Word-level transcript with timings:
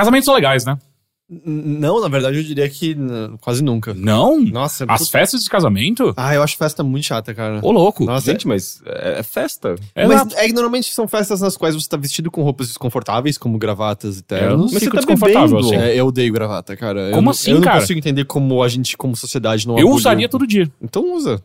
Casamentos 0.00 0.24
são 0.24 0.34
legais, 0.34 0.64
né? 0.64 0.78
Não, 1.44 2.00
na 2.00 2.08
verdade, 2.08 2.38
eu 2.38 2.42
diria 2.42 2.68
que 2.68 2.96
quase 3.40 3.62
nunca. 3.62 3.94
Não? 3.94 4.40
Nossa, 4.40 4.84
As 4.88 5.08
festas 5.08 5.44
de 5.44 5.48
casamento? 5.48 6.12
Ah, 6.16 6.34
eu 6.34 6.42
acho 6.42 6.56
festa 6.56 6.82
muito 6.82 7.04
chata, 7.04 7.32
cara. 7.32 7.60
Ô, 7.62 7.70
louco. 7.70 8.04
Nossa, 8.04 8.32
Gente, 8.32 8.48
mas 8.48 8.82
é, 8.84 9.20
é 9.20 9.22
festa. 9.22 9.76
É 9.94 10.08
mas 10.08 10.34
é 10.34 10.46
que 10.48 10.52
normalmente 10.52 10.92
são 10.92 11.06
festas 11.06 11.40
nas 11.40 11.56
quais 11.56 11.76
você 11.76 11.88
tá 11.88 11.96
vestido 11.96 12.32
com 12.32 12.42
roupas 12.42 12.66
desconfortáveis, 12.66 13.38
como 13.38 13.58
gravatas 13.58 14.16
e 14.16 14.18
É, 14.18 14.22
eu 14.22 14.24
ternos. 14.26 14.56
não 14.56 14.64
Mas 14.72 14.82
você 14.82 14.90
tá 14.90 14.96
desconfortável 14.96 15.56
bebendo. 15.58 15.66
assim. 15.76 15.76
É, 15.76 15.94
eu 15.94 16.06
odeio 16.08 16.32
gravata, 16.32 16.76
cara. 16.76 17.00
Eu 17.02 17.10
Como 17.12 17.22
não- 17.26 17.30
assim, 17.30 17.50
Eu 17.52 17.56
não 17.58 17.62
cara? 17.62 17.78
consigo 17.80 17.98
entender 18.00 18.24
como 18.24 18.60
a 18.60 18.68
gente, 18.68 18.96
como 18.96 19.14
sociedade, 19.14 19.68
não 19.68 19.78
Eu 19.78 19.88
usaria 19.90 20.28
todo 20.28 20.44
dia. 20.44 20.68
Então 20.82 21.14
usa. 21.14 21.40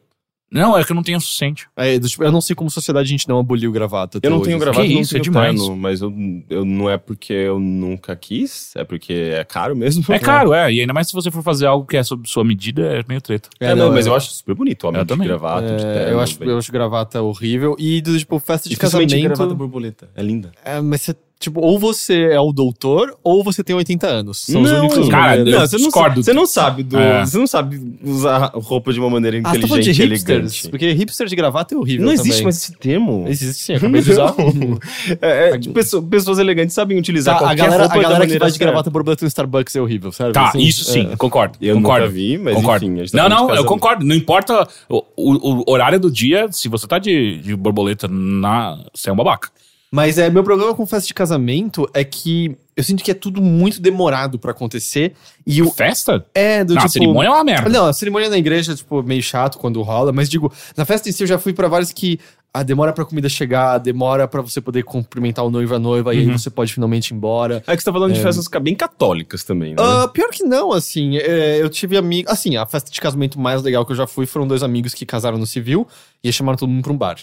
Não, 0.55 0.77
é 0.77 0.83
que 0.83 0.91
eu 0.91 0.95
não 0.95 1.03
tenho 1.03 1.17
o 1.17 1.21
suficiente. 1.21 1.67
É, 1.75 1.99
tipo, 1.99 2.23
eu 2.23 2.31
não 2.31 2.41
sei 2.41 2.55
como 2.55 2.69
sociedade 2.69 3.05
a 3.07 3.09
gente 3.09 3.27
não 3.27 3.39
aboliu 3.39 3.71
gravata. 3.71 4.19
Eu 4.23 4.29
não 4.29 4.37
hoje, 4.37 4.45
tenho 4.45 4.57
assim. 4.57 4.63
gravata, 4.65 4.87
Que 4.87 4.93
não 4.93 5.01
isso, 5.01 5.17
é 5.17 5.19
demais. 5.19 5.59
terno, 5.59 5.75
mas 5.75 6.01
eu, 6.01 6.13
eu 6.49 6.65
não 6.65 6.89
é 6.89 6.97
porque 6.97 7.33
eu 7.33 7.59
nunca 7.59 8.15
quis, 8.15 8.75
é 8.75 8.83
porque 8.83 9.13
é 9.13 9.43
caro 9.43 9.75
mesmo. 9.75 10.03
É 10.13 10.17
caro, 10.19 10.53
é. 10.53 10.71
E 10.73 10.81
ainda 10.81 10.93
mais 10.93 11.07
se 11.07 11.13
você 11.13 11.29
for 11.29 11.43
fazer 11.43 11.65
algo 11.65 11.85
que 11.85 11.97
é 11.97 12.03
sob 12.03 12.27
sua 12.27 12.43
medida, 12.43 12.81
é 12.99 13.03
meio 13.07 13.21
treta. 13.21 13.49
É, 13.59 13.75
não, 13.75 13.91
mas 13.91 14.07
é- 14.07 14.09
eu 14.09 14.15
acho 14.15 14.31
super 14.31 14.55
bonito, 14.55 14.85
homem 14.87 14.99
Eu 15.01 15.05
de 15.05 15.09
também. 15.09 15.27
gravata, 15.27 15.67
de 15.67 15.73
é, 15.73 15.77
terno. 15.93 16.11
eu, 16.13 16.19
acho, 16.19 16.39
bem- 16.39 16.49
eu 16.49 16.57
acho 16.57 16.71
gravata 16.71 17.21
horrível. 17.21 17.75
E, 17.77 18.01
tipo, 18.01 18.39
festa 18.39 18.69
de 18.69 18.75
casamento... 18.77 19.15
gravata 19.19 19.53
borboleta. 19.53 20.09
É 20.15 20.21
linda. 20.23 20.51
É, 20.63 20.79
mas 20.81 21.01
você, 21.01 21.15
tipo, 21.45 21.59
ou 21.61 21.79
você 21.79 22.29
é 22.31 22.39
o 22.39 22.51
doutor, 22.51 23.17
ou 23.23 23.43
você 23.43 23.63
tem 23.63 23.75
80 23.75 24.05
anos. 24.07 24.45
São 24.45 24.61
os 24.61 24.71
únicos 24.71 25.09
cara, 25.09 25.43
não, 25.43 25.59
você 25.61 25.77
não, 25.77 25.83
discordo. 25.85 26.23
você 26.23 26.33
não 26.33 26.45
sabe 26.45 26.83
do, 26.83 26.97
É. 26.99 27.25
você 27.25 27.37
não 27.37 27.47
sabe 27.47 27.79
usar 28.03 28.51
roupa 28.53 28.91
de 28.93 28.99
uma 28.99 29.09
maneira 29.09 29.39
Ah, 29.43 29.51
você 29.53 29.59
tá 29.59 29.65
inteligente 29.67 29.95
de 29.95 30.01
e 30.01 30.05
hipsters? 30.07 30.29
elegante. 30.29 30.69
Porque 30.69 30.91
hipster 30.91 31.27
de 31.27 31.35
gravata 31.35 31.73
é 31.73 31.77
horrível 31.77 32.05
Não 32.05 32.13
existe 32.13 32.29
também. 32.31 32.43
mais 32.43 32.57
esse 32.57 32.71
termo. 32.77 33.25
Existe 33.27 33.63
sim, 33.63 33.73
acabei 33.75 34.01
de 34.01 34.11
usar. 34.11 34.33
Não. 34.37 34.79
É, 35.21 35.49
é, 35.49 35.57
pessoa- 35.73 36.03
pessoas 36.03 36.39
elegantes 36.39 36.75
sabem 36.75 36.97
utilizar 36.97 37.35
Tá, 37.35 37.39
a 37.39 37.47
qualquer 37.49 37.63
galera, 37.63 37.83
roupa 37.83 37.97
a 37.99 38.01
galera 38.01 38.19
da 38.19 38.27
que 38.33 38.39
vai 38.39 38.51
de 38.51 38.59
gravata 38.59 38.89
borboleta 38.89 39.23
no 39.25 39.27
Starbucks 39.27 39.75
é 39.75 39.81
horrível, 39.81 40.11
sério? 40.11 40.33
Tá, 40.33 40.49
assim? 40.49 40.59
isso 40.59 40.83
sim, 40.83 41.09
É. 41.11 41.15
concordo. 41.15 41.57
Eu 41.61 41.75
concordo. 41.75 42.05
nunca 42.05 42.13
vi, 42.13 42.37
mas 42.37 42.55
concordo. 42.55 42.85
enfim. 42.85 42.95
a 42.95 42.97
gente 43.05 43.11
tá 43.11 43.29
não, 43.29 43.47
de 43.47 43.47
não, 43.53 43.55
eu 43.55 43.65
concordo. 43.65 44.05
Não 44.05 44.15
importa 44.15 44.67
o, 44.89 45.03
o- 45.15 45.63
o 45.67 45.71
horário 45.71 45.99
do 45.99 46.09
dia, 46.11 46.47
se 46.51 46.67
você 46.69 46.87
tá 46.87 46.97
de, 46.99 47.39
de 47.39 47.55
borboleta 47.55 48.07
na. 48.07 48.77
Você 48.93 49.09
é 49.09 49.13
um 49.13 49.15
babaca. 49.15 49.49
Mas 49.95 50.17
é, 50.17 50.29
meu 50.29 50.43
problema 50.43 50.75
com 50.75 50.85
festa 50.85 51.07
de 51.07 51.13
casamento 51.13 51.87
é 51.93 52.03
que 52.03 52.57
eu 52.75 52.83
sinto 52.83 53.01
que 53.01 53.09
é 53.09 53.13
tudo 53.13 53.41
muito 53.41 53.81
demorado 53.81 54.37
pra 54.37 54.51
acontecer. 54.51 55.13
E 55.47 55.61
o. 55.61 55.71
Festa? 55.71 56.25
É, 56.35 56.65
do 56.65 56.73
Não, 56.73 56.81
a 56.81 56.85
tipo. 56.85 56.91
cerimônia 56.91 57.29
é 57.29 57.31
uma 57.31 57.43
merda. 57.45 57.69
Não, 57.69 57.85
a 57.85 57.93
cerimônia 57.93 58.29
na 58.29 58.37
igreja, 58.37 58.75
tipo, 58.75 59.01
meio 59.01 59.23
chato 59.23 59.57
quando 59.57 59.81
rola, 59.81 60.11
mas 60.11 60.29
digo, 60.29 60.51
na 60.75 60.83
festa 60.83 61.07
em 61.07 61.13
si 61.13 61.23
eu 61.23 61.27
já 61.27 61.39
fui 61.39 61.53
pra 61.53 61.69
vários 61.69 61.93
que 61.93 62.19
a 62.53 62.61
demora 62.61 62.91
pra 62.91 63.05
comida 63.05 63.29
chegar, 63.29 63.77
demora 63.77 64.27
pra 64.27 64.41
você 64.41 64.59
poder 64.59 64.83
cumprimentar 64.83 65.45
o 65.45 65.49
noivo 65.49 65.73
e 65.73 65.75
a 65.77 65.79
noiva, 65.79 66.13
e 66.13 66.19
aí 66.19 66.27
Uhum. 66.27 66.37
você 66.37 66.49
pode 66.49 66.73
finalmente 66.73 67.11
ir 67.11 67.13
embora. 67.13 67.63
É 67.65 67.73
que 67.75 67.81
você 67.81 67.85
tá 67.85 67.93
falando 67.93 68.13
de 68.13 68.19
festas 68.21 68.47
bem 68.61 68.75
católicas 68.75 69.45
também, 69.45 69.71
né? 69.71 69.75
Ah, 69.79 70.09
pior 70.09 70.29
que 70.29 70.43
não, 70.43 70.73
assim, 70.73 71.15
é, 71.17 71.61
eu 71.61 71.69
tive 71.69 71.95
amigos. 71.95 72.29
Assim, 72.31 72.57
a 72.57 72.65
festa 72.65 72.91
de 72.91 72.99
casamento 72.99 73.39
mais 73.39 73.61
legal 73.63 73.85
que 73.85 73.93
eu 73.93 73.95
já 73.95 74.07
fui 74.07 74.25
foram 74.25 74.45
dois 74.45 74.61
amigos 74.61 74.93
que 74.93 75.05
casaram 75.05 75.37
no 75.37 75.45
civil 75.47 75.87
e 76.21 76.31
chamaram 76.33 76.57
todo 76.57 76.69
mundo 76.69 76.83
pra 76.83 76.91
um 76.93 76.97
bar. 76.97 77.17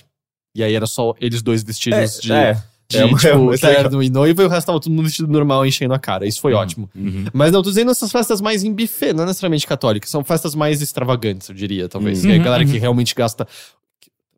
E 0.55 0.62
aí 0.62 0.75
era 0.75 0.86
só 0.86 1.14
eles 1.20 1.42
dois 1.42 1.62
vestidos 1.62 2.20
de, 2.20 2.33
é. 2.33 2.53
de 2.89 2.98
é 2.98 3.00
é 3.05 3.08
tipo, 3.08 3.36
uma- 3.39 3.56
terno 3.58 4.03
e 4.03 4.11
noiva 4.11 4.42
e 4.42 4.45
o 4.45 4.48
resto 4.48 4.67
tava 4.67 4.78
todo 4.81 4.92
mundo 4.92 5.05
vestido 5.06 5.28
normal 5.33 5.64
enchendo 5.64 5.95
a 5.95 5.98
cara. 5.98 6.27
Isso 6.27 6.41
foi 6.41 6.53
Uhum. 6.53 6.58
ótimo. 6.61 6.91
Uhum. 6.95 7.25
Mas 7.33 7.50
não, 7.53 7.62
tô 7.62 7.70
dizendo 7.70 7.91
essas 7.91 8.12
festas 8.12 8.41
mais 8.41 8.62
em 8.64 8.73
buffet, 8.73 9.12
não 9.14 9.24
necessariamente 9.24 9.67
católicas. 9.67 10.11
São 10.11 10.23
festas 10.23 10.55
mais 10.55 10.83
extravagantes, 10.83 11.48
eu 11.48 11.55
diria, 11.55 11.89
talvez. 11.89 12.23
Uhum, 12.23 12.30
Que 12.30 12.36
é 12.36 12.41
a 12.41 12.45
galera 12.45 12.64
que 12.64 12.73
uhum. 12.74 12.80
realmente 12.80 13.14
gasta. 13.14 13.46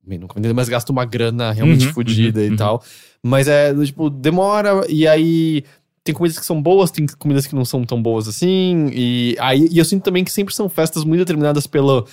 Bem, 0.07 0.19
nunca 0.19 0.39
me 0.39 0.53
mas 0.53 0.69
gasta 0.69 0.93
uma 0.93 1.05
grana 1.05 1.51
realmente 1.51 1.87
Uhum, 1.87 1.93
fodida 1.95 2.41
uhum, 2.41 2.47
e 2.47 2.51
uhum. 2.51 2.57
tal. 2.57 2.85
Mas 3.23 3.49
é, 3.49 3.75
tipo, 3.85 4.11
demora 4.11 4.85
e 4.89 5.07
aí. 5.09 5.65
Tem 6.05 6.15
comidas 6.15 6.39
que 6.39 6.45
são 6.45 6.61
boas, 6.61 6.91
tem 6.91 7.07
comidas 7.19 7.47
que 7.47 7.55
não 7.55 7.65
são 7.65 7.83
tão 7.83 8.01
boas 8.03 8.29
assim. 8.29 8.91
E, 8.93 9.35
aí, 9.41 9.67
e 9.71 9.79
eu 9.79 9.85
sinto 9.87 10.03
também 10.03 10.23
que 10.23 10.31
sempre 10.31 10.55
são 10.55 10.69
festas 10.69 11.03
muito 11.03 11.21
determinadas 11.21 11.67
pelo, 11.67 12.07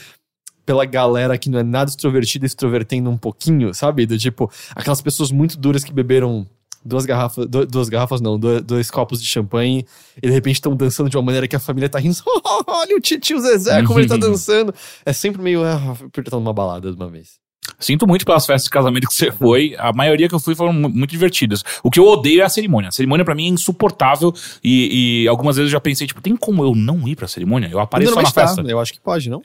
pela 0.72 0.86
galera 0.86 1.38
que 1.38 1.50
não 1.50 1.60
é 1.60 1.64
nada 1.64 1.90
extrovertida, 1.90 2.46
extrovertendo 2.46 3.10
um 3.10 3.18
pouquinho, 3.18 3.74
sabe? 3.74 4.06
Do 4.06 4.18
tipo, 4.18 4.50
aquelas 4.74 5.02
pessoas 5.02 5.30
muito 5.30 5.58
duras 5.58 5.84
que 5.84 5.92
beberam 5.92 6.48
duas 6.84 7.06
garrafas, 7.06 7.46
du- 7.46 7.66
duas 7.66 7.90
garrafas 7.90 8.22
não, 8.22 8.40
dois, 8.40 8.62
dois 8.62 8.90
copos 8.90 9.22
de 9.22 9.28
champanhe 9.28 9.86
e 10.24 10.28
de 10.28 10.32
repente 10.34 10.56
estão 10.56 10.74
dançando 10.74 11.10
de 11.10 11.18
uma 11.18 11.24
maneira 11.24 11.46
que 11.46 11.58
a 11.58 11.60
família 11.60 11.90
tá 11.90 12.00
rindo. 12.00 12.16
Olha 12.66 12.96
o 12.96 13.02
tio 13.02 13.38
Zezé, 13.42 13.84
como 13.84 14.00
ele 14.00 14.08
tá 14.08 14.16
dançando. 14.16 14.74
É 15.06 15.12
sempre 15.12 15.42
meio, 15.42 15.62
ah, 15.66 15.98
apertando 16.06 16.40
uma 16.42 16.54
balada 16.54 16.90
de 16.90 16.96
uma 16.96 17.10
vez. 17.10 17.42
Sinto 17.78 18.08
muito 18.08 18.26
pelas 18.26 18.46
festas 18.46 18.64
de 18.64 18.70
casamento 18.70 19.08
que 19.08 19.14
você 19.14 19.30
foi. 19.30 19.76
A 19.78 19.92
maioria 19.92 20.30
que 20.30 20.34
eu 20.36 20.40
fui 20.40 20.56
foram 20.56 20.72
mu- 20.72 20.88
muito 20.90 21.10
divertidas. 21.12 21.64
O 21.84 21.92
que 21.92 22.00
eu 22.00 22.06
odeio 22.08 22.42
é 22.42 22.46
a 22.46 22.50
cerimônia. 22.50 22.88
A 22.90 22.92
cerimônia 22.94 23.26
pra 23.26 23.36
mim 23.36 23.46
é 23.48 23.50
insuportável. 23.50 24.34
E, 24.64 25.24
e 25.24 25.28
algumas 25.28 25.58
vezes 25.58 25.70
eu 25.70 25.74
já 25.74 25.80
pensei, 25.82 26.08
tipo, 26.08 26.22
tem 26.22 26.36
como 26.36 26.64
eu 26.64 26.74
não 26.74 27.06
ir 27.08 27.16
pra 27.18 27.28
cerimônia? 27.28 27.68
Eu 27.70 27.80
apareço 27.80 28.12
só 28.12 28.16
na 28.16 28.22
Normalmente 28.24 28.36
tá, 28.36 28.56
festa. 28.56 28.72
Eu 28.72 28.80
acho 28.80 28.94
que 28.94 29.00
pode, 29.02 29.30
não? 29.30 29.42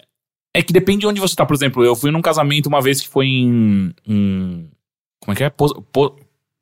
É 0.58 0.62
que 0.62 0.72
depende 0.72 1.00
de 1.00 1.06
onde 1.06 1.20
você 1.20 1.34
tá. 1.34 1.44
Por 1.44 1.54
exemplo, 1.54 1.84
eu 1.84 1.94
fui 1.96 2.10
num 2.10 2.22
casamento 2.22 2.66
uma 2.66 2.80
vez 2.80 3.00
que 3.00 3.08
foi 3.08 3.26
em. 3.26 3.92
em- 4.06 4.68
como 5.20 5.32
é 5.32 5.36
que 5.36 5.44
é? 5.44 5.50
Po, 5.50 5.82
Po- 5.92 6.16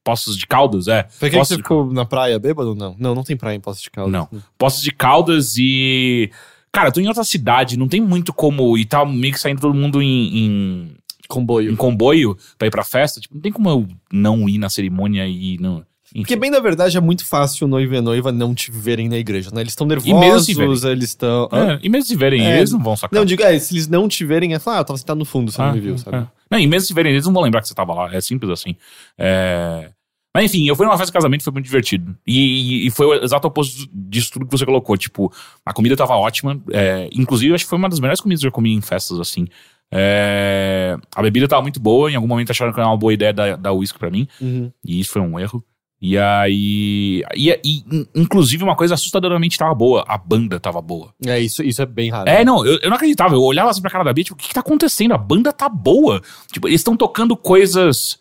Poços 0.04 0.36
de 0.36 0.46
Caldas, 0.46 0.86
é. 0.88 1.06
Foi 1.10 1.30
que 1.30 1.36
você 1.38 1.56
de- 1.56 1.62
ficou 1.62 1.90
na 1.92 2.04
praia 2.04 2.38
bêbado? 2.38 2.74
Não. 2.74 2.94
Não, 2.98 3.14
não 3.14 3.22
tem 3.22 3.36
praia 3.36 3.56
em 3.56 3.60
Poços 3.60 3.82
de 3.82 3.90
Caldas. 3.90 4.12
Não. 4.12 4.28
Poços 4.58 4.82
de 4.82 4.90
Caldas 4.90 5.54
e. 5.56 6.30
Cara, 6.72 6.88
eu 6.88 6.92
tô 6.92 7.00
em 7.00 7.06
outra 7.08 7.24
cidade, 7.24 7.78
não 7.78 7.86
tem 7.88 8.00
muito 8.00 8.32
como. 8.32 8.76
E 8.76 8.84
tá 8.84 9.04
meio 9.04 9.32
que 9.32 9.40
saindo 9.40 9.60
todo 9.60 9.72
mundo 9.74 10.02
em, 10.02 10.38
em, 10.38 10.96
Comboio. 11.28 11.70
em 11.72 11.76
comboio 11.76 12.36
pra 12.58 12.66
ir 12.66 12.70
pra 12.70 12.84
festa. 12.84 13.20
Tipo, 13.20 13.34
não 13.36 13.40
tem 13.40 13.52
como 13.52 13.70
eu 13.70 13.88
não 14.12 14.48
ir 14.48 14.58
na 14.58 14.68
cerimônia 14.68 15.26
e 15.26 15.56
não. 15.58 15.84
Enfim. 16.14 16.22
Porque, 16.22 16.36
bem 16.36 16.48
na 16.50 16.60
verdade, 16.60 16.96
é 16.96 17.00
muito 17.00 17.26
fácil 17.26 17.66
o 17.66 17.68
noivo 17.68 17.92
e 17.92 17.96
a 17.96 18.02
noiva 18.02 18.30
não 18.30 18.54
te 18.54 18.70
verem 18.70 19.08
na 19.08 19.16
igreja, 19.18 19.50
né? 19.52 19.62
Eles 19.62 19.72
estão 19.72 19.84
nervosos, 19.86 20.84
eles 20.84 21.08
estão... 21.08 21.48
É, 21.50 21.80
e 21.82 21.88
mesmo 21.88 22.06
se 22.06 22.14
verem, 22.14 22.46
É, 22.46 22.58
eles 22.58 22.70
não 22.70 22.80
vão 22.80 22.94
sacar. 22.94 23.18
Não, 23.18 23.24
digo, 23.24 23.42
é, 23.42 23.58
se 23.58 23.74
eles 23.74 23.88
não 23.88 24.06
te 24.08 24.24
verem, 24.24 24.54
é 24.54 24.60
falar, 24.60 24.76
ah, 24.76 24.80
eu 24.80 24.84
tava 24.84 24.96
sentado 24.98 25.18
no 25.18 25.24
fundo, 25.24 25.50
você 25.50 25.60
não 25.60 25.70
Ah, 25.70 25.72
me 25.72 25.80
viu, 25.80 25.98
sabe? 25.98 26.18
é. 26.18 26.26
Não, 26.48 26.58
e 26.60 26.66
mesmo 26.68 26.86
se 26.86 26.94
verem, 26.94 27.12
eles 27.12 27.26
não 27.26 27.32
vão 27.32 27.42
lembrar 27.42 27.60
que 27.62 27.66
você 27.68 27.74
tava 27.74 27.92
lá. 27.92 28.14
É 28.14 28.20
simples 28.20 28.48
assim. 28.50 28.76
É... 29.18 29.90
Mas 30.36 30.44
enfim, 30.46 30.68
eu 30.68 30.74
fui 30.76 30.84
numa 30.84 30.96
festa 30.96 31.10
de 31.10 31.12
casamento 31.12 31.44
foi 31.44 31.52
muito 31.52 31.66
divertido. 31.66 32.16
E, 32.26 32.86
e 32.86 32.90
foi 32.90 33.06
o 33.06 33.14
exato 33.24 33.46
oposto 33.48 33.88
disso 33.92 34.32
tudo 34.32 34.46
que 34.46 34.50
você 34.56 34.64
colocou. 34.66 34.96
Tipo, 34.96 35.32
a 35.64 35.72
comida 35.72 35.96
tava 35.96 36.14
ótima. 36.14 36.60
é, 36.72 37.08
inclusive, 37.12 37.54
acho 37.54 37.64
que 37.64 37.70
foi 37.70 37.78
uma 37.78 37.88
das 37.88 38.00
melhores 38.00 38.20
comidas 38.20 38.40
que 38.40 38.46
eu 38.46 38.52
comi 38.52 38.72
em 38.72 38.80
festas, 38.80 39.18
assim. 39.20 39.46
É, 39.92 40.96
a 41.14 41.22
bebida 41.22 41.46
tava 41.46 41.62
muito 41.62 41.78
boa. 41.80 42.10
Em 42.10 42.16
algum 42.16 42.26
momento 42.26 42.50
acharam 42.50 42.72
que 42.72 42.80
era 42.80 42.88
uma 42.88 42.96
boa 42.96 43.12
ideia 43.14 43.32
da, 43.32 43.54
da 43.56 43.72
whisky 43.72 43.96
pra 43.98 44.10
mim. 44.10 44.26
Uhum. 44.40 44.72
E 44.84 44.98
isso 45.00 45.10
foi 45.12 45.22
um 45.22 45.38
erro. 45.38 45.64
E 46.06 46.18
aí. 46.18 47.22
E, 47.34 47.50
e, 47.64 47.78
in- 47.90 48.06
inclusive, 48.14 48.62
uma 48.62 48.76
coisa 48.76 48.92
assustadoramente 48.92 49.56
tava 49.56 49.74
boa. 49.74 50.04
A 50.06 50.18
banda 50.18 50.60
tava 50.60 50.82
boa. 50.82 51.14
É, 51.26 51.40
isso, 51.40 51.62
isso 51.62 51.80
é 51.80 51.86
bem 51.86 52.10
raro. 52.10 52.28
É, 52.28 52.44
não, 52.44 52.64
eu, 52.66 52.78
eu 52.82 52.90
não 52.90 52.96
acreditava. 52.96 53.34
Eu 53.34 53.40
olhava 53.42 53.70
assim 53.70 53.80
pra 53.80 53.90
cara 53.90 54.04
da 54.04 54.12
Bia, 54.12 54.22
tipo, 54.22 54.34
o 54.34 54.38
que, 54.38 54.48
que 54.48 54.52
tá 54.54 54.60
acontecendo? 54.60 55.14
A 55.14 55.18
banda 55.18 55.50
tá 55.50 55.66
boa. 55.66 56.20
Tipo, 56.52 56.68
eles 56.68 56.80
estão 56.80 56.94
tocando 56.94 57.34
coisas 57.38 58.18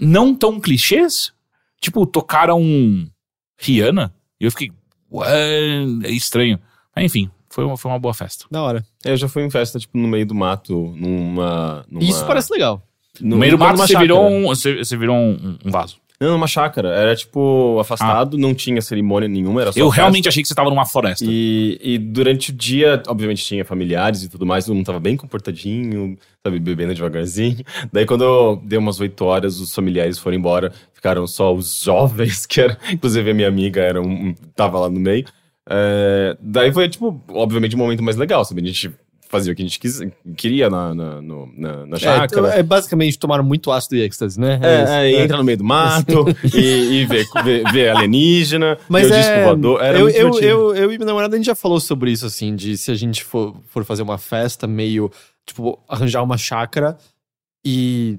não 0.00 0.34
tão 0.34 0.58
clichês. 0.58 1.30
Tipo, 1.78 2.06
tocaram 2.06 2.62
Rihanna. 3.58 4.14
E 4.40 4.46
eu 4.46 4.50
fiquei, 4.50 4.72
ué, 5.12 5.84
é 6.04 6.10
estranho. 6.10 6.58
Mas 6.94 7.04
enfim, 7.04 7.30
foi 7.50 7.64
uma, 7.66 7.76
foi 7.76 7.90
uma 7.90 7.98
boa 7.98 8.14
festa. 8.14 8.46
Da 8.50 8.62
hora. 8.62 8.82
É, 9.04 9.12
Eu 9.12 9.16
já 9.18 9.28
fui 9.28 9.42
em 9.44 9.50
festa, 9.50 9.78
tipo, 9.78 9.98
no 9.98 10.08
meio 10.08 10.24
do 10.26 10.34
mato, 10.34 10.74
numa... 10.96 11.84
numa 11.90 12.02
Isso 12.02 12.24
parece 12.26 12.50
legal. 12.50 12.82
No, 13.20 13.36
meio 13.36 13.52
do 13.52 13.58
mato 13.58 13.76
você 13.76 13.88
chácara. 13.92 14.02
virou, 14.04 14.26
um, 14.26 14.42
você, 14.46 14.76
você 14.78 14.96
virou 14.96 15.16
um, 15.16 15.58
um 15.64 15.70
vaso. 15.70 15.98
Não, 16.20 16.32
numa 16.32 16.46
chácara. 16.46 16.88
Era, 16.88 17.14
tipo, 17.14 17.78
afastado, 17.78 18.38
não 18.38 18.54
tinha 18.54 18.80
cerimônia 18.80 19.28
nenhuma, 19.28 19.60
era 19.62 19.72
só 19.72 19.78
Eu 19.78 19.86
festa. 19.86 20.00
realmente 20.00 20.28
achei 20.28 20.42
que 20.42 20.48
você 20.48 20.54
tava 20.54 20.70
numa 20.70 20.86
floresta. 20.86 21.24
E, 21.28 21.78
e 21.82 21.98
durante 21.98 22.50
o 22.50 22.54
dia, 22.54 23.02
obviamente, 23.06 23.44
tinha 23.44 23.64
familiares 23.64 24.22
e 24.22 24.28
tudo 24.28 24.46
mais, 24.46 24.64
todo 24.64 24.74
mundo 24.74 24.86
tava 24.86 25.00
bem 25.00 25.16
comportadinho, 25.16 26.16
sabe, 26.42 26.58
bebendo 26.58 26.94
devagarzinho. 26.94 27.64
Daí, 27.92 28.06
quando 28.06 28.56
deu 28.64 28.80
umas 28.80 28.98
8 29.00 29.24
horas, 29.24 29.60
os 29.60 29.74
familiares 29.74 30.18
foram 30.18 30.36
embora, 30.36 30.72
ficaram 30.92 31.26
só 31.26 31.54
os 31.54 31.82
jovens, 31.82 32.44
que 32.46 32.60
era, 32.60 32.78
inclusive 32.90 33.30
a 33.30 33.34
minha 33.34 33.48
amiga 33.48 33.82
era 33.82 34.00
um, 34.00 34.34
tava 34.54 34.78
lá 34.80 34.88
no 34.88 34.98
meio. 34.98 35.24
É, 35.68 36.36
daí 36.40 36.72
foi, 36.72 36.88
tipo, 36.88 37.20
obviamente, 37.28 37.74
um 37.74 37.78
momento 37.78 38.02
mais 38.02 38.16
legal, 38.16 38.44
sabe? 38.44 38.62
A 38.62 38.66
gente 38.66 38.92
fazia 39.28 39.52
o 39.52 39.56
que 39.56 39.62
a 39.62 39.64
gente 39.64 39.78
quis, 39.78 40.00
queria 40.36 40.70
na, 40.70 40.94
na, 40.94 41.20
no- 41.22 41.52
na, 41.56 41.86
na 41.86 41.96
chácara. 41.98 42.54
É, 42.54 42.60
é, 42.60 42.62
basicamente 42.62 43.18
tomaram 43.18 43.44
muito 43.44 43.70
ácido 43.70 43.96
e 43.96 44.00
êxtase, 44.02 44.38
né? 44.38 44.58
É, 44.62 44.82
isso. 44.82 44.92
é, 44.92 45.12
entra 45.24 45.36
no 45.36 45.44
meio 45.44 45.58
do 45.58 45.64
mato 45.64 46.24
e, 46.54 47.00
e 47.00 47.06
vê, 47.06 47.24
vê, 47.44 47.62
vê 47.72 47.88
alienígena, 47.88 48.78
Mas 48.88 49.08
vê 49.08 49.14
o 49.14 49.16
é, 49.16 49.20
disco 49.20 49.44
voador. 49.44 49.82
Era 49.82 49.98
eu, 49.98 50.08
eu, 50.08 50.40
eu, 50.40 50.74
eu 50.74 50.92
e 50.92 50.96
minha 50.98 51.06
namorada, 51.06 51.34
a 51.34 51.38
gente 51.38 51.46
já 51.46 51.54
falou 51.54 51.80
sobre 51.80 52.10
isso, 52.10 52.26
assim, 52.26 52.54
de 52.54 52.76
se 52.78 52.90
a 52.90 52.94
gente 52.94 53.24
for, 53.24 53.56
for 53.66 53.84
fazer 53.84 54.02
uma 54.02 54.18
festa 54.18 54.66
meio, 54.66 55.10
tipo, 55.46 55.78
arranjar 55.88 56.22
uma 56.22 56.38
chácara 56.38 56.96
e, 57.64 58.18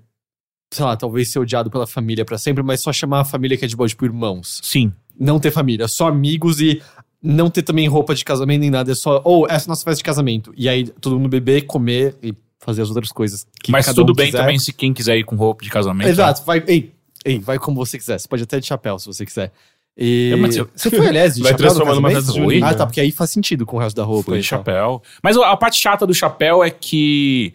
sei 0.73 0.85
lá, 0.85 0.95
talvez 0.97 1.31
ser 1.31 1.39
odiado 1.39 1.69
pela 1.71 1.87
família 1.87 2.25
pra 2.25 2.37
sempre, 2.37 2.63
mas 2.63 2.81
só 2.81 2.91
chamar 2.91 3.21
a 3.21 3.25
família 3.25 3.57
que 3.57 3.65
é 3.65 3.67
de 3.67 3.75
boa, 3.75 3.87
tipo, 3.87 4.05
irmãos. 4.05 4.59
Sim. 4.63 4.91
Não 5.19 5.39
ter 5.39 5.49
família, 5.49 5.87
só 5.87 6.07
amigos 6.09 6.61
e 6.61 6.79
não 7.27 7.49
ter 7.49 7.61
também 7.61 7.87
roupa 7.87 8.15
de 8.15 8.23
casamento 8.23 8.61
nem 8.61 8.69
nada, 8.69 8.91
é 8.91 8.95
só, 8.95 9.21
ou 9.25 9.45
essa 9.49 9.67
é 9.67 9.69
nossa 9.69 9.83
festa 9.83 9.97
de 9.97 10.03
casamento. 10.03 10.53
E 10.55 10.69
aí 10.69 10.87
todo 10.87 11.17
mundo 11.19 11.29
beber, 11.29 11.63
comer 11.65 12.15
e 12.23 12.33
fazer 12.59 12.81
as 12.81 12.89
outras 12.89 13.11
coisas 13.11 13.45
que 13.61 13.71
Mas 13.71 13.85
tudo 13.93 14.11
um 14.11 14.15
bem 14.15 14.27
quiser. 14.27 14.37
também 14.39 14.57
se 14.59 14.71
quem 14.73 14.93
quiser 14.93 15.17
ir 15.17 15.23
com 15.23 15.35
roupa 15.35 15.63
de 15.63 15.69
casamento. 15.69 16.07
Exato, 16.09 16.43
vai, 16.45 16.63
ei, 16.67 16.93
ei, 17.25 17.39
vai 17.39 17.59
como 17.59 17.75
você 17.77 17.97
quiser. 17.97 18.19
Você 18.19 18.27
pode 18.27 18.43
até 18.43 18.59
de 18.59 18.65
chapéu 18.65 18.97
se 18.97 19.05
você 19.05 19.25
quiser. 19.25 19.51
E... 19.99 20.35
Mas 20.39 20.55
eu- 20.55 20.69
Você 20.75 20.89
foi, 20.91 21.07
aliás, 21.07 21.35
de 21.35 21.41
Vai 21.41 21.51
chapéu 21.53 21.73
numa 21.73 21.85
casamento? 21.85 22.15
festa 22.15 22.31
junina. 22.33 22.69
Ah, 22.69 22.73
tá, 22.75 22.85
porque 22.85 23.01
aí 23.01 23.11
faz 23.11 23.29
sentido 23.31 23.65
com 23.65 23.77
o 23.77 23.79
resto 23.79 23.95
da 23.95 24.03
roupa. 24.03 24.31
Foi 24.31 24.39
de 24.41 24.47
tal. 24.47 24.59
chapéu. 24.59 25.01
Mas 25.23 25.35
a 25.37 25.57
parte 25.57 25.79
chata 25.79 26.05
do 26.05 26.13
chapéu 26.13 26.63
é 26.63 26.69
que 26.69 27.53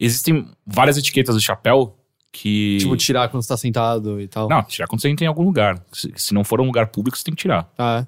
existem 0.00 0.46
várias 0.66 0.96
etiquetas 0.96 1.34
do 1.34 1.40
chapéu 1.40 1.94
que. 2.32 2.78
Tipo, 2.80 2.96
tirar 2.96 3.28
quando 3.28 3.42
você 3.42 3.48
tá 3.48 3.56
sentado 3.56 4.20
e 4.20 4.26
tal. 4.26 4.48
Não, 4.48 4.62
tirar 4.62 4.86
quando 4.86 5.00
você 5.02 5.08
entra 5.08 5.24
em 5.24 5.28
algum 5.28 5.42
lugar. 5.44 5.78
Se, 5.92 6.10
se 6.16 6.34
não 6.34 6.42
for 6.42 6.60
um 6.60 6.64
lugar 6.66 6.86
público, 6.88 7.16
você 7.18 7.24
tem 7.24 7.34
que 7.34 7.42
tirar. 7.42 7.70
Ah, 7.78 8.04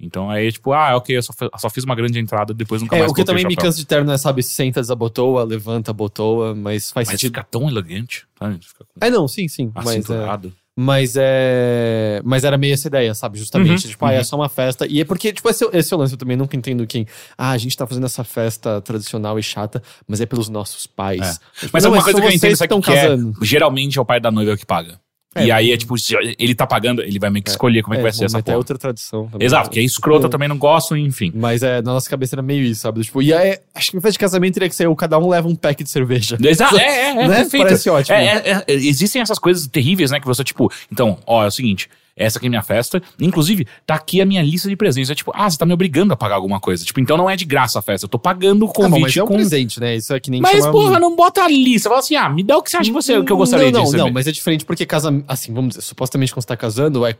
Então 0.00 0.30
aí, 0.30 0.52
tipo, 0.52 0.72
ah, 0.72 0.96
ok, 0.96 1.16
eu 1.16 1.22
só, 1.22 1.32
só 1.56 1.68
fiz 1.68 1.82
uma 1.82 1.94
grande 1.94 2.20
entrada, 2.20 2.54
depois 2.54 2.80
nunca 2.80 2.96
é. 2.96 3.00
mais 3.00 3.10
o 3.10 3.14
que 3.14 3.24
também 3.24 3.44
me 3.44 3.56
cansa 3.56 3.78
de 3.78 3.86
terno 3.86 4.10
é, 4.12 4.16
sabe, 4.16 4.42
senta, 4.44 4.80
desabotoa, 4.80 5.42
levanta, 5.42 5.90
abotoa, 5.90 6.54
mas 6.54 6.92
faz 6.92 7.08
Mas 7.08 7.20
sentido. 7.20 7.30
fica 7.30 7.42
tão 7.42 7.68
elegante, 7.68 8.26
sabe? 8.38 8.58
Fica 8.62 8.84
com 8.84 9.04
É, 9.04 9.10
não, 9.10 9.26
sim, 9.26 9.48
sim. 9.48 9.72
Mas 9.74 10.08
é, 10.08 10.26
mas 10.80 11.16
é. 11.16 12.22
Mas 12.24 12.44
era 12.44 12.56
meio 12.56 12.72
essa 12.72 12.86
ideia, 12.86 13.12
sabe? 13.12 13.36
Justamente. 13.36 13.84
Uhum, 13.84 13.90
tipo, 13.90 14.06
ah, 14.06 14.12
é 14.12 14.18
uhum. 14.18 14.24
só 14.24 14.36
uma 14.36 14.48
festa. 14.48 14.86
E 14.86 15.00
é 15.00 15.04
porque, 15.04 15.32
tipo, 15.32 15.48
esse, 15.48 15.68
esse 15.72 15.92
é 15.92 15.96
o 15.96 15.98
lance. 15.98 16.14
Eu 16.14 16.18
também 16.18 16.36
nunca 16.36 16.56
entendo 16.56 16.86
quem. 16.86 17.04
Ah, 17.36 17.50
a 17.50 17.58
gente 17.58 17.76
tá 17.76 17.84
fazendo 17.84 18.06
essa 18.06 18.22
festa 18.22 18.80
tradicional 18.80 19.36
e 19.40 19.42
chata, 19.42 19.82
mas 20.06 20.20
é 20.20 20.26
pelos 20.26 20.48
nossos 20.48 20.86
pais. 20.86 21.40
Tipo, 21.58 21.70
Mas 21.72 21.82
não, 21.82 21.90
é 21.90 21.98
uma 21.98 22.04
coisa 22.04 22.20
que 22.20 22.26
eu 22.26 22.30
entendo, 22.30 22.56
que 22.56 22.64
o 22.64 22.68
que 22.68 22.74
estão 22.76 22.94
é? 22.94 23.02
casando. 23.02 23.44
Geralmente 23.44 23.98
é 23.98 24.00
o 24.00 24.04
pai 24.04 24.20
da 24.20 24.30
noiva 24.30 24.56
que 24.56 24.64
paga. 24.64 25.00
É. 25.38 25.46
e 25.46 25.52
aí 25.52 25.72
é 25.72 25.76
tipo, 25.76 25.94
ele 26.38 26.54
tá 26.54 26.66
pagando, 26.66 27.02
ele 27.02 27.18
vai 27.18 27.30
meio 27.30 27.42
que 27.42 27.50
escolher 27.50 27.82
como 27.82 27.94
é, 27.94 27.96
que 27.98 28.02
vai 28.02 28.12
ser 28.12 28.24
essa 28.26 28.36
mas 28.38 28.42
é 28.42 28.44
porra. 28.44 28.56
outra 28.58 28.78
tradição. 28.78 29.26
também. 29.28 29.46
Exato, 29.46 29.70
que 29.70 29.78
é 29.78 29.82
escrota, 29.82 30.24
eu 30.24 30.28
É. 30.28 30.30
também 30.30 30.48
não 30.48 30.58
gosto, 30.58 30.96
enfim. 30.96 31.32
Mas 31.34 31.62
é, 31.62 31.76
na 31.82 31.92
nossa 31.92 32.08
cabeça 32.08 32.34
era 32.34 32.42
meio 32.42 32.62
isso, 32.64 32.80
sabe? 32.82 33.00
Tipo, 33.02 33.22
e 33.22 33.32
aí, 33.32 33.58
acho 33.74 33.90
que 33.90 33.96
em 33.96 34.00
festa 34.00 34.12
de 34.12 34.18
casamento 34.18 34.54
teria 34.54 34.68
que 34.68 34.74
ser 34.74 34.88
o 34.88 34.96
cada 34.96 35.18
um 35.18 35.28
leva 35.28 35.48
um 35.48 35.54
pack 35.54 35.82
de 35.82 35.90
cerveja. 35.90 36.36
Exato, 36.42 36.76
é, 36.76 36.82
é, 36.82 37.10
é, 37.10 37.14
Né? 37.28 37.36
perfeito. 37.36 37.62
Parece 37.64 37.90
ótimo. 37.90 38.16
É, 38.16 38.24
é, 38.26 38.64
é, 38.66 38.72
existem 38.74 39.22
essas 39.22 39.38
coisas 39.38 39.66
terríveis, 39.66 40.10
né? 40.10 40.20
Que 40.20 40.26
você, 40.26 40.42
tipo, 40.44 40.70
então, 40.90 41.18
ó, 41.26 41.44
é 41.44 41.48
o 41.48 41.50
seguinte, 41.50 41.88
essa 42.18 42.38
aqui 42.38 42.46
é 42.46 42.50
minha 42.50 42.62
festa. 42.62 43.00
Inclusive, 43.20 43.66
tá 43.86 43.94
aqui 43.94 44.20
a 44.20 44.26
minha 44.26 44.42
lista 44.42 44.68
de 44.68 44.76
presentes. 44.76 45.10
É 45.10 45.14
tipo, 45.14 45.32
ah, 45.34 45.48
você 45.48 45.56
tá 45.56 45.64
me 45.64 45.72
obrigando 45.72 46.12
a 46.12 46.16
pagar 46.16 46.34
alguma 46.34 46.60
coisa. 46.60 46.84
Tipo, 46.84 47.00
então 47.00 47.16
não 47.16 47.30
é 47.30 47.36
de 47.36 47.44
graça 47.44 47.78
a 47.78 47.82
festa. 47.82 48.04
Eu 48.04 48.08
tô 48.08 48.18
pagando 48.18 48.66
o 48.66 48.68
Ah, 48.68 48.72
bom, 48.74 48.82
convite 48.82 49.02
mas 49.02 49.16
é 49.16 49.22
um 49.22 49.26
com. 49.26 49.34
presente, 49.34 49.80
né? 49.80 49.96
Isso 49.96 50.12
é 50.12 50.20
que 50.20 50.30
nem 50.30 50.40
Mas, 50.40 50.66
porra, 50.66 50.98
não 50.98 51.14
bota 51.14 51.42
ali. 51.42 51.78
Você 51.78 51.88
fala 51.88 52.00
assim, 52.00 52.16
ah, 52.16 52.28
me 52.28 52.42
dá 52.42 52.56
o 52.56 52.62
que 52.62 52.70
você 52.70 52.76
acha 52.76 52.86
que, 52.86 52.92
você, 52.92 53.22
que 53.22 53.32
eu 53.32 53.36
gostaria 53.36 53.66
não, 53.66 53.70
de 53.70 53.78
não, 53.78 53.84
receber. 53.84 54.02
Não, 54.02 54.12
mas 54.12 54.26
é 54.26 54.32
diferente 54.32 54.64
porque 54.64 54.84
casamento. 54.84 55.24
Assim, 55.28 55.54
vamos 55.54 55.70
dizer, 55.70 55.82
supostamente 55.82 56.32
quando 56.32 56.42
você 56.42 56.48
tá 56.48 56.56
casando, 56.56 57.06
é. 57.06 57.16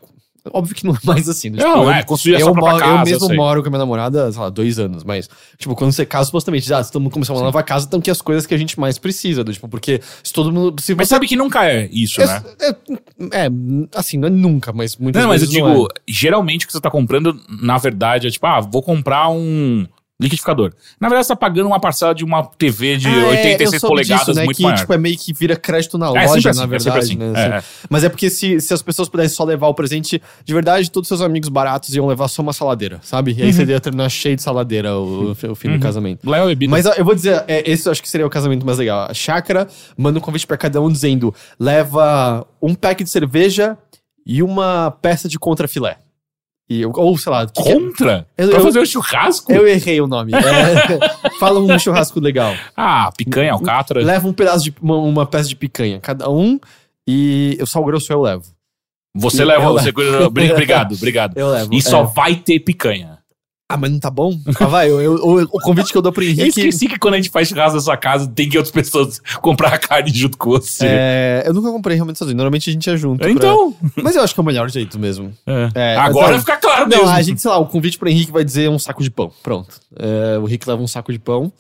Óbvio 0.51 0.75
que 0.75 0.87
não 0.87 0.95
é 0.95 0.99
mais 1.05 1.29
assim. 1.29 1.51
né? 1.51 1.59
Não, 1.63 1.85
eu, 1.85 1.91
é, 1.91 2.03
construir 2.03 2.37
a 2.37 2.41
eu, 2.41 2.55
moro- 2.55 2.79
casa, 2.79 3.11
eu 3.11 3.21
mesmo 3.21 3.35
moro 3.35 3.61
com 3.63 3.69
a 3.69 3.71
minha 3.71 3.79
namorada, 3.81 4.31
sei 4.33 4.41
lá, 4.41 4.49
dois 4.49 4.79
anos, 4.79 5.05
mas, 5.05 5.29
tipo, 5.59 5.75
quando 5.75 5.93
você 5.93 6.07
casa, 6.07 6.27
supostamente, 6.27 6.73
ah, 6.73 6.81
estamos 6.81 7.13
começando 7.13 7.37
uma 7.37 7.43
nova 7.45 7.63
casa, 7.63 7.87
então 7.87 8.01
que 8.01 8.11
as 8.11 8.23
coisas 8.23 8.47
que 8.47 8.55
a 8.55 8.57
gente 8.59 8.79
mais 8.81 8.99
precisa, 8.99 9.45
do, 9.45 9.53
tipo, 9.53 9.69
porque 9.69 10.01
se 10.23 10.33
todo 10.33 10.53
mundo. 10.53 10.81
Se 10.81 10.95
Mas 10.95 11.09
você. 11.09 11.15
sabe 11.15 11.27
que 11.27 11.37
nunca 11.37 11.67
é 11.67 11.89
isso, 11.93 12.21
né? 12.21 12.43
é, 12.61 12.69
é, 12.71 13.47
é, 13.47 13.51
assim, 13.95 14.17
não 14.17 14.29
é 14.29 14.31
nunca, 14.31 14.73
mas 14.73 14.97
muitas 14.97 15.21
Não, 15.23 15.29
mas 15.29 15.43
eu 15.43 15.49
vezes. 15.49 15.55
digo, 15.55 15.69
não 15.69 15.85
é. 15.85 15.89
geralmente 16.09 16.65
o 16.65 16.67
que 16.67 16.73
você 16.73 16.81
tá 16.81 16.91
comprando, 16.91 17.39
na 17.61 17.77
verdade, 17.77 18.27
é 18.27 18.31
tipo, 18.31 18.47
ah, 18.47 18.61
vou 18.61 18.83
comprar 18.83 19.29
um 19.29 19.87
liquidificador. 20.21 20.73
Na 21.01 21.09
verdade, 21.09 21.27
você 21.27 21.33
tá 21.33 21.37
pagando 21.37 21.67
uma 21.67 21.81
parcela 21.81 22.15
de 22.15 22.25
uma 22.25 22.43
TV 22.45 22.97
de 22.97 23.07
é, 23.09 23.25
86 23.29 23.73
eu 23.75 23.81
soube 23.81 23.93
polegadas 23.95 24.27
disso, 24.27 24.35
né, 24.37 24.45
muito 24.45 24.57
que, 24.57 24.63
maior. 24.65 24.77
Tipo, 24.79 24.93
é 24.93 24.99
meio 24.99 25.17
que 25.17 25.33
vira 25.33 25.55
crédito 25.57 25.97
na 25.97 26.07
É, 26.07 26.27
loja, 26.27 26.27
sempre 26.27 26.43
na 26.45 26.51
assim, 26.51 26.63
é 26.63 26.67
verdade, 26.67 26.99
assim. 26.99 27.17
né? 27.17 27.33
É, 27.37 27.57
assim. 27.57 27.67
Mas 27.89 28.05
é 28.05 28.09
porque 28.09 28.29
se, 28.29 28.61
se 28.61 28.75
as 28.75 28.83
pessoas 28.83 29.09
pudessem 29.09 29.37
só 29.37 29.45
levar 29.45 29.69
o 29.69 29.75
presente, 29.75 30.21
de 30.45 30.53
verdade, 30.55 30.91
todos 30.91 31.07
seus 31.09 31.21
amigos 31.23 31.49
baratos 31.49 31.95
iam 31.95 32.07
levar 32.07 32.27
só 32.29 32.43
uma 32.43 32.53
saladeira, 32.53 32.99
sabe? 33.03 33.33
E 33.33 33.43
aí 33.43 33.47
Uhum. 33.49 33.53
você 33.53 33.65
ia 33.65 33.81
terminar 33.81 34.09
cheio 34.09 34.35
de 34.35 34.43
saladeira 34.43 34.97
o, 34.99 35.31
o 35.31 35.55
fim 35.55 35.73
do 35.73 35.79
casamento. 35.79 36.29
Leva 36.29 36.47
bebida. 36.47 36.71
Mas 36.71 36.85
eu 36.87 37.05
vou 37.05 37.15
dizer, 37.15 37.45
é, 37.47 37.71
esse 37.71 37.87
eu 37.87 37.93
acho 37.93 38.03
que 38.03 38.09
seria 38.09 38.27
o 38.27 38.31
casamento 38.31 38.67
mais 38.67 38.79
legal. 38.79 39.07
A 39.09 39.15
chácara 39.15 39.69
manda 39.97 40.19
um 40.19 40.23
convite 40.23 40.47
pra 40.47 40.57
cada 40.57 40.81
um 40.81 40.91
dizendo: 40.91 41.33
leva 41.61 42.45
um 42.61 42.75
pack 42.75 43.05
de 43.05 43.11
cerveja 43.11 43.79
e 44.27 44.43
uma 44.43 44.91
peça 44.91 45.29
de 45.29 45.39
contrafilé. 45.39 45.99
E, 46.71 46.83
eu- 46.83 46.93
ou, 46.95 47.17
sei 47.17 47.33
lá, 47.33 47.47
que 47.47 47.63
que 47.63 47.69
é- 47.69 47.75
Contra? 47.75 48.27
Eu- 48.37 48.51
pra 48.51 48.61
fazer 48.61 48.81
um 48.81 48.85
churrasco? 48.85 49.51
eu 49.53 49.67
errei 49.67 50.01
o 50.01 50.07
nome. 50.07 50.33
É, 50.35 51.31
fala 51.41 51.61
um 51.61 51.79
churrasco 51.79 52.21
legal. 52.21 52.55
Ah, 52.77 53.11
picanha, 53.17 53.53
alcatra. 53.53 54.05
Leva 54.05 54.29
um 54.29 54.33
pedaço 54.33 54.65
de 54.65 54.75
uma, 54.83 54.97
uma 54.97 55.27
peça 55.27 55.49
de 55.49 55.57
picanha, 55.57 55.99
cada 55.99 56.31
um, 56.31 56.61
e 57.09 57.59
o 57.61 57.67
sal 57.67 57.83
grosso 57.85 58.13
eu 58.13 58.21
levo. 58.21 58.45
Você 59.17 59.43
Eu 59.43 59.47
leva, 59.47 59.73
você 59.73 59.91
Bri- 59.91 60.53
Obrigado, 60.53 60.95
obrigado. 60.95 61.33
Eu 61.39 61.49
levo. 61.51 61.73
E 61.75 61.79
é. 61.79 61.81
só 61.81 62.03
vai 62.05 62.37
ter 62.37 62.61
picanha. 62.61 63.18
Ah, 63.71 63.77
mas 63.77 63.91
não 63.93 63.99
tá 63.99 64.11
bom? 64.11 64.35
Ah, 64.59 64.65
vai, 64.67 64.89
eu, 64.89 64.99
eu- 65.01 65.15
o, 65.17 65.43
o 65.43 65.61
convite 65.61 65.93
que 65.93 65.99
eu 65.99 66.01
dou 66.01 66.11
pro 66.11 66.23
Eu 66.25 66.29
Henrique. 66.31 66.49
esqueci 66.49 66.89
que 66.89 66.99
quando 66.99 67.15
a 67.15 67.17
gente 67.19 67.29
faz 67.29 67.49
churrasco 67.49 67.75
na 67.77 67.83
sua 67.83 67.99
casa, 67.99 68.27
tem 68.27 68.49
que 68.49 68.57
outras 68.57 68.73
pessoas 68.73 69.21
comprar 69.43 69.75
a 69.75 69.79
carne 69.79 70.11
junto 70.11 70.39
com 70.39 70.51
você. 70.53 70.87
É, 70.89 71.43
eu 71.45 71.53
nunca 71.53 71.71
comprei 71.71 71.95
realmente 71.95 72.19
sozinho. 72.19 72.37
Normalmente 72.37 72.71
a 72.71 72.73
gente 72.73 72.89
é 72.89 72.97
junto. 72.97 73.19
pra- 73.21 73.31
Então. 73.31 73.77
Mas 74.03 74.17
eu 74.17 74.23
acho 74.23 74.33
que 74.33 74.41
é 74.41 74.43
o 74.43 74.47
melhor 74.47 74.71
jeito 74.71 74.99
mesmo. 74.99 75.35
é. 75.47 75.69
É, 75.75 75.97
Agora 75.97 76.29
então- 76.29 76.41
fica 76.41 76.57
claro 76.57 76.89
Não, 76.89 76.97
mesmo. 76.99 77.11
a 77.13 77.21
gente, 77.21 77.43
sei 77.43 77.51
lá, 77.51 77.59
o 77.59 77.67
convite 77.67 77.99
pro 77.99 78.09
Henrique 78.09 78.33
vai 78.33 78.43
dizer 78.43 78.71
um 78.71 78.79
saco 78.79 79.03
de 79.03 79.11
pão. 79.11 79.31
Pronto. 79.43 79.79
É, 79.99 80.39
o 80.39 80.49
Henrique 80.49 80.67
leva 80.69 80.81
um 80.83 80.89
saco 80.89 81.13
de 81.13 81.19
pão. 81.19 81.53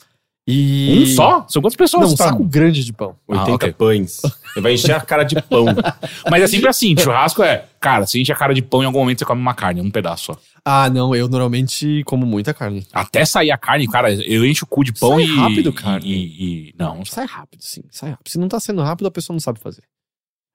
E. 0.51 1.03
Um 1.03 1.07
só? 1.15 1.45
São 1.47 1.61
quantas 1.61 1.77
pessoas? 1.77 2.05
Não, 2.07 2.13
um 2.15 2.17
tá? 2.17 2.29
saco 2.29 2.43
grande 2.43 2.83
de 2.83 2.91
pão. 2.91 3.15
80 3.29 3.51
Ah, 3.51 3.55
ok. 3.55 3.73
pães. 3.73 4.23
Você 4.55 4.61
vai 4.63 4.73
encher 4.73 4.93
a 4.97 5.01
cara 5.03 5.23
de 5.25 5.35
pão. 5.43 5.67
Mas 6.31 6.43
é 6.43 6.47
sempre 6.47 6.71
assim, 6.71 6.97
churrasco 6.99 7.43
é, 7.43 7.67
cara, 7.79 8.07
se 8.07 8.19
enche 8.19 8.33
a 8.33 8.35
cara 8.35 8.55
de 8.55 8.63
pão 8.63 8.83
em 8.83 8.87
algum 8.87 8.99
momento 9.01 9.19
você 9.19 9.27
come 9.27 9.43
uma 9.43 9.53
carne, 9.53 9.83
um 9.83 9.91
pedaço 9.91 10.25
só. 10.33 10.39
Ah, 10.65 10.89
não, 10.91 11.15
eu 11.15 11.29
normalmente 11.29 12.03
como 12.05 12.27
muita 12.27 12.53
carne. 12.55 12.87
Até 12.93 13.25
sair 13.25 13.51
a 13.51 13.59
carne, 13.59 13.87
cara, 13.89 14.13
eu 14.13 14.45
encho 14.45 14.65
o 14.65 14.69
cu 14.69 14.85
de 14.85 14.93
pão 14.93 15.17
Sai 15.17 15.25
e. 15.25 15.37
rápido, 15.37 15.73
cara. 15.73 16.05
E, 16.05 16.69
e- 16.69 16.75
não, 16.79 17.05
Sai 17.05 17.27
rápido, 17.27 17.61
sim, 17.63 17.83
sai 17.91 18.11
rápido. 18.11 18.29
Se 18.29 18.39
não 18.39 18.49
tá 18.49 18.59
sendo 18.61 18.83
rápido, 18.83 19.07
a 19.07 19.11
pessoa 19.11 19.35
não 19.35 19.41
sabe 19.41 19.59
fazer. 19.61 19.83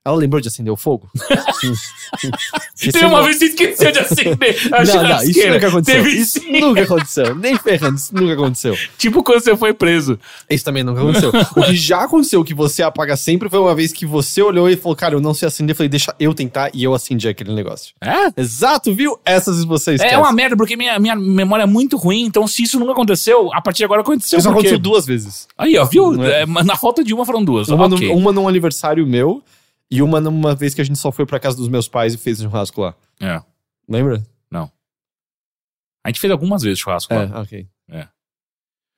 Ela 0.05 0.17
lembrou 0.17 0.41
de 0.41 0.49
acender 0.49 0.71
o 0.71 0.75
fogo? 0.75 1.09
Teve 2.77 3.05
uma 3.05 3.23
vez 3.23 3.37
que 3.37 3.45
esqueceu 3.45 3.89
de 3.89 3.99
acender 3.99 4.57
a 4.73 4.83
Não, 4.83 5.03
não, 5.03 5.23
isso 5.23 5.47
nunca 5.47 5.67
aconteceu. 5.67 6.03
Teve 6.03 6.09
Isso 6.09 6.39
sim. 6.39 6.59
nunca 6.59 6.83
aconteceu. 6.83 7.35
Nem 7.35 7.57
ferrando, 7.57 7.95
isso 7.95 8.13
nunca 8.13 8.33
aconteceu. 8.33 8.77
Tipo 8.97 9.23
quando 9.23 9.41
você 9.41 9.55
foi 9.55 9.73
preso. 9.73 10.19
Isso 10.49 10.65
também 10.65 10.83
nunca 10.83 11.01
aconteceu. 11.01 11.31
o 11.55 11.63
que 11.63 11.75
já 11.75 12.03
aconteceu, 12.03 12.43
que 12.43 12.53
você 12.53 12.83
apaga 12.83 13.15
sempre, 13.15 13.49
foi 13.49 13.59
uma 13.59 13.73
vez 13.73 13.93
que 13.93 14.05
você 14.05 14.41
olhou 14.41 14.69
e 14.69 14.75
falou, 14.75 14.95
cara, 14.95 15.15
eu 15.15 15.21
não 15.21 15.33
sei 15.33 15.47
acender. 15.47 15.73
Eu 15.73 15.77
falei, 15.77 15.89
deixa 15.89 16.13
eu 16.19 16.33
tentar, 16.33 16.69
e 16.73 16.83
eu 16.83 16.93
acendi 16.93 17.29
aquele 17.29 17.53
negócio. 17.53 17.95
É? 18.01 18.41
Exato, 18.41 18.93
viu? 18.93 19.17
Essas 19.23 19.63
você 19.63 19.93
esquece. 19.93 20.13
É 20.13 20.17
uma 20.17 20.33
merda, 20.33 20.57
porque 20.57 20.75
minha, 20.75 20.99
minha 20.99 21.15
memória 21.15 21.63
é 21.63 21.67
muito 21.67 21.95
ruim, 21.95 22.25
então 22.25 22.45
se 22.45 22.63
isso 22.63 22.77
nunca 22.77 22.91
aconteceu, 22.91 23.53
a 23.53 23.61
partir 23.61 23.79
de 23.79 23.85
agora 23.85 24.01
aconteceu. 24.01 24.37
Isso 24.37 24.47
porque... 24.49 24.67
aconteceu 24.67 24.79
duas 24.79 25.05
vezes. 25.05 25.47
Aí, 25.57 25.77
ó, 25.77 25.85
viu? 25.85 26.21
É? 26.23 26.41
É, 26.41 26.45
na 26.45 26.75
falta 26.75 27.03
de 27.03 27.13
uma 27.13 27.25
foram 27.25 27.43
duas. 27.43 27.69
Uma, 27.69 27.85
ok. 27.85 28.09
num, 28.09 28.17
uma 28.17 28.31
num 28.33 28.49
aniversário 28.49 29.07
meu, 29.07 29.41
e 29.95 30.01
uma 30.01 30.19
numa 30.21 30.55
vez 30.55 30.73
que 30.73 30.81
a 30.81 30.83
gente 30.83 30.97
só 30.99 31.11
foi 31.11 31.25
pra 31.25 31.39
casa 31.39 31.57
dos 31.57 31.67
meus 31.67 31.87
pais 31.87 32.13
e 32.13 32.17
fez 32.17 32.39
um 32.41 32.43
churrasco 32.45 32.81
lá. 32.81 32.95
É. 33.21 33.41
Lembra? 33.87 34.23
A 36.05 36.09
gente 36.09 36.19
fez 36.19 36.31
algumas 36.31 36.61
vezes 36.61 36.79
churrasco 36.79 37.13
lá. 37.13 37.23
É, 37.23 37.39
ok. 37.39 37.67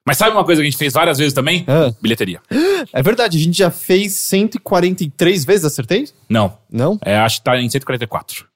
Mas 0.08 0.18
sabe 0.18 0.32
uma 0.36 0.44
coisa 0.46 0.62
que 0.62 0.68
a 0.68 0.70
gente 0.70 0.78
fez 0.78 0.94
várias 0.94 1.18
vezes 1.18 1.34
também? 1.34 1.66
Ah, 1.68 1.92
Bilheteria. 2.02 2.40
é 2.94 3.02
verdade, 3.02 3.38
a 3.38 3.42
gente 3.42 3.58
já 3.58 3.72
fez 3.72 4.14
143 4.14 5.46
vezes, 5.46 5.66
acertei? 5.66 6.08
Não, 6.30 6.58
Não? 6.70 7.00
é, 7.04 7.18
acho 7.18 7.40
que 7.40 7.44
tá 7.44 7.58
em 7.60 7.68
144. 7.70 8.48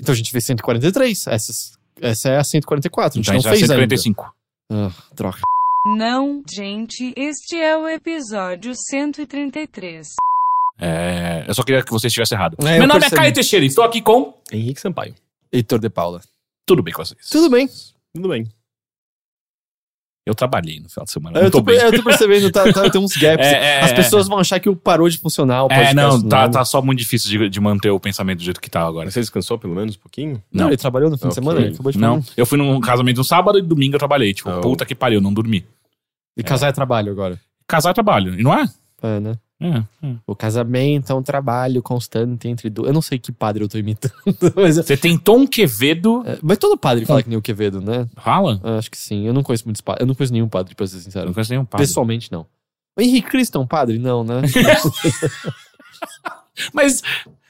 Então 0.00 0.12
a 0.12 0.16
gente 0.16 0.30
fez 0.32 0.44
143. 0.44 1.26
Essas, 1.28 1.72
essa 2.00 2.28
é 2.30 2.36
a 2.38 2.44
144. 2.44 3.18
A 3.18 3.22
gente 3.22 3.24
Então 3.24 3.32
a 3.32 3.34
não 3.34 3.40
gente 3.40 3.44
tá 3.44 3.50
fez 3.50 3.66
145. 3.68 4.34
ainda. 4.70 4.86
Ah, 4.88 5.14
troca. 5.14 5.40
Não, 5.96 6.42
gente, 6.48 7.14
este 7.16 7.56
é 7.56 7.76
o 7.76 7.88
episódio 7.88 8.74
133. 8.74 10.14
É, 10.80 11.44
eu 11.48 11.54
só 11.54 11.62
queria 11.62 11.82
que 11.82 11.90
você 11.90 12.06
estivesse 12.06 12.34
errado. 12.34 12.56
É, 12.62 12.74
eu 12.74 12.78
Meu 12.78 12.86
nome 12.88 13.00
percebi. 13.00 13.14
é 13.16 13.18
Caio 13.22 13.34
Teixeira, 13.34 13.64
estou 13.66 13.84
aqui 13.84 14.00
com. 14.00 14.34
Henrique 14.52 14.80
Sampaio. 14.80 15.14
Heitor 15.52 15.78
de 15.80 15.88
Paula. 15.90 16.20
Tudo 16.66 16.82
bem 16.82 16.92
com 16.94 17.04
vocês? 17.04 17.28
Tudo 17.30 17.50
bem. 17.50 17.68
Tudo 18.14 18.28
bem. 18.28 18.46
Eu 20.26 20.34
trabalhei 20.34 20.78
no 20.78 20.90
final 20.90 21.06
de 21.06 21.10
semana. 21.10 21.38
Eu 21.40 21.50
tô 21.50 21.62
bem. 21.62 21.78
eu 21.78 21.90
tô 21.90 22.02
percebendo, 22.04 22.50
tá, 22.52 22.70
tá, 22.70 22.90
tem 22.90 23.00
uns 23.00 23.16
gaps. 23.16 23.46
É, 23.48 23.78
é, 23.78 23.80
As 23.80 23.92
é. 23.92 23.94
pessoas 23.94 24.28
vão 24.28 24.38
achar 24.38 24.60
que 24.60 24.68
o 24.68 24.76
parou 24.76 25.08
de 25.08 25.16
funcionar 25.16 25.64
o 25.64 25.68
É, 25.72 25.94
não, 25.94 26.20
tá, 26.20 26.46
tá 26.50 26.62
só 26.66 26.82
muito 26.82 26.98
difícil 26.98 27.30
de, 27.30 27.48
de 27.48 27.60
manter 27.60 27.88
o 27.90 27.98
pensamento 27.98 28.38
do 28.38 28.44
jeito 28.44 28.60
que 28.60 28.68
tá 28.68 28.82
agora. 28.86 29.10
Você 29.10 29.20
descansou 29.20 29.58
pelo 29.58 29.74
menos 29.74 29.96
um 29.96 29.98
pouquinho? 29.98 30.34
Não, 30.52 30.64
Não, 30.64 30.68
ele 30.68 30.76
trabalhou 30.76 31.08
no 31.08 31.16
fim 31.16 31.22
de 31.22 31.32
Ok. 31.32 31.34
semana, 31.42 31.60
ele 31.60 31.72
acabou 31.72 31.90
de 31.90 31.98
não. 31.98 32.22
Eu 32.36 32.44
fui 32.44 32.58
num 32.58 32.78
casamento 32.78 33.16
no 33.16 33.24
sábado 33.24 33.58
e 33.58 33.62
domingo 33.62 33.94
eu 33.94 33.98
trabalhei. 33.98 34.34
Tipo, 34.34 34.50
Oh. 34.50 34.60
puta 34.60 34.84
que 34.84 34.94
pariu, 34.94 35.18
não 35.20 35.32
dormi. 35.32 35.64
E 36.36 36.42
casar 36.42 36.68
é 36.68 36.72
trabalho 36.72 37.10
agora. 37.10 37.40
Casar 37.66 37.90
é 37.90 37.94
trabalho, 37.94 38.38
e 38.38 38.42
não 38.42 38.52
é? 38.52 38.66
É, 39.02 39.20
né? 39.20 39.32
É, 39.60 39.78
é. 40.06 40.14
O 40.26 40.36
casamento 40.36 41.10
é 41.10 41.14
um 41.14 41.22
trabalho 41.22 41.82
constante 41.82 42.48
entre 42.48 42.70
duas. 42.70 42.88
Eu 42.88 42.94
não 42.94 43.02
sei 43.02 43.18
que 43.18 43.32
padre 43.32 43.64
eu 43.64 43.68
tô 43.68 43.76
imitando, 43.76 44.14
mas, 44.54 44.76
Você 44.76 44.96
tem 44.96 45.18
Tom 45.18 45.46
Quevedo. 45.46 46.22
é, 46.24 46.38
mas 46.42 46.58
todo 46.58 46.78
padre 46.78 47.04
fala 47.04 47.22
que 47.22 47.28
nem 47.28 47.38
o 47.38 47.42
Quevedo, 47.42 47.80
né? 47.80 48.06
Fala? 48.16 48.60
Eu 48.62 48.78
acho 48.78 48.90
que 48.90 48.96
sim. 48.96 49.26
Eu 49.26 49.32
não 49.32 49.42
conheço 49.42 49.64
muitos 49.64 49.80
padres. 49.80 50.02
Eu 50.02 50.06
não 50.06 50.14
conheço 50.14 50.32
nenhum 50.32 50.48
padre, 50.48 50.74
pra 50.74 50.86
ser 50.86 51.00
sincero. 51.00 51.26
não 51.26 51.34
conheço 51.34 51.50
nenhum 51.50 51.64
padre. 51.64 51.86
Pessoalmente, 51.86 52.30
não. 52.30 52.46
O 52.96 53.00
Henrique 53.00 53.28
Cristo 53.28 53.58
é 53.58 53.60
um 53.60 53.66
padre? 53.66 53.98
Não, 53.98 54.22
né? 54.22 54.42
Mas 56.72 57.02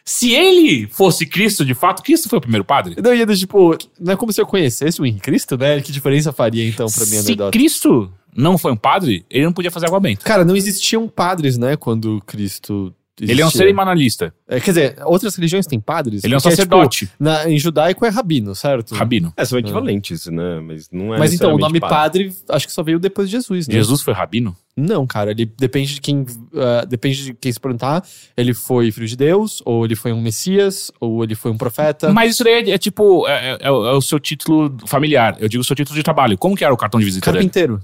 se 0.04 0.32
ele 0.32 0.86
fosse 0.86 1.26
Cristo, 1.26 1.64
de 1.64 1.74
fato, 1.74 2.02
Cristo 2.02 2.28
foi 2.30 2.38
o 2.38 2.40
primeiro 2.40 2.64
padre? 2.64 2.96
não, 3.02 3.14
ia 3.14 3.26
tipo, 3.26 3.76
não 4.00 4.14
é 4.14 4.16
como 4.16 4.32
se 4.32 4.40
eu 4.40 4.46
conhecesse 4.46 5.00
o 5.00 5.06
Henrique 5.06 5.24
Cristo, 5.24 5.58
né? 5.58 5.80
Que 5.82 5.92
diferença 5.92 6.32
faria 6.32 6.66
então 6.66 6.86
pra 6.86 7.04
minha 7.04 7.20
se 7.20 7.28
anedota? 7.28 7.50
Cristo 7.50 8.10
não 8.38 8.56
foi 8.56 8.72
um 8.72 8.76
padre, 8.76 9.26
ele 9.28 9.44
não 9.44 9.52
podia 9.52 9.70
fazer 9.70 9.86
água 9.86 9.98
benta. 10.00 10.24
Cara, 10.24 10.44
não 10.44 10.56
existiam 10.56 11.08
padres, 11.08 11.58
né? 11.58 11.76
Quando 11.76 12.22
Cristo 12.24 12.94
Ele 13.20 13.32
é 13.32 13.44
um 13.44 13.48
existia. 13.48 13.58
cerimonialista. 13.62 14.32
É, 14.46 14.60
quer 14.60 14.70
dizer, 14.70 14.96
outras 15.04 15.34
religiões 15.34 15.66
têm 15.66 15.80
padres? 15.80 16.22
Ele 16.22 16.34
é 16.34 16.36
um 16.36 16.40
Porque, 16.40 16.54
sacerdote. 16.54 16.98
tipo, 17.06 17.12
na, 17.18 17.50
em 17.50 17.58
judaico 17.58 18.06
é 18.06 18.08
rabino, 18.08 18.54
certo? 18.54 18.94
Rabino. 18.94 19.32
É, 19.36 19.44
são 19.44 19.58
equivalentes, 19.58 20.26
né? 20.26 20.60
Mas 20.60 20.88
não 20.92 21.12
é 21.12 21.18
Mas 21.18 21.34
então, 21.34 21.52
o 21.52 21.58
nome 21.58 21.80
padre. 21.80 22.32
acho 22.48 22.66
que 22.66 22.72
só 22.72 22.82
veio 22.82 23.00
depois 23.00 23.28
de 23.28 23.32
Jesus, 23.36 23.66
né? 23.66 23.74
Jesus 23.74 24.02
foi 24.02 24.14
rabino? 24.14 24.56
Não, 24.76 25.04
cara, 25.04 25.32
ele 25.32 25.44
depende 25.58 25.94
de 25.94 26.00
quem. 26.00 26.24
ah, 26.54 26.84
depende 26.86 27.24
de 27.24 27.34
quem 27.34 27.50
se 27.50 27.58
perguntar. 27.58 28.04
Ele 28.36 28.54
foi 28.54 28.92
filho 28.92 29.08
de 29.08 29.16
Deus, 29.16 29.60
ou 29.64 29.84
ele 29.84 29.96
foi 29.96 30.12
um 30.12 30.22
Messias, 30.22 30.92
ou 31.00 31.24
ele 31.24 31.34
foi 31.34 31.50
um 31.50 31.58
profeta. 31.58 32.12
Mas 32.12 32.34
isso 32.34 32.44
daí 32.44 32.70
é, 32.70 32.70
é 32.70 32.78
tipo, 32.78 33.26
é, 33.26 33.54
é- 33.54 33.58
é 33.62 33.70
o 33.72 33.98
é 33.98 34.00
seu 34.00 34.20
título 34.20 34.76
familiar. 34.86 35.36
Eu 35.40 35.48
digo 35.48 35.60
o 35.60 35.64
seu 35.64 35.74
título 35.74 35.96
de 35.96 36.04
trabalho. 36.04 36.38
Como 36.38 36.54
que 36.54 36.64
era 36.64 36.72
o 36.72 36.76
cartão 36.76 37.00
de 37.00 37.06
visita 37.06 37.26
dele? 37.32 37.38
Carpinteiro. 37.42 37.80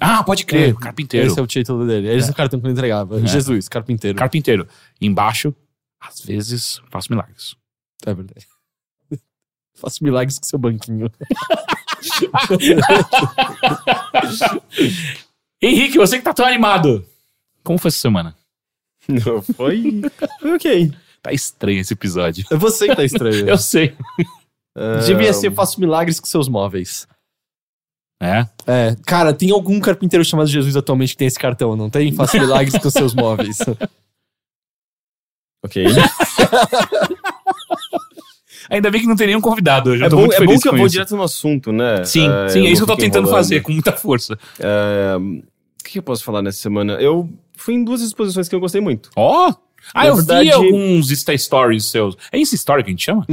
Ah, 0.00 0.22
pode 0.24 0.44
crer, 0.44 0.70
É, 0.70 0.72
carpinteiro. 0.74 1.26
Esse 1.28 1.38
é 1.38 1.42
o 1.42 1.46
título 1.46 1.86
dele. 1.86 2.08
Esse 2.08 2.28
é 2.28 2.32
o 2.32 2.34
cartão 2.34 2.58
que 2.60 2.66
ele 2.66 2.72
entregava. 2.72 3.20
É. 3.20 3.26
Jesus, 3.26 3.68
carpinteiro. 3.68 4.18
Carpinteiro. 4.18 4.66
Embaixo, 5.00 5.54
às 6.00 6.20
vezes, 6.20 6.80
faço 6.90 7.10
milagres. 7.12 7.54
É 8.04 8.12
verdade. 8.12 8.46
Faço 9.76 10.04
milagres 10.04 10.38
com 10.38 10.44
seu 10.46 10.58
banquinho. 10.58 11.10
Henrique, 15.60 15.96
você 15.98 16.18
que 16.18 16.24
tá 16.24 16.34
tão 16.34 16.46
animado. 16.46 17.04
Como 17.62 17.78
foi 17.78 17.88
essa 17.88 17.98
semana? 17.98 18.36
Não, 19.08 19.40
foi. 19.42 20.02
foi 20.40 20.54
ok. 20.54 20.92
Tá 21.22 21.32
estranho 21.32 21.80
esse 21.80 21.92
episódio. 21.94 22.44
É 22.50 22.56
você 22.56 22.88
que 22.88 22.96
tá 22.96 23.04
estranho. 23.04 23.48
Eu 23.48 23.56
sei. 23.58 23.96
Devia 25.06 25.30
Ah, 25.30 25.34
ser 25.34 25.52
Faço 25.52 25.80
milagres 25.80 26.20
com 26.20 26.26
seus 26.26 26.48
móveis. 26.48 27.06
É? 28.24 28.48
É, 28.66 28.96
cara, 29.06 29.34
tem 29.34 29.50
algum 29.50 29.78
carpinteiro 29.80 30.24
chamado 30.24 30.48
Jesus 30.48 30.74
atualmente 30.76 31.10
que 31.12 31.18
tem 31.18 31.26
esse 31.28 31.38
cartão, 31.38 31.76
não 31.76 31.90
tem? 31.90 32.10
Faço 32.12 32.38
milagres 32.38 32.78
com 32.82 32.88
seus 32.90 33.14
móveis. 33.14 33.58
Ok. 35.62 35.84
Ainda 38.70 38.90
bem 38.90 39.02
que 39.02 39.06
não 39.06 39.16
tem 39.16 39.26
nenhum 39.26 39.40
convidado 39.42 39.90
hoje. 39.90 40.02
É 40.02 40.08
tô 40.08 40.16
bom, 40.16 40.22
muito 40.22 40.34
é 40.42 40.46
bom 40.46 40.58
que 40.58 40.68
eu 40.68 40.72
vou 40.76 40.86
isso. 40.86 40.92
direto 40.94 41.14
no 41.16 41.22
assunto, 41.22 41.70
né? 41.70 42.02
Sim, 42.04 42.26
Ah, 42.28 42.48
sim, 42.48 42.66
é 42.66 42.70
isso 42.70 42.84
que 42.84 42.90
eu 42.90 42.96
tô 42.96 43.00
tentando 43.00 43.24
enrolando. 43.26 43.36
fazer 43.42 43.60
com 43.60 43.72
muita 43.72 43.92
força. 43.92 44.38
Ah, 44.60 45.18
O 45.18 45.42
que 45.84 45.98
eu 45.98 46.02
posso 46.02 46.24
falar 46.24 46.40
nessa 46.40 46.58
semana? 46.62 46.94
Eu 46.94 47.28
fui 47.56 47.74
em 47.74 47.84
duas 47.84 48.00
exposições 48.00 48.48
que 48.48 48.54
eu 48.54 48.60
gostei 48.60 48.80
muito. 48.80 49.10
Ó! 49.16 49.52
Ah, 49.92 50.04
Na 50.04 50.06
eu 50.08 50.16
verdade- 50.16 50.44
vi 50.48 50.50
alguns 50.54 51.10
Insta 51.10 51.36
Stories 51.36 51.84
seus. 51.90 52.16
É 52.32 52.38
Insta 52.38 52.54
Story 52.56 52.82
que 52.82 52.88
a 52.88 52.92
gente 52.92 53.04
chama? 53.04 53.26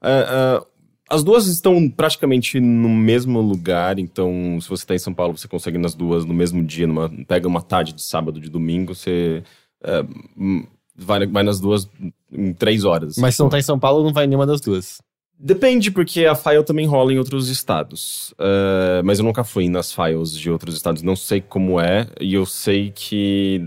Ah, 0.00 0.58
ah, 0.60 0.66
as 1.14 1.24
duas 1.24 1.46
estão 1.46 1.88
praticamente 1.88 2.58
no 2.60 2.88
mesmo 2.88 3.40
lugar, 3.40 3.98
então 3.98 4.58
se 4.60 4.68
você 4.68 4.84
tá 4.84 4.94
em 4.94 4.98
São 4.98 5.14
Paulo, 5.14 5.36
você 5.36 5.48
consegue 5.48 5.76
ir 5.76 5.80
nas 5.80 5.94
duas 5.94 6.24
no 6.24 6.34
mesmo 6.34 6.62
dia, 6.62 6.86
numa- 6.86 7.10
pega 7.26 7.48
uma 7.48 7.62
tarde 7.62 7.92
de 7.92 8.02
sábado, 8.02 8.40
de 8.40 8.50
domingo, 8.50 8.94
você 8.94 9.42
ah, 9.82 10.04
hum, 10.36 10.64
vai, 10.96 11.26
vai 11.26 11.42
nas 11.42 11.60
duas 11.60 11.88
em 12.32 12.52
três 12.52 12.84
horas. 12.84 13.16
Mas 13.18 13.34
se 13.36 13.40
não 13.40 13.48
tá 13.48 13.58
em 13.58 13.62
São 13.62 13.78
Paulo, 13.78 14.02
não 14.04 14.12
vai 14.12 14.24
em 14.24 14.28
nenhuma 14.28 14.46
das 14.46 14.60
duas. 14.60 15.00
Depende, 15.38 15.90
porque 15.90 16.24
a 16.26 16.34
File 16.34 16.62
também 16.64 16.86
rola 16.86 17.12
em 17.12 17.18
outros 17.18 17.48
estados. 17.48 18.32
Ah, 18.38 19.02
mas 19.04 19.18
eu 19.18 19.24
nunca 19.24 19.42
fui 19.44 19.68
nas 19.68 19.92
files 19.92 20.32
de 20.36 20.50
outros 20.50 20.74
estados, 20.76 21.02
não 21.02 21.16
sei 21.16 21.40
como 21.40 21.80
é, 21.80 22.06
e 22.20 22.34
eu 22.34 22.46
sei 22.46 22.90
que 22.94 23.60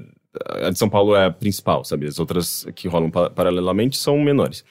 a 0.64 0.70
de 0.70 0.78
São 0.78 0.88
Paulo 0.90 1.16
é 1.16 1.26
a 1.26 1.32
principal, 1.32 1.84
sabe? 1.84 2.06
As 2.08 2.20
outras 2.20 2.66
que 2.76 2.88
rolam 2.88 3.10
pa- 3.10 3.30
paralelamente 3.30 3.98
são 3.98 4.18
menores. 4.20 4.64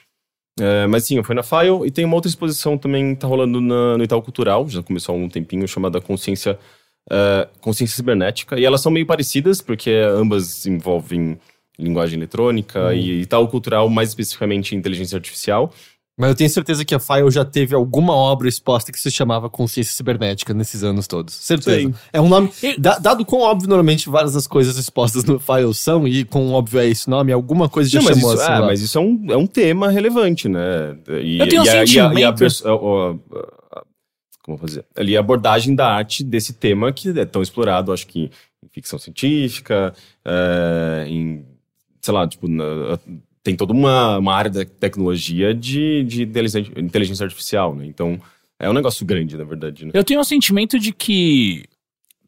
Ah, 0.59 0.87
mas 0.87 1.03
sim, 1.05 1.21
fui 1.23 1.35
na 1.35 1.43
File 1.43 1.85
e 1.85 1.91
tem 1.91 2.03
uma 2.05 2.15
outra 2.15 2.29
exposição 2.29 2.77
também 2.77 3.13
que 3.13 3.21
tá 3.21 3.27
rolando 3.27 3.61
na- 3.61 3.97
no 3.97 4.03
Itaú 4.03 4.21
Cultural, 4.21 4.67
já 4.69 4.81
começou 4.81 5.13
há 5.13 5.17
um 5.17 5.29
tempinho, 5.29 5.67
chamada 5.67 6.01
Consciência, 6.01 6.57
ah, 7.09 7.47
Consciência 7.61 7.95
Cibernética. 7.95 8.59
E 8.59 8.65
elas 8.65 8.81
são 8.81 8.91
meio 8.91 9.05
parecidas, 9.05 9.61
porque 9.61 9.91
ambas 9.91 10.65
envolvem 10.65 11.37
linguagem 11.79 12.17
eletrônica 12.17 12.79
e 12.99 13.21
Itaú 13.21 13.47
Cultural, 13.47 13.87
mais 13.87 14.09
especificamente 14.09 14.75
inteligência 14.75 15.15
artificial. 15.15 15.71
Mas 16.19 16.29
eu 16.31 16.35
tenho 16.35 16.49
certeza 16.49 16.83
que 16.83 16.95
a 16.95 16.99
File 16.99 17.29
já 17.29 17.45
teve 17.45 17.75
alguma 17.75 18.11
obra 18.11 18.49
exposta 18.49 18.91
que 18.91 18.99
se 18.99 19.11
chamava 19.11 19.51
Consciência 19.51 19.93
Cibernética 19.93 20.51
nesses 20.51 20.83
anos 20.83 21.05
todos. 21.05 21.35
Certeza. 21.35 21.77
Sei. 21.77 21.93
É 22.11 22.19
um 22.19 22.27
nome. 22.27 22.51
Da- 22.79 22.97
dado 22.97 23.23
quão 23.23 23.41
óbvio 23.41 23.69
normalmente 23.69 24.09
várias 24.09 24.33
das 24.33 24.47
coisas 24.47 24.77
expostas 24.77 25.23
no 25.25 25.37
File 25.39 25.71
são, 25.75 26.07
e 26.07 26.25
quão 26.25 26.51
óbvio 26.53 26.79
é 26.79 26.87
esse 26.87 27.07
nome, 27.07 27.31
alguma 27.31 27.69
coisa 27.69 27.87
já 27.87 27.99
Não, 27.99 28.05
mas 28.05 28.15
chamou 28.17 28.33
isso, 28.33 28.41
assim. 28.41 28.51
ah, 28.51 28.59
lá. 28.59 28.65
mas 28.65 28.81
isso 28.81 28.97
é 28.97 29.01
um, 29.01 29.25
é 29.29 29.37
um 29.37 29.45
tema 29.45 29.89
relevante, 29.91 30.49
né? 30.49 30.97
E, 31.21 31.37
Eu 31.39 31.47
tenho 31.49 31.61
um 31.61 31.65
e 31.65 31.69
a- 31.69 31.73
e 31.75 31.77
a- 31.77 31.83
e 31.83 32.23
a 32.23 32.35
sentimento- 32.35 32.67
a- 32.67 33.83
como 34.41 34.57
fazer? 34.57 34.85
Ali 34.95 35.15
a 35.15 35.19
abordagem 35.19 35.75
da 35.75 35.87
arte 35.87 36.23
desse 36.23 36.53
tema 36.53 36.91
que 36.91 37.09
é 37.09 37.25
tão 37.25 37.43
explorado, 37.43 37.91
acho 37.93 38.07
que 38.07 38.31
em 38.63 38.67
ficção 38.71 38.97
científica, 38.97 39.93
é, 40.25 41.05
em, 41.07 41.45
sei 42.01 42.13
lá, 42.13 42.27
tipo, 42.27 42.47
na- 42.47 42.97
tem 43.47 43.55
toda 43.55 43.71
uma, 43.71 44.17
uma 44.17 44.35
área 44.35 44.51
da 44.51 44.65
tecnologia 44.65 45.53
de, 45.53 46.03
de 46.03 46.23
inteligência, 46.23 46.73
inteligência 46.77 47.23
artificial, 47.23 47.73
né? 47.73 47.85
Então, 47.85 48.19
é 48.59 48.69
um 48.69 48.73
negócio 48.73 49.05
grande, 49.05 49.37
na 49.37 49.45
verdade, 49.45 49.85
né? 49.85 49.91
Eu 49.93 50.03
tenho 50.03 50.19
um 50.19 50.23
sentimento 50.25 50.77
de 50.77 50.91
que 50.91 51.63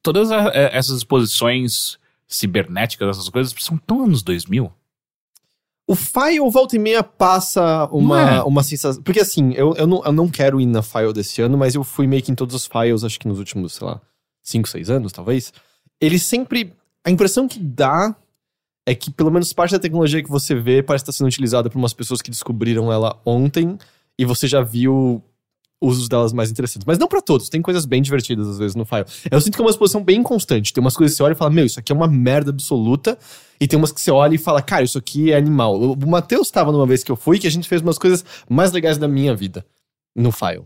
todas 0.02 0.32
a- 0.32 0.50
é, 0.54 0.78
essas 0.78 1.00
exposições 1.00 2.00
cibernéticas, 2.26 3.10
essas 3.18 3.28
coisas, 3.28 3.54
são 3.60 3.78
tão 3.78 4.06
anos 4.06 4.24
2000. 4.24 4.72
O 5.86 5.94
File 5.94 6.50
volta 6.50 6.78
e 6.78 6.80
meia 6.80 7.04
passa 7.04 7.86
uma, 7.92 8.22
é? 8.36 8.42
uma 8.44 8.64
sensação. 8.64 9.04
Porque 9.04 9.20
assim, 9.20 9.52
eu, 9.56 9.74
eu, 9.76 9.86
não, 9.86 10.02
eu 10.06 10.12
não 10.14 10.30
quero 10.30 10.62
ir 10.62 10.68
na 10.68 10.82
File 10.82 11.12
desse 11.12 11.42
ano, 11.42 11.58
mas 11.58 11.76
eu 11.76 11.84
fui 11.84 12.08
meio 12.08 12.24
que 12.24 12.32
em 12.32 12.36
todos 12.36 12.56
os 12.56 12.66
Files, 12.66 13.04
acho 13.04 13.20
que 13.20 13.28
nos 13.28 13.40
últimos, 13.40 13.74
sei 13.74 13.86
lá, 13.86 14.00
5, 14.42 14.70
6 14.70 14.90
anos, 14.90 15.12
talvez. 15.12 15.52
Ele 16.00 16.18
sempre. 16.18 16.72
A 17.04 17.12
impressão 17.12 17.46
que 17.46 17.60
dá 17.60 18.16
é 18.92 18.96
que 18.96 19.12
pelo 19.12 19.30
menos 19.32 19.54
parte 19.54 19.72
da 19.72 19.80
tecnologia 19.80 20.24
que 20.24 20.30
você 20.30 20.56
vê 20.56 20.82
parece 20.82 21.04
estar 21.04 21.12
sendo 21.12 21.28
utilizada 21.28 21.70
por 21.70 21.78
umas 21.78 21.94
pessoas 21.94 22.22
que 22.22 22.32
descobriram 22.32 22.92
ela 22.92 23.20
ontem 23.26 23.78
e 24.18 24.26
você 24.26 24.48
já 24.48 24.62
viu 24.62 25.22
usos 25.82 26.10
delas 26.10 26.34
mais 26.34 26.50
interessantes. 26.52 26.86
Mas 26.86 26.98
não 26.98 27.08
pra 27.08 27.22
todos, 27.22 27.48
tem 27.50 27.62
coisas 27.62 27.86
bem 27.86 28.02
divertidas 28.02 28.48
às 28.48 28.58
vezes 28.58 28.76
no 28.76 28.84
File. 28.86 29.06
Eu 29.32 29.40
sinto 29.40 29.56
que 29.56 29.62
é 29.62 29.64
uma 29.64 29.70
exposição 29.70 30.04
bem 30.04 30.22
constante. 30.24 30.74
Tem 30.74 30.82
umas 30.82 30.96
coisas 30.98 31.14
que 31.14 31.18
você 31.18 31.24
olha 31.24 31.34
e 31.34 31.36
fala, 31.36 31.52
meu, 31.52 31.66
isso 31.66 31.80
aqui 31.80 31.92
é 31.92 31.96
uma 31.96 32.08
merda 32.08 32.50
absoluta. 32.50 33.18
E 33.62 33.68
tem 33.68 33.78
umas 33.78 33.92
que 33.92 34.02
você 34.02 34.12
olha 34.12 34.34
e 34.36 34.38
fala, 34.38 34.62
cara, 34.62 34.84
isso 34.84 34.98
aqui 34.98 35.32
é 35.32 35.38
animal. 35.38 35.80
O 35.80 36.08
Matheus 36.10 36.50
tava 36.52 36.72
numa 36.72 36.86
vez 36.86 37.04
que 37.04 37.12
eu 37.12 37.16
fui 37.16 37.38
que 37.40 37.48
a 37.48 37.52
gente 37.52 37.68
fez 37.70 37.82
umas 37.82 37.98
coisas 37.98 38.26
mais 38.50 38.72
legais 38.72 38.98
da 38.98 39.08
minha 39.08 39.34
vida 39.36 39.66
no 40.16 40.32
File. 40.32 40.64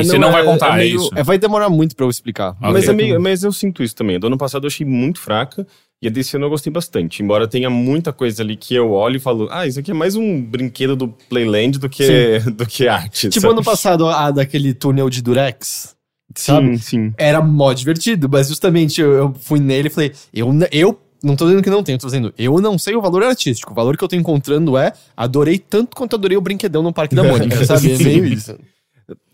e 0.00 0.04
você 0.04 0.16
não 0.16 0.30
vai 0.32 0.44
contar, 0.44 0.80
é, 0.80 0.86
isso. 0.86 1.10
É, 1.14 1.22
vai 1.24 1.36
demorar 1.38 1.68
muito 1.68 1.96
pra 1.96 2.06
eu 2.06 2.10
explicar. 2.10 2.56
Ah, 2.60 2.70
Mas, 2.70 2.88
é 2.88 2.92
meio- 2.92 3.20
mas 3.20 3.42
eu 3.42 3.52
sinto 3.52 3.82
isso 3.82 3.96
também. 3.96 4.18
Do 4.18 4.28
ano 4.28 4.38
passado 4.38 4.64
eu 4.64 4.68
achei 4.68 4.86
muito 4.86 5.18
fraca. 5.20 5.66
E 6.02 6.08
a 6.08 6.10
desse 6.10 6.34
ano 6.36 6.46
eu 6.46 6.50
gostei 6.50 6.72
bastante. 6.72 7.22
Embora 7.22 7.46
tenha 7.46 7.70
muita 7.70 8.12
coisa 8.12 8.42
ali 8.42 8.56
que 8.56 8.74
eu 8.74 8.90
olho 8.90 9.16
e 9.16 9.20
falo, 9.20 9.46
ah, 9.52 9.66
isso 9.66 9.78
aqui 9.78 9.92
é 9.92 9.94
mais 9.94 10.16
um 10.16 10.42
brinquedo 10.42 10.96
do 10.96 11.06
Playland 11.28 11.78
do 11.78 11.88
que, 11.88 12.40
do 12.56 12.66
que 12.66 12.88
arte. 12.88 13.28
Tipo 13.28 13.40
sabe? 13.42 13.52
ano 13.54 13.62
passado, 13.62 14.08
a 14.08 14.30
daquele 14.32 14.74
túnel 14.74 15.08
de 15.08 15.22
Durex. 15.22 15.94
sabe? 16.34 16.76
Sim, 16.76 16.82
sim. 16.82 17.14
Era 17.16 17.40
mó 17.40 17.72
divertido, 17.72 18.28
mas 18.28 18.48
justamente 18.48 19.00
eu, 19.00 19.12
eu 19.12 19.34
fui 19.40 19.60
nele 19.60 19.86
e 19.86 19.90
falei, 19.90 20.12
eu, 20.34 20.52
eu 20.72 20.98
não 21.22 21.36
tô 21.36 21.44
dizendo 21.44 21.62
que 21.62 21.70
não 21.70 21.84
tenho, 21.84 21.98
tô 21.98 22.06
dizendo, 22.08 22.34
eu 22.36 22.60
não 22.60 22.76
sei 22.76 22.96
o 22.96 23.00
valor 23.00 23.22
artístico. 23.22 23.70
O 23.70 23.74
valor 23.76 23.96
que 23.96 24.02
eu 24.02 24.08
tô 24.08 24.16
encontrando 24.16 24.76
é, 24.76 24.92
adorei 25.16 25.56
tanto 25.56 25.94
quanto 25.94 26.16
adorei 26.16 26.36
o 26.36 26.40
brinquedão 26.40 26.82
no 26.82 26.92
Parque 26.92 27.14
da 27.14 27.22
Mônica, 27.22 27.62
sabe? 27.64 27.92
É 27.92 27.98
meio 27.98 28.24
isso. 28.24 28.58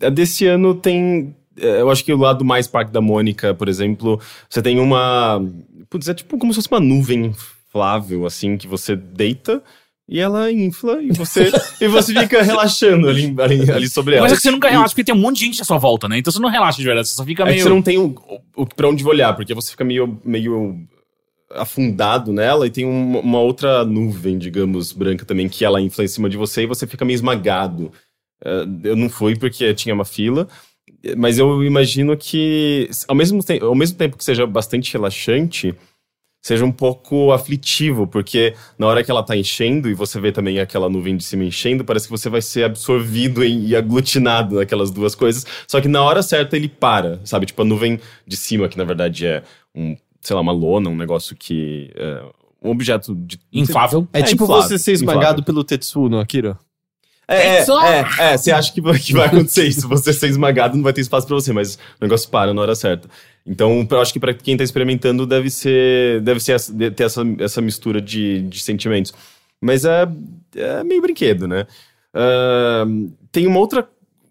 A 0.03 0.09
desse 0.09 0.45
ano 0.45 0.75
tem. 0.75 1.35
eh, 1.59 1.81
Eu 1.81 1.89
acho 1.89 2.03
que 2.05 2.13
o 2.13 2.17
lado 2.17 2.43
mais 2.45 2.67
Parque 2.67 2.91
da 2.91 3.01
Mônica, 3.01 3.53
por 3.55 3.67
exemplo, 3.69 4.19
você 4.49 4.61
tem 4.61 4.79
uma. 4.79 5.41
Putz, 5.89 6.07
é 6.07 6.13
tipo 6.13 6.37
como 6.37 6.53
se 6.53 6.57
fosse 6.57 6.69
uma 6.71 6.79
nuvem 6.79 7.25
inflável, 7.27 8.25
assim, 8.25 8.57
que 8.57 8.67
você 8.67 8.95
deita 8.95 9.61
e 10.07 10.19
ela 10.19 10.51
infla 10.51 11.01
e 11.01 11.11
você, 11.11 11.51
e 11.81 11.87
você 11.87 12.13
fica 12.13 12.41
relaxando 12.41 13.07
ali, 13.07 13.33
ali, 13.39 13.71
ali 13.71 13.87
sobre 13.89 14.15
ela. 14.15 14.23
Mas 14.23 14.33
é 14.33 14.35
que 14.35 14.41
você 14.41 14.51
nunca 14.51 14.69
relaxa, 14.69 14.89
porque 14.89 15.03
tem 15.03 15.13
um 15.15 15.19
monte 15.19 15.39
de 15.39 15.45
gente 15.45 15.61
à 15.61 15.65
sua 15.65 15.77
volta, 15.77 16.07
né? 16.07 16.17
Então 16.17 16.31
você 16.33 16.39
não 16.39 16.49
relaxa 16.49 16.77
de 16.79 16.83
verdade, 16.85 17.07
você 17.07 17.15
só 17.15 17.23
fica 17.25 17.43
É 17.43 17.47
meio... 17.47 17.63
você 17.63 17.69
não 17.69 17.81
tem 17.81 17.97
o, 17.97 18.15
o, 18.55 18.65
pra 18.65 18.87
onde 18.89 19.05
olhar, 19.05 19.35
porque 19.35 19.53
você 19.53 19.71
fica 19.71 19.83
meio, 19.83 20.19
meio 20.23 20.75
afundado 21.51 22.31
nela 22.31 22.67
e 22.67 22.69
tem 22.69 22.85
um- 22.85 23.19
uma 23.19 23.39
outra 23.39 23.83
nuvem, 23.85 24.37
digamos, 24.37 24.91
branca 24.93 25.25
também, 25.25 25.49
que 25.49 25.65
ela 25.65 25.81
infla 25.81 26.03
em 26.03 26.07
cima 26.07 26.29
de 26.29 26.37
você 26.37 26.63
e 26.63 26.67
você 26.67 26.85
fica 26.85 27.03
meio 27.05 27.15
esmagado. 27.15 27.91
Eh, 28.43 28.65
eu 28.83 28.95
não 28.95 29.09
fui 29.09 29.35
porque 29.35 29.73
tinha 29.73 29.93
uma 29.95 30.05
fila, 30.05 30.47
mas 31.17 31.37
eu 31.37 31.63
imagino 31.63 32.15
que, 32.17 32.89
ao 33.07 33.15
mesmo, 33.15 33.41
te 33.41 33.59
ao 33.61 33.75
mesmo 33.75 33.97
tempo 33.97 34.17
que 34.17 34.23
seja 34.23 34.45
bastante 34.45 34.91
relaxante, 34.93 35.73
seja 36.41 36.63
um 36.63 36.71
pouco 36.71 37.31
aflitivo, 37.33 38.07
porque 38.07 38.53
na 38.77 38.87
hora 38.87 39.03
que 39.03 39.11
ela 39.11 39.21
tá 39.23 39.35
enchendo 39.35 39.89
e 39.89 39.93
você 39.93 40.19
vê 40.21 40.31
também 40.31 40.59
aquela 40.59 40.89
nuvem 40.89 41.17
de 41.17 41.23
cima 41.23 41.43
enchendo, 41.43 41.83
parece 41.83 42.05
que 42.05 42.11
você 42.11 42.29
vai 42.29 42.41
ser 42.41 42.63
absorvido 42.63 43.43
em- 43.43 43.65
e 43.67 43.75
aglutinado 43.75 44.55
naquelas 44.55 44.89
duas 44.89 45.15
coisas. 45.15 45.45
Só 45.67 45.81
que 45.81 45.87
na 45.89 46.01
hora 46.01 46.23
certa 46.23 46.55
ele 46.55 46.69
para, 46.69 47.19
sabe? 47.25 47.45
Tipo 47.45 47.61
a 47.61 47.65
nuvem 47.65 47.99
de 48.25 48.37
cima, 48.37 48.69
que 48.69 48.77
na 48.77 48.85
verdade 48.85 49.25
é 49.25 49.43
um, 49.75 49.95
sei 50.21 50.33
lá, 50.35 50.41
uma 50.41 50.53
lona, 50.53 50.89
um 50.89 50.95
negócio 50.97 51.35
que. 51.35 51.91
É, 51.95 52.23
um 52.61 52.71
objeto 52.71 53.13
de. 53.15 53.37
Inflável. 53.53 54.07
É, 54.13 54.21
tipo 54.21 54.43
inflável, 54.45 54.63
você 54.63 54.77
ser 54.79 54.93
esmagado 54.93 55.23
inflável. 55.23 55.43
pelo 55.43 55.63
Tetsuo 55.63 56.07
no 56.09 56.19
Akira. 56.19 56.57
É, 57.29 57.57
é, 57.59 57.63
é, 57.85 58.05
é, 58.33 58.37
você 58.37 58.51
acha 58.51 58.73
que 58.73 58.81
vai, 58.81 58.97
que 58.97 59.13
vai 59.13 59.27
acontecer 59.27 59.67
isso. 59.67 59.87
Você 59.87 60.11
ser 60.13 60.27
esmagado, 60.29 60.75
não 60.75 60.83
vai 60.83 60.93
ter 60.93 61.01
espaço 61.01 61.27
pra 61.27 61.35
você, 61.35 61.53
mas 61.53 61.75
o 61.75 61.79
negócio 62.01 62.29
para 62.29 62.53
na 62.53 62.61
hora 62.61 62.75
certa. 62.75 63.07
Então, 63.45 63.87
eu 63.89 64.01
acho 64.01 64.11
que 64.13 64.19
para 64.19 64.33
quem 64.33 64.57
tá 64.57 64.63
experimentando 64.63 65.25
deve 65.25 65.49
ser, 65.49 66.21
deve 66.21 66.39
ser 66.39 66.53
essa- 66.53 66.73
ter 66.91 67.03
essa, 67.03 67.21
essa 67.39 67.61
mistura 67.61 68.01
de, 68.01 68.41
de 68.43 68.59
sentimentos. 68.61 69.13
Mas 69.61 69.85
é, 69.85 70.07
é 70.55 70.83
meio 70.83 71.01
brinquedo, 71.01 71.47
né? 71.47 71.65
Ah, 72.13 72.85
tem 73.31 73.45
uma 73.47 73.59
outra, 73.59 73.87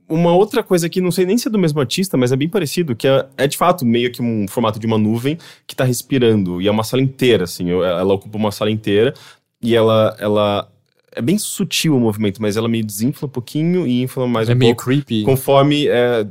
uma 0.09 0.35
outra 0.35 0.62
coisa 0.62 0.88
que 0.88 1.00
não 1.00 1.11
sei 1.11 1.25
nem 1.26 1.38
se 1.38 1.49
é 1.49 1.50
do 1.50 1.59
mesmo 1.59 1.78
artista, 1.81 2.17
mas 2.17 2.33
é 2.33 2.37
bem 2.37 2.49
parecido, 2.49 2.97
que 2.97 3.07
é, 3.07 3.26
é 3.37 3.47
de 3.47 3.57
fato 3.57 3.85
meio 3.85 4.11
que 4.11 4.23
um 4.23 4.47
formato 4.49 4.78
de 4.78 4.87
uma 4.87 4.99
nuvem 4.99 5.38
que 5.67 5.76
tá 5.76 5.85
respirando. 5.85 6.61
E 6.61 6.67
é 6.69 6.71
uma 6.71 6.85
sala 6.85 7.02
inteira, 7.02 7.45
assim. 7.45 7.71
Ela 7.71 8.14
ocupa 8.14 8.37
uma 8.37 8.50
sala 8.50 8.71
inteira 8.71 9.14
e 9.62 9.75
ela, 9.76 10.17
ela 10.19 10.69
é 11.18 11.22
bem 11.22 11.37
sutil 11.38 11.96
o 11.96 12.00
movimento, 12.00 12.40
mas 12.40 12.56
ela 12.56 12.68
me 12.68 12.82
desinfla 12.82 13.26
um 13.26 13.30
pouquinho 13.30 13.87
e 13.87 14.02
infla 14.02 14.26
mais 14.26 14.48
é 14.48 14.54
um 14.54 14.56
meio 14.56 14.75
pouco. 14.75 14.84
creepy. 14.90 15.25
Conforme 15.25 15.87
é, 15.88 16.25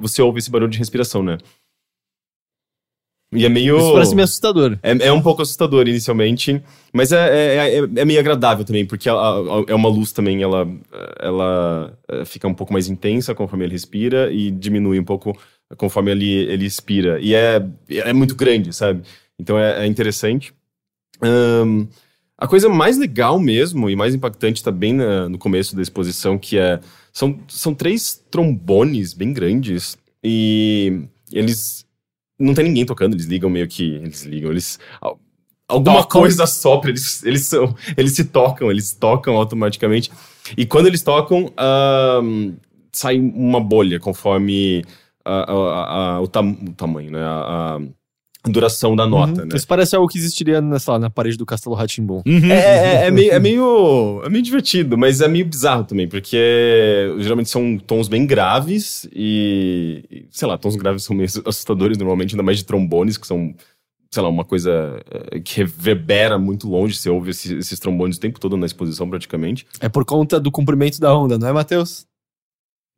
você 0.00 0.22
ouve 0.22 0.38
esse 0.38 0.50
barulho 0.50 0.70
de 0.70 0.78
respiração, 0.78 1.22
né? 1.22 1.38
E 3.30 3.44
é 3.44 3.48
meio. 3.50 3.76
Isso 3.78 3.92
parece 3.92 4.14
meio 4.14 4.24
assustador. 4.24 4.78
É, 4.82 5.08
é 5.08 5.12
um 5.12 5.20
pouco 5.20 5.42
assustador 5.42 5.86
inicialmente, 5.86 6.62
mas 6.94 7.12
é, 7.12 7.56
é, 7.56 7.74
é, 7.74 7.78
é 7.96 8.04
meio 8.06 8.18
agradável 8.18 8.64
também, 8.64 8.86
porque 8.86 9.06
a- 9.06 9.12
a- 9.12 9.64
é 9.68 9.74
uma 9.74 9.88
luz 9.90 10.12
também, 10.12 10.42
ela, 10.42 10.66
ela 11.20 11.92
eh, 12.08 12.24
fica 12.24 12.48
um 12.48 12.54
pouco 12.54 12.72
mais 12.72 12.88
intensa 12.88 13.34
conforme 13.34 13.66
ele 13.66 13.72
respira 13.72 14.32
e 14.32 14.50
diminui 14.50 14.98
um 14.98 15.04
pouco 15.04 15.38
conforme 15.76 16.10
ele, 16.12 16.26
ele 16.50 16.64
expira. 16.64 17.20
E 17.20 17.34
é, 17.34 17.62
é 17.90 18.12
muito 18.14 18.34
grande, 18.34 18.72
sabe? 18.72 19.02
Então 19.38 19.58
é, 19.58 19.84
é 19.84 19.86
interessante. 19.86 20.54
Ahn, 21.20 21.86
a 22.38 22.46
coisa 22.46 22.68
mais 22.68 22.96
legal 22.96 23.38
mesmo 23.40 23.90
e 23.90 23.96
mais 23.96 24.14
impactante 24.14 24.62
tá 24.62 24.70
bem 24.70 24.92
na- 24.94 25.28
no 25.28 25.36
começo 25.38 25.74
da 25.76 25.82
exposição, 25.82 26.38
que 26.38 26.56
é... 26.56 26.78
São, 27.12 27.38
são 27.48 27.74
três 27.74 28.22
trombones 28.30 29.12
bem 29.12 29.32
grandes 29.32 29.98
e 30.22 31.02
eles... 31.32 31.84
Não 32.38 32.54
tem 32.54 32.64
ninguém 32.64 32.86
tocando, 32.86 33.14
eles 33.14 33.26
ligam 33.26 33.50
meio 33.50 33.66
que... 33.66 33.96
Eles 33.96 34.22
ligam, 34.24 34.50
eles... 34.52 34.78
al- 35.00 35.18
Alguma 35.70 35.96
Tocam. 36.02 36.20
coisa 36.22 36.46
sopra, 36.46 36.88
eles, 36.90 37.22
eles, 37.24 37.44
são, 37.44 37.74
eles 37.94 38.12
se 38.12 38.24
tocam, 38.24 38.70
eles 38.70 38.94
tocam 38.94 39.36
automaticamente. 39.36 40.10
E 40.56 40.64
quando 40.64 40.86
eles 40.86 41.02
tocam, 41.02 41.52
ahn, 41.58 42.54
sai 42.90 43.18
uma 43.20 43.60
bolha 43.60 44.00
conforme 44.00 44.82
a- 45.22 45.52
a- 45.52 46.14
a- 46.14 46.20
o, 46.22 46.26
tam- 46.26 46.56
o 46.68 46.72
tamanho, 46.72 47.10
né? 47.10 47.20
Duração 48.46 48.94
da 48.94 49.04
nota, 49.06 49.42
Uhum. 49.42 49.48
né? 49.48 49.56
Isso 49.56 49.66
parece 49.66 49.96
algo 49.96 50.08
que 50.08 50.16
existiria 50.16 50.60
nessa, 50.60 50.98
na 50.98 51.10
parede 51.10 51.36
do 51.36 51.44
Castelo 51.44 51.74
Ratimbun. 51.74 52.22
Uhum. 52.26 52.50
É, 52.50 53.04
é, 53.04 53.06
é 53.06 53.10
meio, 53.10 53.32
é, 53.32 53.38
meio, 53.40 54.22
é 54.24 54.28
meio 54.30 54.42
divertido, 54.42 54.96
mas 54.96 55.20
é 55.20 55.28
meio 55.28 55.44
bizarro 55.44 55.84
também, 55.84 56.08
porque 56.08 56.38
geralmente 57.18 57.50
são 57.50 57.76
tons 57.78 58.06
bem 58.08 58.24
graves 58.26 59.08
e, 59.12 60.26
sei 60.30 60.46
lá, 60.48 60.56
tons 60.56 60.76
graves 60.76 61.02
são 61.02 61.16
meio 61.16 61.28
assustadores 61.46 61.98
normalmente, 61.98 62.34
ainda 62.34 62.42
mais 62.42 62.58
de 62.58 62.64
trombones, 62.64 63.18
que 63.18 63.26
são, 63.26 63.52
sei 64.10 64.22
lá, 64.22 64.28
uma 64.28 64.44
coisa 64.44 65.02
eh, 65.32 65.40
que 65.40 65.58
reverbera 65.58 66.38
muito 66.38 66.68
longe, 66.68 66.96
você 66.96 67.10
ouve 67.10 67.30
esse- 67.32 67.56
esses 67.56 67.78
trombones 67.78 68.16
o 68.16 68.20
tempo 68.20 68.38
todo 68.40 68.56
na 68.56 68.66
exposição 68.66 69.10
praticamente. 69.10 69.66
É 69.80 69.88
por 69.88 70.04
conta 70.04 70.38
do 70.40 70.50
comprimento 70.50 71.00
da 71.00 71.14
onda, 71.14 71.36
não 71.38 71.48
é, 71.48 71.52
Matheus? 71.52 72.06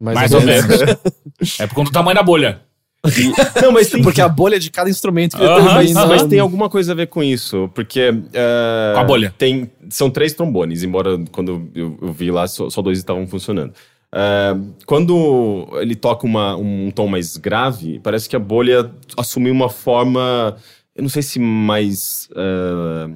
Mais 0.01 0.33
ou 0.33 0.41
menos. 0.43 0.67
É 1.59 1.67
por 1.67 1.75
conta 1.75 1.91
do 1.91 1.95
tamanho 1.95 2.15
da 2.17 2.23
bolha. 2.23 2.61
Não, 3.63 3.73
mas 3.73 3.89
tem, 3.89 4.03
Porque 4.03 4.21
a 4.21 4.29
bolha 4.29 4.59
de 4.59 4.71
cada 4.71 4.91
instrumento 4.91 5.37
que 5.37 5.43
Aham, 5.43 5.55
também 5.71 5.95
aham. 5.97 6.09
mas 6.09 6.23
tem 6.27 6.39
alguma 6.39 6.69
coisa 6.69 6.93
a 6.93 6.95
ver 6.95 7.07
com 7.07 7.23
isso, 7.23 7.71
porque. 7.75 8.13
eh, 8.33 8.93
Com 8.95 9.01
a 9.01 9.05
bolha. 9.05 9.35
Tem, 9.39 9.71
são 9.89 10.11
três 10.11 10.35
trombones, 10.35 10.83
embora 10.83 11.19
quando 11.33 11.71
eu, 11.75 11.99
eu 12.03 12.13
vi 12.13 12.31
lá 12.31 12.47
só, 12.47 12.69
só 12.69 12.83
dois 12.83 12.99
estavam 12.99 13.27
funcionando. 13.27 13.73
Eh, 14.15 14.55
quando 14.85 15.67
ele 15.81 15.95
toca 15.95 16.27
uma- 16.27 16.57
um 16.57 16.91
tom 16.91 17.07
mais 17.07 17.37
grave, 17.37 17.99
parece 18.01 18.29
que 18.29 18.37
a 18.37 18.41
bolha 18.41 18.91
assumiu 19.17 19.53
uma 19.53 19.69
forma. 19.71 20.57
Eu 20.95 21.03
não 21.03 21.09
sei 21.11 21.23
se 21.23 21.39
mais. 21.39 22.29
eh, 22.37 23.15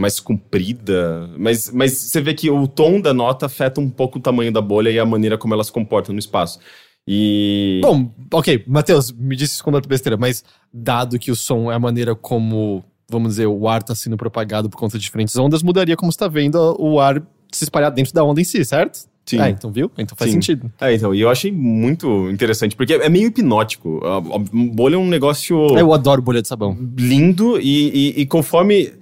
mais 0.00 0.18
comprida, 0.18 1.28
mas, 1.36 1.70
mas 1.70 1.92
você 1.92 2.18
vê 2.20 2.32
que 2.32 2.50
o 2.50 2.66
tom 2.66 2.98
da 2.98 3.12
nota 3.12 3.44
afeta 3.44 3.78
um 3.78 3.90
pouco 3.90 4.18
o 4.18 4.22
tamanho 4.22 4.50
da 4.50 4.60
bolha 4.62 4.88
e 4.90 4.98
a 4.98 5.04
maneira 5.04 5.36
como 5.36 5.52
ela 5.52 5.62
se 5.62 5.70
comporta 5.70 6.10
no 6.14 6.18
espaço. 6.18 6.58
E. 7.06 7.80
Bom, 7.82 8.12
ok, 8.32 8.64
Matheus, 8.66 9.10
me 9.12 9.34
disse 9.36 9.54
isso 9.54 9.64
completo 9.64 9.88
besteira, 9.88 10.16
mas 10.16 10.44
dado 10.72 11.18
que 11.18 11.30
o 11.30 11.36
som 11.36 11.70
é 11.70 11.74
a 11.74 11.78
maneira 11.78 12.14
como, 12.14 12.84
vamos 13.10 13.30
dizer, 13.30 13.46
o 13.46 13.68
ar 13.68 13.82
tá 13.82 13.94
sendo 13.94 14.16
propagado 14.16 14.70
por 14.70 14.76
conta 14.78 14.96
de 14.98 15.04
diferentes 15.04 15.36
ondas, 15.36 15.62
mudaria 15.62 15.96
como 15.96 16.12
você 16.12 16.18
tá 16.18 16.28
vendo 16.28 16.56
o 16.78 17.00
ar 17.00 17.20
se 17.52 17.64
espalhar 17.64 17.90
dentro 17.90 18.12
da 18.14 18.24
onda 18.24 18.40
em 18.40 18.44
si, 18.44 18.64
certo? 18.64 19.00
Sim. 19.26 19.38
Ah, 19.38 19.50
então 19.50 19.70
viu? 19.70 19.90
Então 19.98 20.16
faz 20.16 20.30
Sim. 20.30 20.36
sentido. 20.36 20.72
É, 20.80 20.94
então, 20.94 21.14
e 21.14 21.20
eu 21.20 21.28
achei 21.30 21.52
muito 21.52 22.28
interessante, 22.30 22.74
porque 22.74 22.94
é 22.94 23.08
meio 23.08 23.28
hipnótico. 23.28 24.00
A, 24.04 24.16
a 24.16 24.38
bolha 24.72 24.96
é 24.96 24.98
um 24.98 25.06
negócio 25.08 25.56
Eu 25.76 25.92
adoro 25.92 26.20
bolha 26.22 26.42
de 26.42 26.48
sabão. 26.48 26.76
lindo 26.96 27.58
e, 27.60 27.88
e- 28.16 28.20
e 28.22 28.26
conforme 28.26 28.92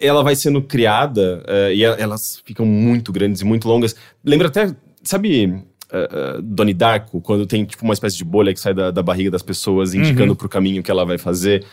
ela 0.00 0.22
vai 0.22 0.36
sendo 0.36 0.60
criada, 0.62 1.42
e 1.72 1.78
e 1.80 1.82
elas 1.84 2.42
ficam 2.44 2.64
muito 2.66 3.10
grandes 3.12 3.40
e 3.40 3.44
muito 3.44 3.66
longas. 3.68 3.94
Lembra 4.24 4.48
até, 4.48 4.74
sabe, 5.02 5.62
eh, 5.92 6.38
Donnie 6.42 6.74
Darko, 6.74 7.20
quando 7.20 7.46
tem 7.46 7.64
tipo 7.64 7.84
uma 7.84 7.94
espécie 7.94 8.16
de 8.16 8.24
bolha 8.24 8.52
que 8.52 8.60
sai 8.60 8.74
da, 8.74 8.90
da 8.90 9.02
barriga 9.02 9.30
das 9.30 9.42
pessoas, 9.42 9.94
indicando 9.94 10.34
pro 10.36 10.48
caminho 10.48 10.82
que 10.82 10.90
ela 10.90 11.04
vai 11.04 11.18
fazer. 11.18 11.64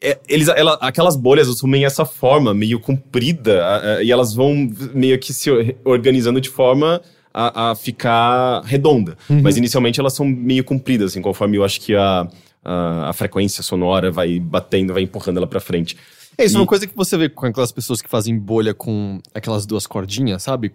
É, 0.00 0.16
eles, 0.28 0.46
ela- 0.48 0.78
aquelas 0.80 1.16
bolhas 1.16 1.48
assumem 1.48 1.84
essa 1.84 2.04
forma 2.04 2.54
meio 2.54 2.78
comprida 2.78 3.64
a- 3.66 4.02
e 4.02 4.12
elas 4.12 4.32
vão 4.32 4.70
meio 4.94 5.18
que 5.18 5.32
se 5.32 5.50
or- 5.50 5.74
organizando 5.84 6.40
de 6.40 6.48
forma 6.48 7.00
a, 7.34 7.70
a 7.70 7.74
ficar 7.74 8.62
redonda. 8.64 9.16
Mas 9.28 9.56
inicialmente 9.56 9.98
elas 10.00 10.12
são 10.14 10.24
meio 10.26 10.62
compridas, 10.64 11.10
assim, 11.12 11.20
conforme 11.20 11.56
eu 11.58 11.64
acho 11.64 11.80
que 11.80 11.94
a, 11.96 12.28
a, 12.64 13.10
a 13.10 13.12
frequência 13.12 13.62
sonora 13.62 14.10
vai 14.10 14.38
batendo, 14.38 14.92
vai 14.94 15.02
empurrando 15.02 15.36
ela 15.38 15.46
pra 15.46 15.60
frente. 15.60 15.96
É 16.36 16.44
isso, 16.44 16.56
é 16.56 16.58
E- 16.58 16.60
uma 16.60 16.66
coisa 16.66 16.86
que 16.86 16.94
você 16.96 17.16
vê 17.18 17.28
com 17.28 17.46
aquelas 17.46 17.72
pessoas 17.72 18.00
que 18.00 18.08
fazem 18.08 18.38
bolha 18.38 18.72
com 18.72 19.18
aquelas 19.34 19.66
duas 19.66 19.84
cordinhas, 19.86 20.44
sabe? 20.44 20.72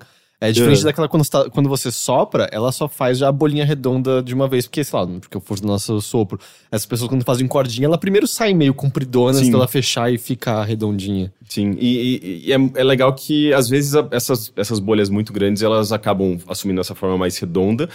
É 0.50 0.52
diferente 0.52 0.82
É. 0.82 0.84
daquela 0.84 1.08
quando, 1.08 1.24
você 1.24 1.32
tá- 1.32 1.50
quando 1.50 1.70
você 1.70 1.90
sopra, 1.92 2.50
ela 2.52 2.72
só 2.72 2.88
faz 2.90 3.18
já 3.18 3.30
a 3.30 3.32
bolinha 3.32 3.64
redonda 3.64 4.22
de 4.22 4.34
uma 4.34 4.48
vez, 4.48 4.66
porque, 4.68 4.84
sei 4.84 5.00
lá, 5.00 5.08
porque 5.08 5.38
eu 5.38 5.42
forço 5.42 5.64
do 5.64 5.68
nosso 5.70 6.02
sopro. 6.02 6.38
Essas 6.72 6.86
pessoas, 6.86 7.10
quando 7.10 7.24
fazem 7.24 7.48
cordinha, 7.48 7.86
ela 7.86 7.98
primeiro 7.98 8.28
sai 8.28 8.54
meio 8.54 8.74
compridona 8.74 9.30
antes 9.38 9.46
Sim. 9.46 9.52
dela 9.52 9.68
fechar 9.68 10.12
e 10.12 10.18
ficar 10.18 10.64
redondinha. 10.64 11.32
Sim, 11.48 11.78
e, 11.80 12.18
e- 12.22 12.44
e 12.48 12.52
é, 12.54 12.58
é 12.76 12.84
legal 12.84 13.14
que 13.14 13.54
às 13.54 13.70
vezes 13.70 13.96
a- 13.96 14.08
essas, 14.12 14.52
essas 14.56 14.80
bolhas 14.80 15.10
muito 15.10 15.32
grandes 15.32 15.64
elas 15.64 15.92
acabam 15.92 16.38
assumindo 16.48 16.82
essa 16.82 16.94
forma 16.94 17.18
mais 17.18 17.38
redonda. 17.38 17.88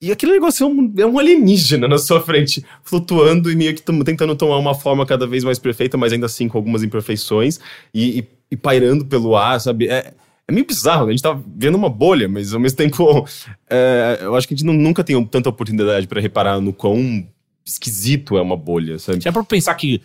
E 0.00 0.10
aquele 0.10 0.32
negócio 0.32 0.64
é 0.64 0.66
um, 0.66 0.94
é 0.98 1.06
um 1.06 1.18
alienígena 1.18 1.86
na 1.86 1.96
sua 1.98 2.20
frente, 2.20 2.64
flutuando 2.82 3.52
e 3.52 3.54
meio 3.54 3.74
que 3.74 3.82
tentando 3.82 4.34
tomar 4.34 4.56
uma 4.58 4.74
forma 4.74 5.06
cada 5.06 5.26
vez 5.28 5.44
mais 5.44 5.58
perfeita, 5.58 5.96
mas 5.96 6.12
ainda 6.12 6.26
assim 6.26 6.48
com 6.48 6.58
algumas 6.58 6.82
imperfeições 6.82 7.60
e, 7.94 8.18
e- 8.20 8.24
e 8.50 8.56
pairando 8.56 9.04
pelo 9.04 9.36
ar, 9.36 9.60
sabe? 9.60 9.88
É, 9.88 10.12
é 10.48 10.52
meio 10.52 10.66
bizarro, 10.66 11.04
né? 11.06 11.08
a 11.08 11.12
gente 11.12 11.22
tá 11.22 11.38
vendo 11.56 11.76
uma 11.76 11.88
bolha, 11.88 12.28
mas 12.28 12.52
ao 12.52 12.60
mesmo 12.60 12.76
tempo 12.76 13.26
é, 13.70 14.18
eu 14.22 14.34
acho 14.36 14.46
que 14.48 14.54
a 14.54 14.56
gente 14.56 14.66
não- 14.66 14.74
nunca 14.74 15.02
tem 15.04 15.22
tanta 15.26 15.48
oportunidade 15.48 16.06
para 16.06 16.20
reparar 16.20 16.60
no 16.60 16.72
quão 16.72 17.26
esquisito 17.64 18.36
é 18.36 18.42
uma 18.42 18.56
bolha, 18.56 18.98
sabe? 18.98 19.20
Já 19.20 19.32
pra 19.32 19.44
pensar 19.44 19.74
que, 19.74 20.02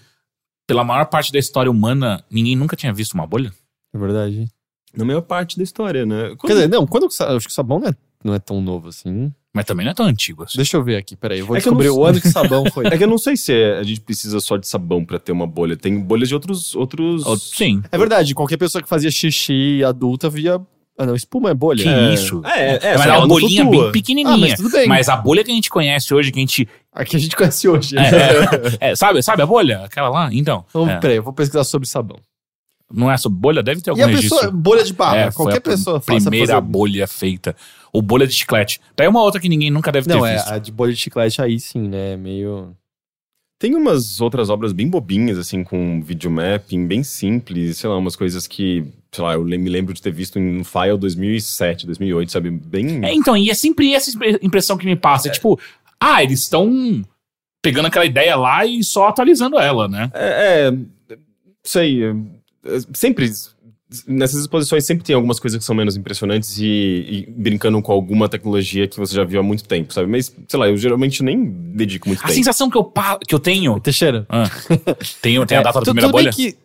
pela 0.67 0.83
maior 0.83 1.05
parte 1.05 1.31
da 1.31 1.39
história 1.39 1.71
humana, 1.71 2.23
ninguém 2.29 2.55
nunca 2.55 2.75
tinha 2.75 2.93
visto 2.93 3.13
uma 3.13 3.25
bolha? 3.25 3.51
É 3.93 3.97
verdade. 3.97 4.47
Na 4.95 5.03
maior 5.03 5.21
parte 5.21 5.57
da 5.57 5.63
história, 5.63 6.05
né? 6.05 6.35
Quer 6.39 6.47
dizer, 6.53 6.69
não, 6.69 6.85
quando, 6.85 7.07
acho 7.07 7.45
que 7.47 7.51
o 7.51 7.53
sabão 7.53 7.79
não 7.79 7.87
é, 7.89 7.95
não 8.23 8.33
é 8.33 8.39
tão 8.39 8.61
novo 8.61 8.89
assim. 8.89 9.33
Mas 9.57 9.65
também 9.65 9.83
não 9.85 9.91
é 9.91 9.95
tão 9.95 10.05
antigo 10.05 10.43
assim. 10.43 10.55
Deixa 10.57 10.77
eu 10.77 10.83
ver 10.83 10.95
aqui, 10.95 11.15
peraí. 11.15 11.39
Eu 11.39 11.45
vou 11.45 11.57
É 11.57 11.61
que 11.61 11.67
eu 11.67 11.71
não 11.73 11.79
descobrir 11.79 11.99
o 12.01 12.05
ano 12.05 12.21
que 12.21 12.29
sabão 12.29 12.63
foi. 12.71 12.85
É 12.87 12.97
que 12.97 13.03
eu 13.03 13.07
não 13.07 13.17
sei 13.17 13.35
se 13.35 13.51
é- 13.53 13.79
a 13.79 13.83
gente 13.83 13.99
precisa 14.01 14.39
só 14.39 14.55
de 14.57 14.67
sabão 14.67 15.03
pra 15.03 15.19
ter 15.19 15.31
uma 15.31 15.45
bolha. 15.47 15.75
Tem 15.75 15.99
bolhas 15.99 16.29
de 16.29 16.33
outros. 16.35 16.75
outros... 16.75 17.23
Sim. 17.55 17.81
É 17.91 17.97
verdade, 17.97 18.33
qualquer 18.35 18.57
pessoa 18.57 18.81
que 18.81 18.87
fazia 18.87 19.11
xixi 19.11 19.83
adulta 19.83 20.29
via. 20.29 20.61
Ah, 20.99 21.05
não, 21.05 21.15
espuma 21.15 21.51
é 21.51 21.53
bolha. 21.53 21.83
Que 21.83 21.89
É. 21.89 22.13
isso? 22.13 22.41
É, 22.43 22.89
é, 22.93 22.97
mas 22.97 23.05
é 23.07 23.17
uma 23.17 23.27
bolinha 23.27 23.63
flutua. 23.63 23.83
bem 23.83 23.91
pequenininha. 23.91 24.33
Ah, 24.35 24.37
mas 24.37 24.53
tudo 24.55 24.71
bem. 24.71 24.87
Mas 24.87 25.07
a 25.09 25.15
bolha 25.15 25.43
que 25.43 25.51
a 25.51 25.53
gente 25.53 25.69
conhece 25.69 26.11
hoje, 26.13 26.31
que 26.31 26.39
a 26.39 26.41
gente. 26.41 26.67
A 26.91 27.05
que 27.05 27.15
a 27.15 27.19
gente 27.19 27.35
conhece 27.35 27.67
hoje. 27.67 27.95
É, 27.97 28.91
é, 28.91 28.95
sabe, 28.97 29.21
sabe 29.21 29.43
a 29.43 29.45
bolha? 29.45 29.83
Aquela 29.83 30.09
lá? 30.09 30.29
Então. 30.33 30.65
Então, 30.69 30.89
é. 30.89 30.99
peraí, 30.99 31.17
eu 31.17 31.23
vou 31.23 31.33
pesquisar 31.33 31.63
sobre 31.63 31.87
sabão. 31.87 32.17
Não 32.91 33.11
é 33.11 33.17
sobre 33.17 33.37
bolha? 33.39 33.61
Deve 33.61 33.81
ter 33.81 33.89
algum 33.89 34.01
E 34.01 34.03
a 34.03 34.07
registro. 34.07 34.37
pessoa, 34.37 34.51
bolha 34.51 34.83
de 34.83 34.93
barra, 34.93 35.17
É, 35.17 35.31
qualquer 35.31 35.59
pessoa 35.59 35.99
faça 35.99 36.29
primeira 36.29 36.53
fazer... 36.55 36.61
bolha 36.67 37.07
feita. 37.07 37.55
Ou 37.91 38.01
bolha 38.01 38.25
de 38.27 38.33
chiclete. 38.33 38.79
Daí 38.95 39.07
uma 39.07 39.21
outra 39.21 39.41
que 39.41 39.49
ninguém 39.49 39.69
nunca 39.69 39.91
deve 39.91 40.07
ter 40.07 40.15
Não, 40.15 40.25
é, 40.25 40.35
visto. 40.35 40.47
a 40.53 40.57
de 40.57 40.71
bolha 40.71 40.93
de 40.93 40.99
chiclete 40.99 41.41
aí 41.41 41.59
sim, 41.59 41.87
né? 41.87 42.15
Meio. 42.15 42.75
Tem 43.59 43.73
umas 43.75 44.21
outras 44.21 44.49
obras 44.51 44.71
bem 44.71 44.87
bobinhas, 44.87 45.37
assim, 45.37 45.63
com 45.63 45.99
videomapping, 46.01 46.85
bem 46.85 47.01
simples, 47.03 47.77
sei 47.79 47.89
lá, 47.89 47.97
umas 47.97 48.15
coisas 48.15 48.45
que, 48.45 48.85
sei 49.11 49.23
lá, 49.23 49.33
eu 49.33 49.43
me 49.43 49.67
lembro 49.69 49.93
de 49.95 50.01
ter 50.01 50.11
visto 50.11 50.37
em 50.37 50.59
um 50.59 50.63
file 50.63 50.95
2007, 50.97 51.87
2008, 51.87 52.31
sabe? 52.31 52.51
Bem. 52.51 53.03
É, 53.03 53.11
então, 53.13 53.35
e 53.35 53.49
é 53.49 53.53
sempre 53.55 53.93
essa 53.95 54.11
impre- 54.11 54.39
impressão 54.43 54.77
que 54.77 54.85
me 54.85 54.95
passa. 54.95 55.27
É. 55.29 55.31
Tipo, 55.31 55.59
ah, 55.99 56.23
eles 56.23 56.41
estão 56.41 57.03
pegando 57.63 57.87
aquela 57.87 58.05
ideia 58.05 58.35
lá 58.35 58.63
e 58.63 58.83
só 58.83 59.07
atualizando 59.07 59.57
ela, 59.57 59.87
né? 59.87 60.11
É, 60.13 60.67
é, 60.69 60.73
sei, 61.63 62.03
é, 62.03 62.09
é, 62.09 62.15
sempre 62.93 63.29
nessas 64.05 64.41
exposições 64.41 64.85
sempre 64.85 65.05
tem 65.05 65.15
algumas 65.15 65.39
coisas 65.39 65.57
que 65.57 65.63
são 65.63 65.73
menos 65.73 65.95
impressionantes 65.95 66.57
e, 66.59 66.65
e 66.65 67.25
brincando 67.37 67.81
com 67.81 67.91
alguma 67.91 68.27
tecnologia 68.27 68.85
que 68.87 68.97
você 68.97 69.15
já 69.15 69.23
viu 69.23 69.39
há 69.39 69.43
muito 69.43 69.63
tempo, 69.63 69.93
sabe? 69.93 70.07
Mas, 70.11 70.33
sei 70.47 70.59
lá, 70.59 70.67
eu 70.67 70.75
geralmente 70.77 71.23
nem 71.23 71.45
dedico 71.45 72.07
muito 72.09 72.19
A 72.19 72.23
tempo. 72.23 72.33
sensação 72.35 72.69
que 72.69 72.77
eu, 72.77 72.83
pa- 72.83 73.17
que 73.25 73.33
eu 73.33 73.39
tenho. 73.39 73.79
Teixeira. 73.79 74.25
Ah, 74.27 74.43
tem, 75.21 75.43
tem 75.45 75.57
a 75.57 75.61
É, 75.61 75.63
data 75.63 75.79
da 75.79 75.85
tu- 75.85 75.93
primeira 75.93 76.07
tudo 76.09 76.15
bem 76.17 76.25
bolha? 76.25 76.33
que 76.33 76.55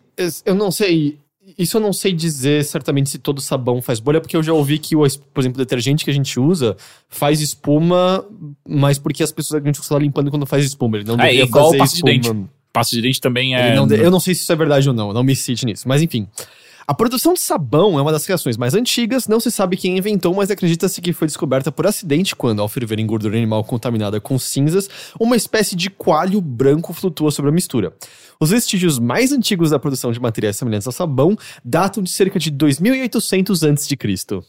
eu 0.45 0.53
não 0.55 0.69
sei. 0.69 1.17
Isso 1.57 1.77
eu 1.77 1.81
não 1.81 1.93
sei 1.93 2.11
dizer 2.13 2.63
certamente 2.65 3.09
se 3.09 3.17
todo 3.19 3.39
sabão 3.39 3.81
faz 3.81 3.99
bolha, 3.99 4.19
porque 4.19 4.35
eu 4.35 4.41
já 4.43 4.51
ouvi 4.53 4.79
que, 4.79 4.95
o, 4.95 5.03
por 5.33 5.41
exemplo, 5.41 5.61
o 5.61 5.63
detergente 5.63 6.03
que 6.03 6.09
a 6.09 6.13
gente 6.13 6.39
usa 6.39 6.75
faz 7.09 7.41
espuma, 7.41 8.25
mas 8.67 8.97
porque 8.97 9.21
as 9.23 9.31
pessoas 9.31 9.61
a 9.61 9.65
gente 9.65 9.79
está 9.79 9.97
limpando 9.99 10.29
quando 10.31 10.45
faz 10.45 10.65
espuma. 10.65 10.97
Ele 10.97 11.05
não 11.05 11.15
É, 11.15 11.17
deveria 11.27 11.43
igual 11.43 11.65
fazer 11.67 11.77
pasta 11.77 11.95
de 11.95 12.11
espuma. 12.11 12.33
dente. 12.33 12.49
Pasta 12.73 12.95
de 12.95 13.01
dente 13.03 13.21
também 13.21 13.55
é. 13.55 13.75
Não 13.75 13.87
Eu 13.87 14.09
não 14.11 14.19
sei 14.19 14.33
se 14.33 14.41
isso 14.41 14.51
é 14.51 14.55
verdade 14.55 14.89
ou 14.89 14.95
não, 14.95 15.13
não 15.13 15.23
me 15.23 15.35
cite 15.35 15.65
nisso. 15.65 15.87
Mas 15.87 16.01
enfim. 16.01 16.27
A 16.85 16.93
produção 16.93 17.33
de 17.33 17.39
sabão 17.39 17.97
é 17.97 18.01
uma 18.01 18.11
das 18.11 18.25
criações 18.25 18.57
mais 18.57 18.73
antigas, 18.73 19.25
não 19.25 19.39
se 19.39 19.49
sabe 19.49 19.77
quem 19.77 19.97
inventou, 19.97 20.35
mas 20.35 20.51
acredita-se 20.51 20.99
que 21.01 21.13
foi 21.13 21.27
descoberta 21.27 21.71
por 21.71 21.87
acidente 21.87 22.35
quando, 22.35 22.61
ao 22.61 22.67
ferver 22.67 22.99
em 22.99 23.07
gordura 23.07 23.37
animal 23.37 23.63
contaminada 23.63 24.19
com 24.19 24.37
cinzas, 24.37 24.89
uma 25.17 25.37
espécie 25.37 25.77
de 25.77 25.89
coalho 25.89 26.41
branco 26.41 26.91
flutua 26.91 27.31
sobre 27.31 27.51
a 27.51 27.53
mistura. 27.53 27.93
Os 28.37 28.49
vestígios 28.49 28.99
mais 28.99 29.31
antigos 29.31 29.69
da 29.69 29.79
produção 29.79 30.11
de 30.11 30.19
materiais 30.19 30.57
semelhantes 30.57 30.85
ao 30.85 30.91
sabão 30.91 31.37
datam 31.63 32.03
de 32.03 32.09
cerca 32.09 32.37
de 32.37 32.51
2800 32.51 33.63
a.C. 33.63 33.95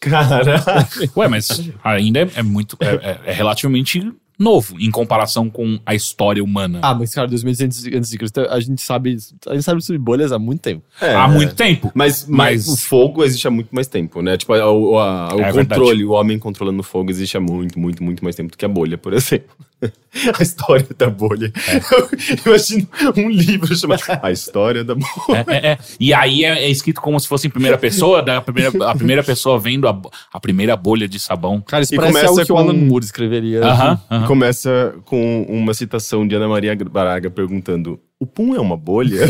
Cara, 0.01 0.43
Ué, 1.17 1.29
mas 1.29 1.71
ainda 1.85 2.19
é, 2.23 2.29
é 2.35 2.43
muito. 2.43 2.77
É, 2.81 2.87
é- 2.97 3.21
é 3.27 3.33
relativamente 3.33 4.13
novo 4.39 4.81
em 4.81 4.91
comparação 4.91 5.49
com 5.49 5.79
a 5.87 5.95
história 5.95 6.43
humana. 6.43 6.81
Ah, 6.83 6.95
mas 6.95 7.15
cara, 7.15 7.29
2800 7.29 7.87
a.C. 7.87 8.47
a 8.51 8.61
gente 8.61 8.83
sabe, 8.83 9.17
a 9.47 9.55
gente 9.55 9.63
sabe 9.65 9.81
sobre 9.83 9.99
bolhas 9.99 10.33
há 10.33 10.39
muito 10.39 10.61
tempo. 10.61 10.83
é, 11.01 11.15
Há 11.15 11.29
muito 11.29 11.55
tempo. 11.55 11.91
Mas, 11.95 12.27
mas, 12.27 12.67
Mas- 12.67 12.69
o 12.69 12.77
fogo 12.77 13.23
existe 13.25 13.47
há 13.47 13.51
muito 13.51 13.75
mais 13.75 13.87
tempo, 13.87 14.21
né? 14.23 14.37
Tipo, 14.37 14.55
a- 14.55 14.71
o, 14.73 14.99
a- 14.99 15.35
o 15.35 15.41
É 15.41 15.53
controle, 15.53 15.87
verdade. 15.87 16.05
o 16.05 16.11
homem 16.13 16.39
controlando 16.39 16.81
o 16.81 16.83
fogo 16.83 17.11
existe 17.11 17.37
há 17.37 17.41
muito, 17.41 17.79
muito, 17.79 18.03
muito 18.03 18.23
mais 18.25 18.35
tempo 18.37 18.51
do 18.51 18.57
que 18.59 18.65
a 18.65 18.69
bolha, 18.69 18.99
por 18.99 19.13
exemplo. 19.15 19.55
a 20.39 20.43
história 20.43 20.87
da 20.97 21.11
bolha. 21.11 21.53
É. 21.69 21.77
Eu 22.47 22.53
imagino 22.55 22.89
um 23.17 23.29
livro 23.31 23.75
chamado 23.77 24.03
A 24.23 24.31
História 24.31 24.85
da 24.85 24.95
Bolha. 24.95 25.45
É, 25.49 25.55
é, 25.55 25.67
é. 25.73 25.79
E 25.99 26.15
aí 26.15 26.45
é, 26.45 26.65
é 26.65 26.69
escrito 26.71 27.01
como 27.01 27.19
se 27.19 27.27
fosse 27.27 27.47
em 27.47 27.51
primeira 27.51 27.77
pessoa, 27.77 28.23
da 28.23 28.41
primeira, 28.41 28.71
a 28.91 28.95
primeira 28.95 29.23
pessoa 29.23 29.59
vendo 29.59 29.89
a, 29.89 30.01
a 30.33 30.41
primeira 30.41 30.77
bolha 30.77 31.09
de 31.09 31.19
sabão. 31.19 31.61
Cara, 31.61 31.83
isso 31.83 31.95
E 31.95 31.97
parece 31.97 32.13
começa 32.13 32.29
algo 32.31 32.45
que 32.47 32.53
o 32.53 32.55
com- 32.55 32.61
Alan 32.61 32.75
Moore 32.75 33.05
escreveria. 33.05 33.61
Aham, 33.65 34.01
E 34.11 34.15
aham. 34.15 34.27
começa 34.27 34.95
com 35.05 35.43
uma 35.49 35.75
citação 35.75 36.27
de 36.27 36.35
Ana 36.35 36.49
Maria 36.49 36.75
Braga 36.77 37.31
perguntando: 37.31 37.99
O 38.21 38.27
pum 38.27 38.55
é 38.55 38.61
uma 38.61 38.77
bolha? 38.77 39.27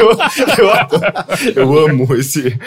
Eu, 0.00 0.64
eu 0.64 0.70
eu 1.54 1.78
amo 1.78 2.14
esse, 2.14 2.58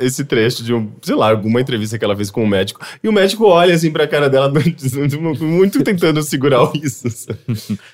esse 0.00 0.24
trecho 0.24 0.62
de, 0.62 0.74
um, 0.74 0.90
sei 1.02 1.14
lá, 1.14 1.30
alguma 1.30 1.60
entrevista 1.60 1.98
que 1.98 2.04
ela 2.04 2.16
fez 2.16 2.30
com 2.30 2.44
um 2.44 2.46
médico. 2.46 2.80
E 3.02 3.08
o 3.08 3.12
médico 3.12 3.44
olha 3.46 3.74
assim 3.74 3.90
pra 3.90 4.06
cara 4.06 4.28
dela, 4.28 4.52
muito 5.40 5.82
tentando 5.82 6.22
segurar 6.22 6.64
o? 6.64 6.72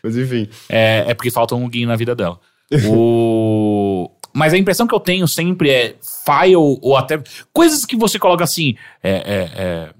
Mas 0.02 0.16
enfim. 0.16 0.48
É, 0.68 1.04
é 1.08 1.14
porque 1.14 1.30
falta 1.30 1.54
um 1.54 1.68
guinho 1.68 1.88
na 1.88 1.96
vida 1.96 2.14
dela. 2.14 2.38
O... 2.86 4.10
Mas 4.32 4.52
a 4.52 4.58
impressão 4.58 4.86
que 4.86 4.94
eu 4.94 5.00
tenho 5.00 5.28
sempre 5.28 5.70
é 5.70 5.94
file 6.24 6.56
ou 6.56 6.96
até 6.96 7.22
coisas 7.52 7.84
que 7.84 7.96
você 7.96 8.18
coloca 8.18 8.42
assim. 8.42 8.74
É, 9.02 9.10
é, 9.10 9.50
é, 9.54 9.90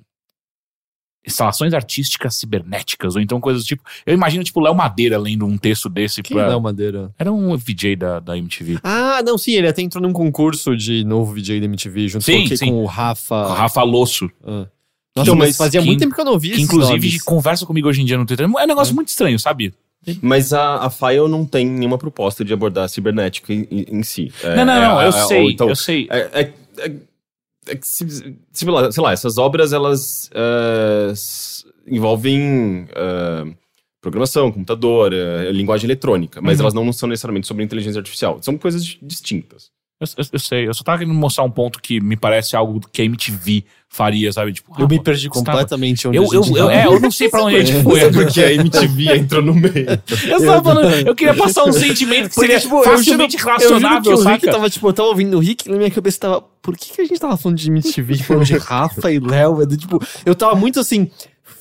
instalações 1.27 1.73
artísticas 1.73 2.37
cibernéticas, 2.37 3.17
ou 3.17 3.23
então 3.23 3.41
coisas 3.41 3.63
do 3.63 3.67
tipo. 3.67 3.83
Eu 4.05 4.13
imagino, 4.15 4.45
tipo, 4.45 4.61
Léo 4.61 4.75
Madeira 4.75 5.17
lendo 5.19 5.47
um 5.47 5.57
texto 5.57 5.89
desse 5.89 6.23
Quem 6.23 6.37
pra. 6.37 6.53
é 6.53 6.57
o 6.57 6.61
Madeira? 6.61 7.11
Era 7.19 7.33
um 7.33 7.57
VJ 7.57 7.97
da, 7.97 8.21
da 8.21 8.37
MTV. 8.37 8.79
Ah, 8.83 9.23
não, 9.25 9.39
sim, 9.39 9.53
ele 9.53 9.67
até 9.69 9.81
entrou 9.83 10.03
num 10.03 10.13
concurso 10.13 10.77
de 10.77 11.03
novo 11.05 11.33
VJ 11.35 11.61
da 11.61 11.67
MTV, 11.67 12.09
junto 12.09 12.25
Sim, 12.25 12.47
com, 12.49 12.55
o- 12.55 12.57
sim. 12.59 12.67
com 12.67 12.83
o 12.83 12.87
Rafa. 12.87 13.55
Rafa 13.55 13.83
Losso. 13.83 14.31
Ah. 14.45 14.67
Então, 15.17 15.25
Nossa, 15.27 15.37
mas 15.37 15.49
mas 15.51 15.57
fazia 15.57 15.81
que- 15.81 15.87
muito 15.87 16.01
tempo 16.01 16.15
que 16.15 16.21
eu 16.21 16.25
não 16.25 16.39
vi 16.39 16.49
Que 16.49 16.55
esses 16.57 16.65
inclusive 16.65 17.07
nomes. 17.07 17.23
conversa 17.23 17.65
comigo 17.65 17.89
hoje 17.89 18.03
em 18.03 18.05
dia 18.05 18.19
no 18.19 18.27
Twitter. 18.27 18.47
É 18.47 18.49
um 18.49 18.67
negócio 18.67 18.95
muito 18.95 19.09
estranho, 19.09 19.39
sabe? 19.39 19.73
Mas 20.21 20.53
a, 20.53 20.85
a 20.85 20.91
File 20.91 21.29
não 21.31 21.47
tem 21.47 21.65
nenhuma 21.65 21.97
proposta 21.97 22.45
de 22.45 22.53
abordar 22.53 22.85
a 22.85 22.89
cibernética 22.89 23.51
em, 23.55 23.67
em- 23.71 24.03
si. 24.03 24.31
É- 24.43 24.57
não, 24.57 24.65
não, 24.67 24.73
é- 24.75 24.81
não, 24.89 25.01
eu 25.03 25.09
é- 25.09 25.13
sei, 25.13 25.43
ou 25.45 25.51
então- 25.51 25.69
eu 25.69 25.77
sei. 25.77 26.07
É, 26.11 26.31
é- 26.79 26.93
é- 27.69 27.77
que 27.77 27.87
se- 27.87 28.09
se- 28.11 28.37
sei 28.53 28.71
lá, 28.71 28.91
sei 28.93 29.03
lá, 29.03 29.13
essas 29.13 29.39
obras 29.39 29.73
elas 29.73 30.31
s- 31.13 31.65
envolvem 31.87 32.87
eh, 32.95 33.45
programação, 34.01 34.53
computador, 34.53 35.13
eh, 35.13 35.51
linguagem 35.53 35.87
eletrônica, 35.87 36.41
mas 36.43 36.59
Uhum. 36.59 36.63
elas 36.65 36.75
não 36.75 36.93
são 36.93 37.09
necessariamente 37.09 37.47
sobre 37.47 37.65
inteligência 37.65 37.99
artificial. 37.99 38.39
São 38.43 38.57
coisas 38.59 38.85
di- 38.85 38.99
distintas. 39.03 39.71
Eu, 40.05 40.25
eu- 40.25 40.29
eu 40.33 40.39
sei, 40.39 40.69
eu 40.69 40.75
só 40.75 40.85
tava 40.85 40.99
querendo 40.99 41.15
mostrar 41.15 41.45
um 41.45 41.51
ponto 41.51 41.81
que 41.81 42.01
me 42.01 42.17
parece 42.17 42.55
algo 42.57 42.81
que 42.93 43.03
a 43.03 43.05
MTV 43.05 43.65
faria, 43.89 44.33
sabe? 44.33 44.53
Tipo, 44.53 44.73
Eu 44.79 44.87
ah, 44.87 44.89
me 44.89 45.01
perdi 45.01 45.29
completamente 45.29 46.09
onde 46.09 46.17
Eu, 46.17 46.25
a 46.25 46.35
eu, 46.35 46.43
gente 46.43 46.59
eu, 46.59 46.69
é, 46.71 46.87
eu 46.87 46.99
não 46.99 47.11
sei 47.13 47.29
pra 47.29 47.45
onde 47.45 47.57
a 47.57 47.65
gente 47.65 47.81
foi. 47.85 48.01
É 48.01 48.11
porque 48.11 48.43
a 48.43 48.53
MTV 48.53 49.17
entrou 49.17 49.43
no 49.43 49.55
meio. 49.55 49.87
Eu 50.29 50.45
tava 50.45 50.63
falando, 50.63 51.07
eu 51.07 51.15
queria 51.15 51.35
passar 51.35 51.65
um 51.65 51.73
sentimento 51.73 52.29
que 52.29 52.35
seria 52.35 52.59
tipo, 52.59 52.77
eu 52.79 52.83
facilmente 52.85 53.37
eu 53.37 53.41
juro 53.41 53.57
relacionável, 53.57 54.03
que 54.03 54.09
o 54.09 54.17
Rick 54.29 54.41
saca? 54.41 54.53
tava, 54.53 54.71
tipo, 54.71 54.89
eu 54.89 54.93
tava 54.93 55.09
ouvindo 55.11 55.37
o 55.37 55.41
Rick 55.41 55.69
e 55.69 55.71
na 55.71 55.79
minha 55.79 55.91
cabeça 55.91 56.19
tava, 56.21 56.45
por 56.61 56.77
que, 56.77 56.93
que 56.93 57.01
a 57.03 57.05
gente 57.05 57.21
tava 57.21 57.37
falando 57.37 57.59
de 57.59 57.71
MTV, 57.71 58.17
falando 58.19 58.45
de 58.45 58.57
Rafa 58.57 59.13
e 59.13 59.21
Léo? 59.21 59.63
É 59.63 59.67
Tipo, 59.67 60.03
eu 60.27 60.35
tava 60.35 60.55
muito 60.57 60.81
assim, 60.81 61.09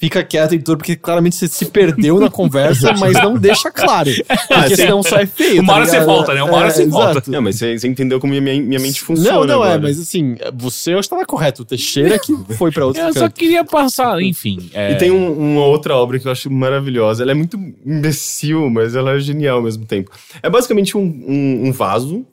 fica 0.04 0.22
quieto, 0.22 0.54
editor, 0.54 0.76
porque 0.76 0.98
claramente 0.98 1.36
você 1.38 1.48
se 1.48 1.66
perdeu 1.68 2.20
na 2.20 2.30
conversa, 2.30 2.92
mas 3.00 3.14
não 3.14 3.38
deixa 3.38 3.72
claro. 3.72 4.10
Porque 4.50 4.76
senão 4.76 5.02
só 5.02 5.18
é 5.18 5.26
feio. 5.26 5.62
Uma 5.62 5.74
tá 5.74 5.80
hora 5.80 5.86
você 5.86 6.00
volta, 6.02 6.34
né? 6.34 6.44
Uma 6.44 6.58
hora 6.58 6.70
você 6.72 6.86
volta. 6.86 7.12
exato. 7.12 7.32
Não, 7.32 7.42
mas 7.42 7.56
você, 7.56 7.78
você 7.80 7.88
entendeu 7.88 8.20
como 8.20 8.34
minha, 8.34 8.62
minha 8.62 8.80
mente 8.80 9.02
funciona. 9.02 9.32
Não, 9.32 9.46
não 9.46 9.64
é, 9.64 9.68
agora. 9.70 9.82
mas 9.82 10.00
assim, 10.00 10.36
você 10.56 10.94
eu 10.94 11.00
estava 11.00 11.26
correto. 11.26 11.62
O 11.62 11.66
Teixeira 11.66 12.20
que 12.20 12.36
foi 12.56 12.70
pra 12.72 12.86
outro 12.86 13.02
Eu 13.04 13.14
só 13.14 13.22
canto. 13.22 13.34
queria 13.36 13.64
passar, 13.64 14.22
enfim. 14.22 14.70
é, 14.74 14.92
E 14.92 14.96
tem 14.98 15.10
um- 15.10 15.32
uma 15.54 15.66
outra 15.66 15.96
obra 15.96 16.20
que 16.20 16.28
eu 16.28 16.32
acho 16.32 16.52
maravilhosa. 16.52 17.24
Ela 17.24 17.32
é 17.32 17.36
muito 17.36 17.58
imbecil, 17.86 18.70
mas 18.70 18.96
ela 18.96 19.12
é 19.14 19.20
genial 19.20 19.58
ao 19.58 19.64
mesmo 19.64 19.86
tempo. 19.86 20.12
É 20.42 20.50
basicamente 20.50 20.98
um, 20.98 21.02
um- 21.02 21.68
um 21.68 21.72
vaso. 21.72 22.26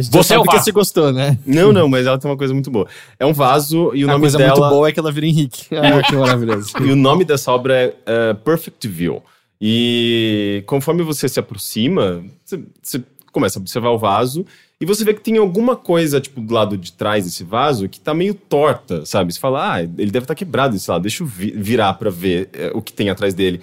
Gente 0.00 0.10
Você 0.12 0.34
é 0.34 0.38
o 0.38 0.44
vaso. 0.44 0.64
você 0.64 0.72
gostou, 0.72 1.12
né? 1.12 1.38
Não, 1.46 1.72
não, 1.72 1.88
mas 1.88 2.06
ela 2.06 2.18
tem 2.18 2.30
uma 2.30 2.36
coisa 2.36 2.52
muito 2.52 2.70
boa. 2.70 2.86
É 3.18 3.24
um 3.24 3.32
vaso 3.32 3.92
e 3.94 4.04
o 4.04 4.08
a 4.08 4.12
nome 4.12 4.22
coisa 4.22 4.38
dela. 4.38 4.56
muito 4.58 4.68
boa 4.70 4.88
é 4.88 4.92
que 4.92 4.98
ela 5.00 5.12
vira 5.12 5.26
Henrique. 5.26 5.66
Ah, 5.76 6.02
que 6.02 6.16
maravilhoso. 6.16 6.72
E 6.80 6.90
o 6.90 6.96
nome 6.96 7.24
dessa 7.24 7.52
obra 7.52 7.74
é 7.74 7.94
eh, 8.06 8.34
Perfect 8.34 8.86
View. 8.88 9.22
E 9.60 10.62
conforme 10.66 11.02
você 11.02 11.28
se 11.28 11.38
aproxima, 11.38 12.24
você, 12.44 12.60
você 12.82 13.02
começa 13.30 13.58
a 13.58 13.60
observar 13.60 13.90
o 13.90 13.98
vaso 13.98 14.44
e 14.80 14.86
você 14.86 15.04
vê 15.04 15.12
que 15.14 15.20
tem 15.20 15.36
alguma 15.36 15.76
coisa, 15.76 16.20
tipo, 16.20 16.40
do 16.40 16.52
lado 16.54 16.76
de 16.76 16.92
trás 16.92 17.24
desse 17.24 17.44
vaso 17.44 17.88
que 17.88 18.00
tá 18.00 18.14
meio 18.14 18.32
torta, 18.34 19.04
sabe? 19.04 19.32
Você 19.32 19.38
fala, 19.38 19.74
ah, 19.76 19.82
ele 19.82 20.10
deve 20.10 20.24
estar 20.24 20.34
quebrado 20.34 20.74
esse 20.74 20.90
lado, 20.90 21.02
deixa 21.02 21.22
eu 21.22 21.26
vi- 21.26 21.52
virar 21.54 21.92
pra 21.94 22.08
ver 22.10 22.48
eh, 22.54 22.72
o 22.74 22.80
que 22.80 22.92
tem 22.92 23.10
atrás 23.10 23.34
dele. 23.34 23.60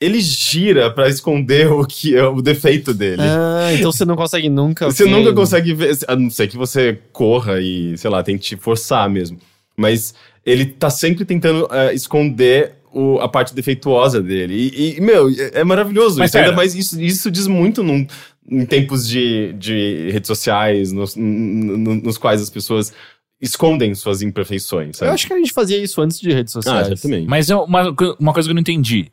Ele 0.00 0.20
gira 0.20 0.90
pra 0.92 1.08
esconder 1.08 1.66
o 1.72 1.84
que 1.84 2.14
é 2.16 2.24
o 2.24 2.40
defeito 2.40 2.94
dele. 2.94 3.20
Ah, 3.22 3.72
então 3.74 3.90
você 3.90 4.04
não 4.04 4.14
consegue 4.14 4.48
nunca 4.48 4.86
Você 4.86 5.04
ver. 5.04 5.10
nunca 5.10 5.32
consegue 5.32 5.74
ver, 5.74 5.96
a 6.06 6.14
não 6.14 6.30
ser 6.30 6.46
que 6.46 6.56
você 6.56 6.98
corra 7.12 7.60
e, 7.60 7.96
sei 7.98 8.08
lá, 8.08 8.22
tente 8.22 8.56
forçar 8.56 9.10
mesmo. 9.10 9.38
Mas 9.76 10.14
ele 10.46 10.66
tá 10.66 10.88
sempre 10.88 11.24
tentando 11.24 11.66
eh, 11.72 11.94
esconder 11.94 12.74
o- 12.92 13.18
a 13.18 13.28
parte 13.28 13.52
defeituosa 13.54 14.22
dele. 14.22 14.54
E, 14.72 14.96
e, 14.98 15.00
meu, 15.00 15.28
é, 15.30 15.60
é 15.60 15.64
maravilhoso. 15.64 16.18
Mas 16.20 16.30
isso, 16.30 16.38
ainda 16.38 16.52
mais 16.52 16.74
isso, 16.76 17.00
isso 17.00 17.28
diz 17.30 17.48
muito 17.48 17.82
num- 17.82 18.06
em 18.48 18.64
tempos 18.64 19.06
de, 19.06 19.52
de 19.54 20.10
redes 20.12 20.28
sociais, 20.28 20.92
nos, 20.92 21.16
n- 21.16 21.76
n- 21.76 22.02
nos 22.02 22.16
quais 22.16 22.40
as 22.40 22.48
pessoas 22.48 22.92
escondem 23.40 23.94
suas 23.94 24.22
imperfeições. 24.22 24.96
Sabe? 24.96 25.10
Eu 25.10 25.14
acho 25.14 25.26
que 25.26 25.32
a 25.32 25.36
gente 25.38 25.52
fazia 25.52 25.76
isso 25.76 26.00
antes 26.00 26.18
de 26.20 26.32
redes 26.32 26.54
Ah, 26.56 26.62
sociais. 26.62 26.88
já 26.88 26.94
também. 26.96 27.26
Mas 27.26 27.50
é 27.50 27.56
uma, 27.56 27.94
uma 28.18 28.32
coisa 28.32 28.48
que 28.48 28.50
eu 28.50 28.54
não 28.54 28.60
entendi. 28.60 29.10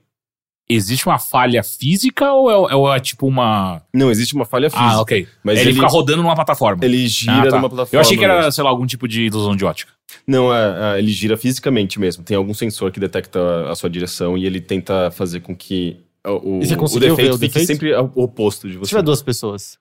Existe 0.67 1.05
uma 1.05 1.19
falha 1.19 1.61
física 1.61 2.31
ou 2.33 2.69
é, 2.69 2.75
ou 2.75 2.91
é 2.93 2.99
tipo 2.99 3.27
uma. 3.27 3.81
Não, 3.93 4.09
existe 4.09 4.33
uma 4.33 4.45
falha 4.45 4.67
física. 4.69 4.89
Ah, 4.89 5.01
ok. 5.01 5.27
Mas 5.43 5.59
ele, 5.59 5.69
ele- 5.69 5.75
fica 5.75 5.87
rodando 5.87 6.23
numa 6.23 6.33
plataforma. 6.33 6.83
Ele 6.83 7.03
Ah, 7.03 7.07
gira 7.07 7.49
tá. 7.51 7.55
numa 7.57 7.69
plataforma. 7.69 7.89
Eu 7.97 7.99
achei 8.01 8.17
que 8.17 8.23
era, 8.23 8.37
mesmo. 8.37 8.51
sei 8.51 8.63
lá, 8.63 8.69
algum 8.71 8.85
tipo 8.87 9.07
de 9.07 9.25
ilusão 9.25 9.55
de 9.55 9.63
ótica. 9.63 9.91
Não, 10.25 10.51
é, 10.51 10.95
é, 10.95 10.99
ele 10.99 11.11
gira 11.11 11.37
fisicamente 11.37 11.99
mesmo. 11.99 12.23
Tem 12.23 12.35
algum 12.35 12.53
sensor 12.53 12.91
que 12.91 12.99
detecta 12.99 13.39
a, 13.39 13.71
a 13.73 13.75
sua 13.75 13.89
direção 13.91 14.35
e 14.35 14.45
ele 14.45 14.59
tenta 14.59 15.11
fazer 15.11 15.41
com 15.41 15.55
que 15.55 15.97
o, 16.25 16.57
o, 16.57 16.63
E 16.63 16.65
você 16.65 16.73
o 16.75 16.99
defeito 16.99 17.15
ver 17.15 17.29
o 17.29 17.33
fique 17.33 17.47
defeito? 17.53 17.67
sempre 17.67 17.93
ao- 17.93 18.11
oposto 18.15 18.67
de 18.67 18.73
Se 18.73 18.79
você. 18.79 18.89
tiver 18.89 19.03
duas 19.03 19.21
pessoas. 19.21 19.77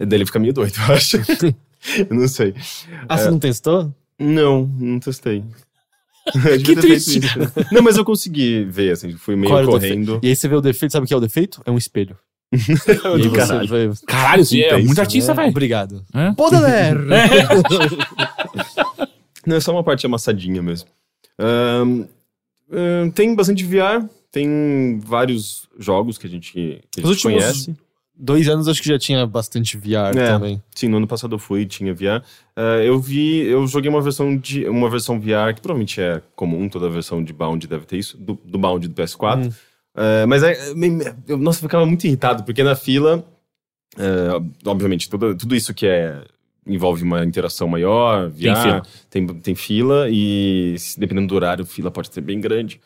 Daí 0.00 0.18
ele 0.18 0.26
fica 0.26 0.40
meio 0.40 0.52
doido, 0.52 0.74
eu 0.88 0.94
acho. 0.96 1.16
eu 1.98 2.06
não 2.16 2.26
sei. 2.26 2.54
Ah, 3.08 3.16
você 3.18 3.30
não 3.30 3.38
testou? 3.38 3.94
Não, 4.18 4.66
não 4.80 4.98
testei. 4.98 5.44
Ter 6.64 6.76
triste. 6.80 7.18
isso. 7.18 7.38
Não, 7.72 7.82
mas 7.82 7.96
eu 7.96 8.04
consegui 8.04 8.64
ver, 8.64 8.92
assim, 8.92 9.12
fui 9.12 9.36
meio 9.36 9.52
Qual 9.52 9.64
correndo. 9.64 10.18
E 10.22 10.28
aí 10.28 10.36
você 10.36 10.48
vê 10.48 10.56
o 10.56 10.60
defeito, 10.60 10.92
sabe 10.92 11.04
o 11.04 11.08
que 11.08 11.14
é 11.14 11.16
o 11.16 11.20
defeito? 11.20 11.62
É 11.64 11.70
um 11.70 11.78
espelho. 11.78 12.16
e 12.52 13.30
caralho. 13.30 13.94
Caralho, 14.06 14.44
você 14.44 14.60
é 14.62 14.66
Intenso, 14.68 14.86
muito 14.86 14.98
artista, 15.00 15.32
É, 15.32 15.34
velho. 15.34 15.48
Obrigado. 15.50 16.04
É? 16.14 16.32
Poder! 16.32 16.96
Não, 19.46 19.56
é 19.56 19.60
só 19.60 19.72
uma 19.72 19.84
parte 19.84 20.04
amassadinha 20.06 20.62
mesmo. 20.62 20.88
Ahn, 21.38 22.04
ahn, 22.70 23.10
tem 23.10 23.34
bastante 23.34 23.64
VR, 23.64 24.06
tem 24.30 24.98
vários 25.02 25.68
jogos 25.78 26.18
que 26.18 26.26
a 26.26 26.30
gente, 26.30 26.52
que 26.52 26.80
a 27.02 27.06
gente 27.06 27.22
conhece. 27.22 27.74
Dois 28.20 28.48
anos 28.48 28.66
acho 28.66 28.82
que 28.82 28.88
já 28.88 28.98
tinha 28.98 29.24
bastante 29.26 29.76
VR 29.76 30.16
É. 30.16 30.26
também. 30.32 30.60
Sim, 30.74 30.88
no 30.88 30.96
ano 30.96 31.06
passado 31.06 31.36
eu 31.36 31.38
fui, 31.38 31.64
tinha 31.66 31.94
VR. 31.94 32.20
Eh, 32.58 32.88
eu 32.88 32.98
vi, 32.98 33.46
eu 33.46 33.64
joguei 33.68 33.88
uma 33.88 34.02
versão 34.02 34.36
de 34.36 34.68
uma 34.68 34.90
versão 34.90 35.20
VR 35.20 35.54
que 35.54 35.60
provavelmente 35.60 36.00
é 36.00 36.20
comum, 36.34 36.68
toda 36.68 36.90
versão 36.90 37.22
de 37.22 37.32
Bound 37.32 37.64
deve 37.68 37.86
ter 37.86 37.98
isso, 37.98 38.18
do, 38.18 38.34
do 38.44 38.58
Bound 38.58 38.88
do 38.88 39.00
PS4. 39.00 39.46
Hum. 39.46 39.50
Eh, 39.96 40.26
mas 40.26 40.42
é, 40.42 40.56
eu, 41.28 41.38
nossa, 41.38 41.60
eu 41.60 41.68
ficava 41.68 41.86
muito 41.86 42.04
irritado, 42.04 42.42
porque 42.42 42.64
na 42.64 42.74
fila, 42.74 43.24
eh, 43.96 44.42
obviamente, 44.66 45.08
tudo, 45.08 45.36
tudo 45.36 45.54
isso 45.54 45.72
que 45.72 45.86
é 45.86 46.24
envolve 46.66 47.04
uma 47.04 47.24
interação 47.24 47.68
maior, 47.68 48.28
VR, 48.28 48.42
Tem 48.42 48.54
fila. 48.56 48.82
tem, 49.08 49.26
tem 49.26 49.54
fila, 49.54 50.06
e 50.10 50.74
dependendo 50.98 51.28
do 51.28 51.36
horário, 51.36 51.64
fila 51.64 51.92
pode 51.92 52.12
ser 52.12 52.22
bem 52.22 52.40
grande. 52.40 52.80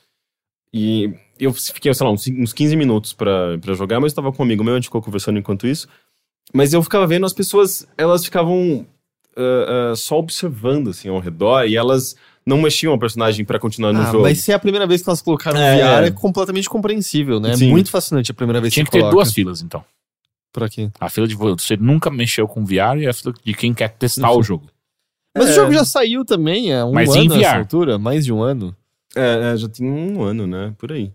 E 0.72 1.14
eu 1.40 1.52
fiquei, 1.52 1.92
sei 1.94 2.06
lá, 2.06 2.12
uns, 2.12 2.26
uns 2.28 2.52
15 2.52 2.76
minutos 2.76 3.14
pra, 3.14 3.58
pra 3.58 3.72
jogar, 3.72 4.00
mas 4.00 4.12
eu 4.12 4.16
tava 4.16 4.32
com 4.32 4.42
um 4.42 4.46
amigo 4.46 4.62
meu, 4.62 4.74
a 4.74 4.76
gente 4.76 4.84
ficou 4.84 5.02
conversando 5.02 5.38
enquanto 5.38 5.66
isso. 5.66 5.88
Mas 6.52 6.74
eu 6.74 6.82
ficava 6.82 7.06
vendo 7.06 7.24
as 7.24 7.32
pessoas, 7.32 7.86
elas 7.96 8.24
ficavam 8.24 8.86
ah, 9.36 9.94
só 9.96 10.18
observando, 10.18 10.90
assim, 10.90 11.08
ao 11.08 11.18
redor, 11.18 11.64
e 11.66 11.76
elas 11.76 12.14
não 12.44 12.60
mexiam 12.60 12.92
a 12.92 12.98
personagem 12.98 13.44
pra 13.44 13.58
continuar 13.58 13.92
no 13.92 14.00
Ah, 14.02 14.06
jogo. 14.10 14.22
mas 14.22 14.40
se 14.40 14.50
é 14.50 14.54
a 14.54 14.58
primeira 14.58 14.86
vez 14.86 15.00
que 15.02 15.08
elas 15.08 15.22
colocaram 15.22 15.58
É. 15.60 15.76
VR, 16.00 16.06
é 16.06 16.10
completamente 16.10 16.68
compreensível, 16.68 17.38
né? 17.38 17.52
É 17.52 17.56
Sim. 17.56 17.70
muito 17.70 17.90
fascinante 17.90 18.30
a 18.30 18.34
primeira 18.34 18.60
vez 18.60 18.74
Tinha 18.74 18.84
que 18.84 18.90
que 18.90 18.96
ter 18.96 19.00
coloca. 19.00 19.14
duas 19.16 19.32
filas, 19.32 19.62
então. 19.62 19.84
Por 20.52 20.64
aqui. 20.64 20.90
A 21.00 21.08
fila 21.08 21.26
de 21.26 21.34
você 21.34 21.76
nunca 21.76 22.10
mexeu 22.10 22.46
com 22.48 22.64
VR 22.64 22.98
e 22.98 23.06
a 23.06 23.12
fila 23.12 23.32
de 23.44 23.54
quem 23.54 23.72
quer 23.72 23.88
testar 23.90 24.30
Uhum. 24.32 24.38
o 24.38 24.42
jogo. 24.42 24.66
Mas 25.38 25.48
É. 25.48 25.52
o 25.52 25.54
jogo 25.54 25.72
já 25.72 25.84
saiu 25.84 26.24
também 26.26 26.74
há 26.74 26.84
um 26.84 26.92
Mas 26.92 27.08
ano 27.16 27.34
nessa 27.36 27.56
altura, 27.56 27.98
mais 27.98 28.24
de 28.24 28.32
um 28.32 28.42
ano. 28.42 28.76
É, 29.16 29.52
é, 29.52 29.56
já 29.56 29.68
tem 29.68 29.88
um 29.88 30.22
ano, 30.22 30.46
né? 30.46 30.74
Por 30.76 30.92
aí. 30.92 31.10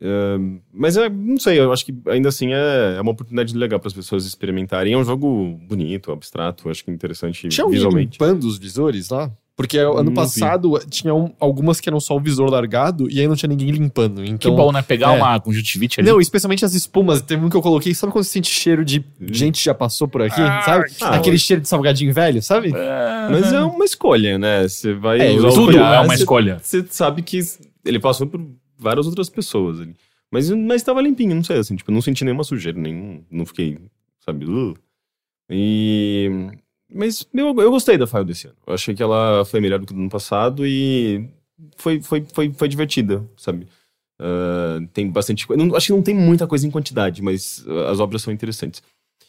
É, 0.00 0.36
mas 0.72 0.96
é, 0.96 1.08
não 1.08 1.38
sei, 1.38 1.58
eu 1.58 1.72
acho 1.72 1.84
que 1.84 1.94
ainda 2.08 2.28
assim 2.28 2.52
é, 2.52 2.96
é 2.98 3.00
uma 3.00 3.12
oportunidade 3.12 3.56
legal 3.56 3.78
para 3.80 3.88
as 3.88 3.94
pessoas 3.94 4.26
experimentarem. 4.26 4.92
É 4.92 4.98
um 4.98 5.04
jogo 5.04 5.58
bonito, 5.66 6.12
abstrato, 6.12 6.68
acho 6.68 6.84
que 6.84 6.90
interessante 6.90 7.48
Tinha 7.48 7.66
visualmente. 7.68 8.12
limpando 8.20 8.44
os 8.44 8.58
visores 8.58 9.08
lá? 9.10 9.30
Porque 9.56 9.78
ano 9.78 9.94
Não 10.02 10.04
vi. 10.10 10.14
passado 10.14 10.78
tinha 10.90 11.14
um- 11.14 11.32
algumas 11.40 11.80
que 11.80 11.88
eram 11.88 11.98
só 11.98 12.14
o 12.14 12.20
visor 12.20 12.50
largado 12.50 13.10
e 13.10 13.18
aí 13.18 13.26
não 13.26 13.34
tinha 13.34 13.48
ninguém 13.48 13.70
limpando. 13.70 14.22
Que 14.22 14.28
Então, 14.28 14.54
bom, 14.54 14.70
né? 14.70 14.82
Pegar 14.82 15.14
é. 15.14 15.16
uma 15.16 15.40
conjuntivite 15.40 15.98
ali. 15.98 16.10
Não, 16.10 16.20
especialmente 16.20 16.62
as 16.62 16.74
espumas. 16.74 17.22
Teve 17.22 17.42
um 17.42 17.48
que 17.48 17.56
eu 17.56 17.62
coloquei, 17.62 17.94
sabe 17.94 18.12
quando 18.12 18.24
você 18.24 18.32
sente 18.32 18.50
cheiro 18.50 18.84
de 18.84 19.02
gente 19.32 19.58
que 19.58 19.64
já 19.64 19.72
passou 19.72 20.06
por 20.06 20.20
aqui, 20.20 20.38
Ah, 20.42 20.60
sabe? 20.60 20.84
ah, 21.00 21.16
Aquele 21.16 21.38
cheiro 21.38 21.62
de 21.62 21.68
salgadinho 21.68 22.12
velho, 22.12 22.42
sabe? 22.42 22.70
Mas 23.30 23.50
é 23.50 23.60
uma 23.62 23.86
escolha, 23.86 24.36
né? 24.36 24.68
Você 24.68 24.92
vai 24.92 25.20
É, 25.26 25.30
usar 25.32 25.48
o 25.48 25.54
Tudo 25.54 25.72
VR, 25.72 25.78
é 25.94 26.00
uma 26.00 26.14
escolha. 26.14 26.60
Você 26.62 26.84
sabe 26.90 27.22
que 27.22 27.40
ele 27.82 27.98
passou 27.98 28.26
por 28.26 28.38
várias 28.78 29.06
outras 29.06 29.28
pessoas 29.28 29.80
ali. 29.80 29.94
Mas, 30.30 30.50
mas 30.50 30.82
tava 30.82 31.00
limpinho, 31.00 31.34
não 31.34 31.44
sei, 31.44 31.58
assim, 31.58 31.76
tipo, 31.76 31.92
não 31.92 32.02
senti 32.02 32.24
nenhuma 32.24 32.44
sujeira, 32.44 32.78
nenhum, 32.78 33.24
não 33.30 33.46
fiquei, 33.46 33.78
sabe, 34.20 34.44
uh. 34.46 34.74
E... 35.48 36.28
Mas 36.92 37.26
eu, 37.32 37.46
eu 37.60 37.70
gostei 37.70 37.96
da 37.98 38.06
File 38.06 38.24
desse 38.24 38.46
ano. 38.46 38.56
Eu 38.66 38.74
achei 38.74 38.94
que 38.94 39.02
ela 39.02 39.44
foi 39.44 39.60
melhor 39.60 39.78
do 39.80 39.86
que 39.86 39.94
do 39.94 40.00
ano 40.00 40.10
passado 40.10 40.66
e 40.66 41.28
foi, 41.76 42.00
foi, 42.00 42.24
foi, 42.32 42.52
foi 42.52 42.68
divertida, 42.68 43.28
sabe? 43.36 43.66
Ah, 44.18 44.78
tem 44.92 45.10
bastante 45.10 45.46
coisa. 45.46 45.76
Acho 45.76 45.86
que 45.86 45.92
não 45.92 46.02
tem 46.02 46.14
muita 46.14 46.46
coisa 46.46 46.66
em 46.66 46.70
quantidade, 46.70 47.22
mas 47.22 47.64
ah, 47.68 47.90
as 47.90 48.00
obras 48.00 48.22
são 48.22 48.32
interessantes. 48.32 48.82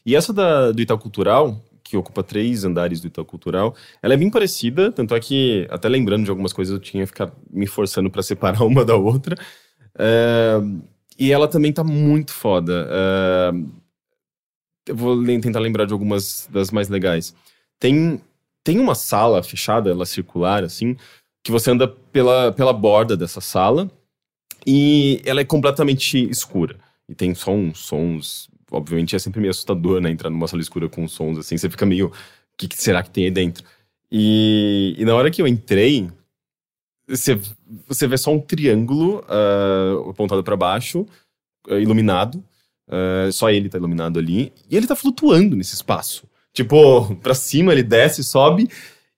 E 0.06 0.16
essa 0.16 0.32
da, 0.32 0.72
do 0.72 0.82
Itaú 0.82 0.98
Cultural, 0.98 1.62
que 1.88 1.98
ocupa 1.98 2.24
três 2.24 2.64
andares 2.64 3.00
do 3.00 3.08
Itaú 3.08 3.26
Cultural, 3.26 3.76
ela 4.02 4.14
é 4.14 4.18
bem 4.18 4.30
parecida, 4.30 4.92
tanto 4.92 5.16
é 5.16 5.20
que, 5.20 5.68
até 5.70 5.88
lembrando 5.88 6.26
de 6.26 6.30
algumas 6.30 6.54
coisas, 6.54 6.74
eu 6.74 6.80
tinha 6.80 7.04
que 7.04 7.08
ficar 7.08 7.32
me 7.50 7.68
forçando 7.68 8.10
pra 8.10 8.22
separar 8.22 8.64
uma 8.66 8.84
da 8.84 8.96
outra. 8.96 9.36
É, 9.98 10.58
e 11.18 11.32
ela 11.32 11.48
também 11.48 11.74
tá 11.74 11.84
muito 11.84 12.34
foda. 12.34 12.88
É, 12.90 13.52
eu 14.88 14.96
vou 14.96 15.24
tentar 15.42 15.60
lembrar 15.60 15.86
de 15.86 15.94
algumas 15.94 16.48
das 16.52 16.72
mais 16.72 16.90
legais. 16.90 17.36
Tem, 17.80 18.22
tem 18.64 18.80
uma 18.80 18.96
sala 18.96 19.44
fechada, 19.44 19.90
ela 19.90 20.04
é 20.04 20.06
circular, 20.06 20.64
assim, 20.64 20.96
que 21.44 21.52
você 21.52 21.72
anda 21.72 21.88
pela, 21.88 22.52
pela 22.52 22.74
borda 22.74 23.16
dessa 23.16 23.42
sala 23.42 23.90
e 24.66 25.22
ela 25.26 25.42
é 25.42 25.46
completamente 25.46 26.30
escura. 26.30 26.78
E 27.08 27.16
tem 27.16 27.34
só 27.34 27.52
uns 27.52 27.80
sons. 27.80 28.50
Obviamente 28.72 29.16
é 29.16 29.20
sempre 29.20 29.40
meio 29.40 29.52
assustador, 29.52 30.02
né? 30.02 30.10
Entrar 30.10 30.30
numa 30.30 30.48
sala 30.48 30.62
escura 30.62 30.90
com 30.90 31.08
sons 31.08 31.38
assim, 31.38 31.58
você 31.58 31.70
fica 31.70 31.86
meio. 31.86 32.08
O 32.08 32.12
que, 32.58 32.68
que 32.68 32.82
será 32.82 33.04
que 33.04 33.10
tem 33.10 33.26
aí 33.26 33.32
dentro? 33.32 33.64
E, 34.12 34.96
e 34.98 35.06
na 35.06 35.16
hora 35.16 35.30
que 35.30 35.42
eu 35.42 35.48
entrei, 35.48 36.10
você, 37.08 37.40
você 37.88 38.08
vê 38.08 38.18
só 38.18 38.32
um 38.34 38.40
triângulo 38.40 39.24
ah, 39.28 40.10
apontado 40.10 40.44
pra 40.44 40.58
baixo, 40.58 41.06
ah, 41.70 41.76
iluminado. 41.76 42.44
Ah, 42.90 43.30
só 43.32 43.50
ele 43.50 43.70
tá 43.70 43.78
iluminado 43.78 44.20
ali. 44.20 44.52
E 44.70 44.76
ele 44.76 44.88
tá 44.88 44.96
flutuando 44.96 45.56
nesse 45.56 45.76
espaço. 45.76 46.28
Tipo, 46.54 47.16
pra 47.18 47.34
cima, 47.34 47.72
ele 47.72 47.84
desce, 47.84 48.24
sobe. 48.24 48.70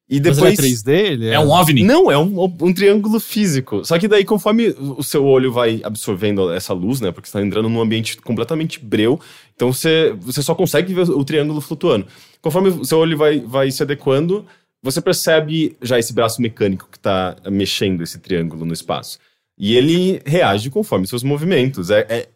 E 0.09 0.19
Mas 0.19 0.37
depois. 0.37 0.57
ele 0.57 0.67
é 0.67 0.71
3D? 0.71 1.11
Ele 1.11 1.27
é... 1.27 1.33
É 1.33 1.39
um 1.39 1.51
OVNI. 1.51 1.83
Não, 1.83 2.09
é 2.09 2.17
um, 2.17 2.43
um 2.43 2.73
triângulo 2.73 3.19
físico. 3.19 3.85
Só 3.85 3.99
que 3.99 4.07
daí, 4.07 4.25
conforme 4.25 4.69
o 4.79 5.03
seu 5.03 5.23
olho 5.23 5.51
vai 5.51 5.81
absorvendo 5.83 6.51
essa 6.51 6.73
luz, 6.73 6.99
né? 6.99 7.11
Porque 7.11 7.29
você 7.29 7.33
tá 7.37 7.45
entrando 7.45 7.69
num 7.69 7.79
ambiente 7.79 8.17
completamente 8.17 8.83
breu, 8.83 9.19
então 9.55 9.71
você, 9.71 10.15
você 10.19 10.41
só 10.41 10.55
consegue 10.55 10.93
ver 10.95 11.09
o 11.11 11.23
triângulo 11.23 11.61
flutuando. 11.61 12.07
Conforme 12.41 12.69
o 12.69 12.85
seu 12.85 12.97
olho 12.97 13.15
vai, 13.17 13.39
vai 13.39 13.69
se 13.69 13.83
adequando, 13.83 14.45
você 14.81 14.99
percebe 14.99 15.77
já 15.81 15.99
esse 15.99 16.11
braço 16.11 16.41
mecânico 16.41 16.87
que 16.91 16.97
tá 16.97 17.35
mexendo 17.47 18.01
esse 18.01 18.17
triângulo 18.17 18.65
no 18.65 18.73
espaço. 18.73 19.19
E 19.59 19.75
ele 19.75 20.21
reage 20.25 20.71
conforme 20.71 21.05
seus 21.05 21.21
movimentos. 21.21 21.91
É, 21.91 22.05
é- 22.09 22.29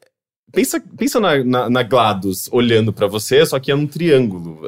pensa 0.51 0.79
pensa 0.95 1.19
na, 1.19 1.43
na, 1.43 1.69
na 1.71 1.81
GLaDOS 1.81 2.49
olhando 2.51 2.93
pra 2.93 3.07
você, 3.07 3.43
só 3.45 3.57
que 3.59 3.71
é 3.71 3.75
um 3.75 3.87
triângulo 3.87 4.61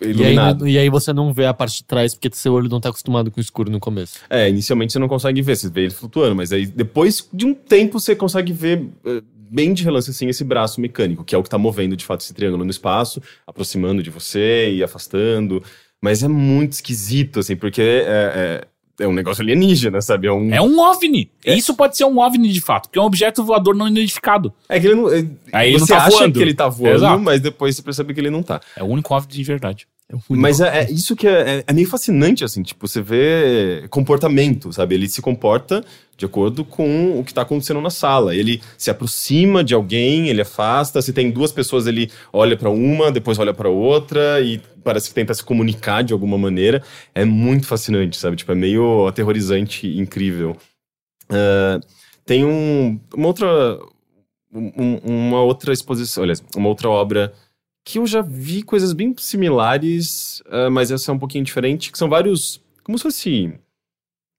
é, 0.00 0.04
E 0.04 0.08
aí, 0.08 0.10
iluminado. 0.12 0.68
e 0.68 0.78
aí 0.78 0.88
você 0.88 1.12
não 1.12 1.32
vê 1.32 1.46
a 1.46 1.54
parte 1.54 1.78
de 1.78 1.84
trás 1.84 2.14
porque 2.14 2.30
seu 2.32 2.52
olho 2.54 2.68
não 2.68 2.80
tá 2.80 2.88
acostumado 2.88 3.30
com 3.30 3.38
o 3.38 3.42
escuro 3.42 3.70
no 3.70 3.80
começo. 3.80 4.18
É, 4.30 4.48
inicialmente 4.48 4.92
você 4.92 4.98
não 4.98 5.08
consegue 5.08 5.42
ver, 5.42 5.56
você 5.56 5.68
vê 5.68 5.82
ele 5.82 5.90
flutuando, 5.90 6.36
mas 6.36 6.52
aí 6.52 6.66
depois 6.66 7.28
de 7.32 7.46
um 7.46 7.54
tempo 7.54 7.98
você 7.98 8.14
consegue 8.14 8.52
ver 8.52 8.86
eh, 9.04 9.22
bem 9.50 9.74
de 9.74 9.84
relance 9.84 10.10
assim 10.10 10.28
esse 10.28 10.44
braço 10.44 10.80
mecânico, 10.80 11.24
que 11.24 11.34
é 11.34 11.38
o 11.38 11.42
que 11.42 11.50
tá 11.50 11.58
movendo 11.58 11.96
de 11.96 12.04
fato 12.04 12.20
esse 12.22 12.32
triângulo 12.32 12.64
no 12.64 12.70
espaço, 12.70 13.20
aproximando 13.46 14.02
de 14.02 14.10
você 14.10 14.72
e 14.72 14.82
afastando. 14.82 15.62
Mas 16.00 16.22
é 16.22 16.28
muito 16.28 16.72
esquisito, 16.72 17.38
assim, 17.38 17.54
porque 17.54 17.80
é, 17.80 18.04
é, 18.08 18.64
é 19.02 19.08
um 19.08 19.12
negócio 19.12 19.42
alienígena, 19.42 20.00
sabe? 20.00 20.26
É 20.26 20.32
um. 20.32 20.52
É 20.54 20.60
um 20.60 20.78
OVNI. 20.78 21.30
Isso 21.44 21.74
pode 21.74 21.96
ser 21.96 22.04
um 22.04 22.18
OVNI 22.18 22.48
de 22.52 22.60
fato, 22.60 22.88
porque 22.88 22.98
é 22.98 23.02
um 23.02 23.06
objeto 23.06 23.44
voador 23.44 23.74
não 23.74 23.88
identificado. 23.88 24.52
É 24.68 24.78
que 24.80 24.86
ele 24.86 24.94
não. 24.94 25.12
é- 25.12 25.26
Aí 25.52 25.70
ele 25.70 25.78
não 25.78 25.86
você 25.86 25.92
tá 25.94 26.04
acha 26.04 26.10
voando. 26.18 26.32
que 26.34 26.40
ele 26.40 26.54
tá 26.54 26.68
voando, 26.68 26.94
Exato. 26.96 27.22
mas 27.22 27.40
depois 27.40 27.76
você 27.76 27.82
percebe 27.82 28.14
que 28.14 28.20
ele 28.20 28.30
não 28.30 28.42
tá. 28.42 28.60
É 28.76 28.82
o 28.82 28.86
único 28.86 29.14
OVNI 29.14 29.32
de 29.32 29.42
verdade. 29.44 29.86
Mas 30.28 30.60
é, 30.60 30.80
é 30.84 30.90
isso 30.90 31.14
que 31.16 31.26
é, 31.26 31.58
é- 31.58 31.64
é 31.66 31.72
meio 31.72 31.88
fascinante, 31.88 32.44
assim, 32.44 32.62
tipo, 32.62 32.86
você 32.86 33.00
vê 33.00 33.86
comportamento, 33.90 34.72
sabe? 34.72 34.94
Ele 34.94 35.08
se 35.08 35.22
comporta 35.22 35.84
de 36.16 36.24
acordo 36.26 36.64
com 36.64 37.18
o 37.18 37.24
que 37.24 37.32
tá 37.34 37.42
acontecendo 37.42 37.80
na 37.80 37.90
sala. 37.90 38.34
Ele 38.36 38.60
se 38.76 38.90
aproxima 38.90 39.64
de 39.64 39.74
alguém, 39.74 40.28
ele 40.28 40.40
afasta. 40.42 41.00
Se 41.02 41.12
tem 41.12 41.30
duas 41.30 41.50
pessoas, 41.52 41.86
ele 41.86 42.10
olha 42.32 42.56
pra 42.56 42.70
uma, 42.70 43.10
depois 43.10 43.38
olha 43.38 43.54
pra 43.54 43.68
outra 43.68 44.40
e 44.40 44.60
parece 44.84 45.08
que 45.08 45.14
tenta 45.14 45.32
se 45.34 45.42
comunicar 45.42 46.02
de 46.02 46.12
alguma 46.12 46.36
maneira. 46.38 46.82
É 47.14 47.24
muito 47.24 47.66
fascinante, 47.66 48.16
sabe? 48.16 48.36
Tipo, 48.36 48.52
é 48.52 48.54
meio 48.54 49.06
aterrorizante 49.06 49.86
incrível. 49.98 50.56
Ah, 51.30 51.80
tem 52.24 52.44
um, 52.44 53.00
uma 53.14 53.26
outra 53.28 53.78
um- 54.54 54.98
uma 55.02 55.42
outra 55.42 55.72
exposição, 55.72 56.22
aliás, 56.24 56.42
uma 56.54 56.68
outra 56.68 56.88
obra 56.88 57.32
que 57.84 57.98
eu 57.98 58.06
já 58.06 58.22
vi 58.22 58.62
coisas 58.62 58.92
bem 58.92 59.14
similares, 59.18 60.42
ah, 60.46 60.70
mas 60.70 60.90
essa 60.90 61.10
é 61.10 61.14
um 61.14 61.18
pouquinho 61.18 61.44
diferente, 61.44 61.90
que 61.90 61.98
são 61.98 62.08
vários, 62.08 62.60
como 62.84 62.96
se 62.98 63.02
fosse 63.02 63.54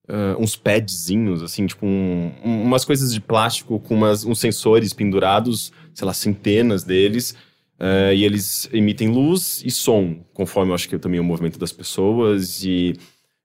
ah, 0.08 0.36
uns 0.40 0.56
padzinhos, 0.56 1.42
assim, 1.44 1.66
tipo 1.66 1.86
um- 1.86 2.32
um- 2.44 2.64
umas 2.64 2.84
coisas 2.86 3.14
de 3.14 3.22
plástico 3.22 3.80
com 3.80 3.96
umas, 3.96 4.26
uns 4.26 4.40
sensores 4.40 4.94
pendurados, 4.94 5.72
sei 5.94 6.06
lá, 6.06 6.14
centenas 6.14 6.84
deles, 6.84 7.36
ah, 7.80 8.14
e 8.14 8.24
eles 8.24 8.70
emitem 8.74 9.10
luz 9.10 9.62
e 9.66 9.72
som, 9.72 10.24
conforme 10.34 10.72
eu 10.72 10.76
acho 10.76 10.88
que 10.90 10.96
é 10.96 11.00
também 11.00 11.20
o 11.20 11.24
movimento 11.24 11.58
das 11.60 11.72
pessoas, 11.72 12.64
e 12.64 12.94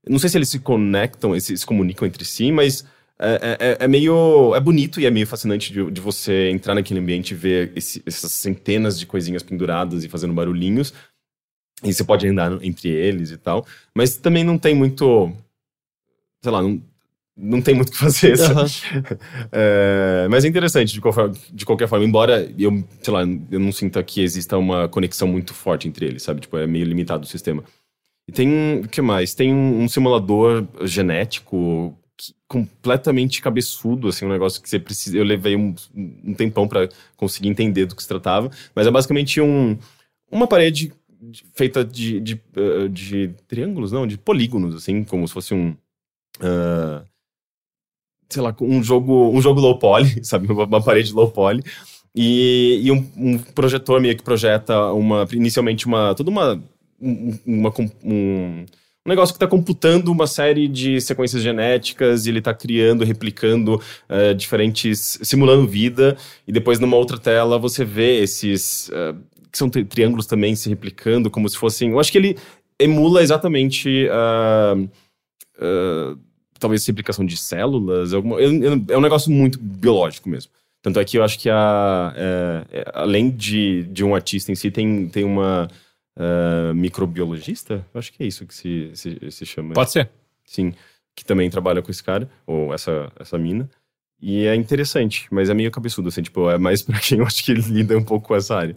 não 0.08 0.18
sei 0.18 0.28
se 0.30 0.38
eles 0.38 0.48
se 0.48 0.58
conectam, 0.60 1.38
se, 1.38 1.56
se 1.56 1.66
comunicam 1.66 2.06
entre 2.06 2.24
si, 2.24 2.50
mas 2.50 2.84
é, 3.20 3.56
é- 3.60 3.84
é 3.84 3.88
meio. 3.88 4.54
É 4.54 4.60
bonito 4.60 5.00
e 5.00 5.06
é 5.06 5.10
meio 5.10 5.26
fascinante 5.26 5.72
de, 5.72 5.90
de 5.90 6.00
você 6.00 6.50
entrar 6.50 6.74
naquele 6.74 7.00
ambiente 7.00 7.32
e 7.32 7.34
ver 7.36 7.72
esse- 7.76 8.02
essas 8.06 8.32
centenas 8.32 8.98
de 8.98 9.06
coisinhas 9.06 9.42
penduradas 9.42 10.04
e 10.04 10.08
fazendo 10.08 10.34
barulhinhos. 10.34 10.92
E 11.82 11.92
você 11.92 12.02
pode 12.04 12.26
andar 12.26 12.52
entre 12.64 12.88
eles 12.88 13.30
e 13.30 13.36
tal. 13.36 13.66
Mas 13.94 14.16
também 14.16 14.44
não 14.44 14.58
tem 14.58 14.74
muito. 14.74 15.32
Sei 16.42 16.52
lá, 16.52 16.62
não, 16.62 16.80
não 17.36 17.60
tem 17.62 17.74
muito 17.74 17.88
o 17.88 17.92
que 17.92 17.98
fazer. 17.98 18.36
sabe? 18.36 18.70
É, 19.52 20.26
mas 20.30 20.44
é 20.44 20.48
interessante 20.48 20.92
de 20.92 21.00
qualquer, 21.00 21.30
de 21.52 21.64
qualquer 21.64 21.88
forma, 21.88 22.04
embora 22.04 22.52
eu, 22.58 22.84
sei 23.02 23.12
lá, 23.14 23.22
eu 23.22 23.58
não 23.60 23.72
sinta 23.72 24.02
que 24.02 24.20
exista 24.20 24.56
uma 24.58 24.88
conexão 24.88 25.26
muito 25.28 25.54
forte 25.54 25.88
entre 25.88 26.06
eles, 26.06 26.22
sabe? 26.22 26.40
Tipo, 26.40 26.58
é 26.58 26.66
meio 26.66 26.84
limitado 26.84 27.24
o 27.24 27.28
sistema. 27.28 27.64
E 28.28 28.32
tem, 28.32 28.80
o 28.80 28.88
que 28.88 29.00
mais? 29.00 29.34
Tem 29.34 29.52
um, 29.54 29.82
um 29.82 29.88
simulador 29.88 30.66
genético 30.84 31.96
completamente 32.48 33.40
cabeçudo, 33.40 34.08
assim, 34.08 34.24
um 34.24 34.30
negócio 34.30 34.60
que 34.62 34.68
você 34.68 34.78
precisa. 34.78 35.16
Eu 35.18 35.24
levei 35.24 35.56
um, 35.56 35.74
um 35.94 36.34
tempão 36.34 36.66
pra 36.68 36.88
conseguir 37.16 37.48
entender 37.48 37.86
do 37.86 37.94
que 37.96 38.02
se 38.02 38.08
tratava, 38.08 38.50
mas 38.74 38.86
é 38.86 38.90
basicamente 38.90 39.40
um, 39.40 39.76
uma 40.30 40.46
parede 40.46 40.92
de- 41.20 41.44
feita 41.54 41.84
de, 41.84 42.20
de, 42.20 42.40
eh, 42.56 42.88
de 42.88 43.30
triângulos, 43.46 43.92
não, 43.92 44.06
de 44.06 44.16
polígonos, 44.18 44.74
assim, 44.74 45.02
como 45.04 45.26
se 45.26 45.34
fosse 45.34 45.54
um. 45.54 45.76
ah, 46.40 47.04
sei 48.28 48.42
lá, 48.42 48.54
um 48.60 48.82
jogo, 48.82 49.30
um 49.30 49.40
jogo 49.40 49.60
low 49.60 49.78
poly, 49.78 50.22
sabe? 50.24 50.50
Uma, 50.52 50.64
uma 50.64 50.82
parede 50.82 51.12
low 51.12 51.30
poly. 51.30 51.62
E, 52.14 52.80
e 52.82 52.90
um, 52.90 53.06
um 53.16 53.38
projetor 53.38 54.00
meio 54.00 54.16
que 54.16 54.22
projeta 54.22 54.92
uma, 54.92 55.26
inicialmente 55.32 55.86
uma, 55.86 56.14
toda 56.14 56.30
uma, 56.30 56.62
um, 57.00 57.38
uma 57.46 57.70
com- 57.70 57.90
um, 58.02 58.64
um 59.08 59.10
negócio 59.10 59.32
que 59.32 59.36
está 59.36 59.46
computando 59.46 60.12
uma 60.12 60.26
série 60.26 60.68
de 60.68 61.00
sequências 61.00 61.42
genéticas 61.42 62.26
e 62.26 62.30
ele 62.30 62.40
está 62.40 62.52
criando, 62.52 63.04
replicando 63.04 63.80
eh, 64.08 64.34
diferentes, 64.34 65.18
simulando 65.22 65.66
vida 65.66 66.16
e 66.46 66.52
depois 66.52 66.78
numa 66.78 66.96
outra 66.96 67.18
tela 67.18 67.58
você 67.58 67.84
vê 67.84 68.20
esses, 68.20 68.90
eh, 68.92 69.14
que 69.50 69.56
são 69.56 69.70
tri- 69.70 69.84
triângulos 69.84 70.26
também 70.26 70.54
se 70.54 70.68
replicando 70.68 71.30
como 71.30 71.48
se 71.48 71.56
fossem, 71.56 71.90
eu 71.90 71.98
acho 71.98 72.12
que 72.12 72.18
ele 72.18 72.36
emula 72.78 73.22
exatamente 73.22 74.08
ah, 74.10 74.76
talvez 76.58 76.86
replicação 76.86 77.24
de 77.24 77.36
células, 77.36 78.12
alguma, 78.12 78.40
é 78.40 78.96
um 78.96 79.00
negócio 79.00 79.30
muito 79.30 79.58
biológico 79.58 80.28
mesmo. 80.28 80.52
Tanto 80.82 81.00
é 81.00 81.04
que 81.04 81.18
eu 81.18 81.24
acho 81.24 81.38
que 81.38 81.50
a, 81.50 82.14
é, 82.16 82.64
é, 82.78 82.90
além 82.94 83.30
de, 83.30 83.82
de 83.84 84.04
um 84.04 84.14
artista 84.14 84.52
em 84.52 84.54
si, 84.54 84.70
tem, 84.70 85.08
tem 85.08 85.24
uma 85.24 85.68
ah, 86.18 86.72
microbiologista? 86.74 87.86
Eu 87.94 87.98
acho 87.98 88.12
que 88.12 88.22
é 88.22 88.26
isso 88.26 88.44
que 88.46 88.54
se, 88.54 88.90
se, 88.94 89.30
se 89.30 89.46
chama. 89.46 89.72
Pode 89.74 89.92
ser. 89.92 90.10
Sim, 90.44 90.74
que 91.14 91.24
também 91.24 91.48
trabalha 91.50 91.80
com 91.82 91.90
esse 91.90 92.02
cara, 92.02 92.28
ou 92.46 92.72
essa, 92.74 93.10
essa 93.18 93.38
mina. 93.38 93.68
E 94.20 94.46
é 94.46 94.54
interessante, 94.54 95.28
mas 95.30 95.48
é 95.48 95.54
meio 95.54 95.70
cabeçudo, 95.70 96.08
assim, 96.08 96.22
tipo, 96.22 96.50
é 96.50 96.58
mais 96.58 96.82
pra 96.82 96.98
quem 96.98 97.18
eu 97.18 97.26
acho 97.26 97.44
que 97.44 97.54
lida 97.54 97.96
um 97.96 98.04
pouco 98.04 98.28
com 98.28 98.34
essa 98.34 98.56
área. 98.56 98.74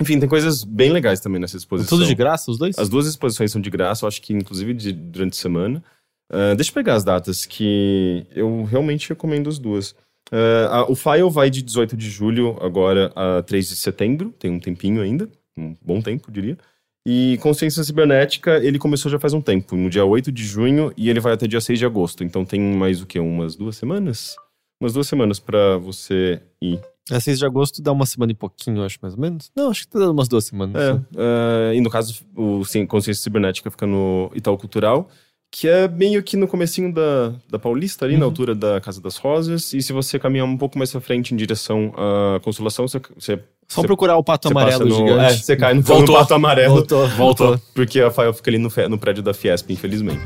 Enfim, 0.00 0.18
tem 0.18 0.28
coisas 0.28 0.64
bem 0.64 0.90
legais 0.92 1.20
também 1.20 1.40
nessa 1.40 1.56
exposição. 1.56 1.96
Tudo 1.98 2.06
de 2.06 2.14
graça, 2.14 2.50
os 2.50 2.58
dois? 2.58 2.76
As 2.78 2.88
duas 2.88 3.06
exposições 3.06 3.52
são 3.52 3.60
de 3.60 3.70
graça, 3.70 4.04
eu 4.04 4.08
acho 4.08 4.20
que 4.20 4.32
inclusive 4.32 4.74
de- 4.74 4.92
durante 4.92 5.34
a 5.34 5.36
semana. 5.40 5.82
Ah, 6.30 6.54
deixa 6.54 6.70
eu 6.70 6.74
pegar 6.74 6.94
as 6.94 7.04
datas 7.04 7.46
que 7.46 8.26
eu 8.34 8.64
realmente 8.64 9.08
recomendo 9.08 9.48
as 9.48 9.58
duas. 9.58 9.94
Ah, 10.32 10.78
a- 10.80 10.90
o 10.90 10.96
File 10.96 11.30
vai 11.30 11.48
de 11.48 11.62
18 11.62 11.96
de 11.96 12.10
julho 12.10 12.56
agora 12.60 13.12
a 13.14 13.42
3 13.42 13.68
de 13.68 13.76
setembro, 13.76 14.30
tem 14.38 14.50
um 14.50 14.58
tempinho 14.58 15.00
ainda, 15.00 15.28
um 15.56 15.74
bom 15.82 16.00
tempo, 16.00 16.30
diria. 16.30 16.58
E 17.06 17.38
Consciência 17.42 17.84
Cibernética, 17.84 18.56
ele 18.64 18.78
começou 18.78 19.10
já 19.10 19.18
faz 19.18 19.34
um 19.34 19.40
tempo, 19.40 19.76
no 19.76 19.90
dia 19.90 20.04
8 20.04 20.32
de 20.32 20.42
junho, 20.42 20.92
e 20.96 21.10
ele 21.10 21.20
vai 21.20 21.34
até 21.34 21.46
dia 21.46 21.60
6 21.60 21.78
de 21.78 21.84
agosto. 21.84 22.24
Então 22.24 22.44
tem 22.44 22.60
mais 22.60 23.02
o 23.02 23.06
quê? 23.06 23.20
Umas 23.20 23.54
duas 23.54 23.76
semanas? 23.76 24.34
Umas 24.80 24.94
duas 24.94 25.06
semanas 25.06 25.38
pra 25.38 25.76
você 25.76 26.40
ir. 26.62 26.80
É 27.10 27.20
6 27.20 27.38
de 27.38 27.44
agosto, 27.44 27.82
dá 27.82 27.92
uma 27.92 28.06
semana 28.06 28.32
e 28.32 28.34
pouquinho, 28.34 28.82
acho, 28.82 28.98
mais 29.02 29.12
ou 29.14 29.20
menos. 29.20 29.52
Não, 29.54 29.70
acho 29.70 29.82
que 29.82 29.88
tá 29.88 29.98
dando 29.98 30.12
umas 30.12 30.28
duas 30.28 30.46
semanas. 30.46 30.82
É, 30.82 31.00
ah, 31.18 31.74
e 31.74 31.80
no 31.82 31.90
caso, 31.90 32.24
o 32.34 32.62
Consciência 32.88 33.22
Cibernética 33.22 33.70
fica 33.70 33.86
no 33.86 34.30
Itaú 34.34 34.56
Cultural, 34.56 35.10
que 35.56 35.68
é 35.68 35.86
meio 35.86 36.20
que 36.20 36.36
no 36.36 36.48
comecinho 36.48 36.92
da, 36.92 37.32
da 37.48 37.60
Paulista, 37.60 38.04
ali 38.04 38.16
na 38.16 38.24
altura 38.24 38.56
da 38.56 38.80
Casa 38.80 39.00
das 39.00 39.16
Rosas. 39.16 39.72
E 39.72 39.80
se 39.80 39.92
você 39.92 40.18
caminhar 40.18 40.44
um 40.46 40.56
pouco 40.58 40.76
mais 40.76 40.90
pra 40.90 41.00
frente 41.00 41.32
em 41.32 41.36
direção 41.36 41.94
à 41.96 42.40
Consolação, 42.40 42.88
você, 42.88 43.00
você, 43.16 43.38
Só 43.68 43.80
você- 43.80 43.86
procurar 43.86 44.16
o 44.16 44.24
pato 44.24 44.48
amarelo 44.48 44.84
no, 44.84 44.96
gigante. 44.96 45.24
É, 45.32 45.36
você 45.36 45.56
cai 45.56 45.72
no, 45.74 45.80
Voltou. 45.82 46.06
no 46.16 46.20
pato 46.20 46.34
amarelo. 46.34 46.74
Voltou. 46.74 47.06
Voltou. 47.10 47.60
Porque 47.72 48.00
a 48.00 48.10
Fael 48.10 48.34
fica 48.34 48.50
ali 48.50 48.58
no, 48.58 48.68
no 48.90 48.98
prédio 48.98 49.22
da 49.22 49.32
Fiesp, 49.32 49.70
infelizmente. 49.70 50.24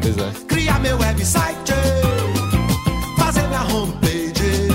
Pois 0.00 0.16
é. 0.16 0.30
Criar 0.48 0.80
meu 0.80 0.96
website, 0.98 1.72
fazer 3.18 3.46
minha 3.48 3.62
homepage. 3.64 4.68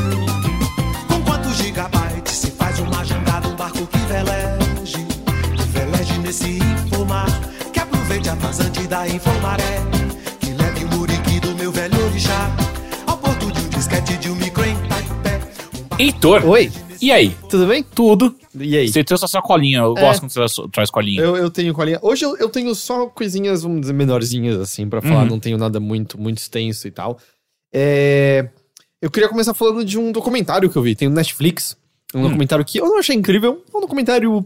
Com 1.07 1.19
quantos 1.23 1.57
gigabytes 1.57 2.31
se 2.31 2.51
faz 2.51 2.79
uma 2.79 3.03
jangada, 3.03 3.47
um 3.47 3.55
barco 3.55 3.87
que 3.87 3.97
veleje, 3.97 5.03
que 5.57 5.63
veleje 5.69 6.19
nesse 6.19 6.59
infomar, 6.59 7.27
aproveite 8.05 8.29
a 8.29 8.35
vazante 8.35 8.87
da 8.87 9.07
infomaré, 9.07 9.79
que 10.39 10.51
leve 10.53 10.85
o 10.85 10.87
muriqui 10.95 11.39
do 11.39 11.55
meu 11.55 11.71
velho 11.71 12.05
orixá, 12.05 12.55
ao 13.07 13.17
porto 13.17 13.51
de 13.51 13.59
um 13.61 13.69
disquete 13.69 14.15
de 14.17 14.29
um 14.29 14.35
micro 14.35 14.63
em 14.63 14.75
Taipé. 14.87 15.41
Heitor, 15.97 16.45
Oi, 16.45 16.71
e 17.01 17.11
aí? 17.11 17.35
tudo 17.49 17.65
bem? 17.65 17.81
Tudo. 17.83 18.35
E 18.53 18.77
aí? 18.77 18.87
Você 18.89 19.03
trouxe 19.03 19.25
a 19.25 19.27
sua 19.27 19.41
colinha. 19.41 19.79
Eu 19.79 19.95
É. 19.97 20.01
gosto 20.01 20.21
quando 20.21 20.31
você 20.31 20.67
traz 20.71 20.91
colinha. 20.91 21.19
Eu, 21.19 21.35
eu 21.35 21.49
tenho 21.49 21.73
colinha. 21.73 21.97
Hoje 21.99 22.23
eu, 22.25 22.37
eu 22.37 22.47
tenho 22.49 22.75
só 22.75 23.07
coisinhas, 23.07 23.63
vamos 23.63 23.81
dizer, 23.81 23.93
menorzinhas, 23.93 24.59
assim, 24.59 24.87
pra 24.87 25.01
falar. 25.01 25.23
Uhum. 25.23 25.29
Não 25.29 25.39
tenho 25.39 25.57
nada 25.57 25.79
muito, 25.79 26.19
muito 26.21 26.37
extenso 26.37 26.87
e 26.87 26.91
tal. 26.91 27.17
É, 27.73 28.47
Eu 29.01 29.09
queria 29.09 29.27
começar 29.29 29.53
falando 29.55 29.83
de 29.83 29.97
um 29.97 30.11
documentário 30.11 30.69
que 30.69 30.77
eu 30.77 30.81
vi. 30.83 30.95
Tem 30.95 31.09
no 31.09 31.15
Netflix. 31.15 31.75
Um 32.13 32.21
documentário 32.21 32.63
que 32.63 32.79
eu 32.79 32.85
não 32.85 32.99
achei 32.99 33.15
incrível. 33.15 33.63
É 33.73 33.77
um 33.77 33.81
documentário 33.81 34.45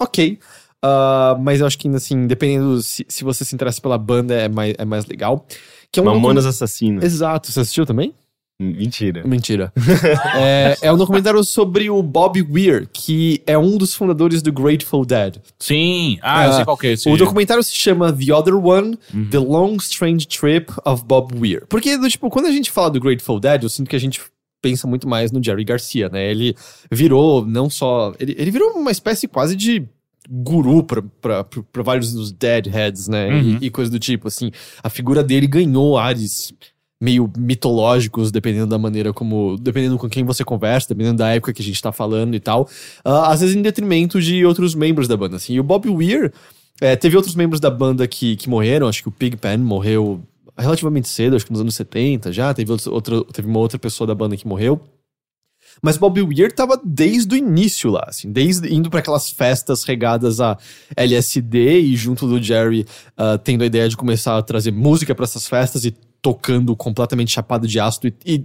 ok. 0.00 0.38
Ah, 0.86 1.34
mas 1.40 1.60
eu 1.60 1.66
acho 1.66 1.78
que, 1.78 1.88
ainda 1.88 1.96
assim, 1.96 2.26
dependendo 2.26 2.82
se, 2.82 3.06
se 3.08 3.24
você 3.24 3.42
se 3.42 3.54
interessa 3.54 3.80
pela 3.80 3.96
banda, 3.96 4.34
é 4.34 4.48
mais, 4.48 4.74
é 4.76 4.84
mais 4.84 5.06
legal. 5.06 5.46
Que 5.90 5.98
é 5.98 6.02
um 6.02 6.06
Mamonas 6.06 6.44
Assassinas. 6.44 7.02
Exato. 7.02 7.50
Você 7.50 7.60
assistiu 7.60 7.86
também? 7.86 8.12
Mentira. 8.60 9.26
Mentira. 9.26 9.72
é, 10.36 10.76
é 10.82 10.92
um 10.92 10.96
documentário 10.98 11.42
sobre 11.42 11.88
o 11.88 12.02
Bob 12.02 12.40
Weir, 12.50 12.86
que 12.92 13.42
é 13.46 13.56
um 13.56 13.78
dos 13.78 13.94
fundadores 13.94 14.42
do 14.42 14.52
Grateful 14.52 15.06
Dead. 15.06 15.38
Sim. 15.58 16.18
Ah, 16.20 16.44
eu 16.44 16.50
Ah, 16.50 16.52
sei 16.56 16.64
qual 16.66 16.76
que 16.76 16.86
é 16.88 16.92
esse. 16.92 17.08
O 17.08 17.16
documentário 17.16 17.62
se 17.62 17.72
chama 17.72 18.12
The 18.12 18.32
Other 18.34 18.54
One, 18.54 18.98
The 19.30 19.38
Long 19.38 19.76
Strange 19.76 20.28
Trip 20.28 20.70
of 20.84 21.02
Bob 21.04 21.34
Weir. 21.38 21.66
Porque, 21.66 21.98
tipo, 22.08 22.28
quando 22.28 22.46
a 22.46 22.52
gente 22.52 22.70
fala 22.70 22.90
do 22.90 23.00
Grateful 23.00 23.40
Dead, 23.40 23.62
eu 23.62 23.68
sinto 23.70 23.88
que 23.88 23.96
a 23.96 24.00
gente 24.00 24.20
pensa 24.60 24.86
muito 24.86 25.08
mais 25.08 25.32
no 25.32 25.42
Jerry 25.42 25.64
Garcia, 25.64 26.08
né? 26.10 26.30
Ele 26.30 26.54
virou 26.90 27.44
não 27.44 27.70
só... 27.70 28.12
Ele, 28.20 28.36
ele 28.38 28.50
virou 28.50 28.70
uma 28.72 28.90
espécie 28.90 29.26
quase 29.26 29.56
de 29.56 29.82
guru 30.28 30.82
pra 30.82 31.82
vários 31.82 32.12
dos 32.12 32.32
Deadheads, 32.32 33.08
né? 33.08 33.28
Uhum. 33.28 33.58
E, 33.60 33.66
e 33.66 33.70
coisa 33.70 33.90
do 33.90 33.98
tipo, 33.98 34.28
assim. 34.28 34.50
A 34.82 34.88
figura 34.88 35.22
dele 35.22 35.46
ganhou 35.46 35.98
ares 35.98 36.52
meio 37.00 37.30
mitológicos, 37.36 38.30
dependendo 38.30 38.68
da 38.68 38.78
maneira 38.78 39.12
como... 39.12 39.56
Dependendo 39.60 39.98
com 39.98 40.08
quem 40.08 40.24
você 40.24 40.44
conversa, 40.44 40.88
dependendo 40.88 41.18
da 41.18 41.28
época 41.28 41.52
que 41.52 41.60
a 41.60 41.64
gente 41.64 41.82
tá 41.82 41.92
falando 41.92 42.34
e 42.34 42.40
tal. 42.40 42.68
Ah, 43.04 43.30
às 43.30 43.40
vezes 43.40 43.54
em 43.54 43.60
detrimento 43.62 44.20
de 44.22 44.44
outros 44.46 44.74
membros 44.74 45.06
da 45.06 45.16
banda, 45.16 45.36
assim. 45.36 45.54
E 45.54 45.60
o 45.60 45.64
Bob 45.64 45.88
Weir... 45.88 46.32
É, 46.80 46.96
teve 46.96 47.16
outros 47.16 47.36
membros 47.36 47.60
da 47.60 47.70
banda 47.70 48.04
que, 48.08 48.34
que 48.34 48.48
morreram, 48.48 48.88
acho 48.88 49.00
que 49.00 49.08
o 49.08 49.12
Pigpen 49.12 49.58
morreu 49.58 50.20
relativamente 50.58 51.08
cedo, 51.08 51.36
acho 51.36 51.46
que 51.46 51.52
nos 51.52 51.60
anos 51.60 51.76
70 51.76 52.32
já, 52.32 52.52
teve, 52.52 52.72
outro, 52.72 52.92
outra- 52.92 53.24
teve 53.32 53.46
uma 53.46 53.60
outra 53.60 53.78
pessoa 53.78 54.08
da 54.08 54.14
banda 54.14 54.36
que 54.36 54.44
morreu. 54.46 54.80
Mas 55.82 55.96
Bob 55.96 56.20
Weir 56.22 56.52
tava 56.52 56.80
desde 56.84 57.34
o 57.34 57.38
início 57.38 57.90
lá, 57.90 58.04
assim, 58.08 58.30
desde 58.30 58.72
indo 58.72 58.90
para 58.90 59.00
aquelas 59.00 59.30
festas 59.30 59.84
regadas 59.84 60.40
a 60.40 60.56
LSD 60.96 61.80
e 61.80 61.96
junto 61.96 62.26
do 62.26 62.42
Jerry 62.42 62.86
ah, 63.16 63.38
tendo 63.38 63.62
a 63.62 63.66
ideia 63.66 63.88
de 63.88 63.96
começar 63.96 64.36
a 64.38 64.42
trazer 64.42 64.72
música 64.72 65.14
para 65.14 65.24
essas 65.24 65.46
festas 65.46 65.84
e 65.84 65.94
tocando 66.22 66.74
completamente 66.74 67.32
chapado 67.32 67.68
de 67.68 67.78
ácido 67.78 68.08
e, 68.08 68.34
e 68.34 68.44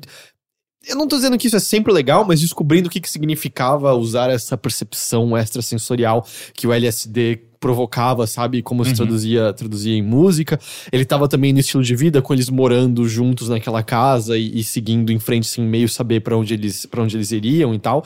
eu 0.88 0.96
não 0.96 1.08
tô 1.08 1.18
dizendo 1.18 1.38
que 1.38 1.48
isso 1.48 1.58
é 1.58 1.60
sempre 1.60 1.92
legal, 1.92 2.26
mas 2.26 2.40
descobrindo 2.40 2.88
o 2.88 2.92
que, 2.92 3.02
que 3.02 3.10
significava 3.10 3.94
usar 3.94 4.30
essa 4.30 4.58
percepção 4.58 5.38
extrasensorial 5.38 6.26
que 6.54 6.66
o 6.66 6.74
LSD 6.74 7.49
provocava, 7.60 8.26
sabe? 8.26 8.62
Como 8.62 8.86
se 8.86 8.94
traduzia, 8.94 9.54
traduzia 9.54 9.96
em 9.96 10.02
música. 10.02 10.60
Ele 10.92 11.06
tava 11.06 11.28
também 11.28 11.52
no 11.52 11.60
estilo 11.60 11.84
de 11.84 11.96
vida, 11.96 12.22
com 12.22 12.34
eles 12.34 12.50
morando 12.50 13.08
juntos 13.08 13.50
naquela 13.50 13.84
casa 13.84 14.38
e, 14.38 14.60
e 14.60 14.64
seguindo 14.64 15.12
em 15.12 15.20
frente, 15.20 15.48
sem 15.48 15.64
meio 15.64 15.90
saber 15.90 16.22
pra 16.22 16.38
onde 16.38 16.54
eles 16.54 16.86
para 16.86 17.04
onde 17.04 17.18
eles 17.18 17.32
iriam 17.32 17.74
e 17.74 17.80
tal. 17.80 18.06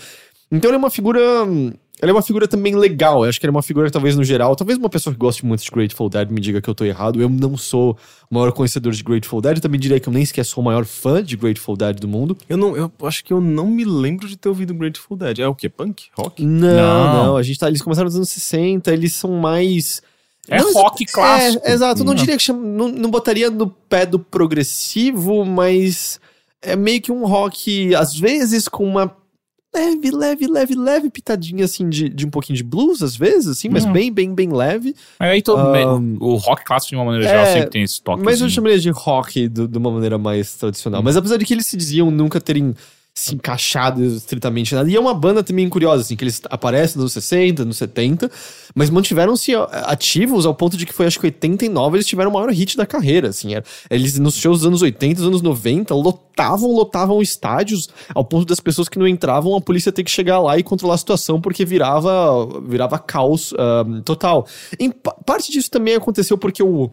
Então 0.52 0.70
ele 0.70 0.76
é 0.76 0.80
uma 0.80 0.92
figura. 0.92 1.22
Ele 2.02 2.12
é 2.12 2.14
uma 2.14 2.22
figura 2.24 2.48
também 2.48 2.76
legal. 2.76 3.24
Eu 3.24 3.30
acho 3.30 3.40
que 3.40 3.46
ele 3.46 3.52
é 3.52 3.56
uma 3.56 3.62
figura, 3.62 3.90
talvez, 3.90 4.18
no 4.18 4.24
geral. 4.24 4.56
Talvez 4.56 4.78
uma 4.78 4.90
pessoa 4.90 5.14
que 5.14 5.20
goste 5.20 5.46
muito 5.46 5.64
de 5.64 5.70
Grateful 5.72 6.10
Dead 6.10 6.30
me 6.30 6.42
diga 6.42 6.60
que 6.62 6.70
eu 6.70 6.76
tô 6.76 6.84
errado. 6.84 7.22
Eu 7.22 7.30
não 7.30 7.56
sou 7.56 7.98
o 8.30 8.36
maior 8.36 8.52
conhecedor 8.52 8.92
de 8.92 9.04
Grateful 9.04 9.40
Dead. 9.42 9.58
Eu 9.58 9.62
também 9.62 9.80
diria 9.80 10.00
que 10.00 10.10
eu 10.10 10.12
nem 10.14 10.26
sequer 10.26 10.44
sou 10.44 10.62
o 10.62 10.66
maior 10.66 10.84
fã 10.86 11.24
de 11.24 11.38
Grateful 11.38 11.78
Dead 11.78 12.00
do 12.00 12.08
mundo. 12.08 12.38
Eu 12.50 12.58
não, 12.58 12.76
eu 12.76 12.92
acho 13.04 13.24
que 13.24 13.32
eu 13.32 13.40
não 13.40 13.68
me 13.68 13.86
lembro 13.86 14.28
de 14.28 14.36
ter 14.36 14.50
ouvido 14.50 14.74
Grateful 14.74 15.16
Dead. 15.16 15.40
É 15.40 15.48
o 15.48 15.56
quê? 15.56 15.70
Punk? 15.70 16.06
Rock? 16.18 16.44
Não, 16.44 16.68
Não. 16.68 17.26
não. 17.28 17.38
A 17.38 17.44
gente 17.44 17.60
tá. 17.60 17.68
Eles 17.70 17.82
começaram 17.82 18.06
nos 18.06 18.16
anos 18.16 18.30
60, 18.30 18.92
eles 18.92 19.14
são 19.16 19.32
mais. 19.34 20.02
É 20.50 20.58
Não, 20.60 20.74
rock 20.74 21.06
clássico. 21.06 21.66
É, 21.66 21.72
exato. 21.72 22.02
Eu 22.02 22.06
não 22.06 22.14
Não. 22.14 22.20
diria 22.20 22.36
que 22.36 22.44
chama, 22.44 22.60
não, 22.66 22.90
não 22.90 23.10
botaria 23.10 23.50
no 23.50 23.68
pé 23.70 24.06
do 24.06 24.20
progressivo, 24.20 25.46
mas 25.46 26.20
é 26.62 26.76
meio 26.76 27.02
que 27.02 27.12
um 27.14 27.26
rock, 27.26 27.94
às 27.96 28.14
vezes, 28.18 28.68
com 28.68 28.84
uma 28.86 29.16
leve, 29.76 30.12
leve, 30.12 30.48
leve, 30.48 30.76
leve 30.76 31.10
pitadinha 31.10 31.66
assim 31.66 31.90
de, 31.90 32.10
de 32.10 32.26
um 32.26 32.30
pouquinho 32.30 32.56
de 32.58 32.64
blues, 32.64 33.02
às 33.02 33.16
vezes, 33.16 33.48
assim, 33.48 33.70
mas 33.70 33.86
Hum. 33.86 33.92
bem, 33.92 34.12
bem, 34.12 34.34
bem 34.34 34.52
leve. 34.54 34.96
Aí 35.20 35.42
todo, 35.42 35.60
Um, 35.62 36.18
o 36.20 36.36
rock 36.36 36.64
clássico, 36.64 36.90
de 36.92 36.96
uma 36.96 37.06
maneira 37.06 37.28
geral, 37.28 37.44
é, 37.44 37.48
sempre 37.48 37.70
tem 37.72 37.84
esse 37.84 38.02
toque. 38.02 38.24
Mas 38.24 38.40
eu 38.40 38.46
assim. 38.48 38.56
chamaria 38.56 38.80
de 38.80 38.90
rock 38.92 39.48
do- 39.48 39.68
de 39.68 39.78
uma 39.78 39.90
maneira 39.92 40.18
mais 40.18 40.54
tradicional. 40.56 41.02
Mas 41.02 41.18
apesar 41.18 41.38
de 41.38 41.46
que 41.46 41.54
eles 41.54 41.66
se 41.66 41.76
diziam 41.76 42.12
nunca 42.12 42.40
terem 42.40 42.76
se 43.16 43.36
encaixado 43.36 44.04
estritamente 44.04 44.74
nada. 44.74 44.90
E 44.90 44.96
é 44.96 45.00
uma 45.00 45.14
banda 45.14 45.44
também 45.44 45.70
curiosa, 45.70 46.02
assim, 46.02 46.16
que 46.16 46.24
eles 46.24 46.42
aparecem 46.50 47.00
nos 47.00 47.14
60, 47.14 47.64
nos 47.64 47.78
70, 47.78 48.30
mas 48.74 48.90
mantiveram-se 48.90 49.52
ativos 49.72 50.48
ao 50.48 50.56
ponto 50.56 50.76
de 50.76 50.84
que 50.86 50.94
foi, 50.94 51.06
acho 51.06 51.20
que 51.20 51.28
89, 51.28 51.98
eles 51.98 52.08
tiveram 52.08 52.32
o 52.32 52.34
maior 52.34 52.50
hit 52.50 52.76
da 52.76 52.88
carreira, 52.88 53.30
assim. 53.30 53.54
Era, 53.54 53.64
eles, 53.90 54.18
nos 54.18 54.36
shows 54.36 54.60
dos 54.60 54.68
anos 54.68 54.82
80, 54.82 55.16
dos 55.20 55.28
anos 55.28 55.42
90, 55.44 55.94
lotavam, 55.94 56.72
lotavam 56.72 57.22
estádios, 57.22 57.88
ao 58.16 58.26
ponto 58.26 58.46
das 58.46 58.60
pessoas 58.60 58.90
que 58.90 58.98
não 58.98 59.08
entravam, 59.08 59.56
a 59.56 59.62
polícia 59.62 59.92
ter 59.92 60.04
que 60.04 60.10
chegar 60.12 60.40
lá 60.40 60.58
e 60.58 60.64
controlar 60.64 60.96
a 60.96 60.98
situação, 60.98 61.40
porque 61.40 61.64
virava, 61.64 62.48
virava 62.68 62.98
caos 62.98 63.54
total. 64.04 64.48
Em 64.80 64.90
pa- 64.90 65.16
parte 65.24 65.52
disso 65.52 65.70
também 65.70 65.94
aconteceu 65.94 66.36
porque 66.36 66.64
o 66.64 66.90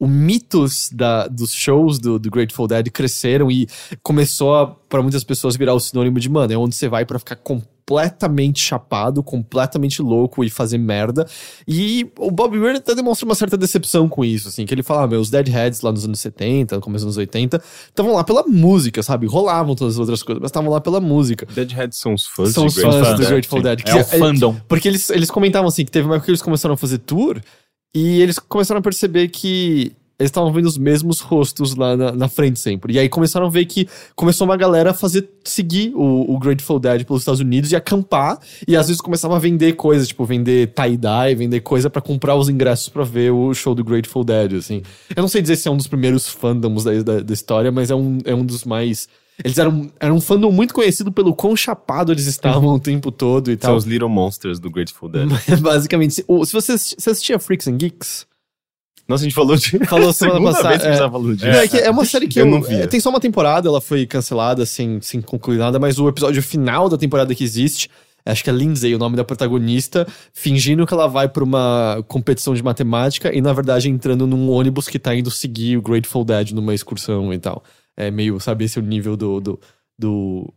o 0.00 0.08
mitos 0.08 0.88
da, 0.92 1.28
dos 1.28 1.52
shows 1.52 1.98
do, 1.98 2.18
do 2.18 2.30
Grateful 2.30 2.66
Dead 2.66 2.88
cresceram 2.90 3.50
e 3.50 3.68
começou 4.02 4.56
a, 4.56 4.66
para 4.66 5.02
muitas 5.02 5.22
pessoas 5.22 5.54
virar 5.56 5.74
o 5.74 5.78
sinônimo 5.80 6.18
de, 6.18 6.28
mano, 6.28 6.52
é 6.52 6.56
onde 6.56 6.74
você 6.74 6.88
vai 6.88 7.04
pra 7.04 7.18
ficar 7.18 7.36
completamente 7.36 8.60
chapado, 8.60 9.22
completamente 9.22 10.00
louco 10.00 10.44
e 10.44 10.48
fazer 10.48 10.78
merda. 10.78 11.26
E 11.66 12.08
o 12.18 12.30
Bob 12.30 12.56
Weir 12.58 12.76
até 12.76 12.94
demonstra 12.94 13.26
uma 13.26 13.34
certa 13.34 13.56
decepção 13.58 14.08
com 14.08 14.24
isso, 14.24 14.48
assim, 14.48 14.64
que 14.64 14.72
ele 14.72 14.82
fala, 14.82 15.02
ah, 15.02 15.06
meu, 15.06 15.20
os 15.20 15.28
Deadheads 15.28 15.80
lá 15.80 15.90
nos 15.92 16.04
anos 16.04 16.20
70, 16.20 16.76
no 16.76 16.80
começo 16.80 17.04
dos 17.04 17.16
anos 17.16 17.18
80, 17.18 17.60
estavam 17.88 18.14
lá 18.14 18.24
pela 18.24 18.42
música, 18.44 19.02
sabe? 19.02 19.26
Rolavam 19.26 19.74
todas 19.74 19.94
as 19.94 19.98
outras 20.00 20.22
coisas, 20.22 20.40
mas 20.40 20.48
estavam 20.50 20.70
lá 20.70 20.80
pela 20.80 21.00
música. 21.00 21.46
Deadhead 21.52 21.94
são 21.96 22.14
os 22.14 22.24
fãs 22.26 22.52
São 22.54 22.66
os 22.66 22.74
fãs 22.74 23.18
do 23.18 23.26
Grateful. 23.26 23.60
Dead. 23.62 23.82
que 23.82 23.90
É 23.90 23.96
o 24.00 24.04
se- 24.04 24.18
fandom. 24.18 24.56
porque 24.68 24.88
eles, 24.88 25.10
eles 25.10 25.30
comentavam 25.30 25.68
assim, 25.68 25.84
que 25.84 25.90
teve 25.90 26.06
uma 26.06 26.14
época 26.14 26.26
que 26.26 26.30
eles 26.30 26.42
começaram 26.42 26.74
a 26.74 26.78
fazer 26.78 26.98
tour 26.98 27.40
e 27.94 28.20
eles 28.20 28.38
começaram 28.38 28.78
a 28.78 28.82
perceber 28.82 29.28
que 29.28 29.92
eles 30.20 30.28
estavam 30.28 30.52
vendo 30.52 30.66
os 30.66 30.76
mesmos 30.76 31.20
rostos 31.20 31.74
lá 31.74 31.96
na, 31.96 32.12
na 32.12 32.28
frente 32.28 32.60
sempre. 32.60 32.92
E 32.92 32.98
aí 32.98 33.08
começaram 33.08 33.46
a 33.46 33.48
ver 33.48 33.64
que 33.64 33.88
começou 34.14 34.46
uma 34.46 34.56
galera 34.56 34.90
a 34.90 34.94
fazer, 34.94 35.26
seguir 35.42 35.94
o, 35.94 36.34
o 36.34 36.38
Grateful 36.38 36.78
Dead 36.78 37.06
pelos 37.06 37.22
Estados 37.22 37.40
Unidos 37.40 37.72
e 37.72 37.76
acampar. 37.76 38.38
E 38.68 38.76
às 38.76 38.88
vezes 38.88 39.00
começava 39.00 39.36
a 39.36 39.38
vender 39.38 39.72
coisas, 39.72 40.08
tipo 40.08 40.26
vender 40.26 40.74
tie-dye, 40.74 41.34
vender 41.34 41.60
coisa 41.60 41.88
pra 41.88 42.02
comprar 42.02 42.36
os 42.36 42.50
ingressos 42.50 42.90
pra 42.90 43.02
ver 43.02 43.32
o 43.32 43.54
show 43.54 43.74
do 43.74 43.82
Grateful 43.82 44.22
Dead, 44.22 44.52
assim. 44.52 44.82
Eu 45.16 45.22
não 45.22 45.28
sei 45.28 45.40
dizer 45.40 45.56
se 45.56 45.68
é 45.68 45.70
um 45.70 45.76
dos 45.78 45.86
primeiros 45.86 46.28
fandoms 46.28 46.84
da, 46.84 47.02
da, 47.02 47.20
da 47.20 47.32
história, 47.32 47.72
mas 47.72 47.90
é 47.90 47.94
um, 47.94 48.18
é 48.26 48.34
um 48.34 48.44
dos 48.44 48.64
mais... 48.64 49.08
Eles 49.44 49.58
eram, 49.58 49.90
eram 49.98 50.16
um 50.16 50.20
fandom 50.20 50.50
muito 50.50 50.74
conhecido 50.74 51.10
pelo 51.12 51.34
quão 51.34 51.56
chapado 51.56 52.12
eles 52.12 52.26
estavam 52.26 52.74
o 52.74 52.80
tempo 52.80 53.10
todo 53.10 53.50
e 53.50 53.54
São 53.54 53.70
tal. 53.70 53.76
os 53.76 53.84
Little 53.84 54.08
Monsters 54.08 54.58
do 54.58 54.70
Grateful 54.70 55.08
Dead. 55.08 55.28
Basicamente, 55.60 56.14
se, 56.14 56.24
se 56.24 56.52
você, 56.52 56.76
você 56.78 57.10
assistia 57.10 57.38
Freaks 57.38 57.66
and 57.68 57.76
Geeks, 57.76 58.26
Nossa, 59.08 59.22
a 59.22 59.24
gente 59.24 59.34
falou 59.34 59.56
de. 59.56 59.78
Falou 59.86 60.12
semana 60.12 60.52
passada, 60.52 60.86
é. 60.86 60.96
falando 60.96 61.34
disso. 61.34 61.46
É, 61.46 61.66
que 61.68 61.76
é 61.78 61.90
uma 61.90 62.04
série 62.04 62.28
que 62.28 62.38
Eu 62.38 62.46
eu, 62.46 62.50
não 62.50 62.62
via. 62.62 62.84
é, 62.84 62.86
tem 62.86 63.00
só 63.00 63.10
uma 63.10 63.20
temporada, 63.20 63.68
ela 63.68 63.80
foi 63.80 64.06
cancelada 64.06 64.64
sem, 64.64 65.00
sem 65.00 65.20
concluir 65.20 65.58
nada, 65.58 65.78
mas 65.78 65.98
o 65.98 66.08
episódio 66.08 66.42
final 66.42 66.88
da 66.88 66.96
temporada 66.96 67.34
que 67.34 67.42
existe, 67.42 67.90
acho 68.24 68.44
que 68.44 68.50
é 68.50 68.52
Lindsay, 68.52 68.94
o 68.94 68.98
nome 68.98 69.16
da 69.16 69.24
protagonista, 69.24 70.06
fingindo 70.32 70.86
que 70.86 70.94
ela 70.94 71.08
vai 71.08 71.28
pra 71.28 71.42
uma 71.42 72.04
competição 72.06 72.54
de 72.54 72.62
matemática 72.62 73.34
e 73.34 73.40
na 73.40 73.52
verdade 73.52 73.88
entrando 73.88 74.26
num 74.26 74.48
ônibus 74.50 74.86
que 74.86 74.98
tá 74.98 75.14
indo 75.14 75.30
seguir 75.30 75.76
o 75.76 75.82
Grateful 75.82 76.24
Dead 76.24 76.52
numa 76.52 76.74
excursão 76.74 77.32
e 77.32 77.38
tal. 77.38 77.64
É 78.06 78.10
meio, 78.10 78.38
sabe, 78.40 78.64
esse 78.64 78.78
é 78.78 78.82
o 78.82 78.84
nível 78.84 79.16
do, 79.16 79.40
do, 79.40 79.60
do, 79.98 80.54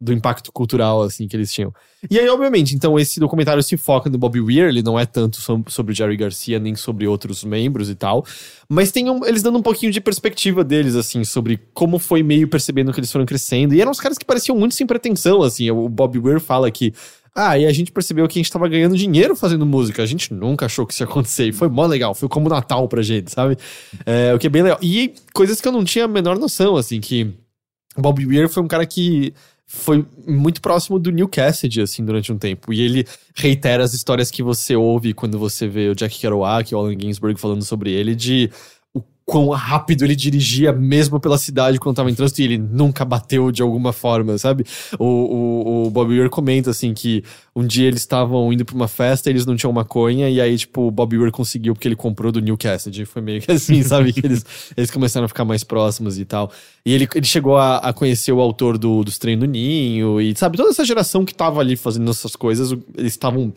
do 0.00 0.12
impacto 0.12 0.52
cultural, 0.52 1.02
assim, 1.02 1.26
que 1.26 1.36
eles 1.36 1.52
tinham. 1.52 1.72
E 2.08 2.18
aí, 2.18 2.28
obviamente, 2.28 2.74
então 2.76 2.96
esse 2.98 3.18
documentário 3.18 3.62
se 3.62 3.76
foca 3.76 4.08
no 4.08 4.16
Bobby 4.16 4.40
Weir, 4.40 4.68
ele 4.68 4.82
não 4.82 4.96
é 4.98 5.04
tanto 5.04 5.40
so- 5.40 5.64
sobre 5.68 5.92
o 5.92 5.94
Jerry 5.96 6.16
Garcia, 6.16 6.58
nem 6.60 6.76
sobre 6.76 7.06
outros 7.08 7.42
membros 7.42 7.90
e 7.90 7.96
tal, 7.96 8.24
mas 8.68 8.92
tem 8.92 9.10
um- 9.10 9.24
eles 9.26 9.42
dando 9.42 9.58
um 9.58 9.62
pouquinho 9.62 9.90
de 9.90 10.00
perspectiva 10.00 10.62
deles, 10.62 10.94
assim, 10.94 11.24
sobre 11.24 11.58
como 11.74 11.98
foi 11.98 12.22
meio 12.22 12.46
percebendo 12.46 12.92
que 12.92 13.00
eles 13.00 13.10
foram 13.10 13.26
crescendo. 13.26 13.74
E 13.74 13.80
eram 13.80 13.90
uns 13.90 14.00
caras 14.00 14.16
que 14.16 14.24
pareciam 14.24 14.56
muito 14.56 14.76
sem 14.76 14.86
pretensão, 14.86 15.42
assim. 15.42 15.68
O 15.70 15.88
Bobby 15.88 16.18
Weir 16.20 16.38
fala 16.40 16.70
que. 16.70 16.94
Ah, 17.34 17.58
e 17.58 17.66
a 17.66 17.72
gente 17.72 17.92
percebeu 17.92 18.26
que 18.26 18.38
a 18.38 18.42
gente 18.42 18.52
tava 18.52 18.68
ganhando 18.68 18.96
dinheiro 18.96 19.36
fazendo 19.36 19.64
música. 19.64 20.02
A 20.02 20.06
gente 20.06 20.32
nunca 20.32 20.66
achou 20.66 20.86
que 20.86 20.92
isso 20.92 21.02
ia 21.02 21.06
acontecer. 21.06 21.48
E 21.48 21.52
foi 21.52 21.68
mó 21.68 21.86
legal. 21.86 22.14
Foi 22.14 22.28
como 22.28 22.48
Natal 22.48 22.88
pra 22.88 23.02
gente, 23.02 23.30
sabe? 23.30 23.56
É, 24.04 24.34
o 24.34 24.38
que 24.38 24.46
é 24.46 24.50
bem 24.50 24.62
legal. 24.62 24.78
E 24.82 25.14
coisas 25.32 25.60
que 25.60 25.68
eu 25.68 25.72
não 25.72 25.84
tinha 25.84 26.04
a 26.04 26.08
menor 26.08 26.38
noção, 26.38 26.76
assim, 26.76 27.00
que 27.00 27.32
o 27.96 28.00
Bob 28.00 28.24
Weir 28.24 28.48
foi 28.48 28.62
um 28.62 28.68
cara 28.68 28.86
que 28.86 29.32
foi 29.66 30.04
muito 30.26 30.62
próximo 30.62 30.98
do 30.98 31.12
Neil 31.12 31.28
Cassidy, 31.28 31.82
assim, 31.82 32.02
durante 32.02 32.32
um 32.32 32.38
tempo. 32.38 32.72
E 32.72 32.80
ele 32.80 33.06
reitera 33.34 33.84
as 33.84 33.92
histórias 33.92 34.30
que 34.30 34.42
você 34.42 34.74
ouve 34.74 35.12
quando 35.12 35.38
você 35.38 35.68
vê 35.68 35.90
o 35.90 35.94
Jack 35.94 36.18
Kerouac 36.18 36.72
e 36.72 36.74
o 36.74 36.78
Allen 36.78 36.98
Ginsberg 36.98 37.38
falando 37.38 37.62
sobre 37.62 37.92
ele, 37.92 38.14
de 38.14 38.50
quão 39.28 39.50
rápido 39.50 40.06
ele 40.06 40.16
dirigia 40.16 40.72
mesmo 40.72 41.20
pela 41.20 41.36
cidade 41.36 41.78
quando 41.78 41.96
tava 41.96 42.10
em 42.10 42.14
trânsito 42.14 42.40
e 42.40 42.44
ele 42.44 42.56
nunca 42.56 43.04
bateu 43.04 43.52
de 43.52 43.60
alguma 43.60 43.92
forma, 43.92 44.38
sabe? 44.38 44.64
O, 44.98 45.04
o, 45.04 45.86
o 45.86 45.90
Bob 45.90 46.10
Weir 46.10 46.30
comenta, 46.30 46.70
assim, 46.70 46.94
que 46.94 47.22
um 47.54 47.66
dia 47.66 47.86
eles 47.86 48.00
estavam 48.00 48.50
indo 48.50 48.64
pra 48.64 48.74
uma 48.74 48.88
festa, 48.88 49.28
eles 49.28 49.44
não 49.44 49.54
tinham 49.54 49.70
maconha, 49.70 50.30
e 50.30 50.40
aí, 50.40 50.56
tipo, 50.56 50.86
o 50.86 50.90
Bob 50.90 51.18
Weir 51.18 51.30
conseguiu 51.30 51.74
porque 51.74 51.86
ele 51.86 51.94
comprou 51.94 52.32
do 52.32 52.40
Neil 52.40 52.56
Cassidy. 52.56 53.04
Foi 53.04 53.20
meio 53.20 53.42
que 53.42 53.52
assim, 53.52 53.82
sabe? 53.84 54.14
Que 54.14 54.24
eles, 54.24 54.46
eles 54.74 54.90
começaram 54.90 55.26
a 55.26 55.28
ficar 55.28 55.44
mais 55.44 55.62
próximos 55.62 56.18
e 56.18 56.24
tal. 56.24 56.50
E 56.86 56.94
ele, 56.94 57.06
ele 57.14 57.26
chegou 57.26 57.58
a, 57.58 57.76
a 57.76 57.92
conhecer 57.92 58.32
o 58.32 58.40
autor 58.40 58.78
do, 58.78 59.04
dos 59.04 59.18
Trem 59.18 59.38
do 59.38 59.44
Ninho, 59.44 60.22
e 60.22 60.34
sabe, 60.34 60.56
toda 60.56 60.70
essa 60.70 60.86
geração 60.86 61.26
que 61.26 61.34
tava 61.34 61.60
ali 61.60 61.76
fazendo 61.76 62.10
essas 62.10 62.34
coisas, 62.34 62.72
eles 62.96 63.12
estavam, 63.12 63.52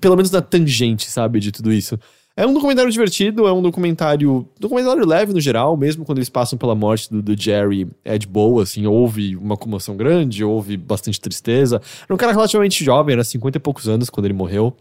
pelo 0.00 0.16
menos 0.16 0.32
na 0.32 0.42
tangente, 0.42 1.08
sabe, 1.08 1.38
de 1.38 1.52
tudo 1.52 1.72
isso. 1.72 1.96
É 2.36 2.44
um 2.46 2.52
documentário 2.52 2.90
divertido, 2.90 3.46
é 3.46 3.52
um 3.52 3.62
documentário. 3.62 4.48
Documentário 4.58 5.06
leve 5.06 5.32
no 5.32 5.40
geral, 5.40 5.76
mesmo 5.76 6.04
quando 6.04 6.18
eles 6.18 6.28
passam 6.28 6.58
pela 6.58 6.74
morte 6.74 7.08
do, 7.08 7.22
do 7.22 7.40
Jerry, 7.40 7.86
é 8.04 8.18
de 8.18 8.26
boa, 8.26 8.64
assim, 8.64 8.86
houve 8.86 9.36
uma 9.36 9.56
comoção 9.56 9.96
grande, 9.96 10.42
houve 10.42 10.76
bastante 10.76 11.20
tristeza. 11.20 11.80
Era 12.04 12.12
um 12.12 12.16
cara 12.16 12.32
relativamente 12.32 12.84
jovem, 12.84 13.12
era 13.12 13.22
50 13.22 13.58
e 13.58 13.60
poucos 13.60 13.88
anos 13.88 14.10
quando 14.10 14.26
ele 14.26 14.34
morreu. 14.34 14.76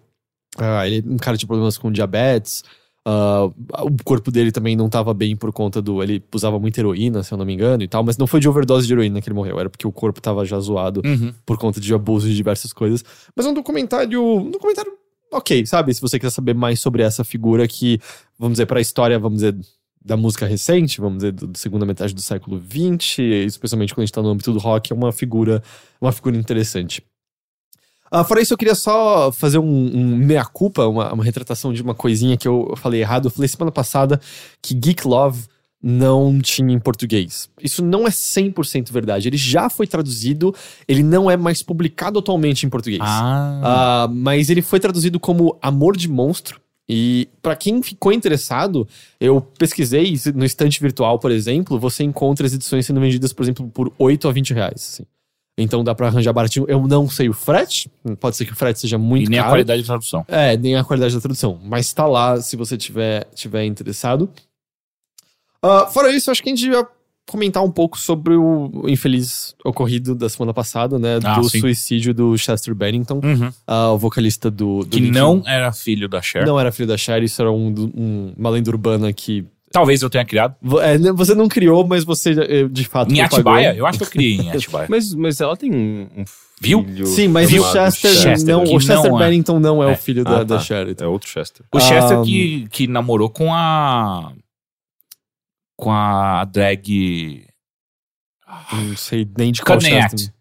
Ah, 0.57 0.87
ele 0.87 1.03
um 1.07 1.17
cara 1.17 1.37
tinha 1.37 1.47
problemas 1.47 1.77
com 1.77 1.91
diabetes. 1.91 2.63
ah, 3.05 3.49
o 3.83 4.03
corpo 4.03 4.31
dele 4.31 4.51
também 4.51 4.75
não 4.75 4.87
estava 4.87 5.13
bem 5.13 5.35
por 5.35 5.51
conta 5.53 5.79
do. 5.79 6.01
Ele 6.01 6.23
usava 6.33 6.57
muita 6.59 6.79
heroína, 6.81 7.21
se 7.21 7.31
eu 7.33 7.37
não 7.37 7.45
me 7.45 7.53
engano, 7.53 7.83
e 7.83 7.87
tal, 7.87 8.03
mas 8.03 8.17
não 8.17 8.25
foi 8.25 8.39
de 8.39 8.49
overdose 8.49 8.87
de 8.87 8.93
heroína 8.93 9.21
que 9.21 9.27
ele 9.29 9.35
morreu, 9.35 9.59
era 9.59 9.69
porque 9.69 9.85
o 9.87 9.91
corpo 9.91 10.19
estava 10.19 10.43
já 10.43 10.59
zoado 10.59 11.01
Uhum. 11.05 11.31
por 11.45 11.59
conta 11.59 11.79
de 11.79 11.93
abuso 11.93 12.27
de 12.27 12.35
diversas 12.35 12.73
coisas. 12.73 13.03
Mas 13.35 13.45
é 13.45 13.49
um 13.49 13.53
documentário. 13.53 14.23
Um 14.23 14.49
documentário 14.49 14.91
ok, 15.37 15.65
sabe? 15.65 15.93
Se 15.93 16.01
você 16.01 16.19
quiser 16.19 16.31
saber 16.31 16.53
mais 16.53 16.79
sobre 16.79 17.03
essa 17.03 17.23
figura 17.23 17.67
que, 17.67 17.99
vamos 18.37 18.53
dizer, 18.53 18.65
para 18.65 18.79
a 18.79 18.81
história, 18.81 19.17
vamos 19.19 19.39
dizer, 19.39 19.55
da 20.03 20.17
música 20.17 20.45
recente, 20.45 20.99
vamos 20.99 21.17
dizer, 21.19 21.31
da 21.31 21.47
segunda 21.55 21.85
metade 21.85 22.13
do 22.13 22.21
século 22.21 22.61
XX, 22.61 23.19
especialmente 23.47 23.93
quando 23.93 24.03
a 24.03 24.05
gente 24.05 24.13
tá 24.13 24.21
no 24.21 24.29
âmbito 24.29 24.51
do 24.51 24.59
rock, 24.59 24.91
é 24.91 24.95
uma 24.95 25.11
figura, 25.11 25.63
uma 26.01 26.11
figura 26.11 26.35
interessante. 26.35 27.03
Ah, 28.11 28.23
fora 28.23 28.41
isso, 28.41 28.53
eu 28.53 28.57
queria 28.57 28.75
só 28.75 29.31
fazer 29.31 29.57
um, 29.57 29.65
um 29.65 30.15
meia-culpa, 30.17 30.85
uma, 30.85 31.11
uma 31.11 31.23
retratação 31.23 31.73
de 31.73 31.81
uma 31.81 31.95
coisinha 31.95 32.37
que 32.37 32.47
eu 32.47 32.75
falei 32.77 33.01
errado. 33.01 33.25
Eu 33.25 33.31
falei 33.31 33.47
semana 33.47 33.71
passada 33.71 34.21
que 34.61 34.75
Geek 34.75 35.07
Love 35.07 35.47
não 35.83 36.39
tinha 36.39 36.73
em 36.73 36.79
português. 36.79 37.49
Isso 37.61 37.83
não 37.83 38.07
é 38.07 38.09
100% 38.09 38.89
verdade. 38.89 39.27
Ele 39.27 39.35
já 39.35 39.69
foi 39.69 39.85
traduzido, 39.85 40.55
ele 40.87 41.03
não 41.03 41.29
é 41.29 41.35
mais 41.35 41.61
publicado 41.61 42.19
atualmente 42.19 42.65
em 42.65 42.69
português. 42.69 43.01
Ah. 43.03 44.05
Ah, 44.05 44.07
mas 44.09 44.49
ele 44.49 44.61
foi 44.61 44.79
traduzido 44.79 45.19
como 45.19 45.57
Amor 45.61 45.97
de 45.97 46.07
Monstro. 46.07 46.61
E 46.87 47.27
pra 47.41 47.55
quem 47.55 47.81
ficou 47.81 48.11
interessado, 48.11 48.87
eu 49.19 49.41
pesquisei 49.41 50.13
no 50.33 50.45
estante 50.45 50.79
virtual, 50.81 51.17
por 51.19 51.31
exemplo, 51.31 51.79
você 51.79 52.03
encontra 52.03 52.45
as 52.45 52.53
edições 52.53 52.85
sendo 52.85 52.99
vendidas, 52.99 53.33
por 53.33 53.43
exemplo, 53.43 53.69
por 53.73 53.91
8 53.97 54.27
a 54.27 54.31
20 54.31 54.53
reais. 54.53 54.89
assim. 54.93 55.03
Então 55.57 55.83
dá 55.83 55.93
pra 55.93 56.07
arranjar 56.07 56.33
baratinho. 56.33 56.65
Eu 56.67 56.85
não 56.87 57.09
sei 57.09 57.29
o 57.29 57.33
frete, 57.33 57.89
pode 58.19 58.35
ser 58.35 58.45
que 58.45 58.53
o 58.53 58.55
frete 58.55 58.79
seja 58.79 58.97
muito 58.97 59.27
e 59.27 59.29
nem 59.29 59.37
caro. 59.37 59.49
a 59.49 59.51
qualidade 59.53 59.81
de 59.81 59.87
tradução. 59.87 60.25
É, 60.27 60.57
nem 60.57 60.75
a 60.75 60.83
qualidade 60.83 61.13
da 61.13 61.21
tradução. 61.21 61.59
Mas 61.63 61.93
tá 61.93 62.05
lá 62.07 62.41
se 62.41 62.55
você 62.55 62.75
tiver, 62.75 63.27
tiver 63.35 63.65
interessado. 63.65 64.29
Ah, 65.63 65.87
fora 65.87 66.11
isso, 66.11 66.29
acho 66.29 66.43
que 66.43 66.49
a 66.49 66.55
gente 66.55 66.67
ia 66.69 66.85
comentar 67.25 67.63
um 67.63 67.71
pouco 67.71 67.97
sobre 67.97 68.35
o 68.35 68.83
infeliz 68.85 69.55
ocorrido 69.63 70.13
da 70.13 70.27
semana 70.27 70.53
passada, 70.53 70.99
né? 70.99 71.19
Ah, 71.23 71.39
do 71.39 71.49
sim. 71.49 71.61
suicídio 71.61 72.13
do 72.13 72.37
Chester 72.37 72.75
Bennington, 72.75 73.21
ah, 73.65 73.91
o 73.93 73.97
vocalista 73.97 74.51
do. 74.51 74.79
do 74.79 74.87
Que 74.87 74.99
Linkin- 74.99 75.17
não 75.19 75.41
era 75.47 75.71
filho 75.71 76.09
da 76.09 76.21
Cher. 76.21 76.45
Não 76.45 76.59
era 76.59 76.71
filho 76.71 76.87
da 76.87 76.97
Cher, 76.97 77.23
isso 77.23 77.41
era 77.41 77.49
um, 77.51 77.67
um- 77.95 78.33
uma 78.37 78.49
lenda 78.49 78.69
urbana 78.69 79.11
que. 79.13 79.45
Talvez 79.71 80.01
eu 80.03 80.09
tenha 80.09 80.23
criado. 80.25 80.55
é, 80.81 80.97
né, 80.99 81.11
você 81.13 81.33
não 81.33 81.47
criou, 81.47 81.87
mas 81.87 82.03
você 82.03 82.31
eh, 82.31 82.67
de 82.69 82.83
fato. 82.85 83.11
Em. 83.11 83.21
Atibaia? 83.21 83.73
Eu 83.75 83.87
acho 83.87 83.97
que 83.97 84.03
eu 84.03 84.09
criei 84.09 84.35
em 84.37 84.51
Atibaia. 84.51 84.85
Mas, 84.91 85.15
mas 85.15 85.41
ela 85.41 85.57
tem 85.57 85.73
um, 85.73 86.07
um 86.15 86.25
Viu? 86.61 86.83
filho 86.83 87.05
Sim, 87.07 87.27
mas 87.29 87.51
o 87.51 87.71
Chester, 87.71 88.11
Chester, 88.11 88.55
não, 88.55 88.63
o 88.63 88.79
Chester 88.79 89.09
não 89.11 89.19
é. 89.19 89.25
Bennington 89.25 89.59
não 89.59 89.83
é, 89.83 89.89
É. 89.89 89.93
o 89.93 89.97
filho 89.97 90.23
da, 90.23 90.41
Ah, 90.41 90.43
da 90.43 90.57
tá. 90.57 90.61
Cher. 90.61 90.87
então. 90.89 91.07
É 91.07 91.09
outro 91.09 91.27
Chester. 91.27 91.65
O 91.73 91.79
Chester 91.79 92.19
Ah, 92.19 92.21
que, 92.23 92.67
que 92.69 92.85
namorou 92.87 93.29
com 93.29 93.51
a. 93.53 94.31
Com 95.83 95.91
a 95.91 96.45
drag. 96.45 97.45
Não 98.71 98.95
sei 98.95 99.27
nem 99.37 99.51
de 99.51 99.61
qual 99.61 99.79
Chester. 99.81 100.03
Act. 100.05 100.33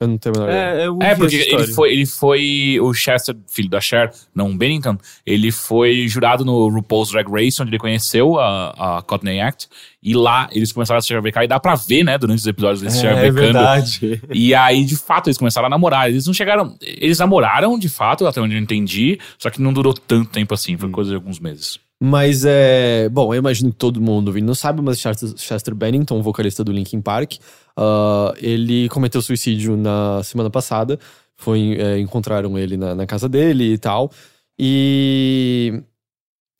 Eu 0.00 0.08
não 0.08 0.18
tenho 0.18 0.34
a 0.34 0.38
menor 0.40 0.50
ideia. 0.50 0.64
É, 0.82 0.86
eu 0.86 0.98
É, 1.00 1.14
porque 1.14 1.36
ele 1.36 1.66
foi, 1.68 1.92
ele 1.92 2.04
foi. 2.04 2.78
O 2.80 2.92
Chester, 2.92 3.34
filho 3.48 3.70
da 3.70 3.80
Cher, 3.80 4.12
não 4.34 4.54
Bennington, 4.56 4.98
ele 5.24 5.52
foi 5.52 6.08
jurado 6.08 6.44
no 6.44 6.68
RuPaul's 6.68 7.12
Drag 7.12 7.30
Race, 7.30 7.62
onde 7.62 7.70
ele 7.70 7.78
conheceu 7.78 8.38
a, 8.38 8.98
a 8.98 9.02
Courtney 9.02 9.40
Act. 9.40 9.68
E 10.02 10.12
lá 10.12 10.48
eles 10.52 10.72
começaram 10.72 10.98
a 10.98 11.00
se 11.00 11.08
chavecar. 11.08 11.44
E 11.44 11.46
dá 11.46 11.60
pra 11.60 11.76
ver, 11.76 12.02
né, 12.04 12.18
durante 12.18 12.40
os 12.40 12.46
episódios 12.46 12.82
eles 12.82 12.94
se 12.94 13.06
É, 13.06 13.10
é 13.10 13.14
chavecando. 13.14 13.40
verdade. 13.40 14.20
E 14.32 14.52
aí, 14.54 14.84
de 14.84 14.96
fato, 14.96 15.28
eles 15.28 15.38
começaram 15.38 15.66
a 15.68 15.70
namorar. 15.70 16.10
Eles 16.10 16.26
não 16.26 16.34
chegaram. 16.34 16.76
Eles 16.82 17.20
namoraram, 17.20 17.78
de 17.78 17.88
fato, 17.88 18.26
até 18.26 18.40
onde 18.40 18.56
eu 18.56 18.60
entendi. 18.60 19.18
Só 19.38 19.48
que 19.48 19.62
não 19.62 19.72
durou 19.72 19.94
tanto 19.94 20.28
tempo 20.28 20.52
assim. 20.52 20.76
Foi 20.76 20.90
coisa 20.90 21.10
de 21.10 21.16
alguns 21.16 21.38
meses. 21.38 21.78
Mas 22.02 22.44
é. 22.44 23.08
Bom, 23.08 23.32
eu 23.32 23.38
imagino 23.38 23.70
que 23.70 23.76
todo 23.78 24.00
mundo 24.00 24.28
ouvindo 24.28 24.46
não 24.46 24.54
sabe, 24.54 24.82
mas 24.82 24.98
Chester, 24.98 25.32
Chester 25.36 25.74
Bennington, 25.74 26.20
vocalista 26.22 26.62
do 26.64 26.72
Linkin 26.72 27.00
Park, 27.00 27.34
ah, 27.76 28.34
ele 28.38 28.88
cometeu 28.88 29.22
suicídio 29.22 29.76
na 29.76 30.22
semana 30.22 30.50
passada. 30.50 30.98
Foi, 31.36 31.76
é, 31.80 31.98
encontraram 31.98 32.58
ele 32.58 32.76
na, 32.76 32.94
na 32.94 33.06
casa 33.06 33.28
dele 33.28 33.72
e 33.74 33.78
tal. 33.78 34.10
E. 34.58 35.82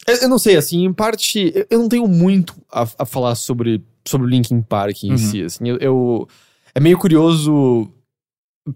Eu, 0.07 0.29
não 0.29 0.39
sei, 0.39 0.57
assim, 0.57 0.85
em 0.85 0.93
parte. 0.93 1.53
Eu, 1.55 1.67
eu 1.71 1.79
não 1.81 1.89
tenho 1.89 2.07
muito 2.07 2.55
a, 2.71 2.83
a 2.99 3.07
falar 3.07 3.35
sobre, 3.35 3.83
sobre 4.07 4.27
o 4.27 4.31
Linkin 4.31 4.61
Park 4.63 5.05
em 5.05 5.13
Uhum. 5.13 5.19
si. 5.19 5.43
Assim, 5.43 5.69
eu, 5.69 5.77
eu- 5.79 6.29
É 6.75 6.81
meio 6.81 6.99
curioso 6.99 7.89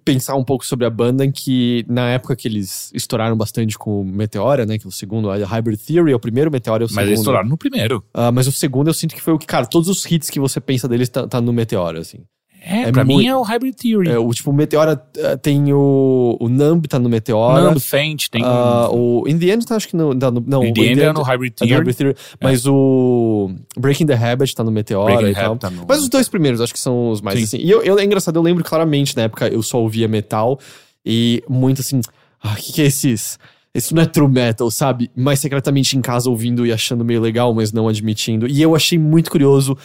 pensar 0.05 0.35
um 0.37 0.45
pouco 0.45 0.67
sobre 0.67 0.85
a 0.85 0.91
banda 0.91 1.25
em 1.25 1.33
que 1.33 1.85
na 1.89 2.11
época 2.11 2.37
que 2.37 2.47
eles 2.47 2.91
estouraram 2.95 3.37
bastante 3.37 3.79
com 3.79 4.03
o 4.03 4.05
Meteora, 4.05 4.67
né, 4.67 4.79
que 4.79 4.87
é 4.87 4.89
o 4.89 4.93
segundo, 4.93 5.31
a 5.31 5.37
Hybrid 5.37 5.79
Theory 5.81 6.13
é 6.13 6.17
o 6.17 6.21
primeiro, 6.21 6.51
Meteora 6.51 6.85
é 6.85 6.87
o 6.87 6.89
Mas 6.89 6.91
segundo. 6.95 7.09
eles 7.09 7.21
estouraram 7.21 7.49
no 7.49 7.57
primeiro. 7.57 8.05
Ah, 8.13 8.31
mas 8.31 8.47
o 8.47 8.53
segundo 8.53 8.89
eu 8.89 8.95
sinto 8.95 9.15
que 9.15 9.21
foi 9.23 9.33
o 9.33 9.39
que, 9.39 9.47
cara, 9.47 9.67
todos 9.67 9.89
os 9.89 10.05
hits 10.05 10.29
que 10.29 10.39
você 10.39 10.61
pensa 10.61 10.87
deles 10.87 11.09
tá, 11.09 11.27
tá 11.27 11.41
no 11.41 11.53
Meteora, 11.53 12.01
assim. 12.01 12.19
É, 12.61 12.83
É 12.83 12.93
pra 12.93 13.05
mim 13.05 13.27
é 13.27 13.37
o 13.37 13.43
Hybrid 13.43 13.75
Theory. 13.75 14.09
É, 14.11 14.19
o 14.19 14.31
tipo, 14.33 14.51
o 14.51 14.53
Meteora 14.53 15.01
ah, 15.25 15.37
tem 15.37 15.73
o, 15.73 16.37
o 16.41 16.49
Numb 16.49 16.87
tá 16.89 16.99
no 16.99 17.09
Meteora. 17.09 17.63
Nando 17.63 17.81
Faint, 17.81 18.29
tem. 18.29 18.43
Ah, 18.45 18.89
o 18.91 19.25
In 19.29 19.39
the 19.39 19.47
End 19.47 19.65
tá, 19.67 19.77
acho 19.77 19.89
que 19.89 19.97
no, 19.97 20.15
tá 20.19 20.31
no- 20.31 20.43
não, 20.47 20.65
In 20.65 20.71
o 20.71 20.75
the 20.75 20.81
End 20.83 21.01
é 21.01 21.13
no 21.13 21.23
Hybrid 21.23 21.53
é 21.61 21.65
no 21.65 21.69
Theory. 21.69 21.73
Hybrid 21.75 21.97
Theory, 21.97 22.17
mas 22.43 22.67
o 22.67 23.51
Breaking 23.79 24.07
the 24.07 24.15
Habit 24.15 24.55
tá 24.55 24.65
no 24.65 24.71
Meteora 24.71 25.15
Breaking 25.17 25.31
e 25.31 25.35
tal. 25.35 25.57
Tá 25.57 25.71
no- 25.71 25.85
Mas 25.89 26.01
os 26.03 26.09
dois 26.09 26.29
primeiros, 26.29 26.61
acho 26.61 26.73
que 26.73 26.81
são 26.81 27.11
os 27.11 27.21
mais 27.21 27.39
Sim. 27.39 27.45
assim. 27.45 27.59
E 27.59 27.71
eu, 27.71 27.83
eu- 27.83 27.99
é 27.99 28.05
engraçado, 28.05 28.37
eu 28.37 28.43
lembro 28.43 28.63
claramente, 28.65 29.17
na 29.17 29.23
época 29.23 29.49
eu 29.49 29.63
só 29.63 29.81
ouvia 29.81 30.09
metal 30.09 30.59
e 31.07 31.43
muito 31.49 31.81
assim, 31.81 32.01
ah, 32.43 32.53
o 32.53 32.57
que, 32.57 32.73
que 32.73 32.83
é 32.83 32.87
esses. 32.87 33.39
Isso 33.75 33.95
não 33.95 34.03
é 34.03 34.07
true 34.07 34.29
metal, 34.29 34.71
sabe? 34.71 35.11
Mas 35.15 35.39
secretamente 35.41 35.97
em 35.97 36.01
casa 36.01 36.29
ouvindo 36.29 36.67
e 36.67 36.73
achando 36.73 37.05
meio 37.05 37.21
legal, 37.21 37.55
mas 37.55 37.73
não 37.73 37.87
admitindo. 37.87 38.49
E 38.49 38.61
eu 38.61 38.75
achei 38.75 38.99
muito 38.99 39.31
curioso 39.31 39.77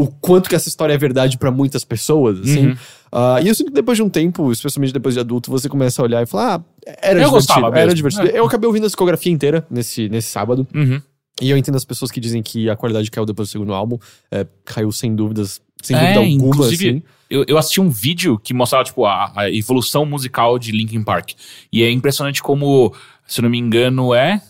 o 0.00 0.06
quanto 0.06 0.48
que 0.48 0.54
essa 0.54 0.68
história 0.68 0.94
é 0.94 0.98
verdade 0.98 1.36
pra 1.36 1.50
muitas 1.50 1.84
pessoas, 1.84 2.40
assim. 2.40 2.68
Uhum. 2.68 2.76
Ah, 3.10 3.40
e 3.42 3.48
eu 3.48 3.54
sinto 3.54 3.68
que 3.68 3.74
depois 3.74 3.96
de 3.96 4.02
um 4.02 4.08
tempo, 4.08 4.52
especialmente 4.52 4.92
depois 4.92 5.14
de 5.14 5.20
adulto, 5.20 5.50
você 5.50 5.68
começa 5.68 6.00
a 6.00 6.04
olhar 6.04 6.22
e 6.22 6.26
falar, 6.26 6.56
ah, 6.56 6.92
era 7.02 7.20
Eu 7.20 7.28
divertido, 7.28 7.30
gostava 7.32 7.78
era 7.78 7.92
divertido. 7.92 8.28
É. 8.28 8.38
Eu 8.38 8.46
acabei 8.46 8.68
ouvindo 8.68 8.84
a 8.84 8.86
discografia 8.86 9.32
inteira 9.32 9.66
nesse, 9.68 10.08
nesse 10.08 10.28
sábado. 10.28 10.66
Uhum. 10.72 11.02
E 11.40 11.50
eu 11.50 11.56
entendo 11.56 11.76
as 11.76 11.84
pessoas 11.84 12.10
que 12.10 12.20
dizem 12.20 12.42
que 12.42 12.70
a 12.70 12.76
qualidade 12.76 13.10
caiu 13.10 13.26
depois 13.26 13.48
do 13.48 13.52
segundo 13.52 13.72
álbum. 13.72 13.98
É, 14.30 14.46
caiu 14.64 14.92
sem 14.92 15.14
dúvidas, 15.14 15.60
sem 15.82 15.96
É, 15.96 16.00
dúvida 16.00 16.20
alguma, 16.20 16.48
inclusive, 16.48 16.88
assim. 16.88 17.02
Eu, 17.28 17.44
eu 17.48 17.58
assisti 17.58 17.80
um 17.80 17.90
vídeo 17.90 18.38
que 18.38 18.54
mostrava, 18.54 18.84
tipo, 18.84 19.04
a, 19.04 19.32
a 19.34 19.50
evolução 19.50 20.06
musical 20.06 20.58
de 20.58 20.72
Linkin 20.72 21.02
Park. 21.02 21.32
E 21.72 21.82
é 21.82 21.90
impressionante 21.90 22.42
como, 22.42 22.94
se 23.26 23.42
não 23.42 23.50
me 23.50 23.58
engano, 23.58 24.14
é. 24.14 24.40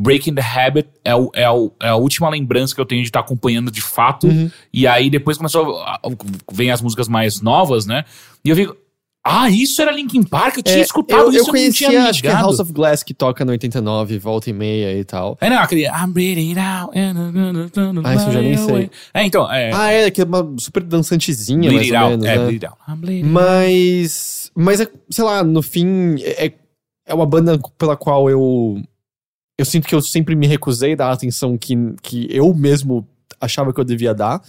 Breaking 0.00 0.34
the 0.34 0.42
Habit 0.42 0.88
é, 1.04 1.14
o- 1.14 1.30
é, 1.34 1.50
o- 1.50 1.72
é 1.80 1.88
a 1.88 1.96
última 1.96 2.28
lembrança 2.30 2.74
que 2.74 2.80
eu 2.80 2.86
tenho 2.86 3.02
de 3.02 3.08
estar 3.08 3.20
acompanhando 3.20 3.70
de 3.70 3.80
fato. 3.82 4.26
Uhum. 4.26 4.50
E 4.72 4.86
aí 4.86 5.10
depois 5.10 5.36
começou. 5.36 5.78
A, 5.82 5.94
a- 5.96 6.00
vem 6.52 6.70
as 6.70 6.80
músicas 6.80 7.06
mais 7.08 7.40
novas, 7.40 7.84
né? 7.86 8.04
E 8.44 8.48
eu 8.48 8.56
fico. 8.56 8.76
Ah, 9.22 9.50
isso 9.50 9.82
era 9.82 9.92
Linkin 9.92 10.22
Park? 10.22 10.56
Eu 10.56 10.62
tinha 10.62 10.78
É, 10.78 10.80
escutado 10.80 11.20
eu, 11.24 11.28
isso, 11.28 11.36
eu 11.36 11.40
eu 11.40 11.44
não 11.44 11.50
conhecia, 11.52 11.88
tinha 11.90 12.04
acho 12.04 12.22
que 12.22 12.28
é. 12.28 12.32
House 12.32 12.58
of 12.58 12.72
Glass 12.72 13.02
que 13.02 13.12
toca 13.12 13.44
no 13.44 13.50
89, 13.50 14.18
volta 14.18 14.48
e 14.48 14.52
meia 14.54 14.96
e 14.98 15.04
tal. 15.04 15.36
É, 15.42 15.50
não, 15.50 15.58
aquele. 15.58 15.84
I'm 15.86 16.10
bleeding 16.10 16.58
out. 16.58 16.90
Ah, 18.02 18.14
isso 18.14 18.28
eu 18.28 18.32
já 18.32 18.40
nem 18.40 18.56
sei. 18.56 18.90
É, 19.12 19.22
então. 19.24 19.52
É, 19.52 19.70
Ah, 19.74 19.90
é, 19.92 20.10
que 20.10 20.22
é 20.22 20.24
uma 20.24 20.54
super 20.58 20.82
dançantezinha, 20.82 21.68
bleed 21.68 21.90
mais 21.90 22.02
out. 22.02 22.10
menos, 22.12 22.24
é, 22.26 22.38
né? 22.38 22.44
bleed 22.46 22.64
out. 22.64 22.78
Mas. 23.24 24.50
Mas, 24.54 24.80
é, 24.80 24.88
sei 25.10 25.24
lá, 25.24 25.44
no 25.44 25.62
fim, 25.62 26.16
é, 26.20 26.52
é 27.06 27.14
uma 27.14 27.26
banda 27.26 27.58
pela 27.78 27.96
qual 27.96 28.28
eu. 28.30 28.82
Eu 29.60 29.64
sinto 29.66 29.86
que 29.86 29.94
eu 29.94 30.00
sempre 30.00 30.34
me 30.34 30.46
recusei 30.46 30.94
a 30.94 30.96
dar 30.96 31.06
a 31.08 31.12
atenção 31.12 31.58
que, 31.58 31.76
que 32.02 32.26
eu 32.30 32.54
mesmo 32.54 33.06
achava 33.38 33.72
que 33.74 33.78
eu 33.80 33.84
devia 33.84 34.14
dar. 34.14 34.40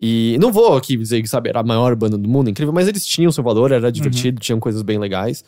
E 0.00 0.38
não 0.40 0.50
vou 0.50 0.74
aqui 0.76 0.96
dizer 0.96 1.20
que, 1.20 1.28
sabe, 1.28 1.50
era 1.50 1.60
a 1.60 1.62
maior 1.62 1.94
banda 1.94 2.16
do 2.16 2.28
mundo, 2.28 2.48
incrível, 2.48 2.72
mas 2.72 2.88
eles 2.88 3.04
tinham 3.06 3.30
seu 3.30 3.44
valor, 3.44 3.72
era 3.72 3.92
divertido, 3.92 4.40
tinham 4.40 4.58
coisas 4.58 4.80
bem 4.82 4.98
legais. 4.98 5.44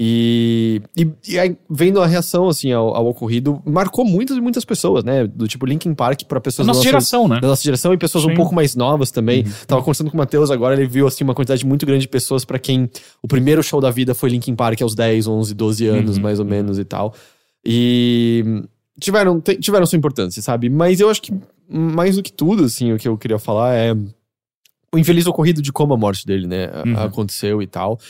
E, 0.00 0.80
e, 0.96 1.10
e 1.28 1.38
aí, 1.38 1.56
vendo 1.68 2.00
a 2.00 2.06
reação, 2.06 2.46
assim, 2.48 2.70
ao, 2.70 2.94
ao 2.94 3.08
ocorrido, 3.08 3.60
marcou 3.66 4.04
muitas 4.04 4.36
e 4.36 4.40
muitas 4.40 4.64
pessoas, 4.64 5.02
né? 5.02 5.26
Do 5.26 5.48
tipo 5.48 5.66
Linkin 5.66 5.92
Park 5.92 6.22
pra 6.28 6.36
Da 6.38 6.40
pessoas 6.40 6.66
da 6.66 6.72
nossa 6.72 6.84
geração, 6.84 7.26
né? 7.26 7.40
da 7.40 7.48
nossa 7.48 7.62
geração 7.64 7.92
e 7.92 7.98
pessoas 7.98 8.24
um 8.24 8.28
Sim. 8.28 8.34
pouco 8.34 8.54
mais 8.54 8.76
novas 8.76 9.10
também. 9.10 9.44
Tava 9.66 9.80
conversando 9.82 10.10
com 10.10 10.16
o 10.16 10.18
Matheus 10.18 10.50
agora, 10.52 10.74
ele 10.74 10.86
viu 10.86 11.06
assim 11.08 11.24
uma 11.24 11.34
quantidade 11.34 11.66
muito 11.66 11.84
grande 11.84 12.02
de 12.02 12.08
pessoas 12.08 12.44
pra 12.44 12.58
quem 12.58 12.88
o 13.22 13.26
primeiro 13.26 13.62
show 13.62 13.80
da 13.80 13.90
vida 13.90 14.14
foi 14.14 14.30
Linkin 14.30 14.54
Park 14.54 14.80
aos 14.82 14.94
10, 14.94 15.26
11, 15.26 15.54
12 15.54 15.86
anos, 15.86 16.16
Uhum. 16.16 16.22
mais 16.22 16.38
ou 16.38 16.44
menos 16.44 16.78
e 16.78 16.84
tal. 16.84 17.12
E 17.70 18.62
tiveram, 18.98 19.40
tiveram 19.60 19.84
sua 19.84 19.98
importância, 19.98 20.40
sabe? 20.40 20.70
Mas 20.70 21.00
eu 21.00 21.10
acho 21.10 21.20
que 21.20 21.32
mais 21.68 22.16
do 22.16 22.22
que 22.22 22.32
tudo, 22.32 22.64
assim, 22.64 22.92
o 22.94 22.98
que 22.98 23.06
eu 23.06 23.18
queria 23.18 23.38
falar 23.38 23.74
é 23.74 23.92
o 24.90 24.98
infeliz 24.98 25.26
ocorrido 25.26 25.60
de 25.60 25.70
como 25.70 25.92
a 25.92 25.96
morte 25.98 26.24
dele, 26.26 26.46
né, 26.46 26.70
Uhum. 26.86 26.98
aconteceu 26.98 27.60
e 27.62 27.66
tal. 27.66 28.00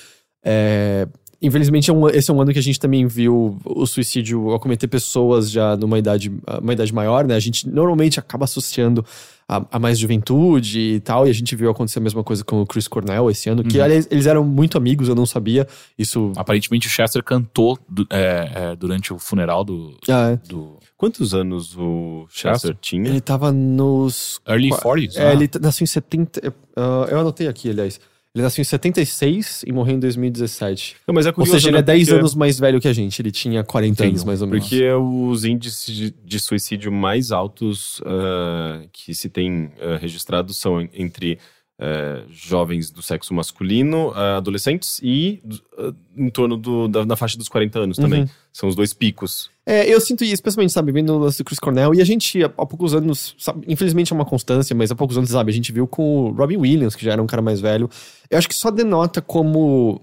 É, 0.44 1.08
Infelizmente, 1.40 1.88
é 1.88 1.92
um- 1.94 2.08
esse 2.08 2.28
é 2.32 2.34
um 2.34 2.40
ano 2.40 2.52
que 2.52 2.58
a 2.58 2.62
gente 2.62 2.80
também 2.80 3.06
viu 3.06 3.60
o 3.64 3.86
suicídio 3.86 4.52
acometer 4.54 4.88
pessoas 4.88 5.48
já 5.48 5.76
numa 5.76 5.96
idade, 5.96 6.32
uma 6.60 6.72
idade 6.72 6.92
maior, 6.92 7.24
né? 7.28 7.36
A 7.36 7.38
gente 7.38 7.68
normalmente 7.68 8.18
acaba 8.18 8.42
associando 8.42 9.04
a, 9.48 9.64
a 9.72 9.78
mais 9.78 9.98
juventude 9.98 10.78
e 10.78 11.00
tal, 11.00 11.26
e 11.26 11.30
a 11.30 11.32
gente 11.32 11.56
viu 11.56 11.70
acontecer 11.70 11.98
a 11.98 12.02
mesma 12.02 12.22
coisa 12.22 12.44
com 12.44 12.60
o 12.60 12.66
Chris 12.66 12.86
Cornell 12.86 13.30
esse 13.30 13.48
ano, 13.48 13.64
que, 13.64 13.78
Uhum. 13.78 13.84
aliás, 13.84 14.06
eles 14.10 14.26
eram 14.26 14.44
muito 14.44 14.76
amigos, 14.76 15.08
eu 15.08 15.14
não 15.14 15.24
sabia. 15.24 15.66
Isso. 15.98 16.32
Aparentemente 16.36 16.86
o 16.86 16.90
Chester 16.90 17.22
cantou 17.24 17.78
du- 17.88 18.06
é, 18.10 18.50
é, 18.72 18.76
durante 18.76 19.12
o 19.12 19.18
funeral 19.18 19.64
do. 19.64 19.96
Ah, 20.08 20.32
é. 20.32 20.36
do 20.48 20.76
Quantos 20.98 21.32
anos 21.32 21.76
o 21.78 22.26
Chester 22.28 22.76
tinha? 22.80 23.08
Ele 23.08 23.20
tava 23.20 23.50
nos. 23.52 24.40
early 24.46 24.68
Qua- 24.70 24.80
40s. 24.96 25.16
É, 25.16 25.24
né? 25.26 25.32
ele 25.32 25.48
t- 25.48 25.58
nasceu 25.60 25.84
em 25.84 25.86
70. 25.86 26.52
ah, 26.76 27.06
eu 27.10 27.20
anotei 27.20 27.46
aqui, 27.48 27.70
aliás. 27.70 27.98
Ele 28.34 28.42
nasceu 28.44 28.60
em 28.60 28.64
76 28.64 29.64
e 29.66 29.72
morreu 29.72 29.96
em 29.96 29.98
2017. 30.00 30.96
Não, 31.06 31.14
mas 31.14 31.26
é 31.26 31.30
Ou 31.30 31.34
curioso, 31.34 31.52
seja, 31.58 31.68
ele 31.68 31.72
né, 31.76 31.78
é 31.80 31.82
10 31.82 32.08
porque- 32.08 32.18
anos 32.20 32.34
mais 32.34 32.58
velho 32.58 32.80
que 32.80 32.86
a 32.88 32.92
gente. 32.92 33.20
Ele 33.22 33.30
tinha 33.32 33.64
40 33.64 34.04
anos, 34.04 34.14
Tenho, 34.16 34.26
mais 34.26 34.42
ou 34.42 34.48
menos. 34.48 34.64
Porque 34.68 34.84
os 34.92 35.44
índices 35.44 35.94
de, 35.94 36.10
de 36.24 36.38
suicídio 36.38 36.92
mais 36.92 37.32
altos 37.32 38.00
ah, 38.04 38.82
que 38.92 39.14
se 39.14 39.28
tem 39.28 39.70
ah, 39.80 39.96
registrados 39.96 40.56
são 40.58 40.80
en- 40.80 40.90
entre 40.94 41.38
ah, 41.80 42.22
jovens 42.30 42.90
do 42.90 43.00
sexo 43.02 43.32
masculino, 43.32 44.12
adolescentes 44.14 45.00
e 45.02 45.42
em 46.16 46.28
torno 46.30 46.56
do- 46.56 46.86
da, 46.86 47.04
da 47.04 47.16
faixa 47.16 47.38
dos 47.38 47.48
40 47.48 47.78
anos 47.80 47.96
também. 47.96 48.22
Uhum. 48.22 48.28
São 48.52 48.68
os 48.68 48.76
dois 48.76 48.92
picos. 48.92 49.50
É, 49.70 49.86
eu 49.86 50.00
sinto 50.00 50.24
isso, 50.24 50.32
especialmente, 50.32 50.72
sabe, 50.72 50.90
vendo 50.92 51.12
o 51.12 51.18
lance 51.18 51.36
do 51.36 51.44
Chris 51.44 51.58
Cornell, 51.58 51.94
e 51.94 52.00
a 52.00 52.04
gente, 52.04 52.42
há, 52.42 52.46
há 52.46 52.64
poucos 52.64 52.94
anos, 52.94 53.34
sabe, 53.38 53.66
infelizmente 53.68 54.10
é 54.10 54.16
uma 54.16 54.24
constância, 54.24 54.74
mas 54.74 54.90
há 54.90 54.94
poucos 54.94 55.18
anos, 55.18 55.28
sabe, 55.28 55.50
a 55.50 55.54
gente 55.54 55.70
viu 55.72 55.86
com 55.86 56.30
o 56.30 56.32
Robin 56.32 56.56
Williams, 56.56 56.96
que 56.96 57.04
já 57.04 57.12
era 57.12 57.22
um 57.22 57.26
cara 57.26 57.42
mais 57.42 57.60
velho. 57.60 57.86
Eu 58.30 58.38
acho 58.38 58.48
que 58.48 58.54
só 58.54 58.70
denota 58.70 59.20
como. 59.20 60.00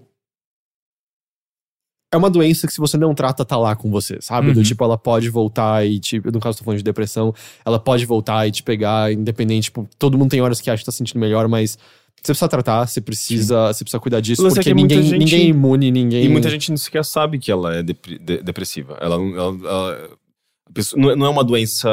É 2.13 2.17
uma 2.17 2.29
doença 2.29 2.67
que 2.67 2.73
se 2.73 2.79
você 2.79 2.95
não 2.95 3.15
trata, 3.15 3.43
tá 3.43 3.57
lá 3.57 3.75
com 3.75 3.89
você, 3.89 4.19
sabe? 4.21 4.51
Do 4.53 4.59
Uhum. 4.59 4.63
tipo, 4.63 4.83
ela 4.83 4.99
pode 4.99 5.29
voltar 5.29 5.83
e 5.85 5.99
te. 5.99 6.21
No 6.23 6.39
caso, 6.39 6.59
tô 6.59 6.63
falando 6.63 6.77
de 6.77 6.83
depressão, 6.83 7.33
ela 7.65 7.79
pode 7.79 8.05
voltar 8.05 8.47
e 8.47 8.51
te 8.51 8.61
pegar, 8.61 9.11
independente. 9.11 9.63
Tipo, 9.65 9.89
todo 9.97 10.15
mundo 10.15 10.29
tem 10.29 10.41
horas 10.41 10.61
que 10.61 10.69
acha 10.69 10.81
que 10.81 10.85
tá 10.85 10.91
se 10.91 10.99
sentindo 10.99 11.19
melhor, 11.19 11.47
mas 11.47 11.77
você 12.25 12.31
precisa 12.33 12.49
tratar, 12.49 12.87
você 12.87 13.01
precisa, 13.01 13.67
você 13.73 13.83
precisa 13.83 13.99
cuidar 13.99 14.19
disso, 14.19 14.43
O 14.43 14.47
é 14.47 14.49
porque 14.49 14.63
que 14.63 14.73
muita 14.73 14.95
ninguém, 14.95 15.09
gente- 15.09 15.19
ninguém 15.19 15.41
é 15.41 15.49
imune, 15.49 15.91
ninguém. 15.91 16.23
E 16.25 16.29
muita 16.29 16.49
gente 16.49 16.69
não 16.69 16.77
sequer 16.77 17.05
sabe 17.05 17.37
que 17.39 17.51
ela 17.51 17.75
é 17.75 17.83
de- 17.83 17.95
depressiva. 18.43 18.97
Ela, 19.01 19.17
não- 19.17 19.35
ela- 19.37 19.69
ela- 19.69 20.09
a 20.67 20.71
pessoa- 20.73 21.01
não 21.01 21.11
é- 21.11 21.15
não 21.15 21.25
é 21.25 21.29
uma 21.29 21.43
doença 21.43 21.87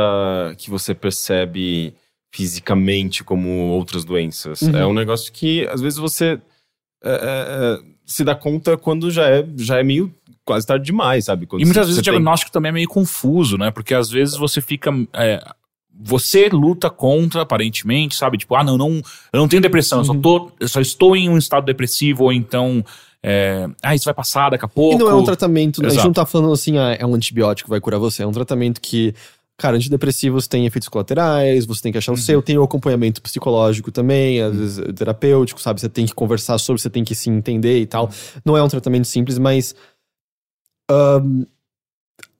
que 0.58 0.70
você 0.70 0.94
percebe 0.94 1.94
fisicamente 2.34 3.22
como 3.22 3.48
outras 3.68 4.04
doenças. 4.04 4.62
Uhum. 4.62 4.76
É 4.76 4.86
um 4.86 4.94
negócio 4.94 5.32
que, 5.32 5.66
às 5.68 5.80
vezes, 5.80 5.98
você 5.98 6.40
é, 7.04 7.10
é, 7.10 7.14
é, 7.14 7.78
se 8.06 8.24
dá 8.24 8.34
conta 8.34 8.76
quando 8.76 9.10
já 9.10 9.28
é, 9.28 9.44
já 9.56 9.78
é 9.78 9.82
meio 9.82 10.14
quase 10.44 10.66
tarde 10.66 10.84
demais, 10.86 11.24
sabe? 11.26 11.46
Quando 11.46 11.60
E 11.62 11.64
muitas 11.64 11.82
você- 11.84 11.88
vezes 11.88 11.98
o 11.98 12.00
você 12.00 12.10
tem- 12.10 12.12
diagnóstico 12.14 12.50
também 12.52 12.70
é 12.70 12.72
meio 12.72 12.88
confuso, 12.88 13.58
né? 13.58 13.70
Porque 13.70 13.92
às 13.94 14.08
vezes 14.10 14.36
você 14.36 14.60
fica. 14.60 14.90
Você 16.00 16.48
luta 16.48 16.90
contra, 16.90 17.42
aparentemente, 17.42 18.14
sabe? 18.16 18.38
Tipo, 18.38 18.56
ah, 18.56 18.64
não, 18.64 18.76
não 18.76 18.90
eu 19.32 19.40
não 19.40 19.48
tenho 19.48 19.62
depressão, 19.62 19.98
eu, 20.00 20.04
só 20.04 20.12
Uhum. 20.12 20.20
tô, 20.20 20.50
eu 20.58 20.68
só 20.68 20.80
estou 20.80 21.14
em 21.16 21.28
um 21.28 21.38
estado 21.38 21.64
depressivo, 21.64 22.24
ou 22.24 22.32
então. 22.32 22.84
é, 23.22 23.68
ah, 23.82 23.94
isso 23.94 24.04
vai 24.06 24.14
passar 24.14 24.50
daqui 24.50 24.64
a 24.64 24.68
pouco. 24.68 24.96
E 24.96 24.98
não 24.98 25.08
é 25.08 25.14
um 25.14 25.22
tratamento, 25.22 25.80
a 25.80 25.84
gente 25.84 25.92
Exato. 25.92 26.08
não 26.08 26.12
tá 26.12 26.26
falando 26.26 26.52
assim, 26.52 26.76
ah, 26.76 26.96
é 26.98 27.06
um 27.06 27.14
antibiótico 27.14 27.66
que 27.68 27.70
vai 27.70 27.80
curar 27.80 27.98
você, 28.00 28.22
é 28.24 28.26
um 28.26 28.32
tratamento 28.32 28.80
que 28.80 29.14
cara, 29.56 29.76
antidepressivos 29.76 30.48
têm 30.48 30.66
efeitos 30.66 30.88
colaterais, 30.88 31.64
você 31.66 31.82
tem 31.82 31.92
que 31.92 31.98
achar 31.98 32.10
o 32.10 32.16
seu, 32.16 32.42
tem 32.42 32.58
o 32.58 32.64
acompanhamento 32.64 33.22
psicológico 33.22 33.92
também, 33.92 34.40
às 34.40 34.56
vezes 34.56 34.84
terapêutico, 34.96 35.60
sabe? 35.60 35.80
Você 35.80 35.88
tem 35.88 36.04
que 36.04 36.12
conversar 36.12 36.58
sobre, 36.58 36.82
você 36.82 36.90
tem 36.90 37.04
que 37.04 37.14
se 37.14 37.30
entender 37.30 37.78
e 37.78 37.86
tal. 37.86 38.10
Não 38.44 38.56
é 38.56 38.62
um 38.62 38.66
tratamento 38.66 39.06
simples, 39.06 39.38
mas. 39.38 39.72
ahn, 40.90 41.44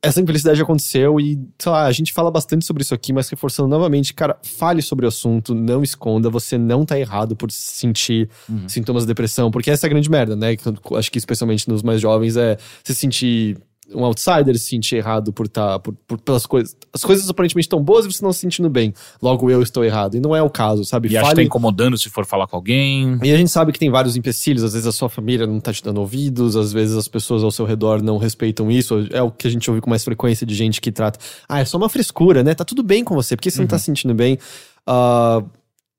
essa 0.05 0.21
infelicidade 0.21 0.61
aconteceu 0.61 1.21
e, 1.21 1.39
sei 1.59 1.71
lá, 1.71 1.85
a 1.87 1.93
gente 1.93 2.13
fala 2.13 2.29
bastante 2.29 2.65
sobre 2.65 2.83
isso 2.83 2.93
aqui, 2.93 3.13
mas 3.13 3.29
reforçando 3.29 3.69
novamente, 3.69 4.13
cara, 4.13 4.37
fale 4.43 4.83
sobre 4.83 5.05
o 5.05 5.09
assunto, 5.09 5.55
não 5.55 5.81
esconda, 5.83 6.29
você 6.29 6.59
não 6.59 6.85
tá 6.85 6.99
errado 6.99 7.37
por 7.37 7.53
sentir 7.53 8.29
Uhum. 8.49 8.69
sintomas 8.69 9.05
de 9.05 9.07
depressão, 9.07 9.49
porque 9.51 9.71
essa 9.71 9.87
é 9.87 9.89
a 9.89 9.91
grande 9.91 10.11
merda, 10.11 10.35
né? 10.35 10.57
Acho 10.97 11.11
que 11.11 11.19
especialmente 11.19 11.69
nos 11.69 11.85
mais 11.85 12.01
jovens 12.01 12.37
é 12.37 12.57
se 12.83 12.95
sentir 12.97 13.59
um 13.95 14.05
outsider, 14.05 14.57
se 14.59 14.67
sentir 14.71 14.97
errado 14.97 15.33
por 15.33 15.47
estar 15.47 15.79
por, 15.81 15.95
por- 16.07 16.19
pelas 16.19 16.47
coisas. 16.47 16.77
As 16.93 17.03
coisas 17.03 17.29
aparentemente 17.29 17.67
estão 17.67 17.83
boas 17.83 18.05
e 18.05 18.13
você 18.13 18.23
não 18.25 18.33
se 18.33 18.41
sentindo 18.41 18.69
bem. 18.69 18.93
Logo 19.23 19.51
eu 19.51 19.63
estou 19.63 19.85
errado. 19.85 20.17
E 20.17 20.21
não 20.21 20.35
é 20.37 20.43
o 20.43 20.51
caso, 20.51 20.85
sabe? 20.85 21.09
E 21.09 21.17
acho 21.17 21.29
que 21.31 21.37
tá 21.37 21.43
incomodando 21.43 21.97
se 21.99 22.09
for 22.11 22.25
falar 22.27 22.47
com 22.47 22.57
alguém. 22.57 23.19
E 23.23 23.33
a 23.33 23.37
gente 23.37 23.51
sabe 23.51 23.73
que 23.73 23.79
tem 23.79 23.91
vários 23.91 24.17
empecilhos, 24.17 24.63
às 24.63 24.73
vezes 24.75 24.87
a 24.87 24.93
sua 24.93 25.09
família 25.09 25.47
não 25.47 25.61
tá 25.61 25.73
te 25.73 25.83
dando 25.83 25.99
ouvidos, 26.01 26.57
às 26.57 26.73
vezes 26.73 26.97
as 26.97 27.09
pessoas 27.09 27.43
ao 27.45 27.51
seu 27.51 27.65
redor 27.65 28.03
não 28.03 28.19
respeitam 28.19 28.71
isso. 28.71 29.07
É 29.11 29.23
o 29.23 29.31
que 29.31 29.47
a 29.47 29.51
gente 29.51 29.69
ouve 29.71 29.81
com 29.81 29.91
mais 29.91 30.05
frequência 30.05 30.47
de 30.47 30.55
gente 30.55 30.81
que 30.81 30.93
trata. 30.93 31.19
Ah, 31.49 31.61
é 31.61 31.65
só 31.65 31.77
uma 31.77 31.89
frescura, 31.89 32.43
né? 32.43 32.55
Tá 32.55 32.65
tudo 32.65 32.83
bem 32.83 33.03
com 33.05 33.15
você, 33.15 33.37
porque 33.37 33.51
você 33.51 33.61
não 33.61 33.67
tá 33.67 33.79
se 33.79 33.85
sentindo 33.87 34.15
bem. 34.15 34.39
Ah, 34.87 35.43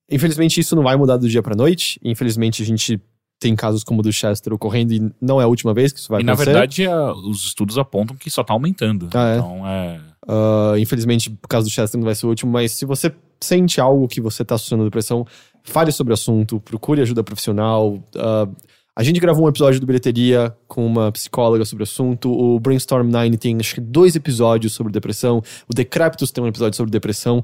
infelizmente, 0.09 0.59
isso 0.59 0.75
não 0.75 0.83
vai 0.83 0.95
mudar 0.95 1.17
do 1.17 1.27
dia 1.27 1.41
pra 1.41 1.55
noite. 1.55 1.99
Infelizmente, 2.03 2.61
a 2.61 2.65
gente 2.65 2.99
tem 3.43 3.55
casos 3.55 3.83
como 3.83 3.99
o 3.99 4.03
do 4.03 4.11
Chester 4.11 4.51
ocorrendo 4.53 4.93
e 4.93 5.11
não 5.21 5.39
é 5.39 5.43
a 5.43 5.47
última 5.47 5.73
vez 5.73 5.93
que 5.93 5.99
isso 5.99 6.09
vai 6.09 6.21
e 6.21 6.23
na 6.23 6.33
acontecer. 6.33 6.51
verdade, 6.51 6.87
a- 6.87 7.13
os 7.13 7.43
estudos 7.45 7.77
apontam 7.77 8.15
que 8.15 8.29
só 8.31 8.43
tá 8.43 8.53
aumentando. 8.53 9.09
Ah, 9.13 9.29
é? 9.29 9.37
Então 9.37 9.67
é. 9.67 9.99
Ah, 10.27 10.73
infelizmente, 10.79 11.29
por 11.29 11.47
causa 11.47 11.67
do 11.67 11.71
Chester 11.71 11.99
não 11.99 12.05
vai 12.05 12.15
ser 12.15 12.25
o 12.25 12.29
último, 12.29 12.51
mas 12.51 12.71
se 12.71 12.85
você 12.85 13.13
sente 13.41 13.79
algo 13.81 14.07
que 14.07 14.19
você 14.21 14.43
tá 14.43 14.55
associando 14.55 14.83
à 14.83 14.87
depressão, 14.87 15.25
fale 15.63 15.91
sobre 15.91 16.11
o 16.11 16.15
assunto, 16.15 16.59
procure 16.61 17.01
ajuda 17.01 17.23
profissional. 17.23 17.99
Ah, 18.15 18.47
a 18.95 19.03
gente 19.03 19.19
gravou 19.19 19.45
um 19.45 19.49
episódio 19.49 19.79
do 19.79 19.85
Bilheteria 19.87 20.55
com 20.67 20.85
uma 20.85 21.11
psicóloga 21.11 21.65
sobre 21.65 21.81
o 21.81 21.85
assunto. 21.85 22.31
O 22.31 22.59
Brainstorm 22.59 23.09
9 23.09 23.37
tem 23.37 23.57
acho 23.59 23.75
que 23.75 23.81
dois 23.81 24.15
episódios 24.15 24.73
sobre 24.73 24.93
depressão. 24.93 25.41
O 25.67 25.73
Decreptus 25.73 26.31
tem 26.31 26.43
um 26.43 26.47
episódio 26.47 26.77
sobre 26.77 26.91
depressão. 26.91 27.43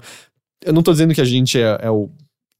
Eu 0.63 0.71
não 0.73 0.83
tô 0.83 0.91
dizendo 0.91 1.13
que 1.13 1.21
a 1.21 1.25
gente 1.25 1.59
é, 1.59 1.77
é 1.81 1.89
o 1.89 2.09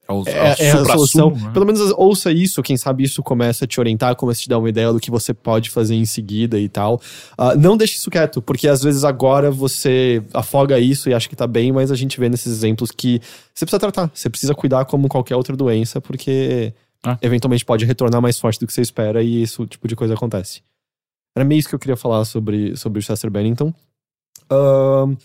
É, 0.10 0.14
o, 0.14 0.24
é, 0.28 0.56
é 0.58 0.72
a 0.72 0.86
solução. 0.86 1.32
né? 1.32 1.52
Pelo 1.54 1.66
menos 1.68 1.80
ouça 1.92 2.32
isso, 2.32 2.64
quem 2.64 2.76
sabe 2.76 3.04
isso 3.04 3.22
começa 3.22 3.66
a 3.66 3.68
te 3.68 3.80
orientar, 3.80 4.16
começa 4.16 4.40
a 4.40 4.44
te 4.44 4.50
dar 4.50 4.58
uma 4.58 4.68
ideia 4.68 4.92
do 4.92 5.00
que 5.00 5.12
você 5.12 5.34
pode 5.36 5.70
fazer 5.70 5.94
em 5.94 6.06
seguida 6.06 6.60
e 6.60 6.68
tal. 6.68 7.00
Ah, 7.38 7.56
não 7.56 7.78
deixe 7.78 7.96
isso 7.98 8.10
quieto, 8.10 8.42
porque 8.42 8.68
às 8.68 8.82
vezes 8.82 9.04
agora 9.04 9.52
você 9.52 10.24
afoga 10.34 10.80
isso 10.80 11.10
e 11.10 11.14
acha 11.14 11.30
que 11.30 11.36
tá 11.36 11.46
bem, 11.46 11.72
mas 11.72 11.92
a 11.92 11.96
gente 11.96 12.20
vê 12.20 12.28
nesses 12.28 12.52
exemplos 12.52 12.90
que 12.90 13.22
você 13.54 13.66
precisa 13.66 13.80
tratar, 13.80 14.10
você 14.14 14.30
precisa 14.30 14.56
cuidar 14.56 14.86
como 14.86 15.08
qualquer 15.08 15.36
outra 15.36 15.56
doença, 15.56 16.02
porque 16.02 16.74
Ah. 17.06 17.18
eventualmente 17.22 17.64
pode 17.64 17.86
retornar 17.86 18.22
mais 18.22 18.38
forte 18.40 18.60
do 18.60 18.66
que 18.68 18.74
você 18.74 18.82
espera 18.82 19.22
e 19.24 19.44
esse 19.44 19.64
tipo 19.68 19.88
de 19.88 19.96
coisa 19.96 20.16
acontece. 20.16 20.62
Era 21.36 21.46
meio 21.46 21.60
isso 21.60 21.70
que 21.70 21.76
eu 21.76 21.80
queria 21.80 21.96
falar 21.96 22.26
sobre, 22.26 22.76
sobre 22.76 23.00
o 23.00 23.02
Chester 23.02 23.30
Bennington. 23.32 23.72
Ahn, 24.52 25.16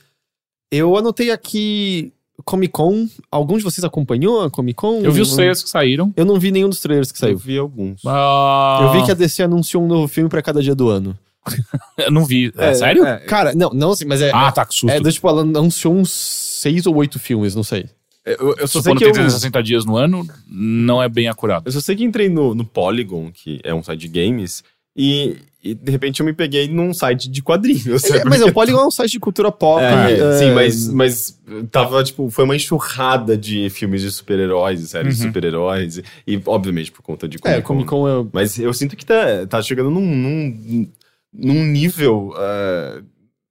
eu 0.70 0.96
anotei 0.96 1.30
aqui 1.30 2.12
Comic 2.44 2.72
Con. 2.72 3.08
Alguns 3.30 3.58
de 3.58 3.64
vocês 3.64 3.84
acompanhou 3.84 4.42
a 4.42 4.50
Comic 4.50 4.74
Con? 4.76 5.00
Eu 5.02 5.12
vi 5.12 5.20
os 5.20 5.34
trailers 5.34 5.62
que 5.62 5.68
saíram. 5.70 6.12
Eu 6.16 6.24
não 6.24 6.38
vi 6.38 6.50
nenhum 6.50 6.68
dos 6.68 6.80
trailers 6.80 7.12
que 7.12 7.18
Eu 7.18 7.20
saiu. 7.20 7.38
vi 7.38 7.58
alguns. 7.58 8.00
Ah, 8.06 8.80
Eu 8.82 8.92
vi 8.92 9.04
que 9.04 9.10
a 9.10 9.14
DC 9.14 9.42
anunciou 9.42 9.82
um 9.84 9.86
novo 9.86 10.08
filme 10.08 10.28
pra 10.28 10.42
cada 10.42 10.62
dia 10.62 10.74
do 10.74 10.88
ano. 10.88 11.16
Eu 11.98 12.10
não 12.10 12.24
vi. 12.24 12.52
É, 12.56 12.74
sério? 12.74 13.04
é, 13.04 13.18
Cara, 13.18 13.54
não, 13.54 13.70
não 13.70 13.90
assim, 13.92 14.04
mas 14.06 14.20
é. 14.22 14.30
Ah, 14.32 14.50
tá, 14.50 14.64
que 14.64 14.74
susto. 14.74 14.90
é 14.90 14.98
do 14.98 15.12
tipo, 15.12 15.28
ela 15.28 15.42
anunciou 15.42 15.94
uns 15.94 16.10
seis 16.10 16.86
ou 16.86 16.94
oito 16.96 17.18
filmes, 17.18 17.54
não 17.54 17.62
sei. 17.62 17.86
eu, 18.24 18.54
eu 18.58 18.66
só 18.66 18.78
Se 18.78 18.84
sei 18.84 18.92
quando 18.92 18.98
que 18.98 19.04
tem 19.04 19.08
eu, 19.10 19.14
360 19.14 19.62
dias 19.62 19.84
no 19.84 19.96
ano, 19.96 20.26
não 20.48 21.02
é 21.02 21.08
bem 21.08 21.28
acurado. 21.28 21.66
eu 21.66 21.72
só 21.72 21.80
sei 21.80 21.94
que 21.96 22.02
entrei 22.04 22.28
no, 22.30 22.54
no 22.54 22.64
Polygon, 22.64 23.30
que 23.30 23.60
é 23.62 23.74
um 23.74 23.82
site 23.82 24.00
de 24.00 24.08
games, 24.08 24.64
e, 24.96 25.36
e 25.62 25.74
de 25.74 25.90
repente 25.90 26.20
eu 26.20 26.26
me 26.26 26.32
peguei 26.32 26.68
num 26.68 26.92
site 26.94 27.28
de 27.30 27.42
quadrinhos. 27.42 28.02
É, 28.12 28.24
mas 28.24 28.42
o 28.42 28.52
Polygon 28.52 28.80
é 28.80 28.86
um 28.86 28.90
site 28.90 29.12
de 29.12 29.20
cultura 29.20 29.50
pop. 29.50 29.82
É, 29.82 30.12
é, 30.18 30.38
Sim, 30.38 30.52
mas, 30.52 30.88
mas 30.88 31.40
tava, 31.70 32.02
tipo, 32.04 32.28
foi 32.30 32.44
uma 32.44 32.54
enxurrada 32.56 33.36
de 33.36 33.68
filmes 33.70 34.02
de 34.02 34.10
super-heróis 34.10 34.80
e 34.80 34.88
séries 34.88 35.16
de 35.16 35.22
Uhum. 35.22 35.28
super-heróis. 35.28 36.00
E, 36.26 36.40
obviamente, 36.46 36.92
por 36.92 37.02
conta 37.02 37.26
de 37.28 37.38
É. 37.44 37.60
Comic 37.60 37.88
Con 37.88 38.06
é. 38.08 38.26
Mas 38.32 38.58
eu 38.58 38.72
sinto 38.72 38.96
que 38.96 39.04
tá, 39.06 39.46
tá 39.48 39.62
chegando 39.62 39.90
num, 39.90 40.00
num, 40.06 40.88
num 41.32 41.64
nível 41.64 42.32
ah, 42.36 43.02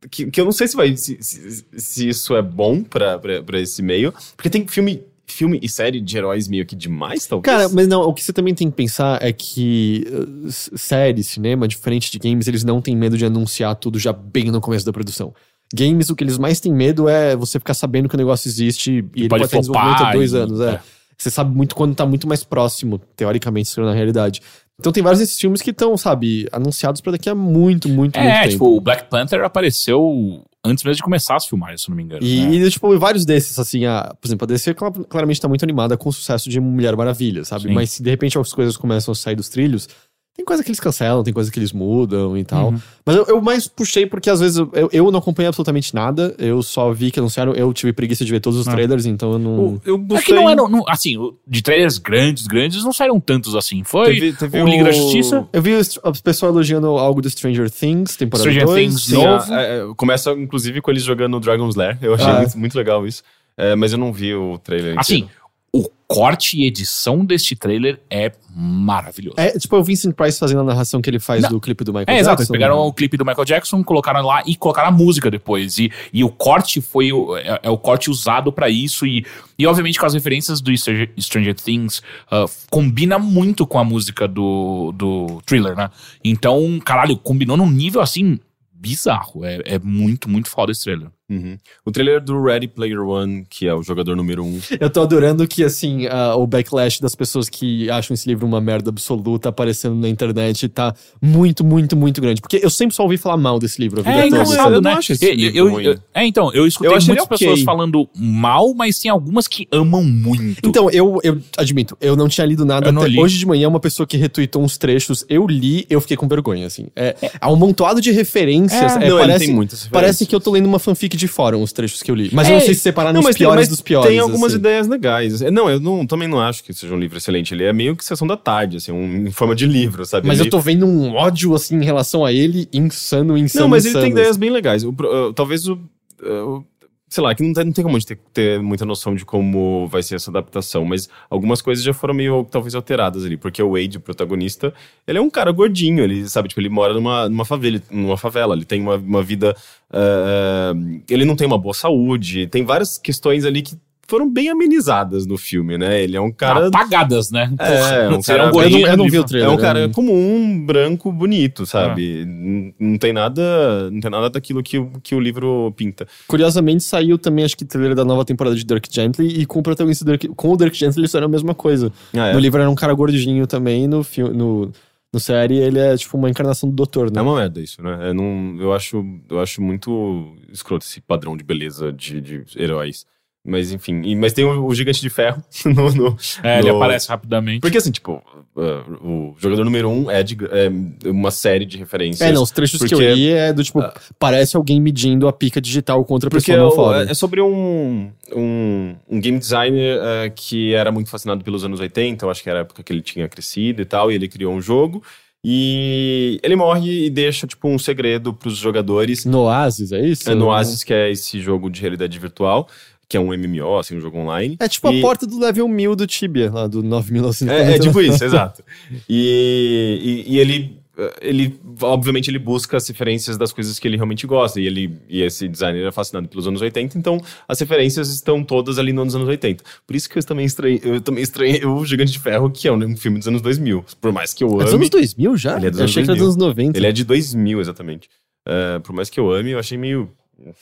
que, 0.09 0.25
que 0.29 0.39
eu 0.39 0.45
não 0.45 0.51
sei 0.51 0.67
se 0.67 0.75
vai 0.75 0.95
se, 0.95 1.17
se, 1.21 1.65
se 1.75 2.09
isso 2.09 2.35
é 2.35 2.41
bom 2.41 2.83
pra 2.83 3.19
esse 3.59 3.81
meio. 3.81 4.13
Porque 4.35 4.49
tem 4.49 4.67
filme, 4.67 5.01
filme 5.25 5.59
e 5.61 5.69
série 5.69 6.01
de 6.01 6.17
heróis 6.17 6.47
meio 6.47 6.65
que 6.65 6.75
demais, 6.75 7.25
talvez. 7.25 7.45
Cara, 7.45 7.69
mas 7.69 7.87
não, 7.87 8.01
o 8.01 8.13
que 8.13 8.23
você 8.23 8.33
também 8.33 8.53
tem 8.53 8.69
que 8.69 8.75
pensar 8.75 9.21
é 9.21 9.31
que 9.31 10.05
uh, 10.11 10.51
série, 10.51 11.23
cinema, 11.23 11.67
diferente 11.67 12.11
de 12.11 12.19
games, 12.19 12.47
eles 12.47 12.63
não 12.63 12.81
têm 12.81 12.95
medo 12.95 13.17
de 13.17 13.25
anunciar 13.25 13.75
tudo 13.75 13.97
já 13.97 14.13
bem 14.13 14.51
no 14.51 14.61
começo 14.61 14.85
da 14.85 14.93
produção. 14.93 15.33
Games, 15.73 16.09
o 16.09 16.15
que 16.15 16.23
eles 16.23 16.37
mais 16.37 16.59
têm 16.59 16.71
medo 16.71 17.09
é 17.09 17.35
você 17.35 17.57
ficar 17.57 17.73
sabendo 17.73 18.07
que 18.07 18.15
o 18.15 18.17
negócio 18.17 18.47
existe 18.47 19.03
e, 19.15 19.21
ele 19.21 19.29
pode, 19.29 19.43
em 19.45 19.59
desenvolvimento 19.59 20.03
há 20.03 20.11
dois 20.11 20.33
e- 20.33 20.37
anos. 20.37 20.61
É. 20.61 20.69
é. 20.71 20.81
Você 21.17 21.29
sabe 21.29 21.55
muito 21.55 21.75
quando 21.75 21.95
tá 21.95 22.05
muito 22.05 22.27
mais 22.27 22.43
próximo, 22.43 22.99
teoricamente, 23.15 23.69
se 23.69 23.79
na 23.79 23.93
realidade. 23.93 24.41
Então 24.79 24.91
tem 24.91 25.03
vários 25.03 25.19
desses 25.19 25.39
filmes 25.39 25.61
que 25.61 25.69
estão, 25.69 25.95
sabe, 25.95 26.47
anunciados 26.51 26.99
pra 26.99 27.11
daqui 27.11 27.29
a 27.29 27.35
muito, 27.35 27.87
muito, 27.87 28.17
muito 28.17 28.17
É, 28.17 28.39
tempo. 28.41 28.51
tipo, 28.51 28.75
o 28.77 28.81
Black 28.81 29.09
Panther 29.09 29.43
apareceu 29.43 30.43
antes 30.65 30.83
mesmo 30.83 30.95
de 30.97 31.03
começar 31.03 31.35
as 31.35 31.45
filmagens, 31.45 31.83
se 31.83 31.89
não 31.89 31.95
me 31.95 32.03
engano. 32.03 32.25
E, 32.25 32.41
né? 32.41 32.55
e, 32.55 32.69
tipo, 32.71 32.97
vários 32.97 33.25
desses, 33.25 33.59
assim, 33.59 33.85
a, 33.85 34.13
por 34.19 34.27
exemplo, 34.27 34.45
a 34.45 34.47
DC 34.47 34.73
cla- 34.73 34.91
claramente 34.91 35.39
tá 35.39 35.47
muito 35.47 35.63
animada 35.63 35.95
com 35.97 36.09
o 36.09 36.13
sucesso 36.13 36.49
de 36.49 36.59
Mulher 36.59 36.95
Maravilha, 36.95 37.43
sabe? 37.45 37.63
Sim. 37.67 37.73
Mas 37.73 37.91
se 37.91 38.01
de 38.03 38.09
repente 38.09 38.37
as 38.37 38.51
coisas 38.53 38.75
começam 38.77 39.11
a 39.11 39.15
sair 39.15 39.35
dos 39.35 39.49
trilhos, 39.49 39.87
tem 40.35 40.43
coisa 40.43 40.63
que 40.63 40.69
eles 40.69 40.79
cancelam, 40.79 41.23
tem 41.23 41.31
coisa 41.33 41.51
que 41.51 41.59
eles 41.59 41.71
mudam 41.71 42.35
e 42.35 42.43
tal. 42.43 42.69
Uhum. 42.69 42.79
Mas 43.05 43.15
eu, 43.15 43.25
eu 43.27 43.41
mais 43.41 43.67
puxei 43.67 44.05
porque 44.07 44.29
às 44.29 44.39
vezes 44.39 44.57
eu, 44.57 44.89
eu, 44.91 45.11
não 45.11 45.19
acompanhei 45.19 45.47
absolutamente 45.47 45.93
nada, 45.93 46.33
eu 46.39 46.63
só 46.63 46.91
vi 46.91 47.11
que 47.11 47.19
anunciaram, 47.19 47.53
eu 47.53 47.71
tive 47.71 47.93
preguiça 47.93 48.25
de 48.25 48.31
ver 48.31 48.39
todos 48.39 48.57
os 48.59 48.67
Ah. 48.67 48.71
trailers, 48.71 49.05
então 49.05 49.33
eu 49.33 49.39
não. 49.39 49.59
O- 49.59 49.81
eu 49.85 50.05
É 50.17 50.21
que 50.21 50.33
não 50.33 50.49
eram, 50.49 50.67
não- 50.67 50.83
assim, 50.87 51.17
o- 51.17 51.35
de 51.47 51.61
trailers 51.61 51.99
grandes, 51.99 52.47
grandes, 52.47 52.83
não 52.83 52.91
saíram 52.91 53.19
tantos 53.19 53.55
assim. 53.55 53.83
Foi 53.83 54.05
Teve- 54.15 54.33
teve 54.33 54.61
o 54.61 54.65
Liga 54.65 54.85
da 54.85 54.91
Justiça. 54.91 55.47
Eu 55.53 55.61
vi 55.61 55.75
o 55.75 56.23
pessoal 56.23 56.51
elogiando 56.51 56.87
algo 56.87 57.21
do 57.21 57.29
Stranger 57.29 57.69
Things, 57.69 58.15
temporada 58.17 58.49
Stranger 58.49 58.65
2. 58.65 58.87
Things 58.89 59.03
Sim, 59.05 59.23
novo. 59.23 59.53
a- 59.53 59.61
é, 59.61 59.81
começa, 59.95 60.31
inclusive, 60.31 60.81
com 60.81 60.89
eles 60.89 61.03
jogando 61.03 61.39
Dragon's 61.39 61.75
Lair. 61.75 61.97
Eu 62.01 62.15
achei 62.15 62.27
Ah. 62.27 62.39
muito, 62.39 62.57
muito 62.57 62.75
legal 62.75 63.05
isso. 63.05 63.21
É, 63.55 63.75
mas 63.75 63.91
eu 63.91 63.99
não 63.99 64.11
vi 64.11 64.33
o 64.33 64.57
trailer 64.57 64.97
Assim, 64.97 65.17
inteiro. 65.17 65.42
O 65.75 65.89
corte 66.07 66.59
e 66.59 66.67
edição 66.67 67.25
deste 67.25 67.55
trailer 67.55 67.99
é 68.07 68.31
maravilhoso. 68.55 69.35
É, 69.39 69.57
tipo, 69.57 69.75
o 69.75 69.83
Vincent 69.83 70.13
Price 70.13 70.37
fazendo 70.37 70.61
a 70.61 70.63
narração 70.63 71.01
que 71.01 71.09
ele 71.09 71.19
faz 71.19 71.41
Não. 71.41 71.49
do 71.49 71.59
clipe 71.59 71.83
do 71.83 71.91
Michael 71.91 72.15
É, 72.15 72.19
exato. 72.19 72.41
Eles 72.41 72.47
Jackson. 72.47 72.53
pegaram 72.53 72.77
o 72.77 72.93
clipe 72.93 73.17
do 73.17 73.25
Michael 73.25 73.43
Jackson, 73.43 73.83
colocaram 73.83 74.21
lá 74.21 74.43
e 74.45 74.55
colocaram 74.55 74.89
a 74.89 74.91
música 74.91 75.31
depois. 75.31 75.79
E, 75.79 75.91
e 76.13 76.23
o 76.23 76.29
corte 76.29 76.79
foi 76.79 77.11
o, 77.11 77.35
é, 77.35 77.61
é 77.63 77.69
o 77.71 77.77
corte 77.79 78.11
usado 78.11 78.53
pra 78.53 78.69
isso. 78.69 79.07
E, 79.07 79.25
e, 79.57 79.65
obviamente, 79.65 79.99
com 79.99 80.05
as 80.05 80.13
referências 80.13 80.61
do 80.61 80.75
Stranger, 80.77 81.09
Stranger 81.19 81.55
Things, 81.55 82.03
ah, 82.29 82.45
combina 82.69 83.17
muito 83.17 83.65
com 83.65 83.79
a 83.79 83.83
música 83.83 84.27
do, 84.27 84.91
do 84.91 85.41
thriller, 85.47 85.75
né? 85.75 85.89
Então, 86.23 86.79
caralho, 86.85 87.17
combinou 87.17 87.57
num 87.57 87.71
nível 87.71 88.01
assim 88.01 88.39
bizarro. 88.71 89.43
É, 89.45 89.61
é 89.65 89.79
muito, 89.79 90.29
muito 90.29 90.49
foda 90.49 90.71
esse 90.71 90.83
trailer. 90.83 91.07
Uhum. 91.33 91.57
O 91.85 91.91
trailer 91.91 92.21
do 92.21 92.41
Ready 92.41 92.67
Player 92.67 92.99
One, 93.01 93.45
que 93.49 93.67
é 93.67 93.73
o 93.73 93.81
jogador 93.83 94.15
número 94.15 94.43
um. 94.43 94.59
Eu 94.79 94.89
tô 94.89 95.01
adorando 95.01 95.47
que, 95.47 95.63
assim, 95.63 96.07
ah, 96.07 96.35
o 96.35 96.45
backlash 96.47 96.99
das 97.01 97.15
pessoas 97.15 97.49
que 97.49 97.89
acham 97.89 98.13
esse 98.13 98.27
livro 98.27 98.45
uma 98.45 98.61
merda 98.61 98.89
absoluta 98.89 99.49
aparecendo 99.49 99.95
na 99.95 100.07
internet 100.09 100.67
tá 100.69 100.93
muito, 101.21 101.63
muito, 101.63 101.95
muito 101.95 102.21
grande. 102.21 102.41
Porque 102.41 102.59
eu 102.61 102.69
sempre 102.69 102.95
só 102.95 103.03
ouvi 103.03 103.17
falar 103.17 103.37
mal 103.37 103.59
desse 103.59 103.81
livro 103.81 103.99
a 103.99 104.03
vida 104.03 104.15
É 104.15 104.23
toda. 104.23 104.27
engraçado, 104.27 104.73
eu 104.75 104.81
não 104.81 104.91
né? 104.91 104.97
acho 104.97 105.13
esse 105.13 105.25
Eu- 105.25 105.33
livro 105.35 105.57
eu- 105.57 105.69
ruim. 105.71 105.83
eu- 105.85 105.99
é, 106.13 106.25
então, 106.25 106.51
eu 106.53 106.67
escutei 106.67 106.89
Eu 106.89 106.93
muitas 106.93 107.09
ele 107.09 107.21
ok. 107.21 107.37
pessoas 107.37 107.61
falando 107.63 108.07
mal, 108.15 108.73
mas 108.73 108.99
tem 108.99 109.09
algumas 109.11 109.47
que 109.47 109.67
amam 109.71 110.03
muito. 110.03 110.59
Então, 110.63 110.89
eu, 110.91 111.19
eu 111.23 111.39
admito, 111.57 111.97
eu 112.01 112.15
não 112.15 112.27
tinha 112.27 112.45
lido 112.45 112.65
nada 112.65 112.89
até 112.89 113.07
li. 113.07 113.19
hoje 113.19 113.37
de 113.37 113.45
manhã. 113.45 113.67
Uma 113.67 113.79
pessoa 113.79 114.05
que 114.05 114.17
retweetou 114.17 114.61
uns 114.63 114.77
trechos, 114.77 115.25
eu 115.29 115.45
li, 115.47 115.85
eu 115.89 115.99
fiquei 116.01 116.17
com 116.17 116.27
vergonha, 116.27 116.65
assim. 116.67 116.87
É, 116.95 117.15
há 117.39 117.51
um 117.51 117.55
montoado 117.55 117.99
de 118.01 118.11
referências. 118.11 118.95
É, 118.97 119.05
é, 119.05 119.09
não, 119.09 119.17
parece, 119.17 119.45
tem 119.45 119.53
muitas 119.55 119.87
parece 119.87 120.25
que 120.25 120.35
eu 120.35 120.39
tô 120.39 120.51
lendo 120.51 120.65
uma 120.65 120.79
fanfic 120.79 121.15
de 121.15 121.22
fórum, 121.27 121.61
os 121.61 121.71
trechos 121.73 122.01
que 122.03 122.09
eu 122.11 122.15
li. 122.15 122.29
Mas 122.33 122.47
eu 122.47 122.55
É, 122.55 122.57
não 122.59 122.65
sei 122.65 122.73
se 122.73 122.81
separar 122.81 123.11
Não, 123.13 123.21
nos 123.21 123.27
tem, 123.31 123.35
piores 123.37 123.55
mas 123.61 123.67
dos 123.69 123.81
piores. 123.81 124.09
tem 124.09 124.19
algumas 124.19 124.51
assim. 124.51 124.59
ideias 124.59 124.87
legais. 124.87 125.41
É, 125.41 125.49
Não, 125.51 125.69
eu 125.69 125.79
não, 125.79 126.05
também 126.05 126.27
não 126.27 126.39
acho 126.39 126.63
que 126.63 126.73
seja 126.73 126.93
um 126.93 126.99
livro 126.99 127.17
excelente. 127.17 127.53
Ele 127.53 127.63
é 127.63 127.73
meio 127.73 127.95
que 127.95 128.03
sessão 128.03 128.27
da 128.27 128.35
tarde, 128.37 128.77
assim, 128.77 128.91
um, 128.91 129.27
em 129.27 129.31
forma 129.31 129.55
de 129.55 129.65
livro, 129.65 130.05
sabe? 130.05 130.27
Mas 130.27 130.39
Ele- 130.39 130.47
eu 130.47 130.51
tô 130.51 130.59
vendo 130.59 130.85
um 130.85 131.13
ódio, 131.13 131.53
assim, 131.53 131.75
em 131.77 131.83
relação 131.83 132.25
a 132.25 132.31
ele, 132.33 132.67
insano, 132.73 133.37
insano, 133.37 133.63
Não, 133.65 133.69
mas 133.69 133.85
ele 133.85 133.93
tem 133.93 134.01
insano. 134.03 134.19
ideias 134.19 134.37
bem 134.37 134.49
legais. 134.49 134.83
O 134.83 134.89
uh, 134.89 135.33
talvez 135.33 135.67
o, 135.67 135.73
uh, 136.21 136.27
o- 136.57 136.65
sei 137.13 137.23
lá, 137.23 137.35
que 137.35 137.43
não 137.43 137.53
tem, 137.53 137.65
não 137.65 137.71
tem 137.71 137.83
como 137.83 137.95
a 137.95 137.99
gente 137.99 138.07
ter, 138.07 138.19
ter 138.33 138.59
muita 138.59 138.87
noção 138.87 139.13
de 139.13 139.23
como 139.23 139.85
vai 139.85 140.01
ser 140.01 140.15
essa 140.15 140.31
adaptação, 140.31 140.83
mas 140.83 141.07
algumas 141.29 141.61
coisas 141.61 141.85
já 141.85 141.93
foram 141.93 142.11
meio, 142.11 142.43
talvez, 142.49 142.73
alteradas 142.73 143.23
ali, 143.23 143.37
porque 143.37 143.61
o 143.61 143.73
Wade, 143.73 143.97
o 143.97 144.01
protagonista, 144.01 144.73
ele 145.05 145.19
é 145.19 145.21
um 145.21 145.29
cara 145.29 145.51
gordinho, 145.51 146.03
ele, 146.03 146.27
sabe, 146.27 146.49
tipo, 146.49 146.59
ele 146.59 146.69
mora 146.69 146.91
numa, 146.91 147.29
numa 147.29 147.45
favela, 147.45 147.79
numa 147.91 148.17
favela, 148.17 148.55
ele 148.55 148.65
tem 148.65 148.81
uma, 148.81 148.95
uma 148.95 149.21
vida, 149.21 149.55
ah, 149.91 150.73
ele 151.07 151.23
não 151.23 151.35
tem 151.35 151.45
uma 151.45 151.57
boa 151.57 151.75
saúde, 151.75 152.47
tem 152.47 152.65
várias 152.65 152.97
questões 152.97 153.45
ali 153.45 153.61
que 153.61 153.77
foram 154.13 154.29
bem 154.31 154.47
amenizadas 154.49 155.25
no 155.25 155.37
filme, 155.39 155.75
né? 155.75 156.03
Ele 156.03 156.15
é 156.15 156.21
um 156.21 156.31
cara... 156.31 156.67
Apagadas, 156.67 157.31
né? 157.31 157.51
É, 157.59 158.07
um 158.09 158.21
Será 158.21 158.51
cara- 158.51 158.55
um 158.55 158.61
eu 158.61 158.69
não- 158.69 158.79
eu 158.79 158.97
não 158.97 159.09
vi 159.09 159.17
o 159.17 159.23
trailer. 159.23 159.49
É 159.49 159.51
um 159.51 159.57
cara 159.57 159.87
né? 159.87 159.93
comum, 159.93 160.63
branco, 160.63 161.11
bonito, 161.11 161.65
sabe? 161.65 162.23
Não, 162.25 162.73
não 162.91 162.97
tem 162.99 163.11
nada, 163.11 163.89
não 163.89 163.99
tem 163.99 164.11
nada 164.11 164.29
daquilo 164.29 164.61
que, 164.61 164.77
o- 164.77 164.91
que 165.01 165.15
o 165.15 165.19
livro 165.19 165.73
pinta. 165.75 166.07
Curiosamente, 166.27 166.83
saiu 166.83 167.17
também, 167.17 167.43
acho 167.43 167.57
que, 167.57 167.65
trailer 167.65 167.95
da 167.95 168.05
nova 168.05 168.23
temporada 168.23 168.55
de 168.55 168.63
Dirk 168.63 168.87
Gently, 168.91 169.41
e 169.41 169.45
com 169.47 169.59
o 169.59 169.63
protagonista 169.63 170.05
Dirk, 170.05 170.27
com 170.29 170.51
o 170.51 170.57
Dirk 170.57 170.77
Gently 170.77 170.99
eles 171.01 171.09
fizeram 171.09 171.25
a 171.25 171.29
mesma 171.29 171.55
coisa. 171.55 171.91
Ah, 172.13 172.27
é. 172.27 172.33
No 172.33 172.39
livro 172.39 172.61
era 172.61 172.69
um 172.69 172.75
cara 172.75 172.93
gordinho 172.93 173.47
também, 173.47 173.87
no 173.87 174.03
filme. 174.03 174.35
No, 174.35 174.71
no 175.11 175.19
série 175.19 175.57
ele 175.57 175.77
é 175.79 175.95
tipo 175.95 176.17
uma 176.17 176.29
encarnação 176.29 176.67
do 176.69 176.75
doutor, 176.75 177.11
né? 177.11 177.19
É 177.19 177.21
uma 177.21 177.35
merda 177.35 177.59
isso, 177.61 177.81
né? 177.81 178.09
Eu, 178.09 178.13
não, 178.13 178.57
eu, 178.59 178.73
acho, 178.73 179.05
eu 179.29 179.39
acho 179.39 179.61
muito 179.61 180.35
escroto 180.51 180.85
esse 180.85 180.99
padrão 181.01 181.37
de 181.37 181.43
beleza 181.43 181.91
de, 181.93 182.19
de 182.19 182.43
heróis. 182.57 183.05
Mas 183.45 183.73
enfim, 183.73 184.01
e- 184.05 184.15
mas 184.15 184.31
tem 184.31 184.45
o, 184.45 184.65
o 184.65 184.73
Gigante 184.73 185.01
de 185.01 185.09
Ferro 185.09 185.43
no, 185.65 185.91
no- 185.93 186.17
É, 186.41 186.59
ele 186.59 186.69
no- 186.71 186.77
aparece 186.77 187.09
rapidamente. 187.09 187.59
Porque 187.59 187.77
assim, 187.77 187.91
tipo, 187.91 188.23
uh, 188.55 189.05
o 189.05 189.35
jogador 189.37 189.65
número 189.65 189.89
um 189.89 190.09
é, 190.09 190.23
de, 190.23 190.37
é 190.45 191.09
uma 191.09 191.29
série 191.29 191.65
de 191.65 191.77
referências. 191.77 192.21
É, 192.21 192.31
não, 192.31 192.41
os 192.41 192.51
trechos 192.51 192.81
que 192.81 192.87
porque- 192.87 193.03
eu 193.03 193.13
li 193.15 193.29
é 193.31 193.51
do 193.51 193.61
tipo, 193.61 193.83
parece 194.17 194.55
alguém 194.55 194.79
medindo 194.79 195.27
a 195.27 195.33
pica 195.33 195.59
digital 195.59 196.05
contra 196.05 196.29
a 196.29 196.31
pessoa 196.31 196.57
não 196.57 196.93
é, 196.95 197.11
é 197.11 197.13
sobre 197.13 197.41
um, 197.41 198.09
um, 198.33 198.95
um 199.09 199.19
game 199.19 199.37
designer 199.37 199.99
eh, 200.01 200.29
que 200.33 200.73
era 200.73 200.89
muito 200.89 201.09
fascinado 201.09 201.43
pelos 201.43 201.65
anos 201.65 201.81
80, 201.81 202.25
eu 202.25 202.29
acho 202.29 202.41
que 202.41 202.49
era 202.49 202.59
a 202.59 202.61
época 202.61 202.81
que 202.81 202.93
ele 202.93 203.01
tinha 203.01 203.27
crescido 203.27 203.81
e 203.81 203.85
tal, 203.85 204.09
e 204.09 204.15
ele 204.15 204.29
criou 204.29 204.53
um 204.53 204.61
jogo. 204.61 205.03
E 205.45 206.39
ele 206.41 206.55
morre 206.55 207.07
e 207.07 207.09
deixa, 207.09 207.45
tipo, 207.45 207.67
um 207.67 207.77
segredo 207.77 208.33
pros 208.33 208.55
jogadores. 208.57 209.25
No 209.25 209.41
Oasis, 209.41 209.91
é 209.91 209.99
isso? 209.99 210.29
É 210.31 210.33
no 210.33 210.45
Oasis, 210.45 210.85
que 210.85 210.93
é 210.93 211.11
esse 211.11 211.41
jogo 211.41 211.69
de 211.69 211.81
realidade 211.81 212.17
virtual, 212.17 212.69
que 213.09 213.17
é 213.17 213.19
um 213.19 213.27
MMO, 213.33 213.77
assim, 213.77 213.95
um 213.97 214.01
jogo 214.01 214.17
online. 214.17 214.55
É 214.59 214.67
tipo 214.67 214.91
E- 214.91 214.99
a 214.99 215.01
porta 215.01 215.27
do 215.27 215.37
level 215.39 215.67
1000 215.67 215.95
do 215.95 216.07
Tibia, 216.07 216.51
lá 216.51 216.67
do 216.67 216.81
9.990. 216.83 217.51
É, 217.51 217.75
é 217.75 217.79
tipo 217.79 217.99
isso, 218.01 218.23
exato. 218.23 218.63
E, 219.07 220.23
e, 220.27 220.33
e 220.33 220.39
ele, 220.39 220.77
ele, 221.21 221.59
obviamente, 221.81 222.29
ele 222.29 222.39
busca 222.39 222.77
as 222.77 222.87
referências 222.87 223.37
das 223.37 223.51
coisas 223.51 223.77
que 223.79 223.87
ele 223.87 223.95
realmente 223.95 224.25
gosta. 224.25 224.59
E, 224.59 224.65
ele, 224.65 224.97
e 225.09 225.21
esse 225.21 225.47
designer 225.47 225.85
é 225.87 225.91
fascinado 225.91 226.27
pelos 226.27 226.47
anos 226.47 226.61
80, 226.61 226.97
então 226.97 227.21
as 227.47 227.59
referências 227.59 228.09
estão 228.09 228.43
todas 228.43 228.79
ali 228.79 228.93
nos 228.93 229.15
anos 229.15 229.27
80. 229.27 229.63
Por 229.85 229.95
isso 229.95 230.09
que 230.09 230.17
eu 230.17 230.23
também 230.23 230.45
estranhei, 230.45 230.81
eu 230.83 231.01
também 231.01 231.23
estranhei 231.23 231.65
o 231.65 231.85
Gigante 231.85 232.11
de 232.11 232.19
Ferro, 232.19 232.49
que 232.49 232.67
é 232.67 232.71
um 232.71 232.97
filme 232.97 233.19
dos 233.19 233.27
anos 233.27 233.41
2000. 233.41 233.85
Por 234.01 234.11
mais 234.11 234.33
que 234.33 234.43
eu 234.43 234.49
É 234.61 234.63
dos 234.63 234.73
ame... 234.73 234.75
anos 234.85 234.89
2000 234.89 235.37
já? 235.37 235.57
Ele 235.57 235.67
é 235.67 235.69
dos 235.69 235.79
eu 235.79 235.83
anos 235.83 235.91
achei 235.91 236.03
que 236.03 236.09
era 236.09 236.17
dos 236.17 236.35
anos 236.35 236.37
90. 236.37 236.77
Ele 236.77 236.87
é 236.87 236.91
de 236.91 237.03
2000, 237.03 237.59
exatamente. 237.61 238.09
Eh, 238.47 238.79
por 238.79 238.93
mais 238.93 239.09
que 239.09 239.19
eu 239.19 239.31
ame, 239.31 239.51
eu 239.51 239.59
achei 239.59 239.77
meio... 239.77 240.09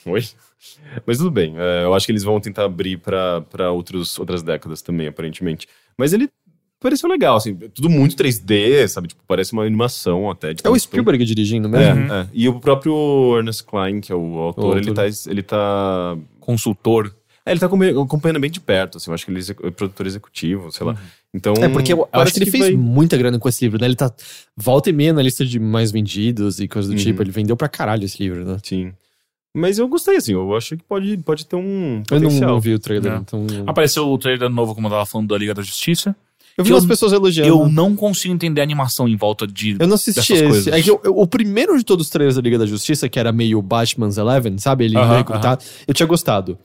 Oi? 0.06 0.22
Mas 1.06 1.18
tudo 1.18 1.30
bem. 1.30 1.54
eh, 1.56 1.84
eu 1.84 1.94
acho 1.94 2.06
que 2.06 2.12
eles 2.12 2.22
vão 2.22 2.40
tentar 2.40 2.64
abrir 2.64 3.00
outros, 3.72 4.18
outras 4.18 4.42
décadas 4.42 4.82
também, 4.82 5.08
aparentemente. 5.08 5.66
Mas 5.98 6.12
ele 6.12 6.28
pareceu 6.78 7.08
legal, 7.08 7.36
assim. 7.36 7.54
Tudo 7.54 7.88
muito 7.88 8.14
3D, 8.16 8.86
sabe? 8.88 9.08
Tipo, 9.08 9.22
parece 9.26 9.52
uma 9.52 9.62
animação 9.64 10.30
até. 10.30 10.50
É 10.50 10.52
o 10.52 10.54
tão- 10.56 10.78
Spielberg 10.78 11.24
dirigindo 11.24 11.68
É, 11.76 11.94
mesmo? 11.94 12.12
é. 12.12 12.28
E 12.32 12.48
o 12.48 12.58
próprio 12.60 13.36
Ernest 13.38 13.64
Klein, 13.64 14.00
que 14.00 14.12
é 14.12 14.14
o 14.14 14.38
autor, 14.38 14.76
O 14.76 14.78
ele 14.78 14.92
tá... 14.92 15.02
Ele 15.26 15.42
tá 15.42 16.16
Consultor. 16.40 17.14
é, 17.46 17.52
ele 17.52 17.60
tá 17.60 17.66
acompanhando 17.66 18.40
bem 18.40 18.50
de 18.50 18.60
perto, 18.60 18.98
assim. 18.98 19.10
Eu 19.10 19.14
acho 19.14 19.24
que 19.24 19.30
ele 19.32 19.40
é 19.40 19.68
é 19.68 19.70
produtor 19.70 20.06
executivo, 20.06 20.70
sei 20.72 20.86
lá. 20.86 20.96
Então... 21.34 21.54
É, 21.54 21.68
porque 21.68 21.92
eu, 21.92 22.08
eu 22.12 22.20
acho 22.20 22.32
que 22.34 22.40
ele 22.40 22.50
fez 22.50 22.64
vai- 22.64 22.74
muita 22.76 23.16
grana 23.16 23.38
com 23.38 23.48
esse 23.48 23.64
livro, 23.64 23.80
né? 23.80 23.86
Ele 23.86 23.96
tá 23.96 24.12
volta 24.56 24.90
e 24.90 24.92
meia 24.92 25.12
na 25.12 25.22
lista 25.22 25.44
de 25.46 25.58
mais 25.58 25.90
vendidos 25.92 26.58
e 26.60 26.68
coisas 26.68 26.90
do 26.90 26.96
Uhum. 26.96 27.02
tipo. 27.02 27.22
Ele 27.22 27.30
vendeu 27.30 27.56
pra 27.56 27.68
caralho 27.68 28.04
esse 28.04 28.22
livro, 28.22 28.44
né? 28.44 28.58
Sim. 28.62 28.92
Mas 29.54 29.78
eu 29.78 29.86
gostei, 29.88 30.16
assim. 30.16 30.32
Eu 30.32 30.54
acho 30.56 30.76
que 30.76 30.82
pode, 30.84 31.16
pode 31.18 31.46
ter 31.46 31.56
um 31.56 32.02
Eu 32.10 32.20
não, 32.20 32.28
potencial. 32.28 32.50
não 32.50 32.60
vi 32.60 32.74
o 32.74 32.78
trailer, 32.78 33.12
É. 33.12 33.16
então... 33.16 33.46
Apareceu 33.66 34.08
o 34.08 34.16
trailer 34.18 34.48
novo, 34.48 34.74
como 34.74 34.86
eu 34.86 34.90
tava 34.90 35.04
falando, 35.06 35.28
da 35.28 35.36
Liga 35.38 35.52
da 35.54 35.62
Justiça. 35.62 36.16
Eu 36.56 36.64
vi 36.64 36.72
umas 36.72 36.84
pessoas 36.84 37.12
elogiando. 37.12 37.48
Eu 37.48 37.68
não 37.68 37.96
consigo 37.96 38.32
entender 38.34 38.60
a 38.60 38.64
animação 38.64 39.08
em 39.08 39.16
volta 39.16 39.46
de. 39.46 39.74
Eu 39.80 39.86
não 39.86 39.94
assisti 39.94 40.20
dessas 40.34 40.36
esse. 40.36 40.48
coisas. 40.48 40.66
É 40.68 40.82
que 40.82 40.90
eu- 40.90 41.00
eu- 41.02 41.18
o 41.18 41.26
primeiro 41.26 41.76
de 41.78 41.82
todos 41.84 42.06
os 42.06 42.10
trailers 42.10 42.36
da 42.36 42.42
Liga 42.42 42.58
da 42.58 42.66
Justiça, 42.66 43.08
que 43.08 43.18
era 43.18 43.32
meio 43.32 43.60
Batman's 43.62 44.18
Eleven, 44.18 44.58
sabe? 44.58 44.84
Ele 44.84 44.98
Aham, 44.98 45.16
recrutado. 45.16 45.64
Eu 45.88 45.94
tinha 45.94 46.06
gostado. 46.06 46.58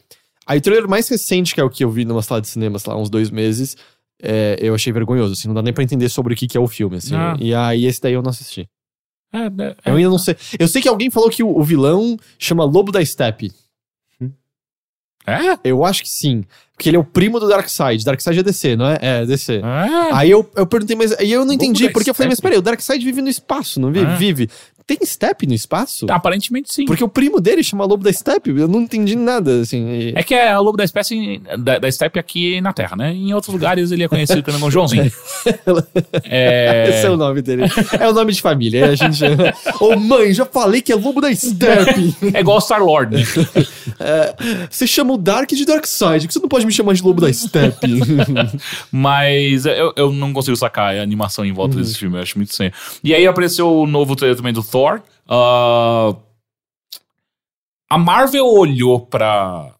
Aí 0.45 0.57
o 0.59 0.61
trailer 0.61 0.89
mais 0.89 1.07
recente, 1.07 1.53
que 1.55 1.61
é 1.61 1.63
o 1.63 1.69
que 1.69 1.85
eu 1.85 1.89
vi 1.89 2.03
numa 2.03 2.21
sala 2.21 2.41
de 2.41 2.47
cinema, 2.49 2.77
sei 2.79 2.91
lá, 2.91 2.99
uns 2.99 3.09
dois 3.09 3.29
meses, 3.29 3.77
é, 4.21 4.57
eu 4.61 4.75
achei 4.75 4.91
vergonhoso, 4.91 5.33
assim, 5.33 5.47
não 5.47 5.55
dá 5.55 5.61
nem 5.61 5.73
pra 5.73 5.83
entender 5.83 6.09
sobre 6.09 6.33
o 6.33 6.37
que, 6.37 6.47
que 6.47 6.57
é 6.57 6.59
o 6.59 6.67
filme, 6.67 6.97
assim. 6.97 7.15
Ah. 7.15 7.37
E 7.39 7.53
aí 7.53 7.85
esse 7.85 8.01
daí 8.01 8.13
eu 8.13 8.21
não 8.21 8.29
assisti. 8.31 8.67
É, 9.33 9.39
é, 9.39 9.75
Eu 9.85 9.95
ainda 9.95 10.09
não 10.09 10.17
sei. 10.17 10.35
Eu 10.57 10.67
sei 10.67 10.81
que 10.81 10.87
alguém 10.87 11.09
falou 11.09 11.29
que 11.29 11.43
o, 11.43 11.57
o 11.57 11.63
vilão 11.63 12.17
chama 12.39 12.63
Lobo 12.63 12.91
da 12.91 13.03
Steppe. 13.03 13.51
é? 15.25 15.59
Eu 15.63 15.83
acho 15.83 16.01
que 16.03 16.09
sim. 16.09 16.43
Porque 16.73 16.89
ele 16.89 16.97
é 16.97 16.99
o 16.99 17.03
primo 17.03 17.39
do 17.39 17.47
Darkseid. 17.47 18.05
Darkseid 18.05 18.39
é 18.39 18.43
DC, 18.43 18.75
não 18.75 18.87
é? 18.87 18.97
É, 19.01 19.25
DC. 19.25 19.55
É. 19.55 20.13
Aí 20.13 20.29
eu, 20.29 20.49
eu 20.55 20.67
perguntei, 20.67 20.95
mas 20.95 21.11
aí 21.13 21.31
eu 21.31 21.43
não 21.43 21.53
entendi, 21.53 21.89
porque 21.89 22.09
eu 22.09 22.13
falei, 22.13 22.29
mas 22.29 22.39
peraí, 22.39 22.57
o 22.57 22.61
Darkseid 22.61 23.03
vive 23.03 23.21
no 23.21 23.27
espaço, 23.27 23.79
não 23.79 23.91
vive? 23.91 24.05
Ah. 24.05 24.15
Vive. 24.15 24.49
Tem 24.87 24.97
Steppe 25.03 25.45
no 25.45 25.53
espaço? 25.53 26.05
Aparentemente 26.09 26.73
sim. 26.73 26.85
Porque 26.85 27.03
o 27.03 27.09
primo 27.09 27.41
dele 27.41 27.61
chama 27.61 27.83
Lobo 27.83 28.03
da 28.05 28.11
Steppe, 28.13 28.51
eu 28.51 28.69
não 28.69 28.81
entendi 28.81 29.17
nada, 29.17 29.59
assim. 29.59 29.85
e- 29.89 30.13
É 30.15 30.23
que 30.23 30.33
é 30.33 30.57
o 30.57 30.61
lobo 30.63 30.77
da 30.77 30.85
espécie 30.85 31.41
da, 31.59 31.77
da 31.77 31.91
steppe 31.91 32.17
aqui 32.17 32.61
na 32.61 32.71
Terra, 32.71 32.95
né? 32.95 33.13
Em 33.13 33.33
outros 33.33 33.53
lugares 33.53 33.91
ele 33.91 34.03
é 34.03 34.07
conhecido 34.07 34.41
também 34.41 34.59
como 34.61 34.71
Joãozinho. 34.71 35.11
É, 36.23 36.85
Esse 36.89 37.05
é 37.05 37.09
o 37.09 37.17
nome 37.17 37.41
dele. 37.41 37.63
É 37.99 38.07
o 38.07 38.13
nome 38.13 38.31
de 38.31 38.41
família. 38.41 38.87
A 38.89 38.95
gente. 38.95 39.21
Ô 39.81 39.95
mãe, 39.97 40.33
já 40.33 40.45
falei 40.45 40.81
que 40.81 40.91
é 40.91 40.95
Lobo 40.95 41.19
da 41.21 41.33
Steppe. 41.35 42.15
é 42.33 42.39
igual 42.39 42.61
Star 42.61 42.81
Lord, 42.83 43.15
né? 43.15 43.23
É, 43.99 44.35
você 44.69 44.85
chama 44.85 45.13
o 45.13 45.17
Dark 45.17 45.49
de 45.49 45.65
Darkseid, 45.65 46.21
por 46.21 46.27
que 46.27 46.33
você 46.33 46.39
não 46.39 46.47
pode 46.49 46.65
me 46.65 46.71
chamar 46.71 46.93
de 46.93 47.01
Lobo 47.01 47.19
da 47.21 47.31
Steppe? 47.33 47.99
Mas 48.91 49.65
eu, 49.65 49.93
eu 49.95 50.11
não 50.11 50.33
consigo 50.33 50.55
sacar 50.55 50.95
a 50.95 51.01
animação 51.01 51.45
em 51.45 51.51
volta 51.51 51.77
desse 51.77 51.97
filme, 51.97 52.17
eu 52.17 52.21
acho 52.21 52.37
muito 52.37 52.51
estranho. 52.51 52.71
E 53.03 53.13
aí 53.13 53.25
apareceu 53.25 53.71
o 53.73 53.87
novo 53.87 54.15
trailer 54.15 54.37
também 54.37 54.53
do 54.53 54.61
Thor. 54.63 54.76
Ah, 55.27 56.15
a 57.89 57.97
Marvel 57.97 58.45
olhou 58.45 58.99
pra, 58.99 59.73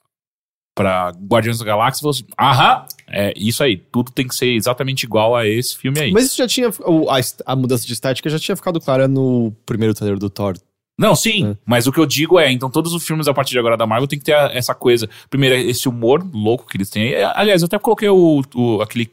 pra 0.75 1.11
Guardiões 1.11 1.59
da 1.59 1.65
Galáxia 1.65 1.99
e 1.99 2.01
falou 2.01 2.11
assim: 2.11 2.25
aham, 2.39 2.85
é 3.09 3.33
isso 3.35 3.63
aí, 3.63 3.77
tudo 3.77 4.11
tem 4.11 4.27
que 4.27 4.35
ser 4.35 4.47
exatamente 4.53 5.03
igual 5.03 5.35
a 5.35 5.45
esse 5.47 5.77
filme 5.77 5.99
aí. 5.99 6.11
Mas 6.11 6.25
isso 6.25 6.37
já 6.37 6.47
tinha. 6.47 6.69
A, 6.69 7.51
a 7.51 7.55
mudança 7.55 7.85
de 7.85 7.93
estética 7.93 8.29
já 8.29 8.39
tinha 8.39 8.55
ficado 8.55 8.79
clara 8.79 9.07
no 9.07 9.51
primeiro 9.65 9.93
trailer 9.93 10.17
do 10.19 10.29
Thor. 10.29 10.57
Não, 10.99 11.15
sim, 11.15 11.55
mas 11.63 11.85
o 11.85 11.91
que 11.91 11.99
eu 11.99 12.07
digo 12.07 12.39
é, 12.39 12.51
então 12.51 12.71
todos 12.71 12.91
os 12.91 13.05
filmes 13.05 13.27
a 13.27 13.33
partir 13.33 13.51
de 13.51 13.59
agora 13.59 13.77
da 13.77 13.85
Marvel 13.85 14.07
tem 14.07 14.17
que 14.17 14.25
ter 14.25 14.31
essa 14.55 14.73
coisa. 14.73 15.07
Primeiro, 15.29 15.53
esse 15.55 15.87
humor 15.87 16.27
louco 16.33 16.65
que 16.65 16.75
eles 16.75 16.89
têm. 16.89 17.13
É, 17.13 17.23
Aliás, 17.35 17.61
eu 17.61 17.67
até 17.67 17.77
coloquei 17.77 18.09
o, 18.09 18.41
o- 18.55 18.81
aquele 18.81 19.11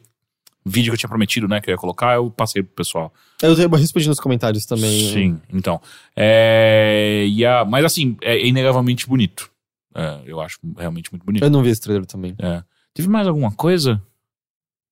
vídeo 0.65 0.91
que 0.91 0.95
eu 0.95 0.99
tinha 0.99 1.09
prometido, 1.09 1.47
né, 1.47 1.61
que 1.61 1.69
eu 1.69 1.73
ia 1.73 1.77
colocar, 1.77 2.15
eu 2.15 2.29
passei 2.31 2.63
pro 2.63 2.73
pessoal. 2.73 3.13
Eu, 3.41 3.53
respondi 3.69 4.07
nos 4.07 4.19
comentários 4.19 4.65
também. 4.65 5.13
Sim, 5.13 5.41
então. 5.53 5.79
É, 6.15 7.25
e 7.29 7.45
a, 7.45 7.63
mas 7.63 7.85
assim, 7.85 8.17
é 8.21 8.45
inegavelmente 8.45 9.07
bonito. 9.07 9.51
É, 9.93 10.21
eu 10.25 10.41
acho 10.41 10.57
realmente 10.77 11.11
muito 11.11 11.25
bonito. 11.25 11.43
Eu 11.43 11.49
não 11.49 11.61
vi 11.61 11.69
esse 11.69 11.81
trailer 11.81 12.05
também. 12.05 12.35
É. 12.39 12.63
Teve 12.93 13.07
mais 13.07 13.27
alguma 13.27 13.51
coisa? 13.51 14.01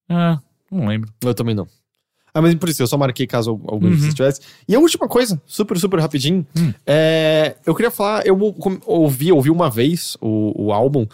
É, 0.10 0.38
não 0.72 0.88
lembro. 0.88 1.10
Eu 1.22 1.34
também 1.34 1.56
não. 1.56 1.68
Ah, 2.34 2.42
mas 2.42 2.56
por 2.56 2.68
isso, 2.68 2.82
eu 2.82 2.88
só 2.88 2.98
marquei 2.98 3.28
caso 3.28 3.52
algum 3.68 3.86
Uhum. 3.88 3.92
de 3.92 4.02
vocês 4.02 4.14
tivesse. 4.14 4.42
E 4.68 4.76
a 4.76 4.80
última 4.80 5.08
coisa, 5.08 5.40
super, 5.46 5.78
super 5.80 6.00
rapidinho. 6.00 6.46
Hum. 6.58 6.74
É, 6.86 7.56
eu 7.66 7.76
queria 7.76 7.92
falar, 7.92 8.26
eu 8.26 8.38
ouvi, 8.86 9.32
ouvi 9.32 9.52
uma 9.52 9.70
vez 9.70 10.18
o, 10.20 10.66
o 10.66 10.74
álbum, 10.74 11.06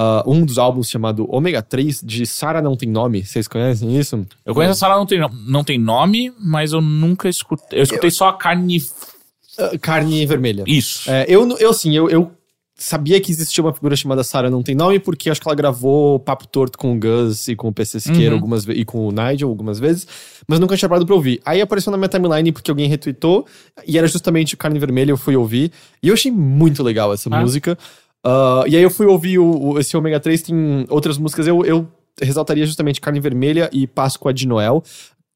ah, 0.00 0.22
um 0.26 0.44
dos 0.44 0.58
álbuns 0.58 0.88
chamado 0.88 1.26
Ômega 1.28 1.60
3, 1.60 2.02
de 2.04 2.24
Sara 2.24 2.62
Não 2.62 2.76
Tem 2.76 2.88
Nome. 2.88 3.24
Vocês 3.24 3.48
conhecem 3.48 3.98
isso? 3.98 4.24
Eu 4.46 4.54
conheço 4.54 4.72
a 4.72 4.76
Sara, 4.76 4.96
não 4.96 5.06
tem, 5.06 5.18
não 5.46 5.64
tem 5.64 5.76
nome, 5.78 6.32
mas 6.38 6.72
eu 6.72 6.80
nunca 6.80 7.28
escutei. 7.28 7.80
Eu 7.80 7.82
escutei 7.82 8.10
só 8.10 8.28
a 8.28 8.32
carne. 8.34 8.78
Ah, 9.58 9.76
carne 9.80 10.24
vermelha. 10.24 10.62
Isso. 10.66 11.10
É, 11.10 11.24
eu, 11.28 11.48
eu, 11.58 11.70
assim, 11.70 11.96
eu, 11.96 12.08
eu 12.08 12.30
sabia 12.76 13.20
que 13.20 13.32
existia 13.32 13.64
uma 13.64 13.72
figura 13.74 13.96
chamada 13.96 14.22
Sarah 14.22 14.48
Não 14.48 14.62
Tem 14.62 14.72
Nome, 14.72 15.00
porque 15.00 15.28
acho 15.28 15.40
que 15.40 15.48
ela 15.48 15.56
gravou 15.56 16.20
Papo 16.20 16.46
Torto 16.46 16.78
com 16.78 16.94
o 16.94 17.00
Gus 17.00 17.48
e 17.48 17.56
com 17.56 17.66
o 17.66 17.72
PC 17.72 17.98
Siqueira 17.98 18.30
Uhum. 18.30 18.36
algumas 18.36 18.64
e 18.68 18.84
com 18.84 19.08
o 19.08 19.10
Nigel 19.10 19.48
algumas 19.48 19.80
vezes, 19.80 20.06
mas 20.46 20.60
nunca 20.60 20.76
tinha 20.76 20.88
parado 20.88 21.04
pra 21.04 21.16
ouvir. 21.16 21.40
Aí 21.44 21.60
apareceu 21.60 21.90
na 21.90 21.96
minha 21.98 22.08
timeline 22.08 22.52
porque 22.52 22.70
alguém 22.70 22.88
retweetou, 22.88 23.46
e 23.84 23.98
era 23.98 24.06
justamente 24.06 24.54
o 24.54 24.56
Carne 24.56 24.78
Vermelha, 24.78 25.10
eu 25.10 25.16
fui 25.16 25.34
ouvir, 25.34 25.72
e 26.00 26.06
eu 26.06 26.14
achei 26.14 26.30
muito 26.30 26.84
legal 26.84 27.12
essa 27.12 27.28
Ah. 27.34 27.40
música. 27.40 27.76
Ah, 28.30 28.64
e 28.66 28.76
aí 28.76 28.82
eu 28.82 28.90
fui 28.90 29.06
ouvir 29.06 29.38
o, 29.38 29.44
o- 29.72 29.78
esse 29.78 29.96
Ômega 29.96 30.20
3, 30.20 30.42
tem 30.42 30.86
outras 30.90 31.16
músicas, 31.16 31.46
eu, 31.46 31.64
eu 31.64 31.88
ressaltaria 32.20 32.66
justamente 32.66 33.00
Carne 33.00 33.20
Vermelha 33.20 33.70
e 33.72 33.86
Páscoa 33.86 34.34
de 34.34 34.46
Noel. 34.46 34.82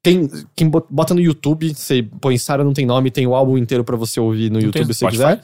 Tem, 0.03 0.29
quem 0.55 0.69
bot- 0.69 0.85
bota 0.89 1.13
no 1.13 1.21
YouTube, 1.21 1.73
você 1.73 2.03
põe 2.21 2.37
Sarah 2.37 2.63
Não 2.63 2.73
Tem 2.73 2.85
Nome, 2.85 3.09
tem 3.09 3.25
o 3.25 3.33
álbum 3.33 3.57
inteiro 3.57 3.83
pra 3.85 3.95
você 3.95 4.19
ouvir 4.19 4.49
no 4.51 4.59
Não 4.59 4.65
YouTube 4.65 4.87
se 4.93 4.99
Spotify? 4.99 5.21
quiser. 5.23 5.43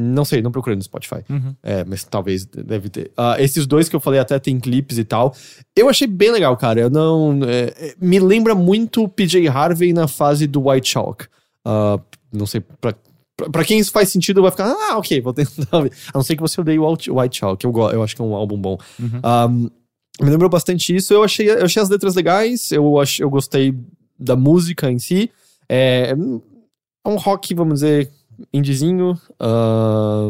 Não 0.00 0.24
sei, 0.24 0.40
não 0.40 0.50
procurei 0.52 0.76
no 0.76 0.82
Spotify. 0.82 1.22
Uhum. 1.28 1.54
É, 1.62 1.84
mas 1.84 2.04
talvez 2.04 2.46
deve 2.46 2.88
ter. 2.88 3.10
Ah, 3.16 3.36
esses 3.38 3.66
dois 3.66 3.88
que 3.88 3.96
eu 3.96 4.00
falei 4.00 4.18
até 4.20 4.38
tem 4.38 4.58
clipes 4.60 4.96
e 4.96 5.04
tal. 5.04 5.34
Eu 5.76 5.88
achei 5.88 6.06
bem 6.06 6.30
legal, 6.30 6.56
cara. 6.56 6.80
Eu 6.80 6.88
não. 6.88 7.40
é, 7.44 7.74
é, 7.88 7.94
me 8.00 8.18
lembra 8.20 8.54
muito 8.54 9.02
o 9.02 9.08
PJ 9.08 9.46
Harvey 9.48 9.92
na 9.92 10.06
fase 10.08 10.46
do 10.46 10.68
White 10.68 10.88
Chalk. 10.88 11.26
Ah, 11.64 11.98
não 12.32 12.46
sei, 12.46 12.60
pra, 12.80 12.94
pra, 13.38 13.48
pra 13.48 13.64
quem 13.64 13.78
isso 13.78 13.90
faz 13.92 14.10
sentido, 14.10 14.42
vai 14.42 14.50
ficar, 14.50 14.66
ah, 14.70 14.98
ok, 14.98 15.20
vou 15.22 15.32
tentar 15.32 15.80
ver. 15.80 15.92
A 16.12 16.18
não 16.18 16.22
ser 16.22 16.34
que 16.36 16.42
você 16.42 16.60
odeie 16.60 16.78
o 16.78 16.90
White, 16.90 17.10
White 17.10 17.38
Chalk, 17.38 17.64
eu, 17.64 17.72
eu 17.90 18.02
acho 18.02 18.14
que 18.14 18.20
é 18.20 18.24
um 18.24 18.34
álbum 18.34 18.58
bom. 18.60 18.76
Uhum. 19.00 19.20
Ah, 19.22 19.48
me 19.48 20.30
lembrou 20.30 20.50
bastante 20.50 20.94
isso. 20.94 21.14
Eu 21.14 21.22
achei, 21.22 21.48
eu 21.48 21.64
achei 21.64 21.80
as 21.80 21.88
letras 21.88 22.14
legais, 22.16 22.70
eu, 22.72 22.98
ach, 23.00 23.20
eu 23.20 23.30
gostei 23.30 23.74
da 24.18 24.34
música 24.36 24.90
em 24.90 24.98
si. 24.98 25.30
É, 25.68 26.10
é 26.10 27.08
um 27.08 27.16
rock, 27.16 27.54
vamos 27.54 27.74
dizer, 27.74 28.10
indiezinho, 28.52 29.16
ah, 29.38 30.28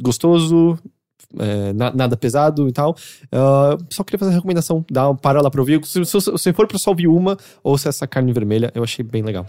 gostoso, 0.00 0.78
é, 1.38 1.72
na- 1.74 1.92
nada 1.92 2.16
pesado 2.16 2.66
e 2.68 2.72
tal. 2.72 2.96
Ah, 3.30 3.76
só 3.90 4.02
queria 4.02 4.18
fazer 4.18 4.30
a 4.32 4.34
recomendação, 4.34 4.82
dá 4.90 5.08
uma 5.10 5.14
para 5.16 5.42
lá 5.42 5.50
pra 5.50 5.60
ouvir. 5.60 5.84
Se, 5.84 6.02
se, 6.04 6.18
se 6.38 6.52
for 6.54 6.66
pra 6.66 6.78
só 6.78 6.90
ouvir 6.90 7.08
uma, 7.08 7.36
ouça 7.62 7.88
essa 7.90 8.06
carne 8.06 8.32
vermelha, 8.32 8.72
eu 8.74 8.82
achei 8.82 9.04
bem 9.04 9.22
legal. 9.22 9.46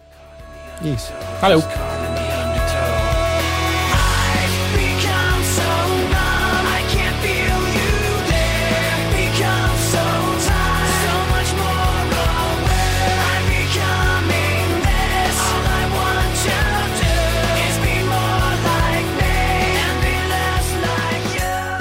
E 0.83 0.89
é 0.89 0.93
isso. 0.93 1.11
Valeu. 1.39 1.61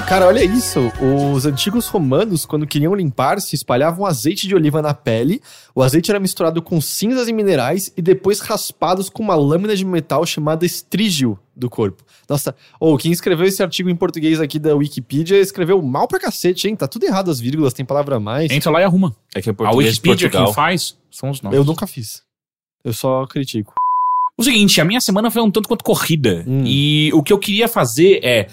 Cara, 0.09 0.25
olha 0.25 0.43
isso. 0.43 0.79
Os 1.35 1.45
antigos 1.45 1.87
romanos, 1.87 2.43
quando 2.43 2.65
queriam 2.65 2.95
limpar-se, 2.95 3.53
espalhavam 3.55 4.07
azeite 4.07 4.47
de 4.47 4.55
oliva 4.55 4.81
na 4.81 4.91
pele. 4.91 5.39
O 5.75 5.83
azeite 5.83 6.09
era 6.09 6.19
misturado 6.19 6.63
com 6.63 6.81
cinzas 6.81 7.27
e 7.27 7.33
minerais 7.33 7.93
e 7.95 8.01
depois 8.01 8.39
raspados 8.39 9.07
com 9.07 9.21
uma 9.21 9.35
lâmina 9.35 9.75
de 9.75 9.85
metal 9.85 10.25
chamada 10.25 10.65
estrígio 10.65 11.37
do 11.55 11.69
corpo. 11.69 12.03
Nossa, 12.27 12.55
ou 12.79 12.97
quem 12.97 13.11
escreveu 13.11 13.45
esse 13.45 13.61
artigo 13.61 13.87
em 13.87 13.95
português 13.95 14.41
aqui 14.41 14.57
da 14.57 14.75
Wikipedia 14.75 15.37
escreveu 15.37 15.79
mal 15.79 16.07
pra 16.07 16.19
cacete, 16.19 16.67
hein? 16.67 16.75
Tá 16.75 16.87
tudo 16.87 17.05
errado 17.05 17.29
as 17.29 17.39
vírgulas, 17.39 17.71
tem 17.71 17.85
palavra 17.85 18.15
a 18.15 18.19
mais. 18.19 18.49
Entra 18.51 18.71
lá 18.71 18.81
e 18.81 18.85
arruma. 18.85 19.15
É 19.35 19.43
que 19.43 19.49
é 19.49 19.51
A 19.51 19.55
português 19.55 19.93
de 19.93 19.99
Wikipedia 19.99 20.27
Portugal. 20.27 20.45
quem 20.47 20.55
faz 20.55 20.97
são 21.11 21.29
os 21.29 21.39
nossos. 21.39 21.55
Eu 21.55 21.63
nunca 21.63 21.85
fiz. 21.85 22.23
Eu 22.83 22.93
só 22.93 23.27
critico. 23.27 23.75
O 24.35 24.43
seguinte, 24.43 24.79
a 24.79 24.85
minha 24.85 25.01
semana 25.01 25.29
foi 25.29 25.41
um 25.41 25.51
tanto 25.51 25.67
quanto 25.67 25.83
corrida. 25.83 26.45
Hum. 26.47 26.63
E 26.65 27.11
o 27.13 27.21
que 27.21 27.31
eu 27.31 27.37
queria 27.37 27.67
fazer 27.67 28.21
é 28.23 28.47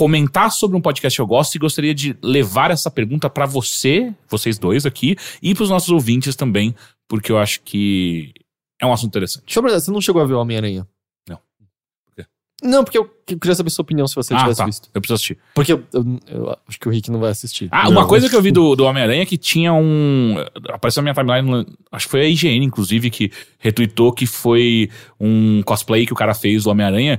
comentar 0.00 0.50
sobre 0.50 0.78
um 0.78 0.80
podcast 0.80 1.14
que 1.14 1.20
eu 1.20 1.26
gosto 1.26 1.54
e 1.54 1.58
gostaria 1.58 1.94
de 1.94 2.16
levar 2.22 2.70
essa 2.70 2.90
pergunta 2.90 3.28
pra 3.28 3.44
você, 3.44 4.14
vocês 4.30 4.58
dois 4.58 4.86
aqui, 4.86 5.14
e 5.42 5.54
pros 5.54 5.68
nossos 5.68 5.90
ouvintes 5.90 6.34
também, 6.34 6.74
porque 7.06 7.30
eu 7.30 7.36
acho 7.36 7.60
que 7.60 8.32
é 8.80 8.86
um 8.86 8.94
assunto 8.94 9.10
interessante. 9.10 9.52
Sobre 9.52 9.70
você 9.70 9.90
não 9.90 10.00
chegou 10.00 10.22
a 10.22 10.24
ver 10.24 10.32
o 10.32 10.40
Homem-Aranha? 10.40 10.88
Não. 11.28 11.36
Por 11.36 12.14
quê? 12.16 12.24
Não, 12.62 12.82
porque 12.82 12.96
eu 12.96 13.10
eu 13.34 13.38
queria 13.38 13.54
saber 13.54 13.70
sua 13.70 13.82
opinião 13.82 14.06
se 14.08 14.14
você 14.14 14.34
ah, 14.34 14.38
tivesse 14.38 14.58
tá. 14.58 14.66
visto. 14.66 14.90
Eu 14.92 15.00
preciso 15.00 15.14
assistir. 15.14 15.38
Porque 15.54 15.72
eu, 15.72 15.84
eu- 15.92 16.20
eu 16.28 16.58
acho 16.66 16.80
que 16.80 16.88
o 16.88 16.90
Rick 16.90 17.10
não 17.10 17.20
vai 17.20 17.30
assistir. 17.30 17.68
Ah, 17.70 17.84
Não. 17.84 17.92
uma 17.92 18.06
coisa 18.06 18.28
que 18.28 18.34
eu 18.34 18.42
vi 18.42 18.50
do, 18.50 18.74
do 18.74 18.84
Homem-Aranha 18.84 19.22
é 19.22 19.26
que 19.26 19.36
tinha 19.38 19.72
um. 19.72 20.34
Apareceu 20.68 21.02
na 21.02 21.12
minha 21.12 21.14
timeline, 21.14 21.66
acho 21.92 22.06
que 22.06 22.10
foi 22.10 22.20
a 22.22 22.28
IGN, 22.28 22.64
inclusive, 22.64 23.10
que 23.10 23.30
retweetou 23.58 24.12
que 24.12 24.26
foi 24.26 24.90
um 25.18 25.62
cosplay 25.62 26.06
que 26.06 26.12
o 26.12 26.16
cara 26.16 26.34
fez 26.34 26.64
do 26.64 26.70
Homem-Aranha. 26.70 27.18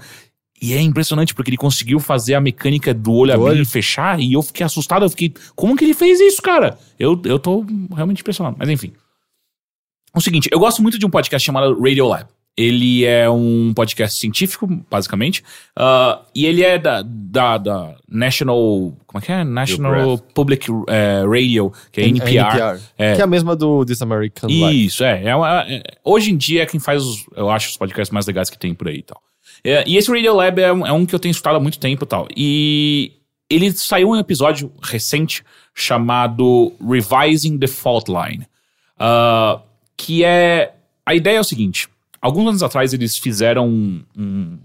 E 0.61 0.73
é 0.73 0.81
impressionante, 0.81 1.33
porque 1.33 1.49
ele 1.49 1.57
conseguiu 1.57 1.99
fazer 1.99 2.35
a 2.35 2.41
mecânica 2.41 2.93
do 2.93 3.11
olho 3.13 3.33
Do 3.33 3.41
abrir 3.41 3.55
olho. 3.55 3.61
e 3.63 3.65
fechar, 3.65 4.19
e 4.19 4.33
eu 4.33 4.41
fiquei 4.43 4.63
assustado. 4.65 5.03
Eu 5.03 5.09
fiquei, 5.09 5.33
como 5.55 5.75
que 5.75 5.83
ele 5.83 5.93
fez 5.95 6.19
isso, 6.19 6.41
cara? 6.41 6.77
Eu, 6.99 7.19
eu 7.25 7.39
tô 7.39 7.65
realmente 7.95 8.21
impressionado. 8.21 8.55
Mas 8.59 8.69
enfim. 8.69 8.93
O 10.15 10.21
seguinte, 10.21 10.49
eu 10.51 10.59
gosto 10.59 10.81
muito 10.81 10.99
de 10.99 11.05
um 11.05 11.09
podcast 11.09 11.43
chamado 11.45 11.81
Radio 11.81 12.05
Lab. 12.07 12.25
Ele 12.57 13.05
é 13.05 13.29
um 13.29 13.71
podcast 13.73 14.19
científico, 14.19 14.67
basicamente. 14.89 15.41
ah, 15.75 16.21
e 16.35 16.45
ele 16.45 16.61
é 16.63 16.77
da, 16.77 17.01
da, 17.01 17.57
da 17.57 17.95
National. 18.09 18.93
Como 19.07 19.19
é 19.23 19.25
que 19.25 19.31
é? 19.31 19.43
National. 19.45 20.17
Public 20.17 20.67
eh, 20.89 21.23
Radio, 21.25 21.71
que 21.93 22.01
é 22.01 22.07
NPR. 22.09 22.79
É. 22.97 23.15
Que 23.15 23.21
é 23.21 23.23
a 23.23 23.27
mesma 23.27 23.55
do 23.55 23.85
This 23.85 24.01
American 24.01 24.49
Life. 24.49 24.85
Isso, 24.85 25.03
é. 25.03 25.23
É 25.27 25.35
uma- 25.35 25.61
é- 25.65 25.81
Hoje 26.03 26.29
em 26.31 26.37
dia 26.37 26.63
é 26.63 26.65
quem 26.65 26.79
faz, 26.79 27.03
os, 27.05 27.25
eu 27.35 27.49
acho, 27.49 27.69
os 27.69 27.77
podcasts 27.77 28.11
mais 28.13 28.27
legais 28.27 28.49
que 28.49 28.59
tem 28.59 28.73
por 28.75 28.89
aí 28.89 28.97
e 28.97 29.03
tal. 29.03 29.19
É, 29.63 29.83
e 29.87 29.97
esse 29.97 30.11
Radio 30.11 30.35
Lab 30.35 30.59
é 30.59 30.73
um, 30.73 30.87
é 30.87 30.91
um 30.91 31.05
que 31.05 31.13
eu 31.13 31.19
tenho 31.19 31.31
escutado 31.31 31.55
há 31.55 31.59
muito 31.59 31.79
tempo 31.79 32.03
e 32.03 32.07
tal. 32.07 32.27
E 32.35 33.11
ele 33.49 33.71
saiu 33.71 34.09
um 34.09 34.15
episódio 34.15 34.71
recente 34.81 35.43
chamado 35.73 36.73
Revising 36.79 37.57
the 37.57 37.67
Fault 37.67 38.11
Line. 38.11 38.47
Ah, 38.97 39.61
que 39.97 40.23
é. 40.23 40.73
A 41.05 41.15
ideia 41.15 41.37
é 41.37 41.41
o 41.41 41.43
seguinte: 41.43 41.87
alguns 42.21 42.47
anos 42.47 42.63
atrás 42.63 42.93
eles 42.93 43.17
fizeram 43.17 43.67
um, 43.67 44.03
um, 44.17 44.59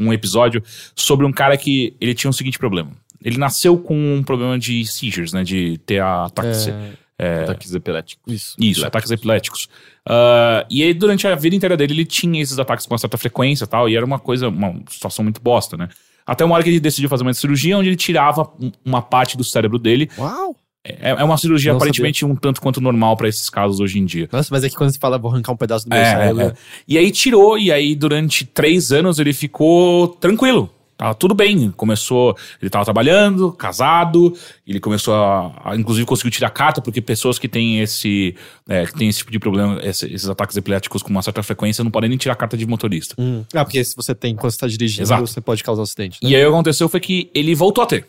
um 0.00 0.12
episódio 0.12 0.62
sobre 0.94 1.26
um 1.26 1.32
cara 1.32 1.56
que 1.56 1.94
ele 2.00 2.14
tinha 2.14 2.30
o 2.30 2.34
seguinte 2.34 2.58
problema. 2.58 2.90
Ele 3.22 3.38
nasceu 3.38 3.78
com 3.78 3.94
um 3.94 4.22
problema 4.22 4.58
de 4.58 4.84
seizures, 4.86 5.32
né? 5.32 5.42
De 5.44 5.78
ter 5.78 6.02
ataques. 6.02 6.68
É, 6.68 6.92
Ataques 7.18 7.74
epiléticos. 7.74 8.22
isso. 8.32 8.56
Isso, 8.58 8.86
ataques 8.86 9.10
epiléticos. 9.10 9.68
Ah, 10.04 10.66
e 10.70 10.82
aí, 10.82 10.92
durante 10.94 11.26
a 11.26 11.34
vida 11.34 11.56
inteira 11.56 11.76
dele, 11.76 11.94
ele 11.94 12.04
tinha 12.04 12.42
esses 12.42 12.58
ataques 12.58 12.86
com 12.86 12.92
uma 12.94 12.98
certa 12.98 13.16
frequência 13.16 13.64
e 13.64 13.66
tal, 13.66 13.88
e 13.88 13.96
era 13.96 14.04
uma 14.04 14.18
coisa, 14.18 14.48
uma 14.48 14.74
situação 14.88 15.22
muito 15.22 15.40
bosta, 15.40 15.76
né? 15.76 15.88
Até 16.26 16.44
uma 16.44 16.54
hora 16.54 16.64
que 16.64 16.70
ele 16.70 16.80
decidiu 16.80 17.08
fazer 17.08 17.22
uma 17.22 17.32
cirurgia 17.32 17.78
onde 17.78 17.88
ele 17.88 17.96
tirava 17.96 18.50
um- 18.60 18.70
uma 18.84 19.00
parte 19.00 19.36
do 19.36 19.44
cérebro 19.44 19.78
dele. 19.78 20.10
Uau! 20.18 20.54
É, 20.84 21.10
é 21.10 21.24
uma 21.24 21.36
cirurgia 21.36 21.72
Não 21.72 21.78
aparentemente 21.78 22.24
um 22.24 22.36
tanto 22.36 22.60
quanto 22.60 22.80
normal 22.80 23.16
pra 23.16 23.28
esses 23.28 23.50
casos 23.50 23.80
hoje 23.80 23.98
em 23.98 24.04
dia. 24.04 24.28
Nossa, 24.30 24.48
mas 24.52 24.62
é 24.62 24.68
que 24.68 24.76
quando 24.76 24.90
você 24.92 24.98
fala, 25.00 25.18
vou 25.18 25.30
arrancar 25.32 25.52
um 25.52 25.56
pedaço 25.56 25.84
do 25.84 25.90
meu 25.92 25.98
É, 25.98 26.04
cérebro. 26.04 26.42
é, 26.42 26.46
é. 26.46 26.54
E 26.86 26.96
aí 26.98 27.10
tirou, 27.10 27.58
e 27.58 27.72
aí 27.72 27.94
durante 27.96 28.44
três 28.44 28.92
anos 28.92 29.18
ele 29.18 29.32
ficou 29.32 30.06
tranquilo. 30.08 30.70
Tava 30.96 31.14
tudo 31.14 31.34
bem. 31.34 31.70
Começou. 31.72 32.34
Ele 32.60 32.70
tava 32.70 32.84
trabalhando, 32.84 33.52
casado. 33.52 34.32
Ele 34.66 34.80
começou 34.80 35.14
a. 35.14 35.52
a- 35.64 35.76
inclusive 35.76 36.06
conseguiu 36.06 36.30
tirar 36.30 36.50
carta, 36.50 36.80
porque 36.80 37.00
pessoas 37.02 37.38
que 37.38 37.48
têm 37.48 37.80
esse. 37.80 38.34
é, 38.68 38.86
que 38.86 38.94
têm 38.94 39.08
esse 39.08 39.18
tipo 39.18 39.30
de 39.30 39.38
problema, 39.38 39.78
esse- 39.82 40.06
esses 40.06 40.28
ataques 40.28 40.56
epiléticos 40.56 41.02
com 41.02 41.10
uma 41.10 41.22
certa 41.22 41.42
frequência, 41.42 41.84
não 41.84 41.90
podem 41.90 42.08
nem 42.08 42.18
tirar 42.18 42.34
carta 42.34 42.56
de 42.56 42.66
motorista. 42.66 43.14
Hum. 43.18 43.44
Ah, 43.54 43.64
porque 43.64 43.84
se 43.84 43.94
você 43.94 44.14
tem, 44.14 44.34
quando 44.34 44.50
você 44.52 44.58
tá 44.58 44.66
dirigindo, 44.66 45.02
Exato. 45.02 45.26
você 45.26 45.40
pode 45.40 45.62
causar 45.62 45.82
um 45.82 45.84
acidente. 45.84 46.18
Né? 46.22 46.30
E 46.30 46.34
aí 46.36 46.42
o 46.44 46.48
que 46.48 46.54
aconteceu 46.54 46.88
foi 46.88 47.00
que 47.00 47.30
ele 47.34 47.54
voltou 47.54 47.84
a 47.84 47.86
ter. 47.86 48.06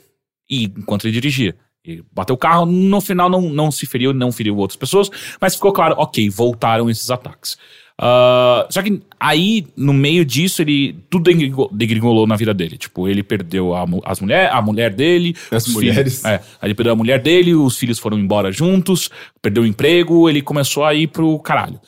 E 0.49 0.63
enquanto 0.65 1.05
ele 1.05 1.13
dirigia. 1.13 1.55
Ele 1.83 2.03
bateu 2.11 2.35
o 2.35 2.37
carro, 2.37 2.65
no 2.65 2.99
final 2.99 3.29
não, 3.29 3.41
não 3.41 3.71
se 3.71 3.85
feriu, 3.85 4.13
não 4.13 4.29
feriu 4.31 4.57
outras 4.57 4.75
pessoas, 4.75 5.09
mas 5.39 5.55
ficou 5.55 5.71
claro, 5.71 5.95
ok, 5.97 6.29
voltaram 6.29 6.89
esses 6.89 7.09
ataques. 7.09 7.57
Ah, 7.99 8.67
só 8.69 8.81
que 8.83 9.01
aí, 9.19 9.65
no 9.75 9.91
meio 9.93 10.23
disso, 10.23 10.61
ele 10.61 10.95
tudo 11.09 11.23
degringo- 11.23 11.69
degringolou 11.73 12.27
na 12.27 12.35
vida 12.35 12.53
dele. 12.53 12.77
Tipo, 12.77 13.07
ele 13.07 13.23
perdeu 13.23 13.73
a, 13.73 13.85
as 14.05 14.19
mulher, 14.19 14.51
a 14.51 14.61
mulher 14.61 14.93
dele. 14.93 15.35
As 15.51 15.65
os 15.67 15.73
mulheres. 15.73 16.21
filhos- 16.21 16.25
é, 16.25 16.35
aí 16.61 16.67
ele 16.67 16.75
perdeu 16.75 16.93
a 16.93 16.95
mulher 16.95 17.19
dele, 17.19 17.55
os 17.55 17.77
filhos 17.77 17.97
foram 17.97 18.19
embora 18.19 18.51
juntos, 18.51 19.09
perdeu 19.41 19.63
o 19.63 19.65
emprego, 19.65 20.29
ele 20.29 20.41
começou 20.41 20.85
a 20.85 20.93
ir 20.93 21.07
pro 21.07 21.39
caralho. 21.39 21.79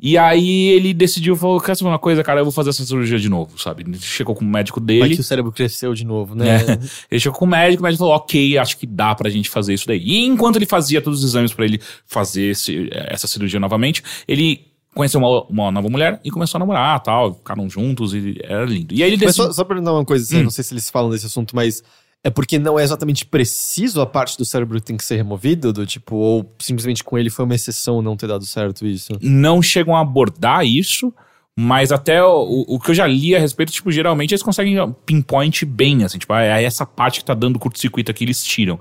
E 0.00 0.16
aí 0.16 0.68
ele 0.68 0.94
decidiu, 0.94 1.34
falou, 1.34 1.60
quer 1.60 1.76
saber 1.76 1.90
uma 1.90 1.98
coisa, 1.98 2.22
cara, 2.22 2.38
eu 2.38 2.44
vou 2.44 2.52
fazer 2.52 2.70
essa 2.70 2.84
cirurgia 2.86 3.18
de 3.18 3.28
novo, 3.28 3.58
sabe? 3.60 3.82
Ele 3.82 3.98
chegou 3.98 4.32
com 4.32 4.44
o 4.44 4.48
médico 4.48 4.78
dele. 4.78 5.00
Vai 5.00 5.08
que 5.10 5.20
o 5.20 5.24
cérebro 5.24 5.50
cresceu 5.50 5.92
de 5.92 6.04
novo, 6.04 6.36
né? 6.36 6.58
É. 6.62 6.78
Ele 7.10 7.18
chegou 7.20 7.36
com 7.36 7.44
o 7.44 7.48
médico, 7.48 7.82
o 7.82 7.84
médico 7.84 7.98
falou, 8.04 8.14
ok, 8.14 8.56
acho 8.58 8.78
que 8.78 8.86
dá 8.86 9.12
pra 9.16 9.28
gente 9.28 9.50
fazer 9.50 9.74
isso 9.74 9.88
daí. 9.88 9.98
E 10.00 10.24
enquanto 10.24 10.54
ele 10.54 10.66
fazia 10.66 11.02
todos 11.02 11.18
os 11.24 11.28
exames 11.28 11.52
pra 11.52 11.64
ele 11.64 11.80
fazer 12.06 12.42
esse- 12.52 12.88
essa 12.92 13.26
cirurgia 13.26 13.58
novamente, 13.58 14.00
ele 14.28 14.67
conheceu 14.94 15.20
uma, 15.20 15.42
uma 15.44 15.70
nova 15.70 15.88
mulher 15.88 16.20
e 16.24 16.30
começou 16.30 16.58
a 16.58 16.60
namorar 16.60 17.00
tal, 17.00 17.34
ficaram 17.34 17.68
juntos 17.68 18.14
e 18.14 18.36
era 18.42 18.64
lindo. 18.64 18.94
E 18.94 19.02
aí 19.02 19.10
ele 19.10 19.16
decidiu... 19.16 19.46
só, 19.46 19.52
só 19.52 19.64
pra 19.64 19.74
perguntar 19.74 19.92
uma 19.92 20.04
coisa, 20.04 20.24
assim, 20.24 20.40
Hum. 20.40 20.44
não 20.44 20.50
sei 20.50 20.64
se 20.64 20.72
eles 20.74 20.90
falam 20.90 21.10
desse 21.10 21.26
assunto, 21.26 21.54
mas 21.54 21.82
é 22.24 22.30
porque 22.30 22.58
não 22.58 22.78
é 22.78 22.82
exatamente 22.82 23.24
preciso 23.24 24.00
a 24.00 24.06
parte 24.06 24.36
do 24.36 24.44
cérebro 24.44 24.80
que 24.80 24.86
tem 24.86 24.96
que 24.96 25.04
ser 25.04 25.16
removido, 25.16 25.72
do 25.72 25.86
tipo, 25.86 26.16
ou 26.16 26.54
simplesmente 26.58 27.04
com 27.04 27.16
ele 27.16 27.30
foi 27.30 27.44
uma 27.44 27.54
exceção 27.54 28.02
não 28.02 28.16
ter 28.16 28.26
dado 28.26 28.44
certo 28.44 28.86
isso. 28.86 29.12
não 29.22 29.62
chegam 29.62 29.94
a 29.94 30.00
abordar 30.00 30.66
isso, 30.66 31.14
mas 31.56 31.92
até 31.92 32.22
o, 32.22 32.64
o 32.68 32.80
que 32.80 32.90
eu 32.90 32.94
já 32.94 33.06
li 33.06 33.34
a 33.34 33.38
respeito, 33.38 33.72
tipo, 33.72 33.90
geralmente 33.90 34.32
eles 34.32 34.42
conseguem 34.42 34.76
pinpoint 35.06 35.64
bem, 35.64 36.04
assim, 36.04 36.18
tipo, 36.18 36.32
ah, 36.32 36.42
é 36.42 36.62
essa 36.62 36.84
parte 36.84 37.20
que 37.20 37.24
tá 37.24 37.34
dando 37.34 37.58
curto-circuito 37.58 38.10
aqui, 38.10 38.24
eles 38.24 38.42
tiram. 38.44 38.78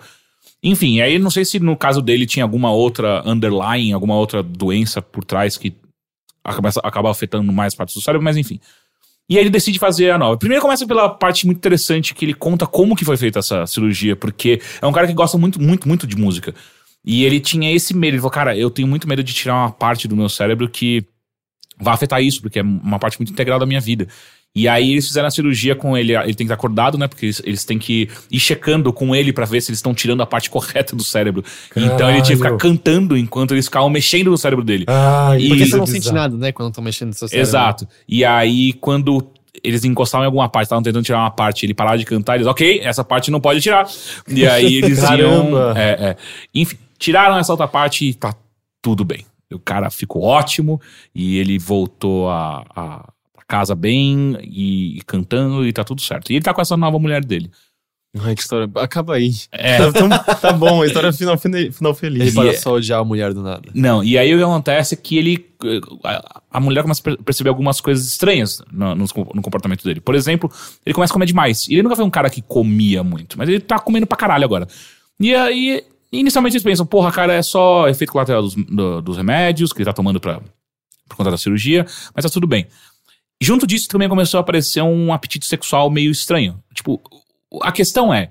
Enfim, 0.64 1.01
aí 1.01 1.20
não 1.20 1.30
sei 1.30 1.45
se 1.45 1.60
no 1.60 1.78
caso 1.78 2.01
dele 2.01 2.26
tinha 2.26 2.43
alguma 2.43 2.72
outra 2.72 3.22
underlying, 3.28 3.91
alguma 3.93 4.16
outra 4.16 4.41
doença 4.41 5.01
por 5.01 5.24
trás 5.24 5.58
que 5.58 5.76
acaba, 6.48 6.70
acaba 6.84 7.12
afetando 7.12 7.52
mais 7.52 7.76
partes 7.76 7.93
do 7.93 8.02
cérebro, 8.02 8.24
mas 8.24 8.38
enfim. 8.38 8.60
E 9.30 9.38
aí 9.38 9.43
ele 9.43 9.50
decide 9.50 9.78
fazer 9.78 10.10
a 10.10 10.18
nova. 10.18 10.38
Primeiro 10.38 10.62
começa 10.62 10.88
pela 10.88 11.10
parte 11.10 11.45
muito 11.45 11.58
interessante 11.58 12.14
que 12.14 12.24
ele 12.24 12.34
conta 12.34 12.66
como 12.66 12.95
que 12.95 13.04
foi 13.04 13.18
feita 13.18 13.39
essa 13.39 13.66
cirurgia, 13.68 14.16
porque 14.16 14.62
é 14.82 14.88
um 14.88 14.91
cara 14.93 15.06
que 15.06 15.14
gosta 15.14 15.38
muito, 15.38 15.62
muito, 15.62 15.88
muito 15.88 16.08
de 16.08 16.16
música. 16.16 16.56
E 17.04 17.26
ele 17.26 17.39
tinha 17.39 17.74
esse 17.74 17.93
medo. 17.93 18.14
Ele 18.14 18.20
falou, 18.20 18.32
cara, 18.32 18.58
eu 18.58 18.70
tenho 18.70 18.88
muito 18.88 19.08
medo 19.08 19.22
de 19.24 19.34
tirar 19.34 19.56
uma 19.56 19.72
parte 19.72 20.08
do 20.08 20.16
meu 20.16 20.30
cérebro 20.30 20.70
que 20.70 21.06
vai 21.78 21.93
afetar 21.93 22.22
isso, 22.24 22.41
porque 22.41 22.60
é 22.60 22.64
uma 22.64 23.00
parte 23.00 23.20
muito 23.20 23.32
integral 23.32 23.60
da 23.60 23.66
minha 23.66 23.82
vida. 23.82 24.08
E 24.58 24.68
aí 24.68 24.91
eles 24.91 25.08
fizeram 25.08 25.28
a 25.28 25.32
cirurgia 25.32 25.76
com 25.76 25.95
ele, 25.97 26.16
ele 26.16 26.24
tem 26.26 26.36
que 26.36 26.43
estar 26.43 26.55
acordado, 26.55 26.97
né? 26.97 27.08
Porque 27.08 27.26
eles, 27.28 27.41
eles 27.45 27.64
têm 27.64 27.78
que 27.78 28.10
ir 28.32 28.39
checando 28.39 28.91
com 28.91 29.16
ele 29.16 29.32
pra 29.32 29.45
ver 29.45 29.62
se 29.62 29.70
eles 29.70 29.78
estão 29.78 29.93
tirando 29.93 30.22
a 30.22 30.26
parte 30.26 30.49
correta 30.49 30.95
do 30.95 31.03
cérebro. 31.03 31.43
Então 31.76 32.10
ele 32.10 32.22
tinha 32.22 32.36
que 32.36 32.43
ficar 32.43 32.58
Caralho. 32.58 32.58
cantando 32.60 33.16
enquanto 33.16 33.53
eles 33.53 33.66
ficavam 33.66 33.89
mexendo 33.89 34.32
no 34.32 34.38
cérebro 34.38 34.66
dele. 34.66 34.86
Ai, 34.88 35.41
E- 35.41 35.47
Porque 35.49 35.66
você 35.66 35.78
não 35.78 35.86
bizarro. 35.86 36.01
sente 36.03 36.12
nada, 36.14 36.36
né? 36.38 36.51
Quando 36.51 36.70
estão 36.70 36.84
mexendo 36.84 37.10
no 37.10 37.14
seu 37.14 37.28
cérebro. 37.28 37.47
Exato. 37.49 37.88
E 38.08 38.26
aí, 38.26 38.74
quando 38.74 39.28
eles 39.64 39.84
encostavam 39.86 40.24
em 40.24 40.28
alguma 40.28 40.49
parte, 40.49 40.66
estavam 40.66 40.84
tentando 40.84 41.03
tirar 41.03 41.20
uma 41.20 41.32
parte, 41.32 41.66
ele 41.66 41.74
parava 41.74 41.97
de 41.97 42.05
cantar, 42.05 42.36
eles, 42.36 42.47
ok, 42.47 42.80
essa 42.84 43.03
parte 43.03 43.30
não 43.32 43.39
pode 43.41 43.62
tirar. 43.62 43.88
E 44.28 44.45
aí 44.47 44.76
eles 44.84 45.01
iam. 45.03 45.76
É, 45.76 45.89
é. 46.12 46.16
Enfim, 46.53 46.78
tiraram 46.97 47.38
essa 47.38 47.51
outra 47.53 47.68
parte 47.68 48.05
e 48.08 48.14
tá 48.14 48.34
tudo 48.82 49.03
bem. 49.03 49.26
O 49.53 49.60
cara 49.60 49.89
ficou 49.89 50.24
ótimo 50.24 50.80
e 51.16 51.38
ele 51.38 51.58
voltou 51.58 52.30
a, 52.30 52.64
a 52.76 53.10
casa 53.48 53.74
bem 53.76 54.38
e, 54.43 54.98
e 54.98 55.02
cantando 55.04 55.66
e 55.66 55.72
tá 55.74 55.84
tudo 55.84 56.02
certo. 56.02 56.32
E 56.32 56.36
ele 56.36 56.43
tá 56.43 56.54
com 56.54 56.62
essa 56.62 56.76
nova 56.78 57.00
mulher 57.00 57.24
dele. 57.24 57.50
Ai, 58.20 58.34
que 58.36 58.41
história. 58.41 58.68
Acaba 58.76 59.16
aí. 59.16 59.32
É. 59.52 59.78
Tá, 59.78 59.91
tão- 59.91 60.10
tá 60.10 60.52
bom, 60.54 60.82
a 60.82 60.88
história 60.88 61.14
final, 61.14 61.38
final, 61.38 61.72
final 61.72 61.91
Ele 61.91 62.00
feliz. 62.00 62.34
para 62.34 62.50
é- 62.50 62.54
só 62.54 62.74
odiar 62.74 63.00
a 63.00 63.04
mulher 63.04 63.32
do 63.34 63.43
nada. 63.43 63.70
Não, 63.76 64.04
e 64.04 64.18
aí 64.18 64.34
o 64.34 64.38
que 64.38 64.43
acontece 64.43 64.95
é 64.95 64.98
que 64.98 65.18
ele. 65.18 65.45
A, 66.04 66.41
a 66.52 66.60
mulher 66.60 66.82
começa 66.82 67.02
a 67.02 67.04
per- 67.04 67.18
perceber 67.24 67.50
algumas 67.50 67.80
coisas 67.80 68.08
estranhas 68.08 68.62
no, 68.72 68.95
no, 68.95 69.06
no 69.36 69.41
comportamento 69.41 69.84
dele. 69.84 70.00
Por 70.00 70.16
exemplo, 70.16 70.52
ele 70.86 70.95
começa 70.95 71.14
a 71.14 71.16
comer 71.16 71.26
demais. 71.28 71.68
E 71.68 71.74
ele 71.74 71.84
nunca 71.84 71.95
foi 71.95 72.06
um 72.06 72.10
cara 72.10 72.30
que 72.30 72.41
comia 72.41 73.04
muito, 73.04 73.38
mas 73.38 73.48
ele 73.50 73.60
tá 73.60 73.78
comendo 73.78 74.08
pra 74.08 74.18
caralho 74.18 74.45
agora. 74.45 74.68
E 75.20 75.36
aí, 75.36 75.84
inicialmente 76.12 76.56
eles 76.56 76.64
pensam, 76.64 76.86
porra, 76.88 77.12
cara, 77.12 77.34
é 77.34 77.41
só 77.43 77.88
efeito 77.88 78.12
colateral 78.14 78.41
dos, 78.41 78.56
do- 78.56 79.02
dos 79.02 79.18
remédios 79.18 79.72
que 79.72 79.80
ele 79.80 79.86
tá 79.86 79.93
tomando 79.93 80.20
pra, 80.20 80.39
por 81.08 81.18
conta 81.18 81.30
da 81.32 81.38
cirurgia, 81.38 81.86
mas 82.16 82.24
tá 82.24 82.30
tudo 82.32 82.48
bem. 82.48 82.66
Junto 83.41 83.67
disso 83.67 83.88
também 83.88 84.09
começou 84.09 84.39
a 84.39 84.41
aparecer 84.41 84.81
um 84.81 85.13
apetite 85.13 85.45
sexual 85.45 85.89
meio 85.89 86.11
estranho. 86.11 86.61
Tipo, 86.73 87.01
a 87.61 87.71
questão 87.71 88.13
é, 88.13 88.29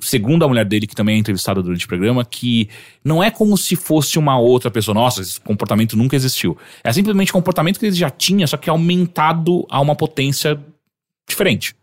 segundo 0.00 0.44
a 0.44 0.48
mulher 0.48 0.64
dele, 0.64 0.86
que 0.86 0.94
também 0.94 1.16
é 1.16 1.18
entrevistada 1.18 1.62
durante 1.62 1.84
o 1.84 1.88
programa, 1.88 2.24
que 2.24 2.68
não 3.04 3.22
é 3.22 3.30
como 3.30 3.56
se 3.56 3.76
fosse 3.76 4.18
uma 4.18 4.38
outra 4.38 4.70
pessoa. 4.70 4.94
Nossa, 4.94 5.22
esse 5.22 5.40
comportamento 5.40 5.96
nunca 5.96 6.16
existiu. 6.16 6.56
É 6.82 6.92
simplesmente 6.92 7.30
um 7.30 7.34
comportamento 7.34 7.78
que 7.78 7.86
ele 7.86 7.94
já 7.94 8.10
tinha, 8.10 8.46
só 8.46 8.56
que 8.56 8.68
aumentado 8.68 9.66
a 9.70 9.80
uma 9.80 9.94
potência 9.94 10.60
diferente. 11.28 11.74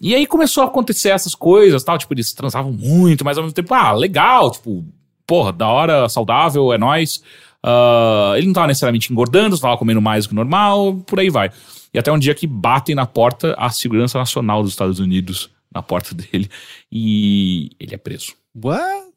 E 0.00 0.14
aí 0.14 0.26
começou 0.26 0.62
a 0.62 0.66
acontecer 0.66 1.10
essas 1.10 1.34
coisas, 1.34 1.84
tal, 1.84 1.98
tipo, 1.98 2.14
eles 2.14 2.32
transavam 2.32 2.72
muito, 2.72 3.22
mas 3.22 3.36
ao 3.36 3.44
mesmo 3.44 3.54
tempo, 3.54 3.74
ah, 3.74 3.92
legal, 3.92 4.50
tipo, 4.50 4.82
porra, 5.26 5.52
da 5.52 5.68
hora, 5.68 6.08
saudável, 6.08 6.72
é 6.72 6.78
nóis. 6.78 7.22
Ah, 7.62 8.34
ele 8.36 8.46
não 8.46 8.54
tava 8.54 8.68
necessariamente 8.68 9.12
engordando, 9.12 9.58
tava 9.58 9.76
comendo 9.76 10.00
mais 10.00 10.24
do 10.24 10.30
que 10.30 10.34
normal, 10.34 10.94
por 11.06 11.20
aí 11.20 11.28
vai. 11.30 11.50
E 11.92 11.98
até 11.98 12.10
um 12.12 12.18
dia 12.18 12.34
que 12.34 12.46
batem 12.46 12.94
na 12.94 13.06
porta 13.06 13.54
a 13.58 13.68
Segurança 13.70 14.18
Nacional 14.18 14.62
dos 14.62 14.72
Estados 14.72 14.98
Unidos, 14.98 15.50
na 15.74 15.82
porta 15.82 16.14
dele, 16.16 16.48
e 16.90 17.70
ele 17.78 17.94
é 17.94 17.98
preso. 17.98 18.34
What? 18.54 19.10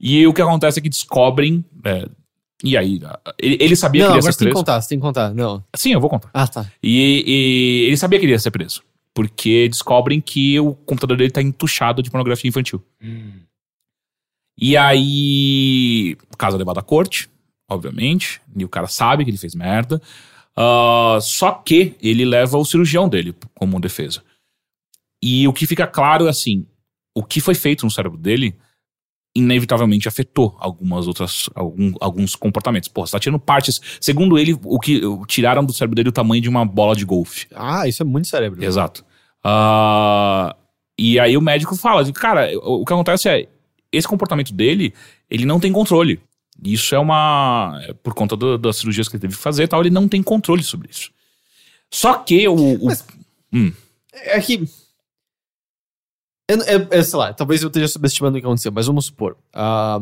E 0.00 0.26
o 0.26 0.32
que 0.34 0.42
acontece 0.42 0.78
é 0.78 0.82
que 0.82 0.88
descobrem. 0.88 1.64
é, 1.84 2.06
e 2.64 2.76
aí, 2.76 3.00
ele, 3.38 3.56
ele 3.60 3.76
sabia 3.76 4.02
Não, 4.04 4.12
que 4.12 4.18
ele 4.18 4.18
ia 4.18 4.20
agora 4.20 4.32
ser 4.32 4.32
você 4.32 4.38
tem 4.38 4.46
que 4.48 4.52
preso. 4.52 4.54
contar, 4.64 4.80
você 4.80 4.88
tem 4.88 4.98
que 4.98 5.02
contar. 5.02 5.34
Não. 5.34 5.64
Sim, 5.74 5.92
eu 5.92 6.00
vou 6.00 6.08
contar. 6.10 6.30
Ah, 6.32 6.46
tá. 6.46 6.66
E, 6.82 7.24
e 7.26 7.86
ele 7.86 7.96
sabia 7.96 8.18
que 8.18 8.24
ele 8.24 8.32
ia 8.32 8.38
ser 8.38 8.50
preso. 8.52 8.82
Porque 9.14 9.68
descobrem 9.68 10.20
que 10.20 10.58
o 10.60 10.74
computador 10.74 11.16
dele 11.16 11.30
tá 11.30 11.42
entuchado 11.42 12.02
de 12.02 12.10
pornografia 12.10 12.48
infantil. 12.48 12.82
E 14.58 14.76
aí. 14.76 16.16
O 16.32 16.36
caso 16.36 16.56
é 16.56 16.58
levado 16.58 16.78
à 16.78 16.82
corte, 16.82 17.28
obviamente. 17.72 18.40
E 18.56 18.64
o 18.64 18.68
cara 18.68 18.86
sabe 18.86 19.24
que 19.24 19.30
ele 19.30 19.38
fez 19.38 19.54
merda. 19.54 20.00
Ah, 20.56 21.18
só 21.20 21.50
que 21.52 21.96
ele 22.02 22.24
leva 22.24 22.58
o 22.58 22.64
cirurgião 22.64 23.08
dele 23.08 23.34
como 23.54 23.80
defesa. 23.80 24.22
E 25.22 25.46
o 25.48 25.52
que 25.52 25.66
fica 25.66 25.86
claro 25.86 26.26
é 26.26 26.30
assim: 26.30 26.66
o 27.14 27.22
que 27.22 27.40
foi 27.40 27.54
feito 27.54 27.84
no 27.84 27.90
cérebro 27.90 28.18
dele 28.18 28.54
inevitavelmente 29.34 30.06
afetou 30.08 30.54
algumas 30.58 31.06
outras 31.08 31.48
algum- 31.54 31.94
alguns 32.00 32.34
comportamentos. 32.36 32.88
Pô, 32.90 33.06
você 33.06 33.12
tá 33.12 33.18
tirando 33.18 33.38
partes. 33.40 33.80
Segundo 33.98 34.38
ele, 34.38 34.58
o 34.62 34.78
que 34.78 35.00
tiraram 35.26 35.64
do 35.64 35.72
cérebro 35.72 35.96
dele 35.96 36.10
o 36.10 36.12
tamanho 36.12 36.42
de 36.42 36.50
uma 36.50 36.66
bola 36.66 36.94
de 36.94 37.04
golfe. 37.06 37.46
Ah, 37.54 37.88
isso 37.88 38.02
é 38.02 38.04
muito 38.04 38.28
cérebro. 38.28 38.62
Exato. 38.62 39.02
Ah, 39.42 40.54
e 40.98 41.18
aí 41.18 41.34
o 41.36 41.40
médico 41.40 41.74
fala, 41.76 42.10
cara, 42.12 42.50
o 42.62 42.84
que 42.84 42.92
acontece 42.92 43.28
é, 43.28 43.48
esse 43.90 44.06
comportamento 44.06 44.52
dele, 44.52 44.92
ele 45.30 45.46
não 45.46 45.58
tem 45.58 45.72
controle. 45.72 46.20
Isso 46.64 46.94
é 46.94 46.98
uma. 46.98 47.80
é 47.88 47.92
por 47.92 48.14
conta 48.14 48.36
do- 48.36 48.56
das 48.58 48.76
cirurgias 48.76 49.08
que 49.08 49.16
ele 49.16 49.20
teve 49.22 49.34
que 49.36 49.42
fazer 49.42 49.64
e 49.64 49.68
tal, 49.68 49.80
ele 49.80 49.90
não 49.90 50.06
tem 50.08 50.22
controle 50.22 50.62
sobre 50.62 50.88
isso. 50.90 51.10
Só 51.90 52.14
que 52.14 52.46
o. 52.48 52.54
o- 52.86 52.88
É 54.12 54.40
que. 54.40 54.64
Eu, 56.48 56.58
eu- 56.64 56.88
eu 56.90 57.04
sei 57.04 57.18
lá, 57.18 57.32
talvez 57.32 57.62
eu 57.62 57.68
esteja 57.68 57.88
subestimando 57.88 58.36
o 58.36 58.40
que 58.40 58.46
aconteceu, 58.46 58.72
mas 58.72 58.86
vamos 58.86 59.06
supor. 59.06 59.36
ah, 59.54 60.00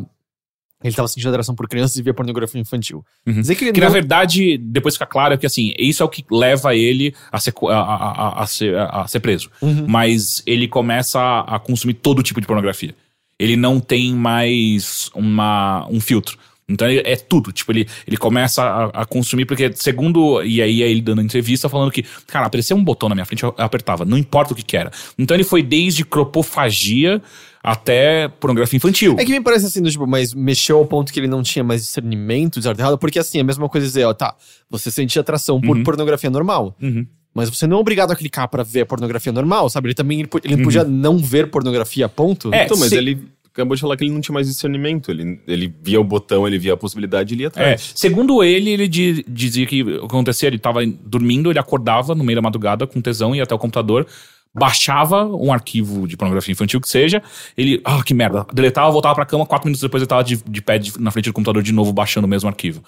ele 0.82 0.94
tava 0.94 1.06
sentindo 1.08 1.28
atração 1.28 1.54
por 1.54 1.68
crianças 1.68 1.94
e 1.96 2.02
via 2.02 2.14
pornografia 2.14 2.58
infantil. 2.58 3.04
Uhum. 3.26 3.34
Dizer 3.42 3.54
que 3.54 3.64
ele 3.64 3.72
que 3.72 3.80
não... 3.80 3.86
na 3.88 3.92
verdade, 3.92 4.56
depois 4.56 4.94
fica 4.94 5.04
claro 5.04 5.36
que 5.36 5.44
assim, 5.44 5.74
isso 5.78 6.02
é 6.02 6.06
o 6.06 6.08
que 6.08 6.24
leva 6.30 6.74
ele 6.74 7.14
a 7.30 7.38
ser, 7.38 7.52
a, 7.68 7.74
a- 7.76 8.42
a- 8.42 8.46
ser, 8.46 8.78
a 8.78 9.06
ser 9.06 9.20
preso. 9.20 9.50
Uhum. 9.60 9.86
Mas 9.86 10.42
ele 10.46 10.66
começa 10.66 11.20
a, 11.20 11.56
a 11.56 11.58
consumir 11.58 11.94
todo 11.94 12.22
tipo 12.22 12.40
de 12.40 12.46
pornografia. 12.46 12.94
Ele 13.38 13.56
não 13.56 13.78
tem 13.78 14.14
mais 14.14 15.10
uma, 15.14 15.86
um 15.90 16.00
filtro. 16.00 16.38
Então 16.70 16.88
ele- 16.88 17.02
é 17.04 17.16
tudo. 17.16 17.52
Tipo, 17.52 17.72
ele, 17.72 17.88
ele 18.06 18.16
começa 18.16 18.62
a, 18.62 19.02
a 19.02 19.04
consumir, 19.04 19.44
porque 19.44 19.72
segundo. 19.74 20.42
E 20.42 20.62
aí 20.62 20.82
é 20.82 20.88
ele 20.90 21.00
dando 21.02 21.20
entrevista 21.20 21.68
falando 21.68 21.90
que, 21.90 22.04
cara, 22.26 22.46
apareceu 22.46 22.76
um 22.76 22.84
botão 22.84 23.08
na 23.08 23.14
minha 23.14 23.24
frente, 23.26 23.42
eu 23.42 23.54
apertava, 23.58 24.04
não 24.04 24.16
importa 24.16 24.52
o 24.52 24.56
que 24.56 24.62
que 24.62 24.76
era. 24.76 24.90
Então 25.18 25.36
ele 25.36 25.44
foi 25.44 25.62
desde 25.62 26.04
cropofagia 26.04 27.20
até 27.62 28.28
pornografia 28.28 28.76
infantil. 28.78 29.16
É 29.18 29.24
que 29.24 29.32
me 29.32 29.40
parece 29.42 29.66
assim, 29.66 29.82
do 29.82 29.90
tipo, 29.90 30.06
mas 30.06 30.32
mexeu 30.32 30.78
ao 30.78 30.86
ponto 30.86 31.12
que 31.12 31.20
ele 31.20 31.28
não 31.28 31.42
tinha 31.42 31.62
mais 31.62 31.82
discernimento 31.82 32.58
de 32.58 32.62
certo 32.64 32.78
errado, 32.80 32.96
porque 32.98 33.18
assim, 33.18 33.38
é 33.38 33.40
a 33.42 33.44
mesma 33.44 33.68
coisa 33.68 33.86
dizer, 33.86 34.04
ó, 34.04 34.14
tá, 34.14 34.34
você 34.70 34.90
sentia 34.90 35.20
atração 35.20 35.60
por 35.60 35.76
Uhum. 35.76 35.82
pornografia 35.82 36.30
normal, 36.30 36.74
Uhum. 36.80 37.06
mas 37.34 37.50
você 37.50 37.66
não 37.66 37.76
é 37.76 37.80
obrigado 37.80 38.12
a 38.12 38.16
clicar 38.16 38.48
pra 38.48 38.62
ver 38.62 38.80
a 38.82 38.86
pornografia 38.86 39.30
normal, 39.32 39.68
sabe? 39.68 39.88
Ele 39.88 39.94
também 39.94 40.20
ele, 40.20 40.28
ele 40.44 40.62
podia 40.62 40.84
não 40.84 41.18
ver 41.18 41.50
pornografia, 41.50 42.08
ponto. 42.08 42.52
É, 42.54 42.64
Então, 42.64 42.78
mas 42.78 42.88
se- 42.88 42.96
ele 42.96 43.28
acabou 43.60 43.74
de 43.76 43.80
falar 43.82 43.96
que 43.96 44.04
ele 44.04 44.12
não 44.12 44.20
tinha 44.20 44.32
mais 44.34 44.46
discernimento. 44.48 45.10
Ele, 45.10 45.40
ele 45.46 45.74
via 45.82 46.00
o 46.00 46.04
botão, 46.04 46.46
ele 46.46 46.58
via 46.58 46.74
a 46.74 46.76
possibilidade 46.76 47.32
e 47.32 47.36
ele 47.36 47.42
ia 47.42 47.46
É, 47.46 47.48
atrás. 47.48 47.92
segundo 47.94 48.42
ele, 48.42 48.70
ele 48.70 48.88
di- 48.88 49.24
dizia 49.28 49.66
que 49.66 49.82
o 49.82 49.86
que 50.00 50.04
acontecia, 50.06 50.48
ele 50.48 50.58
tava 50.58 50.80
dormindo, 50.86 51.50
ele 51.50 51.58
acordava 51.58 52.14
no 52.14 52.24
meio 52.24 52.36
da 52.36 52.42
madrugada 52.42 52.86
com 52.86 53.00
tesão, 53.00 53.34
ia 53.34 53.42
até 53.42 53.54
o 53.54 53.58
computador, 53.58 54.06
baixava 54.54 55.24
um 55.24 55.52
arquivo 55.52 56.08
de 56.08 56.16
pornografia 56.16 56.52
infantil 56.52 56.80
que 56.80 56.88
seja, 56.88 57.22
ele, 57.56 57.80
ah, 57.84 58.02
que 58.02 58.12
merda, 58.12 58.44
deletava, 58.52 58.90
voltava 58.90 59.14
pra 59.14 59.24
cama, 59.24 59.46
quatro 59.46 59.66
minutos 59.66 59.80
depois 59.80 60.02
ele 60.02 60.08
tava 60.08 60.24
de, 60.24 60.42
de 60.44 60.60
pé 60.62 60.78
de- 60.78 61.00
na 61.00 61.10
frente 61.10 61.26
do 61.26 61.32
computador 61.32 61.62
de 61.62 61.72
novo, 61.72 61.92
baixando 61.92 62.26
o 62.26 62.30
mesmo 62.30 62.48
arquivo. 62.48 62.82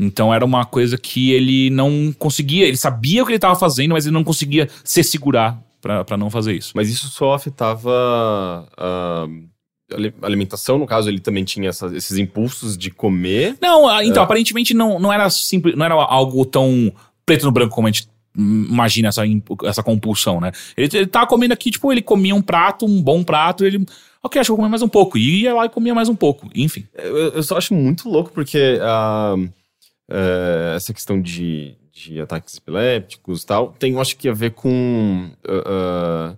Então 0.00 0.32
era 0.32 0.44
uma 0.44 0.64
coisa 0.64 0.96
que 0.98 1.32
ele 1.32 1.70
não 1.70 2.14
conseguia, 2.18 2.66
ele 2.66 2.76
sabia 2.76 3.22
o 3.22 3.26
que 3.26 3.32
ele 3.32 3.38
tava 3.38 3.56
fazendo, 3.56 3.92
mas 3.92 4.04
ele 4.06 4.12
não 4.14 4.22
conseguia 4.22 4.68
se 4.84 5.02
segurar 5.02 5.60
pra 5.80 6.16
não 6.16 6.28
fazer 6.28 6.52
isso. 6.54 6.72
Mas 6.74 6.88
isso 6.90 7.08
só 7.08 7.32
afetava 7.34 8.68
a 8.76 9.22
ali- 9.24 9.48
alimentação, 10.22 10.78
no 10.78 10.86
caso, 10.86 11.08
ele 11.08 11.20
também 11.20 11.44
tinha 11.44 11.70
esses 11.70 12.18
impulsos 12.18 12.76
de 12.76 12.90
comer. 12.90 13.56
Não, 13.60 13.88
ah, 13.88 14.04
então, 14.04 14.22
aparentemente 14.22 14.74
não, 14.74 14.98
não 14.98 15.12
era 15.12 15.28
simples, 15.30 15.74
não 15.74 15.84
era 15.84 15.94
algo 15.94 16.44
tão 16.44 16.92
preto 17.24 17.46
no 17.46 17.52
branco 17.52 17.74
como 17.74 17.86
a 17.86 17.90
gente 17.90 18.08
imagina 18.36 19.08
essa, 19.08 19.22
essa 19.64 19.82
compulsão, 19.82 20.40
né? 20.40 20.52
Ele, 20.76 20.88
ele 20.92 21.06
tava 21.06 21.26
comendo 21.26 21.52
aqui, 21.52 21.70
tipo, 21.70 21.90
ele 21.90 22.02
comia 22.02 22.34
um 22.34 22.42
prato, 22.42 22.86
um 22.86 23.02
bom 23.02 23.24
prato, 23.24 23.64
ele. 23.64 23.84
Ok, 24.22 24.40
acho 24.40 24.48
que 24.48 24.50
vou 24.50 24.58
comer 24.58 24.68
mais 24.68 24.82
um 24.82 24.88
pouco. 24.88 25.16
E 25.16 25.42
ia 25.42 25.54
lá 25.54 25.66
e 25.66 25.68
comia 25.68 25.94
mais 25.94 26.08
um 26.08 26.14
pouco. 26.14 26.48
Enfim. 26.54 26.86
Eu, 26.94 27.16
eu 27.34 27.42
só 27.42 27.56
acho 27.56 27.74
muito 27.74 28.08
louco 28.08 28.30
porque 28.32 28.78
ah, 28.82 29.36
eh, 30.10 30.72
essa 30.76 30.92
questão 30.92 31.20
de, 31.20 31.76
de 31.92 32.20
ataques 32.20 32.56
epilépticos 32.56 33.42
e 33.42 33.46
tal 33.46 33.74
tem, 33.78 33.92
eu 33.92 34.00
acho 34.00 34.16
que 34.16 34.28
a 34.28 34.32
ver 34.32 34.52
com 34.52 35.30
ah, 35.46 36.36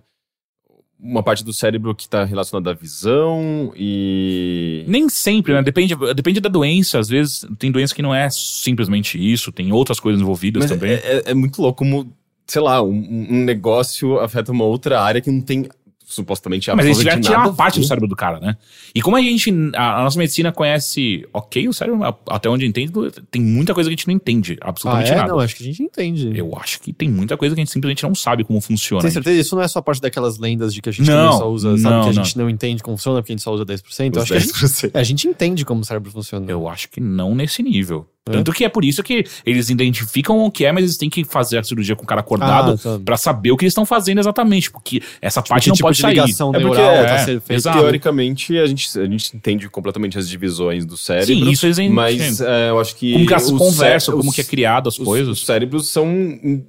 uma 1.01 1.23
parte 1.23 1.43
do 1.43 1.51
cérebro 1.51 1.95
que 1.95 2.03
está 2.03 2.23
relacionada 2.23 2.69
à 2.71 2.73
visão 2.73 3.73
e 3.75 4.83
Nem 4.87 5.09
sempre, 5.09 5.53
né? 5.53 5.63
Depende, 5.63 5.95
depende 6.15 6.39
da 6.39 6.47
doença. 6.49 6.99
Às 6.99 7.09
vezes 7.09 7.45
tem 7.57 7.71
doença 7.71 7.95
que 7.95 8.01
não 8.01 8.13
é 8.13 8.29
simplesmente 8.29 9.17
isso, 9.17 9.51
tem 9.51 9.71
outras 9.71 9.99
coisas 9.99 10.21
envolvidas 10.21 10.63
Mas 10.63 10.71
também. 10.71 10.91
é, 10.91 10.95
é- 10.95 11.23
é 11.31 11.33
muito 11.33 11.61
louco 11.61 11.79
como, 11.79 12.13
sei 12.45 12.61
lá, 12.61 12.81
um, 12.83 13.27
um 13.31 13.43
negócio 13.43 14.19
afeta 14.19 14.51
uma 14.51 14.63
outra 14.65 15.01
área 15.01 15.19
que 15.21 15.31
não 15.31 15.41
tem 15.41 15.67
supostamente 16.13 16.69
Mas 16.69 16.85
eles 16.85 16.97
absolutamente 16.97 16.99
tiveram 16.99 17.21
tirar 17.21 17.37
nada 17.39 17.49
uma 17.49 17.55
parte 17.55 17.79
a 17.79 17.81
do 17.81 17.87
cérebro 17.87 18.07
do 18.07 18.15
cara, 18.15 18.39
né? 18.39 18.57
E 18.93 19.01
como 19.01 19.15
a 19.17 19.21
gente, 19.21 19.51
a, 19.75 19.99
a 20.01 20.03
nossa 20.03 20.17
medicina 20.17 20.51
conhece, 20.51 21.25
ok, 21.33 21.67
o 21.67 21.73
cérebro, 21.73 22.03
a- 22.03 22.15
até 22.29 22.49
onde 22.49 22.65
entendo, 22.65 23.09
tem 23.29 23.41
muita 23.41 23.73
coisa 23.73 23.89
que 23.89 23.93
a 23.93 23.97
gente 23.97 24.07
não 24.07 24.13
entende, 24.13 24.57
Ah, 24.61 24.69
absolutamente 24.69 25.11
é? 25.11 25.15
nada. 25.15 25.27
Não, 25.29 25.39
acho 25.39 25.55
que 25.55 25.63
a 25.63 25.65
gente 25.65 25.81
entende. 25.81 26.31
Eu 26.35 26.55
acho 26.57 26.79
que 26.81 26.91
tem 26.93 27.09
muita 27.09 27.37
coisa 27.37 27.55
que 27.55 27.61
a 27.61 27.63
gente 27.63 27.71
simplesmente 27.73 28.03
não 28.03 28.13
sabe 28.15 28.43
como 28.43 28.59
funciona. 28.61 29.01
Tem 29.01 29.11
certeza? 29.11 29.39
Isso 29.39 29.55
não 29.55 29.63
é 29.63 29.67
só 29.67 29.81
parte 29.81 30.01
daquelas 30.01 30.37
lendas 30.37 30.73
de 30.73 30.81
que 30.81 30.89
a 30.89 30.91
gente 30.91 31.07
Não, 31.09 31.15
também 31.25 31.39
só 31.39 31.49
usa, 31.49 31.77
sabe? 31.77 31.95
não, 31.95 32.01
que 32.03 32.09
a 32.09 32.13
não. 32.13 32.23
gente 32.23 32.37
não 32.37 32.49
entende 32.49 32.83
como 32.83 32.97
funciona 32.97 33.21
porque 33.21 33.31
a 33.31 33.35
gente 33.35 33.43
só 33.43 33.53
usa 33.53 33.65
10%. 33.65 34.15
Eu 34.15 34.21
acho 34.21 34.31
que 34.31 34.37
a 34.37 34.39
gente, 34.39 34.53
10%. 34.53 34.91
é, 34.93 34.99
a 34.99 35.03
gente 35.03 35.27
entende 35.27 35.65
como 35.65 35.81
o 35.81 35.85
cérebro 35.85 36.11
funciona. 36.11 36.45
Eu 36.51 36.67
acho 36.67 36.89
que 36.89 36.99
não 36.99 37.33
nesse 37.33 37.63
nível. 37.63 38.05
Tanto 38.23 38.53
que 38.53 38.63
é 38.63 38.69
por 38.69 38.85
isso 38.85 39.01
que 39.01 39.25
eles 39.43 39.71
identificam 39.71 40.45
o 40.45 40.51
que 40.51 40.63
é, 40.63 40.71
mas 40.71 40.83
eles 40.83 40.95
têm 40.95 41.09
que 41.09 41.25
fazer 41.25 41.57
a 41.57 41.63
cirurgia 41.63 41.95
com 41.95 42.03
o 42.03 42.05
cara 42.07 42.21
acordado 42.21 42.73
Ah, 42.73 42.77
tá. 42.77 42.99
pra 43.03 43.17
saber 43.17 43.51
o 43.51 43.57
que 43.57 43.63
eles 43.65 43.71
estão 43.71 43.83
fazendo 43.83 44.19
exatamente, 44.19 44.69
porque 44.69 45.01
essa 45.19 45.41
parte 45.41 45.63
que 45.63 45.69
não 45.69 45.75
tipo 45.75 45.87
pode. 45.87 45.97
Ligação 46.09 46.53
É 46.53 46.57
neural 46.59 46.91
é, 46.91 47.05
tá 47.05 47.17
sendo 47.19 47.41
feita. 47.41 47.71
Teoricamente, 47.71 48.57
a 48.57 48.65
gente, 48.65 48.99
a 48.99 49.05
gente 49.05 49.35
entende 49.35 49.69
completamente 49.69 50.17
as 50.17 50.27
divisões 50.27 50.85
do 50.85 50.97
cérebro. 50.97 51.45
Sim, 51.45 51.49
isso 51.51 51.65
eles 51.65 51.77
entendem. 51.77 51.95
Mas 51.95 52.41
é, 52.41 52.69
eu 52.69 52.79
acho 52.79 52.95
que. 52.95 53.13
Como 53.13 53.25
que 53.25 53.33
elas 53.33 53.51
conversam, 53.51 54.17
como 54.17 54.31
que 54.33 54.41
é 54.41 54.43
criado 54.43 54.87
as 54.89 54.97
os- 54.99 55.05
coisas. 55.05 55.27
Os 55.39 55.45
cérebros 55.45 55.89
são 55.89 56.07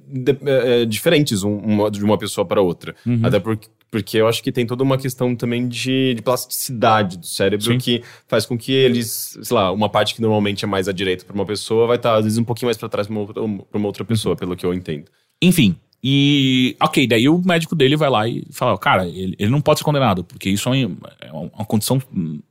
de- 0.07 0.37
é, 0.45 0.85
diferentes 0.85 1.43
um- 1.43 1.57
uma- 1.57 1.91
de 1.91 2.03
uma 2.03 2.17
pessoa 2.17 2.45
para 2.45 2.61
outra. 2.61 2.95
Uhum. 3.05 3.19
Até 3.23 3.39
porque, 3.39 3.67
porque 3.91 4.17
eu 4.17 4.27
acho 4.27 4.41
que 4.41 4.51
tem 4.51 4.65
toda 4.65 4.83
uma 4.83 4.97
questão 4.97 5.35
também 5.35 5.67
de, 5.67 6.13
de 6.15 6.21
plasticidade 6.21 7.17
do 7.17 7.25
cérebro 7.25 7.65
Sim. 7.65 7.77
que 7.77 8.01
faz 8.27 8.45
com 8.45 8.57
que 8.57 8.71
eles, 8.71 9.37
sei 9.41 9.55
lá, 9.55 9.71
uma 9.71 9.87
parte 9.89 10.15
que 10.15 10.21
normalmente 10.21 10.65
é 10.65 10.67
mais 10.67 10.87
à 10.87 10.91
direita 10.91 11.25
para 11.25 11.33
uma 11.35 11.45
pessoa 11.45 11.85
vai 11.87 11.97
estar, 11.97 12.15
às 12.15 12.23
vezes, 12.23 12.37
um 12.39 12.43
pouquinho 12.43 12.67
mais 12.67 12.77
para 12.77 12.89
trás 12.89 13.07
para 13.07 13.15
uma, 13.15 13.63
uma 13.73 13.87
outra 13.87 14.03
Uhum. 14.03 14.07
pessoa, 14.07 14.35
pelo 14.35 14.55
que 14.55 14.65
eu 14.65 14.73
entendo. 14.73 15.05
Enfim. 15.41 15.75
E, 16.03 16.75
ok, 16.81 17.07
daí 17.07 17.29
o 17.29 17.41
médico 17.45 17.75
dele 17.75 17.95
vai 17.95 18.09
lá 18.09 18.27
e 18.27 18.43
fala: 18.51 18.77
cara, 18.77 19.07
ele, 19.07 19.35
ele 19.39 19.49
não 19.49 19.61
pode 19.61 19.79
ser 19.79 19.85
condenado, 19.85 20.23
porque 20.23 20.49
isso 20.49 20.67
é 20.67 20.85
uma, 20.85 20.97
é 21.21 21.31
uma 21.31 21.65
condição 21.65 22.01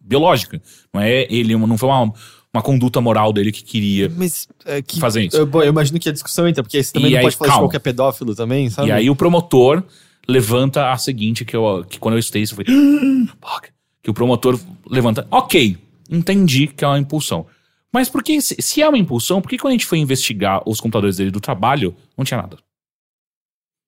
biológica. 0.01 0.63
Não 0.93 1.03
é 1.03 1.27
ele, 1.29 1.55
não 1.55 1.77
foi 1.77 1.89
uma, 1.91 2.13
uma 2.55 2.63
conduta 2.63 2.99
moral 3.01 3.31
dele 3.31 3.53
que 3.53 3.63
queria 3.63 4.11
Mas 4.17 4.49
é, 4.65 4.81
que, 4.81 4.99
fazer 4.99 5.25
isso. 5.25 5.37
eu, 5.37 5.45
bom, 5.45 5.63
eu 5.63 5.69
imagino 5.69 5.99
que 5.99 6.09
a 6.09 6.13
discussão 6.13 6.49
entra, 6.49 6.63
porque 6.63 6.83
você 6.83 6.93
também 6.93 7.11
E 7.11 7.13
não 7.13 7.19
aí, 7.19 7.25
pode 7.25 7.37
falar 7.37 7.51
calma. 7.51 7.63
de 7.63 7.67
qualquer 7.67 7.81
pedófilo 7.81 8.35
também, 8.35 8.71
sabe? 8.71 8.89
E 8.89 8.93
aí 8.93 9.11
o 9.11 9.17
promotor 9.17 9.83
levanta 10.27 10.91
a 10.91 10.97
seguinte, 10.97 11.45
que, 11.45 11.55
eu, 11.55 11.85
que 11.87 11.99
quando 11.99 12.15
eu 12.15 12.21
estei, 12.21 12.41
isso 12.41 12.55
foi. 12.55 12.65
Fuck. 12.65 13.69
Que 14.03 14.11
o 14.11 14.15
promotor 14.15 14.59
levanta. 14.89 15.27
Ok, 15.31 15.77
entendi 16.11 16.69
que 16.69 16.85
é 16.85 16.89
uma 16.89 16.99
impulsão. 16.99 17.47
Mas 17.93 18.09
por 18.09 18.23
que, 18.23 18.41
se, 18.41 18.57
se 18.59 18.81
é 18.81 18.89
uma 18.89 18.97
impulsão, 18.97 19.43
por 19.43 19.51
que 19.51 19.59
quando 19.59 19.73
a 19.73 19.75
gente 19.75 19.85
foi 19.85 19.99
investigar 19.99 20.63
os 20.67 20.81
computadores 20.81 21.19
dele 21.19 21.31
do 21.31 21.41
trabalho, 21.41 21.95
não 22.17 22.25
tinha 22.25 22.41
nada? 22.41 22.57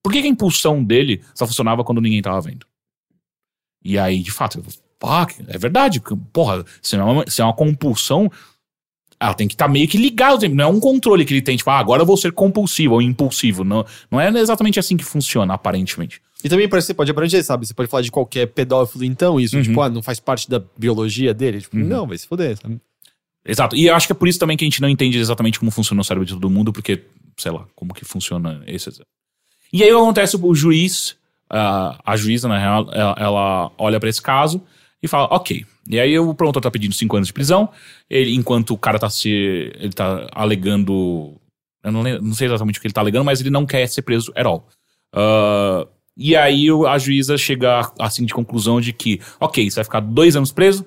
Por 0.05 0.13
que, 0.13 0.21
que 0.21 0.27
a 0.29 0.31
impulsão 0.31 0.85
dele 0.85 1.23
só 1.35 1.47
funcionava 1.47 1.83
quando 1.83 2.01
ninguém 2.01 2.21
tava 2.21 2.39
vendo? 2.43 2.67
E 3.83 3.99
aí, 3.99 4.21
de 4.21 4.31
fato, 4.31 4.59
eu, 4.59 4.65
fuck, 5.01 5.35
é 5.49 5.57
verdade. 5.59 6.01
Porra, 6.33 6.63
se 6.83 6.95
é 6.95 7.03
uma, 7.03 7.25
se 7.29 7.41
é 7.41 7.45
uma 7.45 7.55
compulsão, 7.55 8.31
ela 9.19 9.33
tem 9.33 9.49
que 9.49 9.55
estar 9.55 9.67
meio 9.67 9.89
que 9.89 9.97
ligada. 9.97 10.47
Não 10.49 10.65
é 10.65 10.67
um 10.67 10.79
controle 10.79 11.25
que 11.25 11.33
ele 11.33 11.41
tem, 11.43 11.57
tipo, 11.57 11.71
ah, 11.71 11.79
agora 11.79 12.03
eu 12.03 12.07
vou 12.07 12.17
ser 12.19 12.33
compulsivo 12.33 12.95
ou 12.95 13.03
impulsivo. 13.03 13.65
Não, 13.65 13.85
não 14.11 14.21
é 14.21 14.29
exatamente 14.39 14.79
assim 14.79 14.97
que 14.97 15.05
funciona, 15.05 15.55
aparentemente. 15.55 16.21
E 16.43 16.49
também 16.51 16.69
parece 16.69 16.87
que 16.87 16.89
você 16.89 16.95
pode 16.95 17.11
abranger, 17.11 17.43
sabe? 17.43 17.67
Você 17.67 17.73
pode 17.73 17.89
falar 17.91 18.03
de 18.03 18.11
qualquer 18.11 18.47
pedófilo, 18.49 19.05
então, 19.05 19.41
isso, 19.41 19.57
Uhum. 19.57 19.63
tipo, 19.63 19.81
ah, 19.81 19.89
não 19.89 20.03
faz 20.03 20.21
parte 20.21 20.51
da 20.51 20.63
biologia 20.77 21.33
dele. 21.33 21.63
Tipo, 21.63 21.79
não, 21.79 22.07
vai 22.07 22.19
se 22.19 22.27
foder, 22.27 22.59
sabe? 22.61 22.79
Exato. 23.47 23.75
E 23.77 23.87
eu 23.87 23.95
acho 23.95 24.07
que 24.07 24.13
é 24.13 24.17
por 24.17 24.29
isso 24.29 24.39
também 24.39 24.55
que 24.57 24.65
a 24.65 24.69
gente 24.69 24.83
não 24.83 24.89
entende 24.89 25.19
exatamente 25.19 25.59
como 25.59 25.71
funciona 25.71 26.01
o 26.03 26.05
cérebro 26.05 26.27
de 26.27 26.35
todo 26.35 26.51
mundo, 26.51 26.73
porque, 26.73 27.03
sei 27.39 27.53
lá, 27.53 27.67
como 27.75 27.95
que 27.95 28.05
funciona 28.05 28.63
esse. 28.67 28.91
E 29.75 29.83
aí 29.83 29.91
acontece 29.91 30.37
o 30.41 30.55
juiz, 30.55 31.17
a 31.51 31.99
a 32.07 32.17
juíza, 32.17 32.47
na 32.49 32.59
real, 32.59 32.89
ela, 32.93 33.15
ela 33.19 33.73
olha 33.77 33.99
pra 33.99 34.09
esse 34.09 34.23
caso 34.23 34.63
e 35.03 35.09
fala, 35.09 35.27
ok. 35.35 35.67
E 35.91 35.99
aí 36.01 36.17
o 36.19 36.33
promotor 36.35 36.63
tá 36.63 36.71
pedindo 36.71 36.95
cinco 36.95 37.17
anos 37.17 37.27
de 37.27 37.33
prisão, 37.35 37.69
ele, 38.09 38.33
enquanto 38.35 38.71
o 38.73 38.79
cara 38.79 38.99
tá 38.99 39.11
se. 39.11 39.29
ele 39.29 39.93
tá 39.93 40.29
alegando. 40.33 41.35
Eu 41.85 41.93
não, 41.93 42.01
lembro- 42.03 42.23
não 42.23 42.35
sei 42.35 42.47
exatamente 42.47 42.79
o 42.79 42.81
que 42.81 42.87
ele 42.87 42.95
tá 42.95 43.01
alegando, 43.01 43.25
mas 43.25 43.41
ele 43.41 43.51
não 43.51 43.67
quer 43.67 43.87
ser 43.89 44.03
preso 44.03 44.33
at 44.37 44.47
all. 44.47 44.67
Ah, 45.13 45.87
e 46.17 46.37
aí 46.37 46.69
a 46.89 46.97
juíza 46.97 47.37
chega 47.37 47.91
assim 47.99 48.25
de 48.25 48.33
conclusão 48.33 48.81
de 48.81 48.93
que, 48.93 49.21
ok, 49.41 49.69
você 49.69 49.75
vai 49.75 49.85
ficar 49.85 50.01
dois 50.01 50.37
anos 50.37 50.53
preso, 50.53 50.87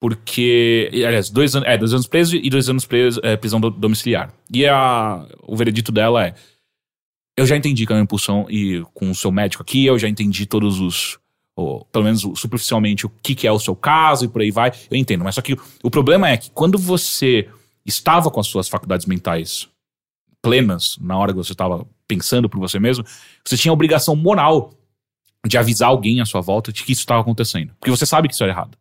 porque. 0.00 0.90
Aliás, 0.92 1.30
dois, 1.30 1.54
é, 1.54 1.76
dois 1.78 1.92
anos 1.92 2.06
preso 2.06 2.36
e 2.36 2.50
dois 2.50 2.68
anos 2.68 2.84
preso, 2.84 3.20
é, 3.24 3.36
prisão 3.36 3.60
do- 3.60 3.70
domiciliar. 3.70 4.32
E 4.52 4.66
a, 4.66 5.26
o 5.46 5.56
veredito 5.56 5.90
dela 5.90 6.26
é: 6.26 6.34
eu 7.36 7.46
já 7.46 7.56
entendi 7.56 7.86
que 7.86 7.92
é 7.92 7.96
uma 7.96 8.02
impulsão 8.02 8.46
e 8.50 8.82
com 8.94 9.10
o 9.10 9.14
seu 9.14 9.32
médico 9.32 9.62
aqui, 9.62 9.86
eu 9.86 9.98
já 9.98 10.08
entendi 10.08 10.46
todos 10.46 10.80
os. 10.80 11.18
ou, 11.56 11.84
pelo 11.86 12.04
menos 12.04 12.22
superficialmente 12.36 13.06
o 13.06 13.10
que, 13.22 13.34
que 13.34 13.46
é 13.46 13.52
o 13.52 13.58
seu 13.58 13.74
caso 13.74 14.24
e 14.24 14.28
por 14.28 14.42
aí 14.42 14.50
vai. 14.50 14.72
Eu 14.90 14.96
entendo. 14.96 15.24
Mas 15.24 15.34
só 15.34 15.40
que 15.40 15.56
o 15.82 15.90
problema 15.90 16.28
é 16.28 16.36
que 16.36 16.50
quando 16.50 16.78
você 16.78 17.48
estava 17.84 18.30
com 18.30 18.40
as 18.40 18.46
suas 18.46 18.68
faculdades 18.68 19.06
mentais 19.06 19.68
plenas, 20.40 20.98
na 21.00 21.16
hora 21.16 21.32
que 21.32 21.38
você 21.38 21.52
estava 21.52 21.86
pensando 22.06 22.48
por 22.48 22.58
você 22.58 22.78
mesmo, 22.78 23.04
você 23.44 23.56
tinha 23.56 23.70
a 23.70 23.74
obrigação 23.74 24.14
moral 24.14 24.74
de 25.46 25.56
avisar 25.56 25.88
alguém 25.88 26.20
à 26.20 26.26
sua 26.26 26.40
volta 26.40 26.72
de 26.72 26.84
que 26.84 26.92
isso 26.92 27.00
estava 27.00 27.20
acontecendo. 27.20 27.72
Porque 27.78 27.90
você 27.90 28.06
sabe 28.06 28.28
que 28.28 28.34
isso 28.34 28.42
era 28.42 28.52
errado. 28.52 28.76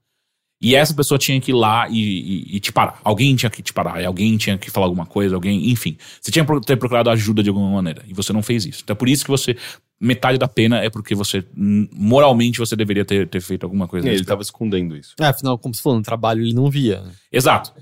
E 0.62 0.76
essa 0.76 0.94
pessoa 0.94 1.18
tinha 1.18 1.42
que 1.42 1.50
ir 1.52 1.56
lá 1.56 1.90
e, 1.90 1.98
e- 2.00 2.56
e 2.58 2.60
te 2.60 2.72
parar. 2.72 3.00
Alguém 3.04 3.36
tinha 3.36 3.50
que 3.50 3.64
te 3.64 3.74
parar. 3.74 4.06
Alguém 4.06 4.38
tinha 4.38 4.58
que 4.60 4.70
falar 4.70 4.86
alguma 4.86 5.06
coisa, 5.08 5.34
alguém, 5.34 5.72
enfim. 5.72 5.98
Você 6.22 6.30
tinha 6.32 6.46
que 6.46 6.62
ter 6.62 6.76
procurado 6.78 7.10
ajuda 7.10 7.42
de 7.42 7.50
alguma 7.50 7.70
maneira. 7.72 8.04
E 8.08 8.14
você 8.14 8.32
não 8.32 8.44
fez 8.44 8.66
isso. 8.66 8.82
Então 8.84 8.94
é 8.94 8.98
por 8.98 9.10
isso 9.10 9.24
que 9.26 9.32
você. 9.32 9.56
Metade 10.00 10.38
da 10.38 10.48
pena 10.48 10.78
é 10.84 10.90
porque 10.90 11.16
você. 11.16 11.44
Moralmente 11.56 12.60
você 12.60 12.76
deveria 12.76 13.04
ter, 13.06 13.28
ter 13.28 13.42
feito 13.42 13.64
alguma 13.64 13.88
coisa. 13.88 14.06
E 14.06 14.10
ele 14.10 14.18
nesse 14.18 14.28
tava 14.28 14.42
escondendo 14.42 14.96
isso. 14.96 15.16
É, 15.20 15.26
afinal, 15.26 15.58
como 15.58 15.74
você 15.74 15.82
falou, 15.82 15.98
no 15.98 16.04
trabalho 16.04 16.42
ele 16.44 16.54
não 16.54 16.70
via. 16.70 17.02
né? 17.02 17.12
Exato. 17.32 17.74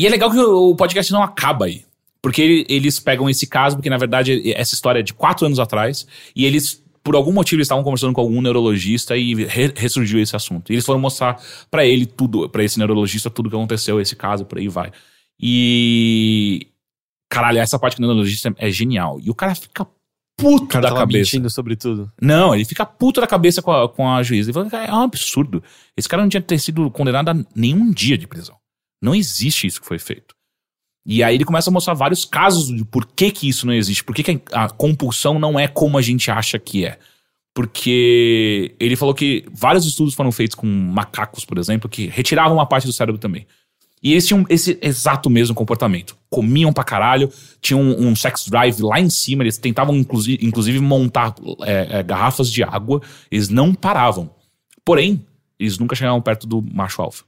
E 0.00 0.06
é 0.06 0.10
legal 0.10 0.30
que 0.30 0.38
o 0.38 0.74
podcast 0.74 1.12
não 1.12 1.22
acaba 1.22 1.66
aí. 1.66 1.84
Porque 2.22 2.42
ele- 2.42 2.66
eles 2.68 3.00
pegam 3.00 3.30
esse 3.30 3.46
caso, 3.46 3.76
porque 3.76 3.88
na 3.90 3.96
verdade 3.96 4.52
essa 4.52 4.74
história 4.74 5.00
é 5.00 5.02
de 5.02 5.14
quatro 5.14 5.46
anos 5.46 5.58
atrás, 5.58 6.06
e 6.36 6.44
eles, 6.44 6.82
por 7.02 7.14
algum 7.16 7.32
motivo, 7.32 7.56
eles 7.56 7.66
estavam 7.66 7.82
conversando 7.84 8.12
com 8.12 8.20
algum 8.20 8.40
neurologista 8.42 9.16
e 9.16 9.34
re- 9.46 9.72
ressurgiu 9.76 10.20
esse 10.20 10.36
assunto. 10.36 10.70
E 10.70 10.74
eles 10.74 10.84
foram 10.84 11.00
mostrar 11.00 11.40
pra 11.70 11.84
ele 11.84 12.04
tudo, 12.06 12.48
pra 12.48 12.62
esse 12.62 12.78
neurologista, 12.78 13.30
tudo 13.30 13.48
que 13.48 13.56
aconteceu, 13.56 14.00
esse 14.00 14.14
caso, 14.16 14.44
por 14.44 14.58
aí 14.58 14.68
vai. 14.68 14.92
E. 15.38 16.66
Caralho, 17.30 17.58
essa 17.58 17.78
parte 17.78 17.96
do 17.96 18.00
neurologista 18.00 18.52
é 18.58 18.70
genial. 18.70 19.18
E 19.20 19.30
o 19.30 19.34
cara 19.34 19.54
fica 19.54 19.86
puto 20.36 20.64
O 20.64 20.66
cara 20.66 20.88
da 20.90 20.94
cabeça. 20.96 21.18
mentindo 21.36 21.48
sobre 21.50 21.76
tudo. 21.76 22.10
Não, 22.20 22.54
ele 22.54 22.64
fica 22.64 22.84
puto 22.84 23.20
da 23.20 23.26
cabeça 23.26 23.62
com 23.62 23.70
a, 23.70 23.88
com 23.88 24.08
a 24.10 24.22
juíza. 24.22 24.50
Ele 24.50 24.54
fala, 24.54 24.68
"Cara, 24.70 24.84
é 24.86 24.92
um 24.92 25.02
absurdo. 25.02 25.62
Esse 25.96 26.08
cara 26.08 26.22
não 26.22 26.28
tinha 26.28 26.40
ter 26.42 26.58
sido 26.58 26.90
condenado 26.90 27.28
a 27.28 27.34
nenhum 27.54 27.92
dia 27.92 28.18
de 28.18 28.26
prisão. 28.26 28.56
Não 29.02 29.14
existe 29.14 29.66
isso 29.66 29.80
que 29.80 29.86
foi 29.86 29.98
feito. 29.98 30.34
E 31.06 31.22
aí 31.22 31.34
ele 31.34 31.44
começa 31.44 31.70
a 31.70 31.72
mostrar 31.72 31.94
vários 31.94 32.24
casos 32.24 32.68
de 32.68 32.84
por 32.84 33.06
que, 33.06 33.30
que 33.30 33.48
isso 33.48 33.66
não 33.66 33.72
existe. 33.72 34.04
Por 34.04 34.14
que, 34.14 34.22
que 34.22 34.40
a 34.52 34.68
compulsão 34.68 35.38
não 35.38 35.58
é 35.58 35.66
como 35.66 35.96
a 35.96 36.02
gente 36.02 36.30
acha 36.30 36.58
que 36.58 36.84
é. 36.84 36.98
Porque 37.54 38.74
ele 38.78 38.96
falou 38.96 39.14
que 39.14 39.44
vários 39.52 39.84
estudos 39.84 40.14
foram 40.14 40.30
feitos 40.30 40.54
com 40.54 40.66
macacos, 40.66 41.44
por 41.44 41.58
exemplo, 41.58 41.88
que 41.88 42.06
retiravam 42.06 42.56
uma 42.58 42.66
parte 42.66 42.86
do 42.86 42.92
cérebro 42.92 43.18
também. 43.20 43.46
E 44.02 44.12
eles 44.12 44.26
tinham 44.26 44.46
esse 44.48 44.78
exato 44.80 45.28
mesmo 45.28 45.54
comportamento. 45.54 46.16
Comiam 46.30 46.72
pra 46.72 46.84
caralho, 46.84 47.30
tinham 47.60 47.82
um, 47.82 48.08
um 48.08 48.16
sex 48.16 48.46
drive 48.48 48.80
lá 48.80 48.98
em 48.98 49.10
cima, 49.10 49.42
eles 49.42 49.58
tentavam 49.58 49.94
inclusive, 49.94 50.44
inclusive 50.44 50.80
montar 50.80 51.34
é, 51.62 51.98
é, 51.98 52.02
garrafas 52.02 52.50
de 52.50 52.62
água, 52.62 53.02
eles 53.30 53.48
não 53.48 53.74
paravam. 53.74 54.30
Porém, 54.84 55.24
eles 55.58 55.78
nunca 55.78 55.94
chegavam 55.94 56.22
perto 56.22 56.46
do 56.46 56.62
macho 56.62 57.02
alfa. 57.02 57.24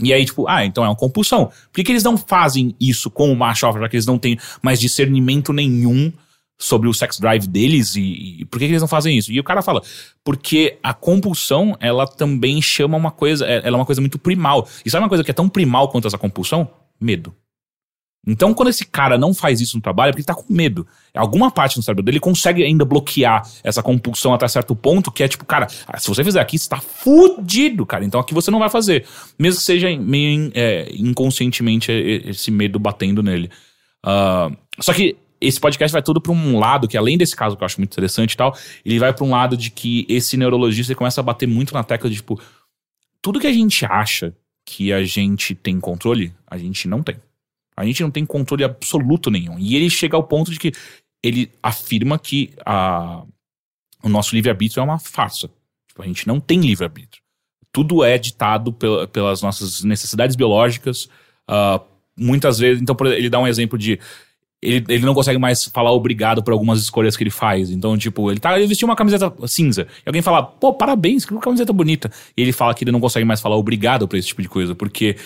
E 0.00 0.12
aí, 0.12 0.24
tipo, 0.24 0.48
ah, 0.48 0.64
então 0.64 0.84
é 0.84 0.88
uma 0.88 0.96
compulsão. 0.96 1.46
Por 1.46 1.72
que, 1.74 1.84
que 1.84 1.92
eles 1.92 2.02
não 2.02 2.16
fazem 2.16 2.74
isso 2.80 3.10
com 3.10 3.32
o 3.32 3.36
macho 3.36 3.64
alfa, 3.66 3.78
já 3.78 3.88
que 3.88 3.96
eles 3.96 4.06
não 4.06 4.18
têm 4.18 4.38
mais 4.60 4.80
discernimento 4.80 5.52
nenhum 5.52 6.12
sobre 6.58 6.88
o 6.88 6.94
sex 6.94 7.18
drive 7.20 7.46
deles? 7.46 7.94
E, 7.94 8.40
e 8.40 8.44
por 8.46 8.58
que, 8.58 8.66
que 8.66 8.72
eles 8.72 8.82
não 8.82 8.88
fazem 8.88 9.16
isso? 9.16 9.30
E 9.30 9.38
o 9.38 9.44
cara 9.44 9.62
fala, 9.62 9.82
porque 10.24 10.78
a 10.82 10.92
compulsão, 10.92 11.76
ela 11.80 12.06
também 12.06 12.60
chama 12.60 12.96
uma 12.96 13.12
coisa, 13.12 13.46
é- 13.46 13.58
ela 13.58 13.76
é 13.76 13.80
uma 13.80 13.86
coisa 13.86 14.00
muito 14.00 14.18
primal. 14.18 14.68
E 14.84 14.90
sabe 14.90 15.04
uma 15.04 15.08
coisa 15.08 15.22
que 15.22 15.30
é 15.30 15.34
tão 15.34 15.48
primal 15.48 15.88
quanto 15.88 16.08
essa 16.08 16.18
compulsão? 16.18 16.68
Medo. 17.00 17.32
Então, 18.26 18.54
quando 18.54 18.68
esse 18.68 18.84
cara 18.86 19.18
não 19.18 19.34
faz 19.34 19.60
isso 19.60 19.76
no 19.76 19.82
trabalho, 19.82 20.08
é 20.08 20.12
porque 20.12 20.20
ele 20.20 20.26
tá 20.26 20.34
com 20.34 20.52
medo. 20.52 20.86
Alguma 21.14 21.50
parte 21.50 21.76
no 21.76 21.82
cérebro 21.82 22.02
dele 22.02 22.18
consegue 22.18 22.64
ainda 22.64 22.84
bloquear 22.84 23.42
essa 23.62 23.82
compulsão 23.82 24.32
até 24.32 24.48
certo 24.48 24.74
ponto, 24.74 25.12
que 25.12 25.22
é 25.22 25.28
tipo, 25.28 25.44
cara, 25.44 25.66
ah, 25.86 25.98
se 25.98 26.08
você 26.08 26.24
fizer 26.24 26.40
aqui, 26.40 26.58
você 26.58 26.68
tá 26.68 26.80
fudido, 26.80 27.84
cara. 27.84 28.04
Então 28.04 28.18
aqui 28.18 28.32
você 28.32 28.50
não 28.50 28.58
vai 28.58 28.70
fazer. 28.70 29.06
Mesmo 29.38 29.58
que 29.58 29.64
seja 29.64 29.88
meio 29.98 30.50
é, 30.54 30.90
inconscientemente 30.96 31.92
é, 31.92 31.94
é, 31.94 32.30
esse 32.30 32.50
medo 32.50 32.78
batendo 32.78 33.22
nele. 33.22 33.50
Ah, 34.02 34.50
só 34.80 34.92
que 34.92 35.16
esse 35.40 35.60
podcast 35.60 35.92
vai 35.92 36.02
todo 36.02 36.20
pra 36.20 36.32
um 36.32 36.58
lado, 36.58 36.88
que 36.88 36.96
além 36.96 37.18
desse 37.18 37.36
caso 37.36 37.56
que 37.56 37.62
eu 37.62 37.66
acho 37.66 37.78
muito 37.78 37.92
interessante 37.92 38.32
e 38.32 38.36
tal, 38.36 38.56
ele 38.84 38.98
vai 38.98 39.12
pra 39.12 39.24
um 39.24 39.30
lado 39.30 39.56
de 39.56 39.70
que 39.70 40.06
esse 40.08 40.36
neurologista 40.36 40.94
começa 40.94 41.20
a 41.20 41.24
bater 41.24 41.46
muito 41.46 41.74
na 41.74 41.84
tecla 41.84 42.08
de, 42.08 42.16
tipo, 42.16 42.40
tudo 43.20 43.38
que 43.38 43.46
a 43.46 43.52
gente 43.52 43.84
acha 43.84 44.34
que 44.64 44.92
a 44.92 45.04
gente 45.04 45.54
tem 45.54 45.78
controle, 45.78 46.32
a 46.46 46.56
gente 46.56 46.88
não 46.88 47.02
tem. 47.02 47.16
A 47.76 47.84
gente 47.84 48.02
não 48.02 48.10
tem 48.10 48.24
controle 48.24 48.64
absoluto 48.64 49.30
nenhum. 49.30 49.58
E 49.58 49.74
ele 49.76 49.90
chega 49.90 50.16
ao 50.16 50.22
ponto 50.24 50.50
de 50.50 50.58
que 50.58 50.72
ele 51.22 51.50
afirma 51.62 52.18
que 52.18 52.52
a, 52.64 53.24
o 54.02 54.08
nosso 54.08 54.34
livre-arbítrio 54.34 54.80
é 54.80 54.84
uma 54.84 54.98
farsa. 54.98 55.48
Tipo, 55.88 56.02
a 56.02 56.06
gente 56.06 56.26
não 56.26 56.38
tem 56.38 56.60
livre-arbítrio. 56.60 57.22
Tudo 57.72 58.04
é 58.04 58.16
ditado 58.18 58.72
pel- 58.72 59.08
pelas 59.08 59.42
nossas 59.42 59.82
necessidades 59.82 60.36
biológicas. 60.36 61.08
ah, 61.48 61.80
muitas 62.16 62.58
vezes, 62.58 62.80
então, 62.80 62.96
ele 63.06 63.28
dá 63.28 63.40
um 63.40 63.46
exemplo 63.48 63.76
de. 63.78 63.98
Ele, 64.62 64.82
ele 64.88 65.04
não 65.04 65.12
consegue 65.12 65.38
mais 65.38 65.64
falar 65.64 65.92
obrigado 65.92 66.42
por 66.42 66.52
algumas 66.52 66.80
escolhas 66.80 67.16
que 67.16 67.22
ele 67.22 67.30
faz. 67.30 67.70
Então, 67.70 67.98
tipo, 67.98 68.30
ele 68.30 68.40
tá 68.40 68.56
ele 68.56 68.66
vestiu 68.66 68.88
uma 68.88 68.96
camiseta 68.96 69.30
cinza. 69.46 69.86
E 69.98 70.08
alguém 70.08 70.22
fala, 70.22 70.42
pô, 70.42 70.72
parabéns, 70.72 71.24
que 71.26 71.36
camiseta 71.38 71.72
bonita. 71.72 72.10
E 72.36 72.40
ele 72.40 72.52
fala 72.52 72.72
que 72.74 72.84
ele 72.84 72.92
não 72.92 73.00
consegue 73.00 73.26
mais 73.26 73.40
falar 73.42 73.56
obrigado 73.56 74.08
por 74.08 74.16
esse 74.16 74.28
tipo 74.28 74.40
de 74.40 74.48
coisa, 74.48 74.74
porque 74.74 75.16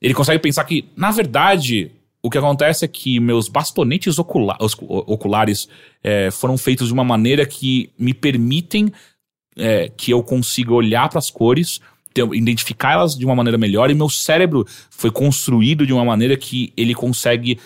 ele 0.00 0.14
consegue 0.14 0.40
pensar 0.40 0.64
que, 0.64 0.88
na 0.96 1.10
verdade, 1.10 1.90
o 2.22 2.30
que 2.30 2.38
acontece 2.38 2.84
é 2.84 2.88
que 2.88 3.20
meus 3.20 3.48
bastonetes 3.48 4.18
ocula- 4.18 4.56
oculares 4.60 5.68
é, 6.02 6.30
foram 6.30 6.56
feitos 6.58 6.88
de 6.88 6.92
uma 6.92 7.04
maneira 7.04 7.46
que 7.46 7.90
me 7.98 8.12
permitem 8.12 8.92
é, 9.56 9.88
que 9.88 10.12
eu 10.12 10.22
consiga 10.22 10.72
olhar 10.72 11.08
para 11.08 11.18
as 11.18 11.30
cores, 11.30 11.80
elas 12.82 13.16
de 13.16 13.24
uma 13.24 13.34
maneira 13.34 13.58
melhor, 13.58 13.90
e 13.90 13.94
meu 13.94 14.08
cérebro 14.08 14.66
foi 14.90 15.10
construído 15.10 15.86
de 15.86 15.92
uma 15.92 16.04
maneira 16.04 16.36
que 16.36 16.72
ele 16.76 16.94
consegue 16.94 17.58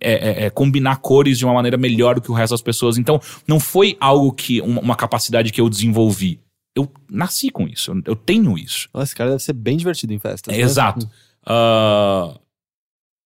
é, 0.00 0.12
é, 0.12 0.46
é, 0.46 0.50
combinar 0.50 0.96
cores 0.96 1.38
de 1.38 1.44
uma 1.44 1.54
maneira 1.54 1.76
melhor 1.76 2.16
do 2.16 2.20
que 2.20 2.30
o 2.30 2.34
resto 2.34 2.52
das 2.52 2.62
pessoas. 2.62 2.98
Então, 2.98 3.20
não 3.46 3.58
foi 3.58 3.96
algo 4.00 4.32
que. 4.32 4.60
uma, 4.60 4.80
uma 4.80 4.96
capacidade 4.96 5.52
que 5.52 5.60
eu 5.60 5.68
desenvolvi. 5.68 6.40
Eu 6.74 6.90
nasci 7.10 7.48
com 7.48 7.66
isso, 7.66 7.90
eu, 7.90 8.02
eu 8.04 8.16
tenho 8.16 8.58
isso. 8.58 8.88
Nossa, 8.92 9.04
esse 9.04 9.16
cara 9.16 9.30
deve 9.30 9.42
ser 9.42 9.54
bem 9.54 9.76
divertido 9.76 10.12
em 10.12 10.18
festas. 10.18 10.52
É, 10.52 10.58
né? 10.58 10.62
exato. 10.62 11.08
Ah, 11.48 12.38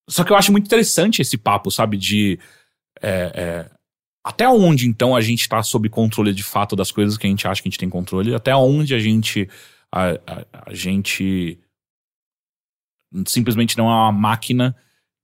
só 0.09 0.25
que 0.25 0.33
eu 0.33 0.37
acho 0.37 0.53
muito 0.53 0.67
interessante 0.67 1.23
esse 1.23 1.39
papo, 1.39 1.71
sabe? 1.71 1.97
De. 1.97 2.39
é, 3.01 3.33
é, 3.35 3.71
até 4.25 4.47
onde, 4.49 4.87
então, 4.87 5.17
a 5.17 5.21
gente 5.23 5.49
tá 5.49 5.63
sob 5.63 5.89
controle 5.89 6.35
de 6.35 6.43
fato 6.43 6.77
das 6.77 6.93
coisas 6.93 7.17
que 7.17 7.27
a 7.27 7.31
gente 7.31 7.49
acha 7.49 7.63
que 7.63 7.69
a 7.69 7.71
gente 7.71 7.79
tem 7.79 7.89
controle, 7.89 8.35
até 8.35 8.55
onde 8.55 8.95
a 8.95 8.99
gente. 8.99 9.49
A, 9.93 10.11
a- 10.27 10.47
a 10.67 10.75
gente. 10.75 11.59
Simplesmente 13.27 13.77
não 13.77 13.87
é 13.87 13.93
uma 13.95 14.13
máquina 14.13 14.77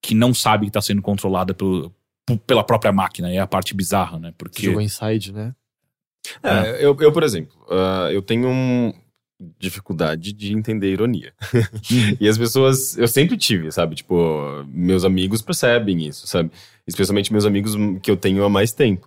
que 0.02 0.14
não 0.14 0.34
sabe 0.34 0.66
que 0.66 0.72
tá 0.72 0.80
sendo 0.82 1.00
controlada 1.02 1.54
pelo, 1.54 1.94
pela 2.46 2.64
própria 2.64 2.90
máquina. 2.92 3.30
É 3.32 3.38
a 3.38 3.46
parte 3.46 3.74
bizarra, 3.74 4.18
né? 4.18 4.34
Porque. 4.36 4.62
jogou 4.66 4.80
Inside, 4.80 5.32
né? 5.32 5.54
É, 6.42 6.84
eu, 6.84 6.96
eu, 6.98 7.12
por 7.12 7.22
exemplo, 7.22 7.56
ah, 7.70 8.08
eu 8.10 8.20
tenho 8.22 8.48
um 8.48 8.92
dificuldade 9.58 10.32
de 10.32 10.52
entender 10.52 10.92
ironia. 10.92 11.32
e 12.20 12.28
as 12.28 12.38
pessoas, 12.38 12.96
eu 12.96 13.06
sempre 13.06 13.36
tive, 13.36 13.70
sabe? 13.70 13.94
Tipo, 13.94 14.64
meus 14.68 15.04
amigos 15.04 15.42
percebem 15.42 16.06
isso, 16.06 16.26
sabe? 16.26 16.50
Especialmente 16.86 17.32
meus 17.32 17.44
amigos 17.44 17.74
que 18.02 18.10
eu 18.10 18.16
tenho 18.16 18.44
há 18.44 18.48
mais 18.48 18.72
tempo. 18.72 19.06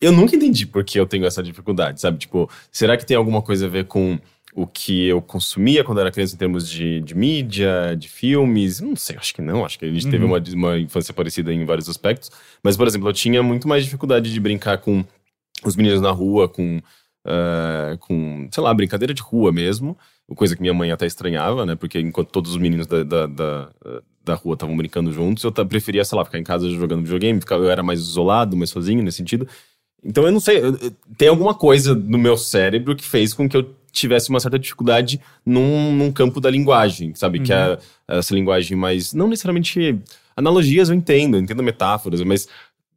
Eu 0.00 0.12
nunca 0.12 0.36
entendi 0.36 0.66
por 0.66 0.84
que 0.84 1.00
eu 1.00 1.06
tenho 1.06 1.24
essa 1.24 1.42
dificuldade, 1.42 2.00
sabe? 2.00 2.18
Tipo, 2.18 2.50
será 2.70 2.96
que 2.96 3.06
tem 3.06 3.16
alguma 3.16 3.40
coisa 3.40 3.66
a 3.66 3.68
ver 3.68 3.86
com 3.86 4.18
o 4.54 4.66
que 4.66 5.06
eu 5.06 5.22
consumia 5.22 5.84
quando 5.84 6.00
era 6.00 6.10
criança 6.10 6.34
em 6.34 6.38
termos 6.38 6.68
de, 6.68 7.00
de 7.00 7.14
mídia, 7.14 7.96
de 7.98 8.08
filmes? 8.08 8.80
Não 8.80 8.96
sei, 8.96 9.16
acho 9.16 9.34
que 9.34 9.40
não. 9.40 9.64
Acho 9.64 9.78
que 9.78 9.86
a 9.86 9.90
gente 9.90 10.08
teve 10.08 10.24
uma, 10.24 10.42
uma 10.54 10.78
infância 10.78 11.14
parecida 11.14 11.52
em 11.52 11.64
vários 11.64 11.88
aspectos. 11.88 12.30
Mas, 12.62 12.76
por 12.76 12.86
exemplo, 12.86 13.08
eu 13.08 13.12
tinha 13.12 13.42
muito 13.42 13.66
mais 13.66 13.84
dificuldade 13.84 14.30
de 14.30 14.40
brincar 14.40 14.78
com 14.78 15.02
os 15.64 15.76
meninos 15.76 16.00
na 16.00 16.10
rua, 16.10 16.46
com, 16.48 16.80
ah, 17.26 17.96
com, 18.00 18.48
sei 18.50 18.62
lá, 18.62 18.72
brincadeira 18.72 19.12
de 19.12 19.20
rua 19.22 19.50
mesmo. 19.52 19.96
Coisa 20.34 20.56
que 20.56 20.60
minha 20.62 20.74
mãe 20.74 20.90
até 20.90 21.06
estranhava, 21.06 21.64
né? 21.66 21.74
Porque 21.76 22.00
enquanto 22.00 22.30
todos 22.30 22.50
os 22.52 22.56
meninos 22.56 22.86
da, 22.86 23.02
da, 23.04 23.26
da, 23.26 23.68
da 24.24 24.34
rua 24.34 24.54
estavam 24.54 24.76
brincando 24.76 25.12
juntos, 25.12 25.44
eu 25.44 25.52
preferia, 25.52 26.04
sei 26.04 26.18
lá, 26.18 26.24
ficar 26.24 26.38
em 26.38 26.42
casa 26.44 26.68
jogando 26.70 27.02
videogame. 27.02 27.38
ficar- 27.40 27.56
Eu 27.56 27.70
era 27.70 27.82
mais 27.82 28.00
isolado, 28.00 28.56
mais 28.56 28.70
sozinho 28.70 29.02
nesse 29.02 29.18
sentido. 29.18 29.46
Então 30.04 30.24
eu 30.24 30.32
não 30.32 30.40
sei, 30.40 30.58
eu- 30.58 30.76
eu- 30.76 30.92
tem 31.16 31.28
alguma 31.28 31.54
coisa 31.54 31.94
no 31.94 32.18
meu 32.18 32.36
cérebro 32.36 32.94
que 32.96 33.04
fez 33.04 33.32
com 33.34 33.48
que 33.48 33.56
eu 33.56 33.72
tivesse 33.92 34.28
uma 34.28 34.40
certa 34.40 34.58
dificuldade 34.58 35.20
num, 35.44 35.92
num 35.94 36.12
campo 36.12 36.40
da 36.40 36.50
linguagem, 36.50 37.14
sabe? 37.14 37.38
Que 37.40 37.52
é 37.52 37.78
essa 38.08 38.34
linguagem 38.34 38.76
mais. 38.76 39.12
Não 39.14 39.28
necessariamente. 39.28 39.98
Analogias 40.36 40.88
eu 40.90 40.94
entendo, 40.94 41.36
eu 41.36 41.40
entendo 41.40 41.62
metáforas, 41.62 42.20
mas 42.22 42.46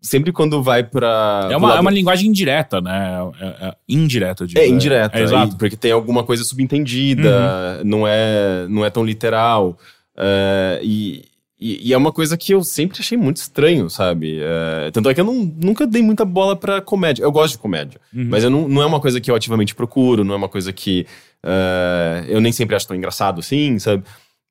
sempre 0.02 0.32
quando 0.32 0.62
vai 0.64 0.84
pra. 0.84 1.48
É 1.52 1.58
uma, 1.58 1.76
é 1.76 1.80
uma 1.80 1.92
linguagem 1.92 2.30
indireta, 2.30 2.80
né? 2.82 3.18
É, 3.40 3.46
é- 3.46 3.68
é 3.70 3.76
indireta, 3.88 4.46
digo. 4.48 4.60
é 4.60 4.68
indireta, 4.68 5.18
É, 5.18 5.24
exato. 5.24 5.56
e- 5.56 5.58
porque 5.58 5.76
tem 5.76 5.92
alguma 5.92 6.24
coisa 6.24 6.44
subentendida, 6.44 7.82
não, 7.84 8.08
é, 8.08 8.66
não 8.70 8.86
é 8.86 8.90
tão 8.90 9.04
literal. 9.06 9.78
é, 10.22 10.80
e, 10.84 11.24
e, 11.60 11.90
e 11.90 11.94
é 11.94 11.98
uma 11.98 12.12
coisa 12.12 12.36
que 12.38 12.54
eu 12.54 12.62
sempre 12.64 13.00
achei 13.00 13.18
muito 13.18 13.38
estranho, 13.38 13.90
sabe? 13.90 14.40
É, 14.42 14.92
tanto 14.92 15.10
é 15.10 15.14
que 15.14 15.22
eu 15.22 15.26
não- 15.26 15.50
nunca 15.62 15.86
dei 15.88 16.02
muita 16.02 16.24
bola 16.26 16.56
pra 16.58 16.82
comédia. 16.82 17.24
Eu 17.24 17.32
gosto 17.32 17.54
de 17.54 17.60
comédia, 17.60 18.00
mas 18.14 18.44
eu 18.44 18.50
não, 18.50 18.68
não 18.68 18.82
é 18.82 18.86
uma 18.86 19.00
coisa 19.00 19.20
que 19.22 19.32
eu 19.32 19.36
ativamente 19.36 19.74
procuro, 19.76 20.24
não 20.26 20.34
é 20.34 20.38
uma 20.38 20.50
coisa 20.50 20.74
que 20.74 21.06
é, 21.44 22.26
eu 22.28 22.42
nem 22.42 22.52
sempre 22.52 22.76
acho 22.76 22.88
tão 22.88 22.96
engraçado 22.98 23.40
assim, 23.40 23.80
sabe? 23.80 24.04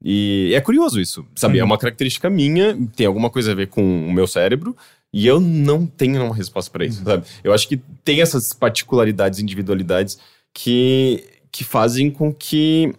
E 0.03 0.53
é 0.55 0.61
curioso 0.61 1.01
isso, 1.01 1.25
sabe? 1.35 1.59
É 1.59 1.65
uma 1.65 1.77
característica 1.77 2.31
minha, 2.31 2.77
tem 2.95 3.07
alguma 3.07 3.29
coisa 3.29 3.51
a 3.53 3.55
ver 3.55 3.67
com 3.67 3.83
o 3.83 4.13
meu 4.13 4.27
cérebro, 4.27 4.77
e 5.13 5.27
eu 5.27 5.41
não 5.41 5.87
tenho 5.87 6.23
uma 6.25 6.35
resposta 6.35 6.71
pra 6.71 6.85
isso, 6.85 7.03
sabe? 7.05 7.25
Eu 7.43 7.53
acho 7.53 7.67
que 7.69 7.77
tem 8.05 8.21
essas 8.21 8.53
particularidades, 8.53 9.39
individualidades 9.39 10.19
que, 10.55 11.25
que 11.51 11.65
fazem 11.65 12.11
com 12.11 12.33
que 12.33 12.93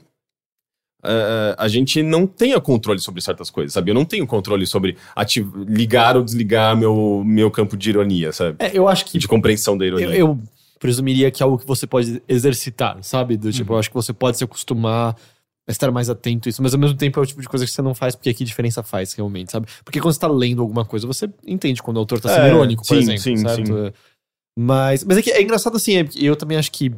eh, 1.03 1.55
a 1.57 1.67
gente 1.67 2.01
não 2.03 2.27
tenha 2.27 2.59
controle 2.59 2.99
sobre 2.99 3.21
certas 3.21 3.49
coisas, 3.49 3.73
sabe? 3.73 3.91
Eu 3.91 3.95
não 3.95 4.05
tenho 4.05 4.25
controle 4.27 4.65
sobre 4.67 4.97
ati- 5.15 5.45
ligar 5.67 6.17
ou 6.17 6.23
desligar 6.23 6.75
meu, 6.75 7.23
meu 7.25 7.49
campo 7.51 7.77
de 7.77 7.89
ironia, 7.89 8.31
sabe? 8.31 8.57
É, 8.59 8.71
eu 8.77 8.87
acho 8.87 9.05
que 9.05 9.17
De 9.17 9.27
compreensão 9.27 9.77
da 9.77 9.85
ironia. 9.85 10.07
Eu, 10.07 10.13
eu 10.13 10.39
presumiria 10.79 11.29
que 11.31 11.41
é 11.41 11.45
algo 11.45 11.57
que 11.57 11.65
você 11.67 11.85
pode 11.87 12.21
exercitar, 12.27 12.97
sabe? 13.01 13.37
Do 13.37 13.51
tipo, 13.51 13.73
eu 13.73 13.77
acho 13.77 13.89
que 13.89 13.95
você 13.95 14.13
pode 14.13 14.37
se 14.37 14.43
acostumar 14.43 15.15
estar 15.71 15.91
mais 15.91 16.09
atento 16.09 16.47
a 16.47 16.49
isso, 16.49 16.61
mas 16.61 16.73
ao 16.73 16.79
mesmo 16.79 16.97
tempo 16.97 17.19
é 17.19 17.23
o 17.23 17.25
tipo 17.25 17.41
de 17.41 17.47
coisa 17.47 17.65
que 17.65 17.71
você 17.71 17.81
não 17.81 17.93
faz 17.95 18.15
porque 18.15 18.33
que 18.33 18.43
diferença 18.43 18.81
faz 18.83 19.13
realmente, 19.13 19.51
sabe? 19.51 19.67
Porque 19.83 19.99
quando 19.99 20.13
você 20.13 20.19
tá 20.19 20.27
lendo 20.27 20.61
alguma 20.61 20.85
coisa, 20.85 21.05
você 21.05 21.29
entende 21.45 21.81
quando 21.81 21.97
o 21.97 21.99
autor 21.99 22.19
tá 22.19 22.29
sendo 22.29 22.45
É, 22.45 22.49
irônico, 22.49 22.85
por 22.85 22.95
sim, 22.95 22.99
exemplo, 23.01 23.21
sim, 23.21 23.37
certo? 23.37 23.65
sim. 23.67 23.93
Mas, 24.57 25.03
mas 25.03 25.17
é 25.17 25.21
que 25.21 25.31
é 25.31 25.41
engraçado 25.41 25.77
assim, 25.77 25.97
é, 25.97 26.09
eu 26.17 26.35
também 26.35 26.57
acho 26.57 26.71
que 26.71 26.91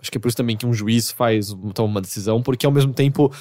acho 0.00 0.10
que 0.12 0.16
é 0.16 0.20
por 0.20 0.28
isso 0.28 0.36
também 0.36 0.56
que 0.56 0.64
um 0.64 0.72
juiz 0.72 1.10
faz 1.10 1.54
toma 1.74 1.88
uma 1.88 2.00
decisão, 2.00 2.40
porque 2.40 2.64
ao 2.64 2.72
mesmo 2.72 2.92
tempo 2.92 3.32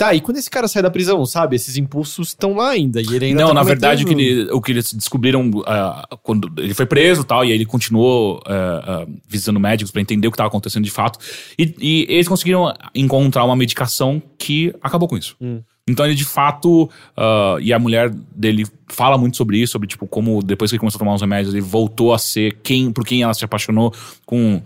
Tá, 0.00 0.14
e 0.14 0.20
quando 0.22 0.38
esse 0.38 0.48
cara 0.48 0.66
sai 0.66 0.82
da 0.82 0.90
prisão, 0.90 1.26
sabe? 1.26 1.56
Esses 1.56 1.76
impulsos 1.76 2.28
estão 2.28 2.54
lá 2.54 2.70
ainda. 2.70 3.02
E 3.02 3.14
ele 3.14 3.26
ainda 3.26 3.42
Não, 3.42 3.48
tá 3.48 3.54
na 3.54 3.62
verdade, 3.62 4.02
o 4.02 4.06
que, 4.06 4.14
ele- 4.14 4.50
o 4.50 4.58
que 4.58 4.72
eles 4.72 4.94
descobriram 4.94 5.50
ah, 5.66 6.08
quando 6.22 6.50
ele 6.56 6.72
foi 6.72 6.86
preso 6.86 7.20
e 7.20 7.24
tal, 7.24 7.44
e 7.44 7.48
aí 7.48 7.52
ele 7.52 7.66
continuou 7.66 8.40
ah, 8.46 9.02
ah, 9.04 9.06
visitando 9.28 9.60
médicos 9.60 9.90
pra 9.92 10.00
entender 10.00 10.26
o 10.26 10.30
que 10.30 10.36
estava 10.36 10.48
acontecendo 10.48 10.84
de 10.84 10.90
fato. 10.90 11.18
E, 11.58 11.74
e 11.78 12.06
eles 12.08 12.26
conseguiram 12.26 12.72
encontrar 12.94 13.44
uma 13.44 13.54
medicação 13.54 14.22
que 14.38 14.74
acabou 14.82 15.06
com 15.06 15.18
isso. 15.18 15.36
Hum. 15.38 15.60
Então 15.86 16.06
ele 16.06 16.14
de 16.14 16.24
fato. 16.24 16.88
ah, 17.14 17.56
e 17.60 17.70
a 17.70 17.78
mulher 17.78 18.08
dele 18.34 18.64
fala 18.88 19.18
muito 19.18 19.36
sobre 19.36 19.58
isso, 19.58 19.72
sobre 19.72 19.86
tipo, 19.86 20.06
como 20.06 20.42
depois 20.42 20.70
que 20.70 20.76
ele 20.76 20.80
começou 20.80 20.96
a 20.96 21.00
tomar 21.00 21.14
os 21.14 21.20
remédios, 21.20 21.52
ele 21.52 21.60
voltou 21.60 22.14
a 22.14 22.18
ser 22.18 22.58
quem, 22.62 22.90
por 22.90 23.04
quem 23.04 23.22
ela 23.22 23.34
se 23.34 23.44
apaixonou 23.44 23.92
com. 24.24 24.62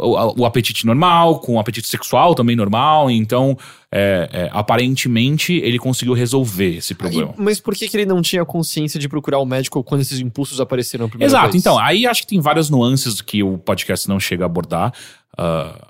O, 0.00 0.42
o 0.42 0.46
apetite 0.46 0.86
normal, 0.86 1.40
com 1.40 1.54
o 1.56 1.58
apetite 1.58 1.88
sexual 1.88 2.32
também 2.32 2.54
normal, 2.54 3.10
então 3.10 3.58
é, 3.90 4.28
é, 4.32 4.50
aparentemente 4.52 5.54
ele 5.54 5.76
conseguiu 5.78 6.14
resolver 6.14 6.76
esse 6.76 6.94
problema. 6.94 7.34
E- 7.36 7.42
mas 7.42 7.58
por 7.58 7.74
que, 7.74 7.88
que 7.88 7.96
ele 7.96 8.06
não 8.06 8.22
tinha 8.22 8.44
consciência 8.44 9.00
de 9.00 9.08
procurar 9.08 9.38
o 9.40 9.44
médico 9.44 9.82
quando 9.82 10.02
esses 10.02 10.20
impulsos 10.20 10.60
apareceram 10.60 11.06
a 11.06 11.08
primeira 11.08 11.28
Exato, 11.30 11.50
vez? 11.52 11.56
então, 11.62 11.78
aí 11.78 12.06
acho 12.06 12.22
que 12.22 12.28
tem 12.28 12.40
várias 12.40 12.70
nuances 12.70 13.20
que 13.20 13.42
o 13.42 13.58
podcast 13.58 14.08
não 14.08 14.20
chega 14.20 14.44
a 14.44 14.46
abordar. 14.46 14.92
ah, 15.36 15.88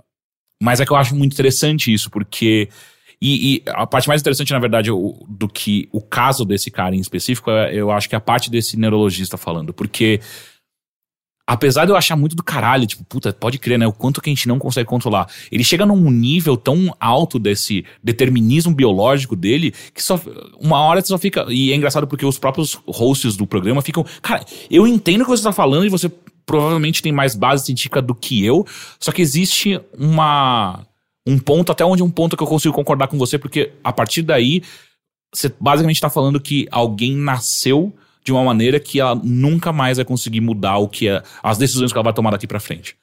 mas 0.63 0.81
é 0.81 0.87
que 0.87 0.91
eu 0.93 0.97
acho 0.97 1.15
muito 1.15 1.33
interessante 1.35 1.93
isso, 1.93 2.11
porque. 2.11 2.69
E, 3.21 3.57
e 3.57 3.63
a 3.69 3.87
parte 3.87 4.09
mais 4.09 4.21
interessante, 4.21 4.53
na 4.53 4.59
verdade, 4.59 4.91
o- 4.91 5.25
do 5.29 5.49
que 5.49 5.89
o 5.93 6.01
caso 6.01 6.45
desse 6.45 6.71
cara 6.71 6.95
em 6.97 7.01
específico, 7.01 7.51
é, 7.51 7.75
eu 7.75 7.91
acho 7.91 8.09
que 8.09 8.15
é 8.15 8.19
a 8.19 8.21
parte 8.21 8.51
desse 8.51 8.77
neurologista 8.77 9.37
falando, 9.37 9.73
porque. 9.75 10.21
Apesar 11.51 11.87
de 11.87 11.91
eu 11.91 11.97
achar 11.97 12.15
muito 12.15 12.37
do 12.37 12.43
caralho, 12.43 12.87
tipo, 12.87 13.03
puta, 13.05 13.33
pode 13.33 13.59
crer, 13.59 13.79
né? 13.79 13.87
O 13.87 13.93
quanto 13.93 14.21
que 14.21 14.29
a 14.29 14.35
gente 14.35 14.47
não 14.47 14.59
consegue 14.59 14.87
controlar. 14.87 15.27
Ele 15.51 15.65
chega 15.65 15.87
num 15.87 16.11
nível 16.11 16.59
tão 16.59 16.95
alto 17.01 17.39
desse 17.39 17.87
determinismo 18.05 18.75
biológico 18.75 19.35
dele 19.35 19.73
que 19.95 20.03
só. 20.03 20.21
Uma 20.61 20.79
hora 20.81 21.01
você 21.01 21.07
só 21.07 21.17
fica. 21.17 21.47
E 21.49 21.73
é 21.73 21.75
engraçado 21.75 22.07
porque 22.07 22.27
os 22.27 22.39
próprios 22.39 22.79
hosts 22.87 23.35
do 23.35 23.47
programa 23.47 23.81
ficam. 23.81 24.05
Cara, 24.21 24.45
eu 24.71 24.87
entendo 24.87 25.23
o 25.23 25.25
que 25.25 25.31
você 25.31 25.43
tá 25.43 25.51
falando 25.51 25.87
e 25.87 25.89
você 25.89 26.11
provavelmente 26.45 27.01
tem 27.01 27.13
mais 27.13 27.35
base 27.35 27.65
científica 27.65 28.03
do 28.03 28.15
que 28.15 28.45
eu. 28.45 28.67
Só 29.01 29.11
que 29.11 29.23
existe 29.23 29.81
uma. 29.99 30.85
Um 31.27 31.39
ponto, 31.39 31.73
até 31.73 31.83
onde 31.83 32.03
um 32.03 32.11
ponto 32.11 32.37
que 32.37 32.43
eu 32.43 32.47
consigo 32.47 32.75
concordar 32.75 33.09
com 33.09 33.17
você, 33.17 33.39
porque 33.39 33.73
a 33.83 33.93
partir 33.93 34.21
daí, 34.21 34.63
você 35.35 35.51
basicamente 35.59 35.99
tá 35.99 36.11
falando 36.11 36.39
que 36.39 36.69
alguém 36.71 37.17
nasceu 37.17 37.95
de 38.29 38.33
uma 38.33 38.45
maneira 38.45 38.79
que 38.79 39.01
ela 39.01 39.15
nunca 39.15 39.73
mais 39.73 39.97
vai 39.97 40.05
conseguir 40.05 40.43
mudar 40.43 40.77
o 40.77 40.87
que 40.89 41.09
é 41.09 41.23
as 41.43 41.57
decisões 41.57 41.91
que 41.91 41.97
ela 41.99 42.05
vai 42.05 42.13
tomar 42.13 42.31
daqui 42.31 42.47
pra 42.47 42.61
frente. 42.61 42.95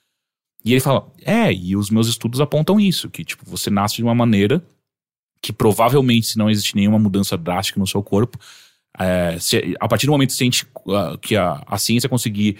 E 0.63 0.71
ele 0.71 0.79
fala: 0.79 1.11
"É, 1.23 1.51
e 1.51 1.75
os 1.75 1.89
meus 1.89 2.07
estudos 2.07 2.39
apontam 2.39 2.79
isso, 2.79 3.09
que 3.09 3.23
tipo, 3.25 3.43
você 3.47 3.71
nasce 3.71 3.95
de 3.95 4.03
uma 4.03 4.13
maneira 4.13 4.63
que 5.41 5.51
provavelmente 5.51 6.27
se 6.27 6.37
não 6.37 6.47
existe 6.49 6.75
nenhuma 6.75 6.99
mudança 6.99 7.35
drástica 7.35 7.79
no 7.79 7.87
seu 7.87 8.03
corpo, 8.03 8.37
é, 8.99 9.37
se- 9.39 9.75
a 9.79 9.87
partir 9.87 10.05
do 10.05 10.11
momento 10.11 10.35
que, 10.35 10.43
a, 10.43 10.45
gente, 10.45 10.67
ah, 10.89 11.17
que 11.19 11.35
a, 11.35 11.63
a 11.65 11.77
ciência 11.79 12.07
conseguir 12.07 12.57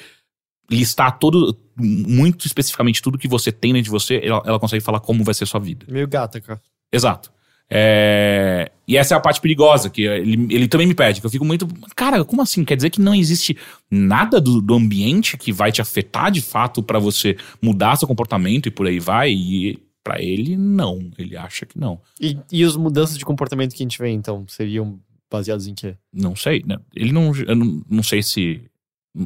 listar 0.70 1.20
todo 1.20 1.56
muito 1.78 2.48
especificamente 2.48 3.00
tudo 3.02 3.18
que 3.18 3.28
você 3.28 3.52
tem 3.52 3.74
dentro 3.74 3.86
de 3.86 3.90
você, 3.92 4.20
ela, 4.24 4.42
ela 4.46 4.60
consegue 4.60 4.84
falar 4.84 5.00
como 5.00 5.24
vai 5.24 5.34
ser 5.36 5.46
sua 5.46 5.60
vida. 5.60 5.86
Meio 5.88 6.08
gata, 6.08 6.42
cara. 6.42 6.60
Exato. 6.92 7.32
É, 7.70 8.72
E 8.88 8.96
essa 8.96 9.16
é 9.16 9.18
a 9.18 9.20
parte 9.20 9.42
perigosa, 9.42 9.90
que 9.90 10.04
ele, 10.04 10.48
ele 10.54 10.68
também 10.68 10.86
me 10.88 10.94
pede, 10.94 11.20
que 11.20 11.26
eu 11.26 11.32
fico 11.32 11.46
muito. 11.46 11.68
Cara, 11.96 12.24
como 12.24 12.42
assim? 12.42 12.64
Quer 12.64 12.76
dizer 12.76 12.90
que 12.90 13.02
não 13.02 13.16
existe 13.16 13.58
nada 13.90 14.40
do, 14.40 14.62
do 14.62 14.76
ambiente 14.76 15.38
que 15.38 15.52
vai 15.52 15.72
te 15.72 15.82
afetar 15.82 16.32
de 16.32 16.42
fato 16.42 16.84
pra 16.84 17.00
você 17.00 17.36
mudar 17.62 17.96
seu 17.96 18.08
comportamento 18.08 18.68
e 18.68 18.72
por 18.72 18.86
aí 18.88 19.00
vai? 19.00 19.32
E 19.32 19.80
pra 20.04 20.22
ele, 20.22 20.56
não. 20.56 21.10
Ele 21.18 21.36
acha 21.36 21.66
que 21.66 21.80
não. 21.80 22.00
E, 22.22 22.38
e 22.52 22.64
as 22.64 22.76
mudanças 22.76 23.18
de 23.18 23.26
comportamento 23.26 23.74
que 23.74 23.82
a 23.82 23.86
gente 23.86 23.98
vê, 23.98 24.10
então, 24.10 24.46
seriam 24.48 25.00
baseados 25.32 25.68
em 25.68 25.74
quê? 25.74 25.96
Não 26.14 26.36
sei, 26.36 26.64
né? 26.66 26.78
Ele 26.96 27.12
não. 27.12 27.36
Eu 27.36 27.56
não, 27.56 27.82
não 27.90 28.04
sei 28.04 28.22
se. 28.22 28.62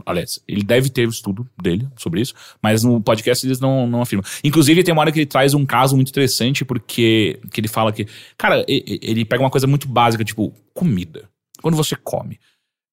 Aliás, 0.06 0.40
ele 0.48 0.64
deve 0.64 0.90
ter 0.90 1.08
o 1.08 1.10
estudo 1.10 1.50
dele 1.62 1.88
sobre 1.98 2.22
isso, 2.22 2.34
mas 2.62 2.84
no 2.84 3.02
podcast 3.02 3.46
eles 3.46 3.60
não, 3.60 3.88
não 3.88 4.02
afirmam. 4.02 4.24
Inclusive, 4.44 4.84
tem 4.84 4.94
uma 4.94 5.02
hora 5.02 5.12
que 5.12 5.20
ele 5.20 5.26
traz 5.26 5.54
um 5.54 5.66
caso 5.66 5.96
muito 5.96 6.10
interessante, 6.10 6.64
porque 6.64 7.40
que 7.52 7.60
ele 7.60 7.68
fala 7.68 7.92
que. 7.92 8.08
Cara, 8.38 8.64
ele 8.68 9.26
pega 9.26 9.42
uma 9.44 9.50
coisa 9.50 9.66
muito 9.66 9.88
básica, 9.88 10.24
tipo, 10.24 10.54
comida. 10.74 11.28
Quando 11.62 11.76
você 11.76 11.96
come, 11.96 12.40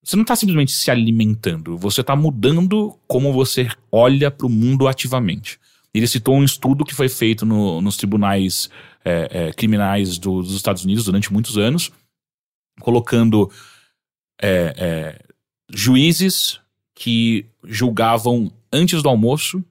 você 0.02 0.16
não 0.16 0.24
tá 0.24 0.34
simplesmente 0.36 0.72
se 0.72 0.90
alimentando, 0.90 1.76
você 1.76 2.02
tá 2.02 2.16
mudando 2.16 2.98
como 3.06 3.32
você 3.32 3.68
olha 3.92 4.30
pro 4.30 4.48
mundo 4.48 4.88
ativamente. 4.88 5.58
Ele 5.92 6.06
citou 6.06 6.34
um 6.36 6.44
estudo 6.44 6.84
que 6.84 6.94
foi 6.94 7.08
feito 7.08 7.46
no- 7.46 7.80
nos 7.80 7.96
tribunais 7.96 8.68
é, 9.04 9.28
é, 9.48 9.52
criminais 9.52 10.18
do- 10.18 10.42
dos 10.42 10.54
Estados 10.54 10.84
Unidos 10.84 11.04
durante 11.04 11.32
muitos 11.32 11.56
anos, 11.56 11.90
colocando 12.80 13.50
é, 14.40 14.74
é, 14.76 15.22
juízes 15.72 16.60
que 16.96 17.44
julgavam 17.62 18.50
antes 18.72 19.02
do 19.02 19.08
almoço, 19.08 19.62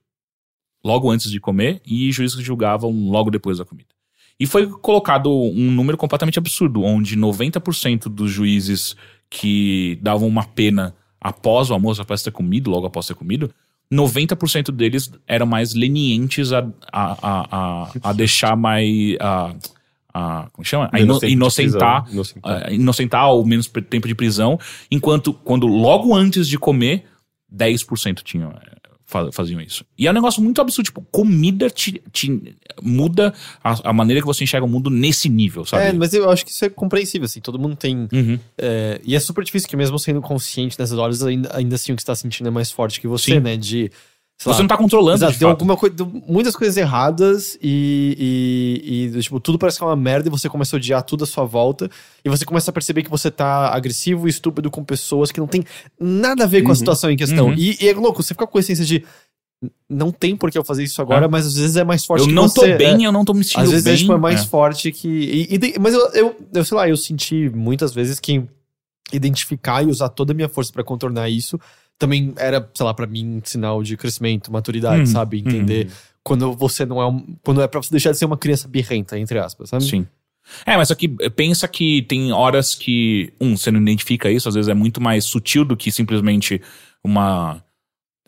logo 0.84 1.10
antes 1.10 1.32
de 1.32 1.40
comer, 1.40 1.82
e 1.84 2.12
juízes 2.12 2.38
que 2.38 2.44
julgavam 2.44 2.92
logo 3.10 3.32
depois 3.32 3.58
da 3.58 3.66
comida. 3.66 3.90
E 4.40 4.46
foi 4.46 4.68
colocado 4.68 5.32
um 5.32 5.72
número 5.72 5.98
completamente 5.98 6.38
absurdo, 6.38 6.84
onde 6.84 7.18
90% 7.18 8.04
dos 8.10 8.32
juízes 8.32 8.96
que 9.30 9.98
davam 10.02 10.28
uma 10.28 10.44
pena 10.44 10.96
após 11.20 11.72
o 11.72 11.74
almoço, 11.74 12.02
após 12.02 12.22
ter 12.22 12.32
comido, 12.32 12.70
logo 12.70 12.86
após 12.86 13.08
ter 13.08 13.16
comido, 13.16 13.50
90% 13.92 14.72
deles 14.72 15.12
eram 15.28 15.48
mais 15.48 15.74
lenientes 15.74 16.52
a, 16.54 16.68
a, 16.92 17.18
a, 17.22 17.92
a, 18.04 18.14
deixar 18.14 18.56
mais. 18.56 19.16
A, 19.20 19.56
a, 20.14 20.50
como 20.52 20.66
chama? 20.66 20.90
A 20.92 21.00
ino- 21.00 21.20
inocentar 21.24 22.06
inocentar. 22.12 22.74
inocentar 22.74 23.30
ou 23.32 23.46
menos 23.46 23.68
tempo 23.90 24.08
de 24.08 24.16
prisão, 24.16 24.60
enquanto 24.92 25.34
quando 25.34 25.66
logo 25.66 26.14
antes 26.14 26.48
de 26.48 26.58
comer, 26.58 27.06
10% 27.54 28.22
tinham, 28.24 28.54
fa- 29.06 29.32
faziam 29.32 29.62
isso. 29.62 29.86
E 29.98 30.08
é 30.08 30.12
um 30.12 30.14
negócio 30.14 30.42
muito 30.42 30.60
absurdo, 30.62 30.86
tipo, 30.86 31.02
comida 31.12 31.70
te, 31.70 32.02
te 32.12 32.56
muda 32.82 33.34
a, 33.64 33.90
a 33.90 33.94
maneira 33.94 34.22
que 34.22 34.28
você 34.28 34.44
enxerga 34.44 34.66
o 34.66 34.70
mundo 34.70 34.90
nesse 34.90 35.30
nível, 35.30 35.64
sabe? 35.66 35.84
É, 35.86 35.94
mas 35.94 36.14
eu 36.14 36.30
acho 36.30 36.44
que 36.46 36.52
isso 36.52 36.66
é 36.66 36.70
compreensível, 36.70 37.26
assim. 37.26 37.40
Todo 37.40 37.60
mundo 37.60 37.76
tem. 37.76 38.08
Uhum. 38.12 38.40
é, 38.58 39.00
e 39.04 39.16
é 39.16 39.20
super 39.20 39.44
difícil 39.44 39.70
que, 39.70 39.78
mesmo 39.78 39.98
sendo 40.00 40.22
consciente 40.22 40.78
nessas 40.80 40.98
horas, 40.98 41.24
ainda, 41.24 41.56
ainda 41.56 41.76
assim 41.76 41.94
o 41.94 41.96
que 41.96 42.02
você 42.02 42.08
tá 42.08 42.16
sentindo 42.16 42.48
é 42.48 42.52
mais 42.52 42.72
forte 42.72 43.00
que 43.00 43.08
você, 43.08 43.34
Sim. 43.36 43.40
né? 43.40 43.56
De. 43.58 43.92
Sei 44.38 44.52
Você 44.52 44.58
lá, 44.58 44.60
não 44.64 44.68
tá 44.68 44.78
controlando, 44.78 45.18
Exato, 45.18 45.34
fato. 45.34 45.46
alguma 45.48 45.78
coisa, 45.78 45.96
muitas 46.28 46.56
coisas 46.56 46.76
erradas 46.76 47.58
e, 47.62 49.10
e, 49.14 49.18
e, 49.18 49.22
tipo, 49.22 49.40
tudo 49.40 49.58
parece 49.58 49.78
que 49.78 49.84
é 49.84 49.88
uma 49.88 49.96
merda 49.96 50.28
e 50.28 50.32
você 50.32 50.50
começa 50.50 50.76
a 50.76 50.78
odiar 50.78 51.02
tudo 51.04 51.24
à 51.24 51.28
sua 51.28 51.46
volta 51.46 51.90
e 52.24 52.30
você 52.30 52.44
começa 52.46 52.70
a 52.70 52.74
perceber 52.74 53.04
que 53.04 53.10
você 53.10 53.32
tá 53.32 53.74
agressivo 53.74 54.28
e 54.28 54.30
estúpido 54.30 54.70
com 54.70 54.84
pessoas 54.84 55.32
que 55.32 55.40
não 55.40 55.48
tem 55.48 55.64
nada 56.00 56.44
a 56.44 56.48
ver 56.48 56.64
com 56.64 56.72
a 56.72 56.76
situação 56.76 57.10
em 57.10 57.16
questão. 57.18 57.48
Uhum. 57.48 57.54
E, 57.58 57.78
e 57.82 57.88
é 57.88 57.94
louco, 57.94 58.22
você 58.22 58.34
fica 58.34 58.46
com 58.46 58.58
a 58.58 58.62
essência 58.62 58.84
de 58.86 59.04
não 59.90 60.12
tem 60.12 60.36
por 60.36 60.52
que 60.52 60.58
eu 60.58 60.64
fazer 60.66 60.84
isso 60.84 61.02
agora, 61.02 61.26
É. 61.26 61.28
mas 61.30 61.48
às 61.48 61.56
vezes 61.56 61.76
é 61.78 61.84
mais 61.84 62.06
forte 62.06 62.24
Eu 62.24 62.28
que 62.28 62.34
não 62.34 62.48
você. 62.50 62.74
tô 62.74 62.78
bem, 62.78 63.04
é. 63.06 63.08
eu 63.08 63.12
não 63.14 63.24
tô 63.24 63.34
me 63.34 63.44
sentindo 63.44 63.64
Às 63.64 63.70
vezes 63.72 63.86
bem. 63.86 63.94
é, 63.94 63.98
tipo, 63.98 64.14
é 64.14 64.18
mais 64.18 64.42
É. 64.42 64.46
forte 64.46 64.92
que. 64.92 65.08
e- 65.50 65.80
mas 65.80 65.94
eu, 65.94 66.08
eu, 66.12 66.36
eu, 66.54 66.66
sei 66.66 66.76
lá, 66.78 66.90
eu 66.90 66.98
senti 66.98 67.50
muitas 67.50 67.94
vezes 67.94 68.20
que 68.20 68.44
identificar 69.14 69.82
e 69.84 69.88
usar 69.88 70.10
toda 70.10 70.34
a 70.34 70.36
minha 70.36 70.50
força 70.50 70.72
pra 70.74 70.84
contornar 70.84 71.30
isso 71.30 71.60
também 71.98 72.34
era, 72.38 72.70
sei 72.74 72.86
lá, 72.86 72.94
pra 72.94 73.08
mim, 73.08 73.42
sinal 73.44 73.82
de 73.82 73.96
crescimento, 73.98 74.52
maturidade, 74.52 75.02
Uhum, 75.02 75.06
sabe? 75.06 75.40
Entender 75.40 75.90
quando 76.24 76.54
você 76.54 76.86
não 76.86 77.02
é 77.02 77.08
um. 77.08 77.36
Quando 77.44 77.62
é 77.62 77.68
pra 77.68 77.82
você 77.82 77.92
deixar 77.92 78.12
de 78.12 78.18
ser 78.18 78.26
uma 78.26 78.38
criança 78.38 78.68
birrenta, 78.68 79.18
entre 79.18 79.40
aspas, 79.40 79.70
sabe? 79.70 79.84
Sim. 79.84 80.08
É, 80.66 80.78
mas 80.78 80.90
só 80.90 80.96
que 80.96 81.16
eh, 81.22 81.30
pensa 81.30 81.68
que 81.68 82.04
tem 82.04 82.32
horas 82.32 82.76
que, 82.76 83.34
um, 83.42 83.58
você 83.58 83.72
não 83.72 83.82
identifica 83.82 84.30
isso, 84.30 84.48
às 84.48 84.56
vezes 84.56 84.70
é 84.70 84.74
muito 84.74 85.02
mais 85.02 85.26
sutil 85.26 85.66
do 85.66 85.76
que 85.76 85.92
simplesmente 85.92 86.62
uma. 87.04 87.64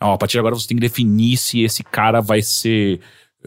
Ó, 0.01 0.13
a 0.13 0.17
partir 0.17 0.33
de 0.33 0.39
agora 0.39 0.55
você 0.55 0.67
tem 0.67 0.77
que 0.77 0.81
definir 0.81 1.37
se 1.37 1.61
esse 1.61 1.83
cara 1.83 2.21
vai 2.21 2.41
ser 2.41 2.99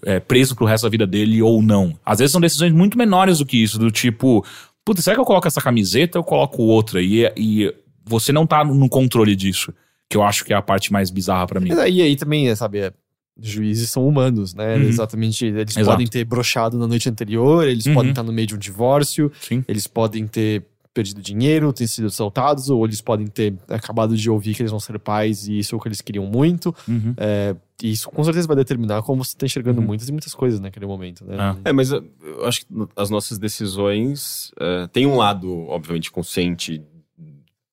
eh, 0.05 0.21
preso 0.21 0.55
pro 0.55 0.67
resto 0.67 0.85
da 0.85 0.91
vida 0.91 1.07
dele 1.07 1.43
ou 1.43 1.63
não. 1.63 1.99
Às 2.05 2.19
vezes 2.19 2.33
são 2.33 2.41
decisões 2.41 2.73
muito 2.73 2.99
menores 2.99 3.39
do 3.39 3.47
que 3.47 3.57
isso, 3.57 3.79
do 3.79 3.91
tipo, 3.91 4.45
putz, 4.85 5.03
será 5.03 5.15
que 5.15 5.21
eu 5.21 5.25
coloco 5.25 5.47
essa 5.47 5.61
camiseta 5.61 6.19
ou 6.19 6.23
eu 6.25 6.27
coloco 6.29 6.63
outra? 6.63 7.01
E, 7.01 7.25
e 7.37 7.75
você 8.05 8.33
não 8.33 8.47
tá 8.47 8.65
no 8.65 8.89
controle 8.89 9.37
disso, 9.37 9.73
que 10.11 10.17
eu 10.17 10.23
acho 10.25 10.45
que 10.45 10.53
é 10.53 10.57
a 10.57 10.61
parte 10.63 10.93
mais 10.93 11.09
bizarra 11.11 11.47
pra 11.47 11.61
mim. 11.61 11.69
Mas 11.69 11.79
aí, 11.79 12.17
também, 12.17 12.49
é, 12.49 12.55
sabe, 12.57 12.81
é, 12.81 12.93
juízes 13.41 13.91
são 13.91 14.07
humanos, 14.07 14.53
né? 14.55 14.77
Uhum. 14.77 14.83
Exatamente. 14.83 15.47
Eles 15.47 15.77
Exato. 15.77 15.87
podem 15.87 16.07
ter 16.07 16.25
brochado 16.25 16.77
na 16.77 16.87
noite 16.89 17.09
anterior, 17.09 17.67
eles 17.67 17.87
Uhum. 17.87 17.95
podem 17.95 18.11
estar 18.11 18.23
no 18.25 18.33
meio 18.33 18.47
de 18.49 18.55
um 18.57 18.59
divórcio, 18.59 19.31
Sim. 19.41 19.65
eles 19.69 19.87
podem 19.87 20.27
ter 20.27 20.67
perdido 20.93 21.23
dinheiro, 21.23 21.73
ter 21.73 21.87
sido 21.87 22.09
assaltados, 22.09 22.69
ou 22.69 22.85
eles 22.85 23.01
podem 23.01 23.29
ter 23.29 23.55
acabado 23.69 24.17
de 24.17 24.29
ouvir 24.29 24.57
que 24.57 24.63
eles 24.63 24.73
vão 24.73 24.81
ser 24.81 24.99
pais 24.99 25.47
e 25.47 25.61
isso 25.61 25.77
é 25.77 25.79
o 25.79 25.81
que 25.81 25.87
eles 25.87 26.01
queriam 26.01 26.27
muito. 26.27 26.75
Uhum. 26.89 27.15
É, 27.17 27.55
e 27.81 27.93
isso 27.93 28.11
com 28.11 28.25
certeza 28.25 28.49
vai 28.49 28.57
determinar 28.57 29.01
como 29.03 29.25
você 29.25 29.31
está 29.31 29.47
enxergando 29.47 29.81
Uhum. 29.81 29.87
muitas 29.87 30.09
e 30.09 30.13
muitas 30.13 30.35
coisas 30.35 30.59
naquele 30.59 30.87
momento, 30.87 31.25
né? 31.25 31.37
Ah. 31.39 31.57
É, 31.65 31.73
mas 31.73 31.93
eu 31.93 32.05
acho 32.45 32.63
que 32.63 32.67
as 32.97 33.09
nossas 33.09 33.39
decisões 33.39 34.51
eh, 34.61 34.89
tem 34.93 35.07
um 35.07 35.17
lado, 35.17 35.49
obviamente, 35.69 36.11
consciente, 36.11 36.83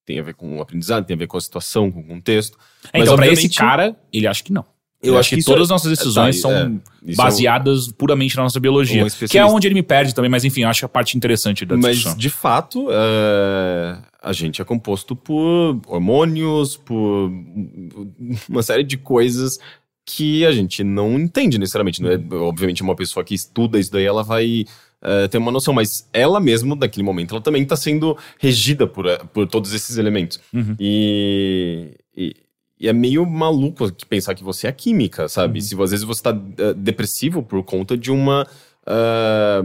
tem 0.07 0.19
a 0.19 0.23
ver 0.23 0.33
com 0.33 0.57
o 0.57 0.61
aprendizado, 0.61 1.05
tem 1.05 1.13
a 1.15 1.19
ver 1.19 1.27
com 1.27 1.35
a 1.37 1.41
situação, 1.41 1.91
com 1.91 1.99
o 1.99 2.03
contexto. 2.03 2.57
É, 2.93 2.99
Mas, 2.99 3.03
então, 3.03 3.15
pra 3.17 3.27
esse 3.27 3.49
cara, 3.49 3.93
ele 4.11 4.25
acha 4.25 4.41
que 4.41 4.53
não. 4.53 4.65
Eu 5.03 5.09
Eu 5.09 5.13
acho 5.13 5.19
acho 5.19 5.29
que, 5.31 5.35
que 5.37 5.43
todas 5.43 5.59
é- 5.59 5.63
as 5.63 5.69
nossas 5.69 5.91
decisões 5.91 6.37
tá, 6.37 6.41
são 6.41 6.51
é, 6.51 6.55
isso 6.55 6.71
é 7.09 7.11
um- 7.11 7.15
baseadas 7.15 7.91
puramente 7.91 8.35
na 8.35 8.41
nossa 8.43 8.59
biologia. 8.59 9.05
Um 9.05 9.27
que 9.27 9.37
é 9.37 9.45
onde 9.45 9.67
ele 9.67 9.75
me 9.75 9.83
perde 9.83 10.15
também, 10.15 10.31
mas 10.31 10.43
enfim, 10.43 10.61
eu 10.63 10.69
acho 10.69 10.85
a 10.85 10.89
parte 10.89 11.15
interessante 11.15 11.65
da 11.65 11.77
Mas, 11.77 11.97
discussão. 11.97 12.17
de 12.17 12.29
fato, 12.31 12.87
é, 12.89 13.97
a 14.23 14.33
gente 14.33 14.59
é 14.61 14.65
composto 14.65 15.15
por 15.15 15.79
hormônios, 15.85 16.77
por 16.77 17.29
uma 18.49 18.63
série 18.63 18.83
de 18.83 18.97
coisas 18.97 19.59
que 20.05 20.45
a 20.45 20.51
gente 20.51 20.83
não 20.83 21.19
entende 21.19 21.59
necessariamente. 21.59 22.01
Não 22.01 22.09
é, 22.09 22.19
obviamente, 22.41 22.81
uma 22.81 22.95
pessoa 22.95 23.23
que 23.23 23.35
estuda 23.35 23.77
isso 23.77 23.91
daí, 23.91 24.05
ela 24.05 24.23
vai 24.23 24.63
é, 25.01 25.27
ter 25.27 25.37
uma 25.37 25.51
noção, 25.51 25.73
mas 25.73 26.07
ela 26.11 26.39
mesma, 26.39 26.75
naquele 26.75 27.03
momento, 27.03 27.33
ela 27.35 27.41
também 27.43 27.63
está 27.63 27.75
sendo 27.75 28.17
regida 28.39 28.87
por, 28.87 29.05
eh, 29.05 29.17
por 29.33 29.47
todos 29.47 29.73
esses 29.73 29.97
elementos. 29.97 30.39
Uhum. 30.53 30.75
E, 30.79 31.95
e, 32.15 32.35
e 32.79 32.87
é 32.87 32.93
meio 32.93 33.25
maluco 33.25 33.91
pensar 34.09 34.33
que 34.35 34.43
você 34.43 34.67
é 34.67 34.71
química, 34.71 35.27
sabe? 35.27 35.61
Se 35.61 35.73
às 35.81 35.91
vezes 35.91 36.05
você 36.05 36.19
está 36.19 36.31
depressivo 36.75 37.41
por 37.43 37.63
conta 37.63 37.95
de 37.97 38.11
uma... 38.11 38.47
ah, 38.85 39.61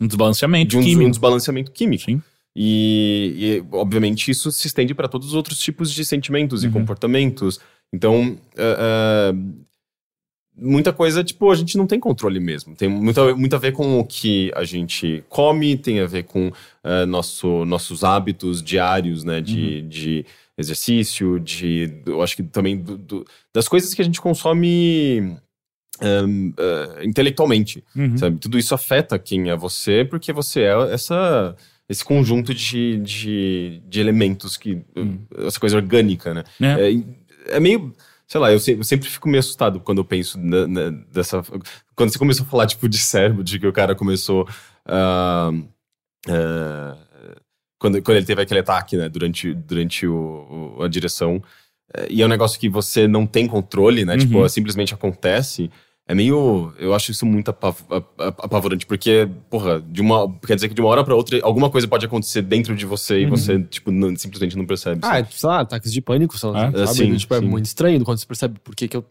Um 0.00 0.06
desbalanceamento 0.06 0.70
de 0.70 0.76
um, 0.78 0.82
químico. 0.82 1.06
um 1.06 1.10
desbalanceamento 1.10 1.72
químico. 1.72 2.04
Sim. 2.04 2.22
E, 2.56 3.34
e, 3.36 3.64
obviamente, 3.76 4.30
isso 4.30 4.50
se 4.50 4.66
estende 4.66 4.92
para 4.94 5.06
todos 5.08 5.28
os 5.28 5.34
outros 5.34 5.58
tipos 5.58 5.92
de 5.92 6.04
sentimentos 6.04 6.62
Uhum. 6.62 6.70
e 6.70 6.72
comportamentos. 6.72 7.60
Então, 7.92 8.36
ah, 8.56 9.32
ah, 9.32 9.34
muita 10.60 10.92
coisa, 10.92 11.22
tipo, 11.24 11.50
a 11.50 11.54
gente 11.54 11.76
não 11.78 11.86
tem 11.86 11.98
controle 12.00 12.40
mesmo. 12.40 12.74
Tem 12.74 12.88
muito, 12.88 13.20
a- 13.20 13.36
muito 13.36 13.54
a 13.54 13.58
ver 13.58 13.72
com 13.72 13.98
o 13.98 14.04
que 14.04 14.50
a 14.54 14.64
gente 14.64 15.22
come, 15.28 15.76
tem 15.76 16.00
a 16.00 16.06
ver 16.06 16.24
com 16.24 16.50
ah, 16.84 17.06
nosso, 17.06 17.64
nossos 17.64 18.02
hábitos 18.04 18.62
diários, 18.62 19.24
né? 19.24 19.40
De, 19.40 19.80
Uhum. 19.82 19.88
de 19.88 20.26
exercício, 20.56 21.38
de. 21.38 22.02
Eu 22.06 22.20
acho 22.22 22.34
que 22.36 22.42
também 22.42 22.76
do- 22.76 22.96
do- 22.98 23.24
das 23.54 23.68
coisas 23.68 23.94
que 23.94 24.02
a 24.02 24.04
gente 24.04 24.20
consome. 24.20 25.36
ahn, 26.00 26.52
ah, 26.58 27.04
intelectualmente, 27.04 27.82
Uhum. 27.96 28.16
sabe? 28.16 28.38
Tudo 28.38 28.56
isso 28.58 28.72
afeta 28.74 29.18
quem 29.18 29.50
é 29.50 29.56
você, 29.56 30.04
porque 30.04 30.32
você 30.32 30.60
é 30.62 30.92
essa, 30.92 31.56
esse 31.88 32.04
conjunto 32.04 32.54
de, 32.54 32.98
de, 32.98 33.82
de 33.88 33.98
elementos 34.00 34.56
que. 34.56 34.80
Essa 35.46 35.58
coisa 35.58 35.76
orgânica, 35.76 36.32
né? 36.34 36.44
É. 36.60 36.92
É, 36.92 37.56
é 37.56 37.60
meio. 37.60 37.92
Sei 38.30 38.38
lá, 38.40 38.52
eu, 38.52 38.58
se- 38.60 38.72
eu 38.72 38.84
sempre 38.84 39.08
fico 39.08 39.26
meio 39.28 39.40
assustado 39.40 39.80
quando 39.80 39.98
eu 39.98 40.04
penso 40.04 40.38
na- 40.38 40.66
na- 40.68 40.90
dessa. 41.10 41.42
Quando 41.96 42.12
você 42.12 42.18
começou 42.18 42.44
a 42.44 42.48
falar, 42.48 42.66
tipo, 42.66 42.86
de 42.88 42.98
cérebro, 42.98 43.42
de 43.42 43.58
que 43.58 43.66
o 43.66 43.72
cara 43.72 43.94
começou. 43.94 44.46
ah, 44.84 45.50
ah, 46.28 46.96
quando, 47.78 48.02
quando 48.02 48.16
ele 48.16 48.26
teve 48.26 48.42
aquele 48.42 48.60
ataque, 48.60 48.96
né, 48.96 49.08
durante, 49.08 49.54
durante 49.54 50.06
o, 50.06 50.74
o- 50.78 50.82
a 50.82 50.88
direção. 50.88 51.42
É, 51.94 52.06
E 52.10 52.20
é 52.22 52.24
um 52.24 52.28
negócio 52.28 52.58
que 52.60 52.68
você 52.68 53.06
não 53.08 53.26
tem 53.26 53.46
controle, 53.46 54.04
né? 54.04 54.14
Uhum. 54.14 54.18
Tipo, 54.18 54.48
simplesmente 54.48 54.92
acontece. 54.94 55.70
É 56.08 56.14
meio. 56.14 56.72
Eu 56.78 56.94
acho 56.94 57.10
isso 57.10 57.26
muito 57.26 57.50
apav- 57.50 57.76
ap- 57.90 58.18
ap- 58.20 58.44
apavorante, 58.44 58.86
porque, 58.86 59.28
porra, 59.50 59.78
de 59.80 60.00
uma, 60.00 60.26
quer 60.46 60.54
dizer 60.54 60.68
que 60.68 60.74
de 60.74 60.80
uma 60.80 60.88
hora 60.88 61.04
pra 61.04 61.14
outra 61.14 61.38
alguma 61.42 61.68
coisa 61.68 61.86
pode 61.86 62.06
acontecer 62.06 62.40
dentro 62.40 62.74
de 62.74 62.86
você 62.86 63.20
e 63.20 63.24
Uhum. 63.24 63.30
você, 63.30 63.62
tipo, 63.64 63.90
não- 63.90 64.16
simplesmente 64.16 64.56
não 64.56 64.64
percebe. 64.66 65.00
Ah, 65.04 65.08
sabe? 65.16 65.28
é, 65.28 65.30
sei 65.30 65.48
lá, 65.48 65.60
ataques 65.60 65.92
de 65.92 66.00
pânico 66.00 66.38
são, 66.38 66.56
É? 66.56 66.70
sabe? 66.86 66.94
Sim, 66.94 67.16
tipo, 67.16 67.34
é 67.34 67.40
sim. 67.40 67.46
muito 67.46 67.66
estranho 67.66 68.02
quando 68.04 68.18
você 68.18 68.26
percebe 68.26 68.58
por 68.64 68.74
que, 68.74 68.88
que 68.88 68.96
eu. 68.96 69.04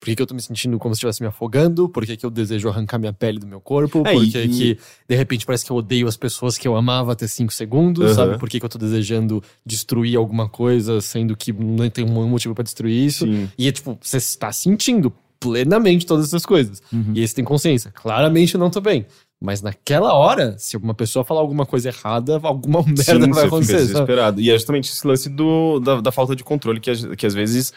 Por 0.00 0.06
que, 0.06 0.14
que 0.14 0.22
eu 0.22 0.26
tô 0.28 0.32
me 0.34 0.40
sentindo 0.40 0.78
como 0.78 0.94
se 0.94 0.98
estivesse 0.98 1.20
me 1.20 1.26
afogando? 1.26 1.88
Por 1.88 2.06
que, 2.06 2.16
que 2.16 2.24
eu 2.24 2.30
desejo 2.30 2.68
arrancar 2.68 3.00
minha 3.00 3.12
pele 3.12 3.40
do 3.40 3.48
meu 3.48 3.60
corpo? 3.60 4.04
É, 4.06 4.12
por 4.12 4.24
que, 4.28 4.38
e- 4.38 4.48
que, 4.48 4.78
de 5.08 5.16
repente, 5.16 5.44
parece 5.44 5.64
que 5.66 5.72
eu 5.72 5.76
odeio 5.76 6.06
as 6.06 6.16
pessoas 6.16 6.56
que 6.56 6.68
eu 6.68 6.76
amava 6.76 7.12
até 7.12 7.26
cinco 7.26 7.52
segundos, 7.52 8.04
Aham. 8.04 8.14
sabe? 8.14 8.38
Por 8.38 8.48
que, 8.48 8.60
que 8.60 8.64
eu 8.64 8.68
tô 8.70 8.78
desejando 8.78 9.42
destruir 9.66 10.16
alguma 10.16 10.48
coisa, 10.48 11.00
sendo 11.00 11.36
que 11.36 11.52
não 11.52 11.90
tem 11.90 12.04
um 12.04 12.28
motivo 12.28 12.54
pra 12.54 12.62
destruir 12.62 13.06
isso? 13.06 13.26
Sim. 13.26 13.50
E 13.58 13.66
é 13.66 13.72
tipo, 13.72 13.98
você 14.00 14.18
está 14.18 14.52
sentindo 14.52 15.12
plenamente 15.40 16.04
todas 16.06 16.26
essas 16.26 16.44
coisas. 16.44 16.82
Uhum. 16.92 17.12
E 17.14 17.20
aí 17.20 17.28
você 17.28 17.34
tem 17.34 17.44
consciência. 17.44 17.90
Claramente 17.92 18.54
eu 18.54 18.60
não 18.60 18.70
tô 18.70 18.80
bem. 18.80 19.06
Mas 19.40 19.62
naquela 19.62 20.12
hora, 20.14 20.56
se 20.58 20.76
uma 20.76 20.94
pessoa 20.94 21.24
falar 21.24 21.40
alguma 21.40 21.64
coisa 21.64 21.88
errada, 21.90 22.40
alguma 22.42 22.82
merda 22.86 23.02
Sim, 23.04 23.18
vai 23.20 23.28
fica 23.28 23.46
acontecer. 23.46 23.78
sabe? 23.78 23.86
desesperado. 23.92 24.40
E 24.40 24.50
é 24.50 24.54
justamente 24.54 24.90
esse 24.90 25.06
lance 25.06 25.28
do, 25.28 25.78
da, 25.78 26.00
da 26.00 26.10
falta 26.12 26.34
de 26.34 26.42
controle 26.42 26.80
que, 26.80 27.16
que 27.16 27.24
às 27.26 27.34
vezes 27.34 27.72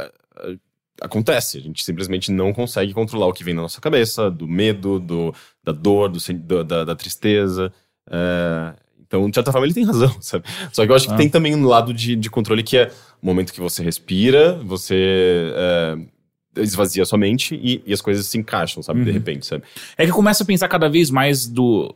eh, 0.00 0.12
acontece. 1.00 1.58
A 1.58 1.60
gente 1.60 1.82
simplesmente 1.82 2.30
não 2.30 2.52
consegue 2.52 2.92
controlar 2.94 3.26
o 3.26 3.32
que 3.32 3.42
vem 3.42 3.54
na 3.54 3.62
nossa 3.62 3.80
cabeça, 3.80 4.30
do 4.30 4.46
medo, 4.46 5.00
do, 5.00 5.34
da 5.64 5.72
dor, 5.72 6.10
do, 6.10 6.64
da, 6.64 6.84
da 6.84 6.94
tristeza. 6.94 7.72
É, 8.08 8.74
então, 9.04 9.28
de 9.28 9.34
certa 9.34 9.50
forma, 9.50 9.66
ele 9.66 9.74
tem 9.74 9.84
razão, 9.84 10.14
sabe? 10.22 10.44
Só 10.72 10.84
que 10.86 10.92
eu 10.92 10.94
acho 10.96 11.08
que 11.08 11.14
Ah. 11.14 11.16
tem 11.16 11.28
também 11.28 11.56
um 11.56 11.66
lado 11.66 11.92
de, 11.92 12.14
de 12.14 12.30
controle 12.30 12.62
que 12.62 12.76
é 12.76 12.92
o 13.20 13.26
momento 13.26 13.52
que 13.52 13.60
você 13.60 13.82
respira, 13.82 14.54
você 14.64 15.52
é, 15.56 15.96
esvazia 16.62 17.04
sua 17.04 17.18
mente 17.18 17.54
e, 17.54 17.82
e 17.86 17.92
as 17.92 18.00
coisas 18.00 18.26
se 18.26 18.38
encaixam, 18.38 18.82
sabe? 18.82 19.02
De 19.02 19.08
Uhum. 19.08 19.14
repente, 19.14 19.46
sabe? 19.46 19.64
É 19.96 20.04
que 20.04 20.10
eu 20.10 20.14
começo 20.14 20.42
a 20.42 20.46
pensar 20.46 20.68
cada 20.68 20.88
vez 20.88 21.10
mais 21.10 21.46
do. 21.46 21.94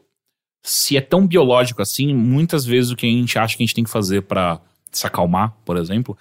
Se 0.62 0.96
é 0.96 1.00
tão 1.00 1.26
biológico 1.26 1.82
assim, 1.82 2.14
muitas 2.14 2.64
vezes 2.64 2.90
o 2.90 2.96
que 2.96 3.06
a 3.06 3.10
gente 3.10 3.38
acha 3.38 3.56
que 3.56 3.62
a 3.62 3.66
gente 3.66 3.74
tem 3.74 3.84
que 3.84 3.90
fazer 3.90 4.22
pra 4.22 4.60
se 4.90 5.06
acalmar, 5.06 5.54
por 5.64 5.76
exemplo, 5.76 6.16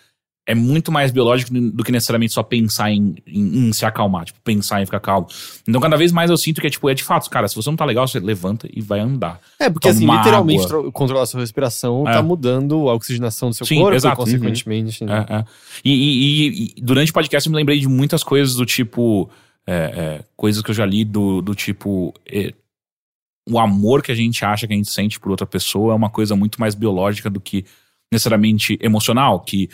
é 0.45 0.53
muito 0.53 0.91
mais 0.91 1.09
biológico 1.09 1.53
do 1.53 1.83
que 1.85 1.91
necessariamente 1.91 2.33
só 2.33 2.43
pensar 2.43 2.91
em, 2.91 3.15
em- 3.25 3.67
em 3.69 3.73
se 3.73 3.85
acalmar, 3.85 4.25
tipo, 4.25 4.39
pensar 4.41 4.81
em 4.81 4.85
ficar 4.85 4.99
calmo. 4.99 5.25
Então, 5.67 5.79
cada 5.79 5.95
vez 5.95 6.11
mais 6.11 6.29
eu 6.29 6.35
sinto 6.35 6.59
que 6.59 6.67
é 6.67 6.69
tipo, 6.69 6.89
é 6.89 6.93
de 6.93 7.01
fato, 7.03 7.29
cara, 7.29 7.47
se 7.47 7.55
você 7.55 7.69
não 7.69 7.77
tá 7.77 7.85
legal, 7.85 8.05
você 8.07 8.19
levanta 8.19 8.67
e 8.73 8.81
vai 8.81 8.99
andar. 8.99 9.39
É, 9.57 9.69
porque 9.69 9.87
Toma 9.87 10.13
assim, 10.13 10.17
literalmente 10.17 10.65
água. 10.65 10.67
tro- 10.81 10.91
controlar 10.91 11.23
a 11.23 11.25
sua 11.25 11.39
respiração 11.39 12.05
É. 12.07 12.13
tá 12.13 12.21
mudando 12.21 12.89
a 12.89 12.93
oxigenação 12.93 13.49
do 13.49 13.55
seu 13.55 13.65
Sim, 13.65 13.79
corpo, 13.79 13.95
exato. 13.95 14.17
consequentemente. 14.17 15.05
né? 15.05 15.25
É, 15.29 15.33
é. 15.35 15.45
E, 15.85 15.91
e- 15.93 16.47
e- 16.49 16.73
e 16.77 16.81
durante 16.81 17.11
o 17.11 17.13
podcast 17.13 17.47
eu 17.47 17.51
me 17.51 17.57
lembrei 17.57 17.79
de 17.79 17.87
muitas 17.87 18.21
coisas 18.23 18.55
do 18.55 18.65
tipo. 18.65 19.29
é, 19.65 19.73
é, 19.73 20.23
coisas 20.35 20.61
que 20.61 20.71
eu 20.71 20.75
já 20.75 20.85
li 20.85 21.05
do, 21.05 21.41
do 21.41 21.55
tipo. 21.55 22.13
é, 22.29 22.53
o 23.49 23.57
amor 23.57 24.01
que 24.03 24.11
a 24.11 24.15
gente 24.15 24.43
acha 24.43 24.67
que 24.67 24.73
a 24.73 24.75
gente 24.75 24.89
sente 24.89 25.17
por 25.19 25.31
outra 25.31 25.45
pessoa 25.47 25.93
é 25.93 25.95
uma 25.95 26.09
coisa 26.09 26.35
muito 26.35 26.59
mais 26.59 26.75
biológica 26.75 27.29
do 27.29 27.39
que 27.39 27.63
necessariamente 28.11 28.77
emocional. 28.81 29.39
Que 29.39 29.69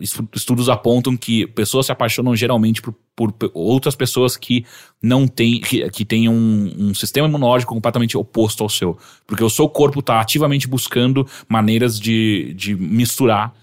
estu- 0.00 0.28
estudos 0.34 0.68
apontam 0.68 1.16
que 1.16 1.46
pessoas 1.46 1.86
se 1.86 1.92
apaixonam 1.92 2.34
geralmente 2.34 2.80
por, 2.80 2.94
por 3.14 3.34
outras 3.52 3.94
pessoas 3.94 4.36
que 4.36 4.64
não 5.02 5.26
têm. 5.28 5.60
que, 5.60 5.88
que 5.90 6.04
têm 6.04 6.28
um, 6.28 6.72
um 6.88 6.94
sistema 6.94 7.28
imunológico 7.28 7.74
completamente 7.74 8.16
oposto 8.16 8.62
ao 8.62 8.68
seu. 8.68 8.98
Porque 9.26 9.44
o 9.44 9.50
seu 9.50 9.68
corpo 9.68 10.00
está 10.00 10.20
ativamente 10.20 10.66
buscando 10.66 11.26
maneiras 11.48 11.98
de, 12.00 12.54
de 12.54 12.74
misturar 12.74 13.54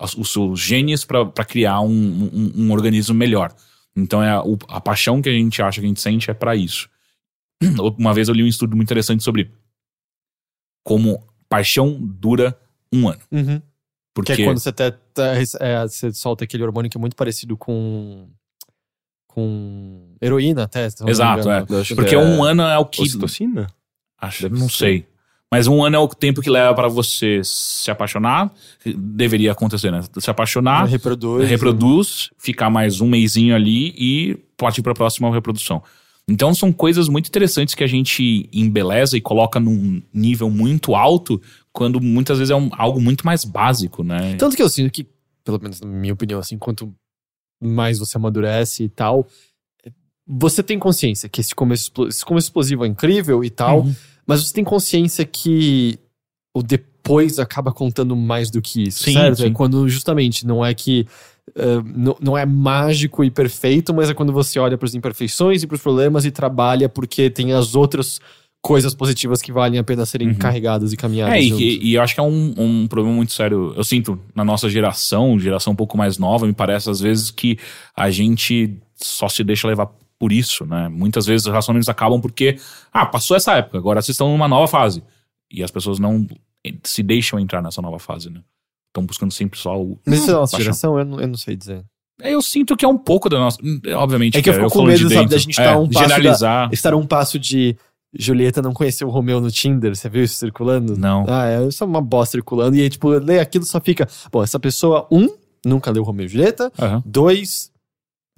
as- 0.00 0.14
os 0.16 0.32
seus 0.32 0.58
genes 0.58 1.04
para 1.04 1.26
criar 1.44 1.80
um, 1.80 1.88
um- 2.32 2.52
um 2.64 2.72
organismo 2.72 3.14
melhor. 3.14 3.54
Então 3.94 4.22
é 4.22 4.30
a, 4.30 4.42
a 4.68 4.80
paixão 4.80 5.22
que 5.22 5.28
a 5.28 5.32
gente 5.32 5.62
acha 5.62 5.80
que 5.80 5.86
a 5.86 5.88
gente 5.88 6.00
sente 6.00 6.30
é 6.30 6.34
para 6.34 6.56
isso. 6.56 6.88
Uma 7.96 8.12
vez 8.12 8.28
eu 8.28 8.34
li 8.34 8.42
um 8.42 8.46
estudo 8.48 8.74
muito 8.76 8.88
interessante 8.88 9.22
sobre 9.22 9.50
como 10.84 11.22
paixão 11.48 11.96
dura 12.00 12.58
um 12.92 13.08
ano. 13.08 13.20
Uhum. 13.30 13.62
Porque 14.16 14.34
Que 14.34 14.42
é 14.42 14.44
quando 14.46 14.58
você, 14.58 14.70
até, 14.70 14.92
tá- 14.92 15.34
é, 15.60 15.82
você 15.86 16.10
solta 16.10 16.44
aquele 16.44 16.62
hormônio 16.64 16.90
que 16.90 16.96
é 16.96 17.00
muito 17.00 17.14
parecido 17.14 17.54
com. 17.54 18.26
com 19.28 20.14
heroína, 20.22 20.62
até. 20.64 20.86
Exato, 21.06 21.46
que 21.86 21.94
porque 21.94 22.14
é 22.14 22.18
um 22.18 22.42
ano 22.42 22.62
é 22.62 22.78
o 22.78 22.86
que 22.86 23.02
Ocitocina? 23.02 23.66
acho, 24.18 24.44
Deve 24.44 24.58
não 24.58 24.68
ser. 24.70 24.76
sei. 24.76 25.06
Mas 25.52 25.66
um 25.68 25.84
ano 25.84 25.94
é 25.96 25.98
o 25.98 26.08
tempo 26.08 26.40
que 26.40 26.48
leva 26.50 26.74
para 26.74 26.88
você 26.88 27.40
se 27.44 27.88
apaixonar, 27.90 28.50
deveria 28.96 29.52
acontecer, 29.52 29.92
né? 29.92 30.02
Se 30.18 30.28
apaixonar, 30.30 30.86
reproduz. 30.86 31.48
reproduz, 31.48 32.30
ficar 32.38 32.68
mais 32.70 33.00
um 33.00 33.06
mêsinho 33.08 33.54
ali 33.54 33.94
e 33.96 34.34
partir 34.56 34.82
para 34.82 34.92
a 34.92 34.94
próxima 34.94 35.32
reprodução. 35.32 35.82
Então 36.28 36.52
são 36.52 36.72
coisas 36.72 37.08
muito 37.08 37.28
interessantes 37.28 37.76
que 37.76 37.84
a 37.84 37.86
gente 37.86 38.48
embeleza 38.52 39.16
e 39.16 39.20
coloca 39.20 39.60
num 39.60 40.02
nível 40.12 40.50
muito 40.50 40.96
alto, 40.96 41.40
quando 41.76 42.00
muitas 42.00 42.38
vezes 42.38 42.50
é 42.50 42.56
um- 42.56 42.70
algo 42.72 42.98
muito 43.00 43.26
mais 43.26 43.44
básico, 43.44 44.02
né? 44.02 44.34
Tanto 44.36 44.56
que 44.56 44.62
eu 44.62 44.68
sinto 44.70 44.90
que, 44.90 45.06
pelo 45.44 45.60
menos 45.60 45.78
na 45.82 45.86
minha 45.86 46.14
opinião, 46.14 46.40
assim, 46.40 46.56
quanto 46.56 46.90
mais 47.62 47.98
você 47.98 48.16
amadurece 48.16 48.82
e 48.84 48.88
tal, 48.88 49.26
você 50.26 50.62
tem 50.62 50.78
consciência 50.78 51.28
que 51.28 51.40
esse 51.40 51.54
começo, 51.54 51.90
esse 52.08 52.24
começo 52.24 52.46
explosivo 52.46 52.84
é 52.84 52.88
incrível 52.88 53.44
e 53.44 53.50
tal, 53.50 53.80
Uhum. 53.82 53.94
mas 54.26 54.42
você 54.42 54.52
tem 54.54 54.64
consciência 54.64 55.24
que 55.24 55.98
o 56.56 56.62
depois 56.62 57.38
acaba 57.38 57.70
contando 57.72 58.16
mais 58.16 58.50
do 58.50 58.60
que 58.62 58.84
isso, 58.88 59.04
Sim, 59.04 59.12
certo? 59.12 59.36
sim. 59.38 59.44
É 59.46 59.50
quando 59.50 59.86
justamente 59.88 60.46
não 60.46 60.64
é 60.64 60.74
que. 60.74 61.06
ah, 61.54 61.82
não, 61.84 62.16
não 62.20 62.36
é 62.38 62.44
mágico 62.44 63.22
e 63.22 63.30
perfeito, 63.30 63.94
mas 63.94 64.10
é 64.10 64.14
quando 64.14 64.32
você 64.32 64.58
olha 64.58 64.76
para 64.76 64.86
as 64.86 64.94
imperfeições 64.94 65.62
e 65.62 65.66
para 65.66 65.76
os 65.76 65.80
problemas 65.82 66.24
e 66.24 66.30
trabalha 66.32 66.88
porque 66.88 67.30
tem 67.30 67.52
as 67.52 67.74
outras 67.76 68.20
coisas 68.66 68.94
positivas 68.94 69.40
que 69.40 69.52
valem 69.52 69.78
a 69.78 69.84
pena 69.84 70.04
serem 70.04 70.28
Uhum. 70.28 70.34
carregadas 70.34 70.92
e 70.92 70.96
caminhadas. 70.96 71.34
É, 71.36 71.40
e, 71.42 71.90
e- 71.90 71.94
eu 71.94 72.02
acho 72.02 72.14
que 72.14 72.20
é 72.20 72.22
um, 72.22 72.54
um 72.56 72.86
problema 72.86 73.14
muito 73.16 73.32
sério. 73.32 73.72
Eu 73.76 73.84
sinto 73.84 74.18
na 74.34 74.44
nossa 74.44 74.68
geração, 74.68 75.38
geração 75.38 75.72
um 75.72 75.76
pouco 75.76 75.96
mais 75.96 76.18
nova, 76.18 76.46
me 76.46 76.52
parece 76.52 76.90
às 76.90 77.00
vezes 77.00 77.30
que 77.30 77.58
a 77.94 78.10
gente 78.10 78.76
só 78.96 79.28
se 79.28 79.44
deixa 79.44 79.68
levar 79.68 79.88
por 80.18 80.32
isso, 80.32 80.64
né? 80.64 80.88
Muitas 80.88 81.26
vezes 81.26 81.46
os 81.46 81.50
relacionamentos 81.52 81.88
acabam 81.88 82.20
porque, 82.20 82.56
ah, 82.92 83.04
passou 83.06 83.36
essa 83.36 83.52
época, 83.54 83.76
agora 83.78 84.00
vocês 84.00 84.14
estão 84.14 84.30
numa 84.30 84.48
nova 84.48 84.66
fase. 84.66 85.02
E 85.50 85.62
as 85.62 85.70
pessoas 85.70 85.98
não 85.98 86.26
se 86.82 87.02
deixam 87.02 87.38
entrar 87.38 87.62
nessa 87.62 87.80
nova 87.82 87.98
fase, 87.98 88.30
né? 88.30 88.40
Estão 88.88 89.04
buscando 89.06 89.30
sempre 89.32 89.58
só 89.58 89.78
o. 89.80 89.98
Isso 90.06 90.24
é 90.30 90.32
da 90.32 90.40
nossa 90.40 90.52
paixão. 90.52 90.64
geração? 90.64 90.98
Eu 90.98 91.04
não, 91.04 91.20
eu 91.20 91.28
não 91.28 91.36
sei 91.36 91.54
dizer. 91.54 91.84
Eu 92.22 92.40
sinto 92.40 92.74
que 92.76 92.84
é 92.84 92.88
um 92.88 92.96
pouco 92.96 93.28
da 93.28 93.38
nossa. 93.38 93.58
Obviamente. 93.96 94.38
É 94.38 94.42
que 94.42 94.48
eu 94.48 94.54
fico 94.54 94.66
com 94.70 94.78
falando 94.78 94.96
de 94.96 95.04
medo, 95.04 95.14
sabe, 95.14 95.28
da 95.28 95.36
gente 95.38 95.60
É, 95.60 95.64
tá 95.64 95.78
um 95.78 95.86
passo 95.86 95.92
da- 95.92 96.00
Generalizar. 96.14 96.70
Estar 96.72 96.92
a 96.94 96.96
um 96.96 97.06
passo 97.06 97.38
de 97.38 97.76
Julieta 98.18 98.60
não 98.62 98.72
conhecer 98.72 99.04
o 99.04 99.10
Romeu 99.10 99.40
no 99.40 99.50
Tinder, 99.50 99.94
você 99.94 100.08
viu 100.08 100.24
isso 100.24 100.36
circulando? 100.36 100.96
Não. 100.96 101.24
Ah, 101.28 101.46
é 101.46 101.70
só 101.70 101.84
uma 101.84 102.00
bosta 102.00 102.32
circulando. 102.32 102.76
E 102.76 102.82
aí, 102.82 102.88
tipo, 102.90 103.08
lê 103.10 103.38
aquilo 103.40 103.64
só 103.64 103.80
fica. 103.80 104.08
Bom, 104.32 104.42
essa 104.42 104.58
pessoa, 104.58 105.06
um, 105.10 105.28
nunca 105.64 105.90
leu 105.90 106.02
Romeu 106.02 106.26
e 106.26 106.28
Julieta. 106.28 106.72
Aham. 106.78 107.02
Dois, 107.04 107.70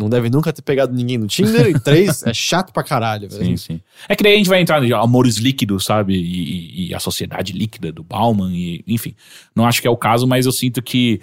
não 0.00 0.09
deve 0.09 0.30
nunca 0.30 0.52
ter 0.52 0.62
pegado 0.62 0.94
ninguém 0.94 1.18
no 1.18 1.26
Tinder. 1.26 1.66
e 1.68 1.78
três, 1.80 2.22
é 2.26 2.32
chato 2.32 2.72
pra 2.72 2.82
caralho, 2.84 3.28
velho. 3.28 3.44
Sim, 3.44 3.56
sim. 3.56 3.80
É 4.09 4.14
que 4.14 4.22
daí 4.22 4.34
a 4.34 4.36
gente 4.36 4.48
vai 4.48 4.60
entrar 4.60 4.82
em 4.84 4.92
amores 4.92 5.36
líquidos, 5.36 5.84
sabe? 5.84 6.14
E, 6.14 6.86
e- 6.86 6.88
e 6.88 6.94
a 6.94 7.00
sociedade 7.00 7.52
líquida 7.52 7.90
do 7.92 8.02
Bauman, 8.05 8.52
e, 8.55 8.84
enfim. 8.86 9.14
Não 9.55 9.66
acho 9.66 9.80
que 9.82 9.88
é 9.88 9.90
o 9.90 9.96
caso, 9.96 10.26
mas 10.26 10.46
eu 10.46 10.52
sinto 10.52 10.80
que 10.82 11.20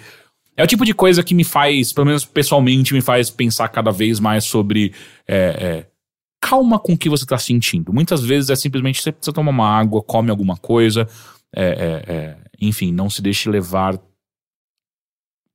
é 0.56 0.62
o 0.64 0.66
tipo 0.66 0.84
de 0.84 0.94
coisa 0.94 1.22
que 1.22 1.34
me 1.34 1.44
faz, 1.44 1.92
pelo 1.92 2.06
menos 2.06 2.24
pessoalmente, 2.24 2.94
me 2.94 3.00
faz 3.02 3.28
pensar 3.30 3.68
cada 3.68 3.90
vez 3.90 4.18
mais 4.20 4.44
sobre. 4.44 4.92
é, 5.26 5.36
é, 5.36 5.86
calma 6.40 6.78
com 6.78 6.92
o 6.92 6.98
que 6.98 7.08
você 7.08 7.24
tá 7.26 7.38
sentindo. 7.38 7.92
Muitas 7.92 8.22
vezes 8.22 8.50
é 8.50 8.56
simplesmente 8.56 9.02
você 9.02 9.12
precisa 9.12 9.32
tomar 9.32 9.50
uma 9.50 9.68
água, 9.68 10.02
come 10.02 10.30
alguma 10.30 10.56
coisa, 10.56 11.08
é, 11.54 11.64
é, 11.64 12.14
é, 12.14 12.36
enfim, 12.60 12.92
não 12.92 13.08
se 13.10 13.20
deixe 13.22 13.48
levar 13.50 13.98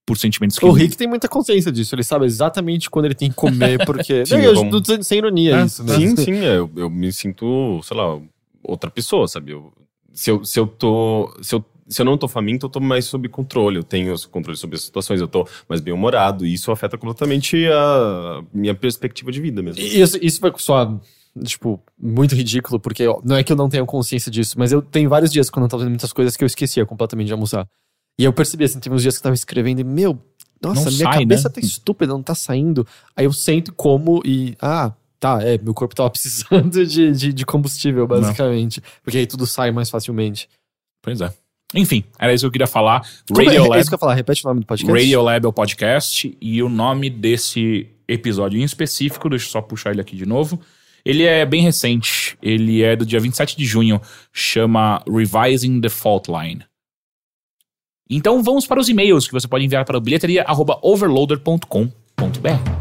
por 0.06 0.18
sentimentos 0.18 0.58
que. 0.58 0.66
O 0.66 0.72
Rick 0.72 0.98
tem 0.98 1.08
muita 1.08 1.28
consciência 1.28 1.72
disso. 1.72 1.94
Ele 1.95 2.03
sabe 2.03 2.26
exatamente 2.26 2.90
quando 2.90 3.06
ele 3.06 3.16
tem 3.16 3.30
que 3.30 3.36
comer, 3.36 3.84
porque. 3.86 4.26
Sim, 4.26 4.36
não, 4.38 4.44
eu, 4.44 4.56
vamos- 4.56 5.06
sem 5.08 5.18
ironia 5.20 5.56
É, 5.58 5.66
isso, 5.66 5.84
né? 5.84 5.94
Sim, 5.95 6.16
sim, 6.18 6.34
é, 6.40 6.58
eu, 6.58 6.70
eu 6.76 6.90
me 6.90 7.12
sinto, 7.14 7.80
sei 7.84 7.95
lá, 7.95 8.20
outra 8.64 8.90
pessoa, 8.90 9.28
sabe? 9.28 9.52
Eu- 9.52 9.72
se, 10.14 10.30
eu, 10.30 10.44
se 10.44 10.60
eu 10.60 10.68
tô. 10.68 11.34
Se 11.41 11.56
eu, 11.56 11.64
se 11.92 12.02
eu 12.02 12.06
não 12.06 12.18
tô 12.18 12.28
faminto, 12.28 12.66
eu 12.66 12.70
tô 12.70 12.80
mais 12.80 13.06
sob 13.06 13.28
controle. 13.28 13.78
Eu 13.78 13.84
tenho 13.84 14.16
controle 14.30 14.58
sobre 14.58 14.78
as 14.78 14.84
situações, 14.84 15.20
eu 15.20 15.28
tô 15.28 15.48
mais 15.68 15.82
bem-humorado. 15.82 16.46
E 16.46 16.54
isso 16.54 16.72
afeta 16.72 16.98
completamente 16.98 17.68
a 17.68 18.42
minha 18.54 18.74
perspectiva 18.74 19.32
de 19.32 19.42
vida 19.42 19.62
mesmo. 19.62 19.82
E 19.82 20.00
Isso, 20.00 20.18
isso 20.22 20.40
vai 20.40 20.54
soar, 20.58 20.98
tipo, 21.44 21.82
muito 22.00 22.34
ridículo, 22.34 22.80
porque 22.80 23.06
ó, 23.06 23.20
não 23.24 23.36
é 23.36 23.44
que 23.44 23.52
eu 23.52 23.58
não 23.58 23.68
tenho 23.68 23.86
consciência 23.86 24.32
disso, 24.32 24.58
mas 24.58 24.72
eu 24.72 24.82
tenho 24.82 25.10
vários 25.10 25.32
dias 25.32 25.50
quando 25.50 25.66
eu 25.66 25.70
tava 25.70 25.82
fazendo 25.82 25.92
muitas 25.92 26.14
coisas 26.14 26.38
que 26.38 26.44
eu 26.44 26.48
esquecia 26.48 26.86
completamente 26.86 27.28
de 27.28 27.34
almoçar. 27.34 27.68
E 28.18 28.24
eu 28.24 28.32
percebi, 28.32 28.64
assim, 28.64 28.80
teve 28.80 28.96
uns 28.96 29.02
dias 29.02 29.16
que 29.16 29.20
eu 29.20 29.24
tava 29.24 29.36
escrevendo 29.36 29.80
e, 29.80 29.84
meu, 29.84 30.18
nossa, 30.62 30.86
Não 30.86 30.92
minha 30.92 31.06
sai, 31.06 31.20
cabeça 31.20 31.50
né? 31.50 31.56
tá 31.56 31.60
estúpida, 31.60 32.14
não 32.14 32.22
tá 32.24 32.36
saindo. 32.36 32.88
Aí 33.16 33.26
eu 33.26 33.34
sento 33.34 33.74
como 33.74 34.22
e, 34.24 34.56
ah, 34.62 34.94
tá, 35.20 35.42
é, 35.42 35.58
meu 35.58 35.74
corpo 35.74 35.96
tava 35.96 36.10
precisando 36.12 36.86
de, 36.86 37.12
de, 37.12 37.34
de 37.34 37.46
combustível, 37.46 38.08
basicamente. 38.08 38.82
Porque 39.04 39.18
aí 39.18 39.28
tudo 39.28 39.46
sai 39.46 39.72
mais 39.72 39.90
facilmente. 39.90 40.48
Pois 41.02 41.20
é. 41.20 41.34
Enfim, 41.73 42.03
era 42.19 42.34
isso 42.34 42.43
que 42.43 42.48
eu 42.48 42.52
queria 42.52 42.68
falar. 42.68 43.02
Como 43.27 43.41
é, 43.41 43.45
é 43.45 43.80
isso 43.80 43.89
que 43.89 43.93
eu 43.93 43.95
ia 43.95 43.99
falar, 43.99 44.14
repete 44.14 44.45
o 44.45 44.49
nome 44.49 44.60
do 44.61 44.65
podcast. 44.65 44.93
Radiolab 44.93 45.45
é 45.45 45.48
o 45.48 45.53
podcast 45.53 46.38
e 46.41 46.61
o 46.61 46.68
nome 46.69 47.10
desse 47.10 47.88
episódio 48.07 48.60
em 48.60 48.64
específico, 48.64 49.30
deixa 49.30 49.48
eu 49.48 49.52
só 49.52 49.61
puxar 49.61 49.91
ele 49.91 50.02
aqui 50.02 50.15
de 50.15 50.26
novo. 50.26 50.60
Ele 51.03 51.23
é 51.23 51.43
bem 51.45 51.64
recente, 51.64 52.38
ele 52.41 52.81
é 52.84 52.95
do 52.95 53.06
dia 53.06 53.19
27 53.19 53.57
de 53.57 53.65
junho, 53.65 53.99
chama 54.31 55.03
Revising 55.07 55.81
the 55.81 55.89
Fault 55.89 56.31
Line. 56.31 56.64
Então 58.10 58.41
vamos 58.43 58.65
para 58.68 58.80
os 58.80 58.88
e-mails 58.89 59.27
que 59.27 59.34
você 59.34 59.48
pode 59.48 59.65
enviar 59.65 59.84
para 59.85 59.98
o 59.98 60.02
bilheteria@overloader.com.br. 60.02 62.81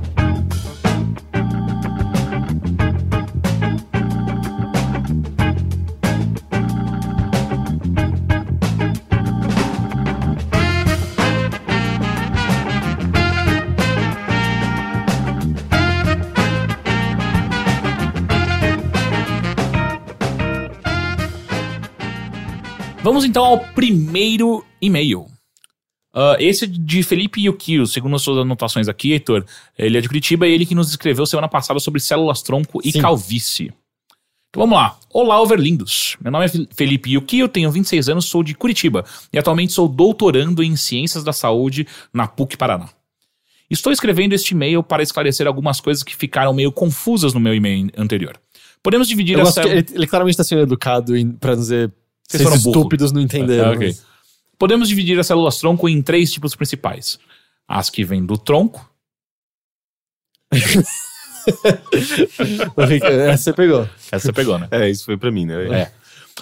Vamos 23.11 23.25
então 23.25 23.45
ao 23.45 23.59
primeiro 23.59 24.65
e-mail. 24.81 25.27
Ah, 26.15 26.37
esse 26.39 26.65
é 26.65 26.69
de 26.69 27.03
Felipe 27.03 27.41
Yukio, 27.43 27.85
segundo 27.85 28.15
as 28.15 28.23
suas 28.23 28.39
anotações 28.39 28.87
aqui, 28.87 29.11
Heitor. 29.11 29.45
Ele 29.77 29.99
é 29.99 30.01
de 30.01 30.07
Curitiba 30.07 30.47
e 30.47 30.53
ele 30.53 30.65
que 30.65 30.77
nos 30.77 30.91
escreveu 30.91 31.27
semana 31.27 31.49
passada 31.49 31.81
sobre 31.81 32.01
células 32.01 32.41
tronco 32.41 32.81
e 32.85 32.93
Sim. 32.93 33.01
calvície. 33.01 33.73
Então 34.49 34.61
vamos 34.63 34.77
lá. 34.79 34.97
Olá, 35.13 35.41
overlindos. 35.43 36.17
Meu 36.21 36.31
nome 36.31 36.45
é 36.45 36.49
Fel- 36.49 36.67
Felipe 36.73 37.11
Yukio, 37.11 37.49
tenho 37.49 37.69
26 37.73 38.09
anos, 38.11 38.27
sou 38.27 38.45
de 38.45 38.55
Curitiba 38.55 39.05
e 39.33 39.39
atualmente 39.41 39.73
sou 39.73 39.89
doutorando 39.89 40.63
em 40.63 40.77
Ciências 40.77 41.25
da 41.25 41.33
Saúde 41.33 41.89
na 42.15 42.29
PUC 42.29 42.57
Paraná. 42.57 42.89
Estou 43.69 43.93
escrevendo 43.93 44.35
este 44.35 44.53
e-mail 44.55 44.85
para 44.85 45.03
esclarecer 45.03 45.49
algumas 45.49 45.81
coisas 45.81 46.05
que 46.05 46.15
ficaram 46.15 46.55
meio 46.55 46.71
confusas 46.71 47.35
no 47.35 47.41
meu 47.41 47.55
e-mail 47.57 47.91
anterior. 47.97 48.41
Podemos 48.83 49.09
dividir 49.09 49.35
Eu 49.35 49.41
a 49.41 49.45
gosto 49.45 49.57
que 49.61 49.63
célula... 49.69 49.81
ele, 49.81 49.97
ele 49.97 50.07
claramente 50.07 50.37
tá 50.37 50.45
sendo 50.45 50.63
educado 50.63 51.13
não 51.13 51.55
dizer. 51.57 51.93
Vocês 52.31 52.43
Vocês 52.43 52.43
foram 52.43 52.63
burro. 52.63 52.77
estúpidos 52.79 53.13
não 53.13 53.21
entenderam. 53.21 53.71
Ah, 53.71 53.73
ok. 53.73 53.87
mas- 53.89 54.05
Podemos 54.59 54.89
dividir 54.89 55.19
as 55.19 55.27
células 55.27 55.57
tronco 55.59 55.89
em 55.89 56.01
três 56.03 56.31
tipos 56.33 56.55
principais. 56.55 57.19
As 57.67 57.89
que 57.91 58.05
vêm 58.05 58.25
do 58.25 58.37
tronco, 58.39 58.89
Essa 63.29 63.37
você 63.45 63.53
pegou. 63.53 63.89
essa 64.11 64.27
você 64.27 64.33
pegou, 64.33 64.59
né? 64.59 64.69
É, 64.71 64.89
isso 64.91 65.05
foi 65.05 65.17
pra 65.17 65.31
mim, 65.31 65.47
né? 65.47 65.81
É. 65.83 65.91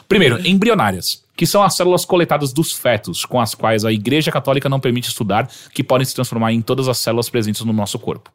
Primeiro, 0.08 0.46
embrionárias, 0.46 1.24
que 1.36 1.46
são 1.46 1.62
as 1.62 1.74
células 1.76 2.04
coletadas 2.04 2.52
dos 2.52 2.72
fetos, 2.72 3.24
com 3.24 3.40
as 3.40 3.54
quais 3.54 3.84
a 3.84 3.92
Igreja 3.92 4.30
Católica 4.30 4.68
não 4.68 4.80
permite 4.80 5.08
estudar, 5.08 5.48
que 5.72 5.82
podem 5.84 6.04
se 6.04 6.14
transformar 6.14 6.52
em 6.52 6.60
todas 6.62 6.88
as 6.88 6.98
células 6.98 7.28
presentes 7.28 7.62
no 7.62 7.72
nosso 7.72 7.98
corpo. 7.98 8.30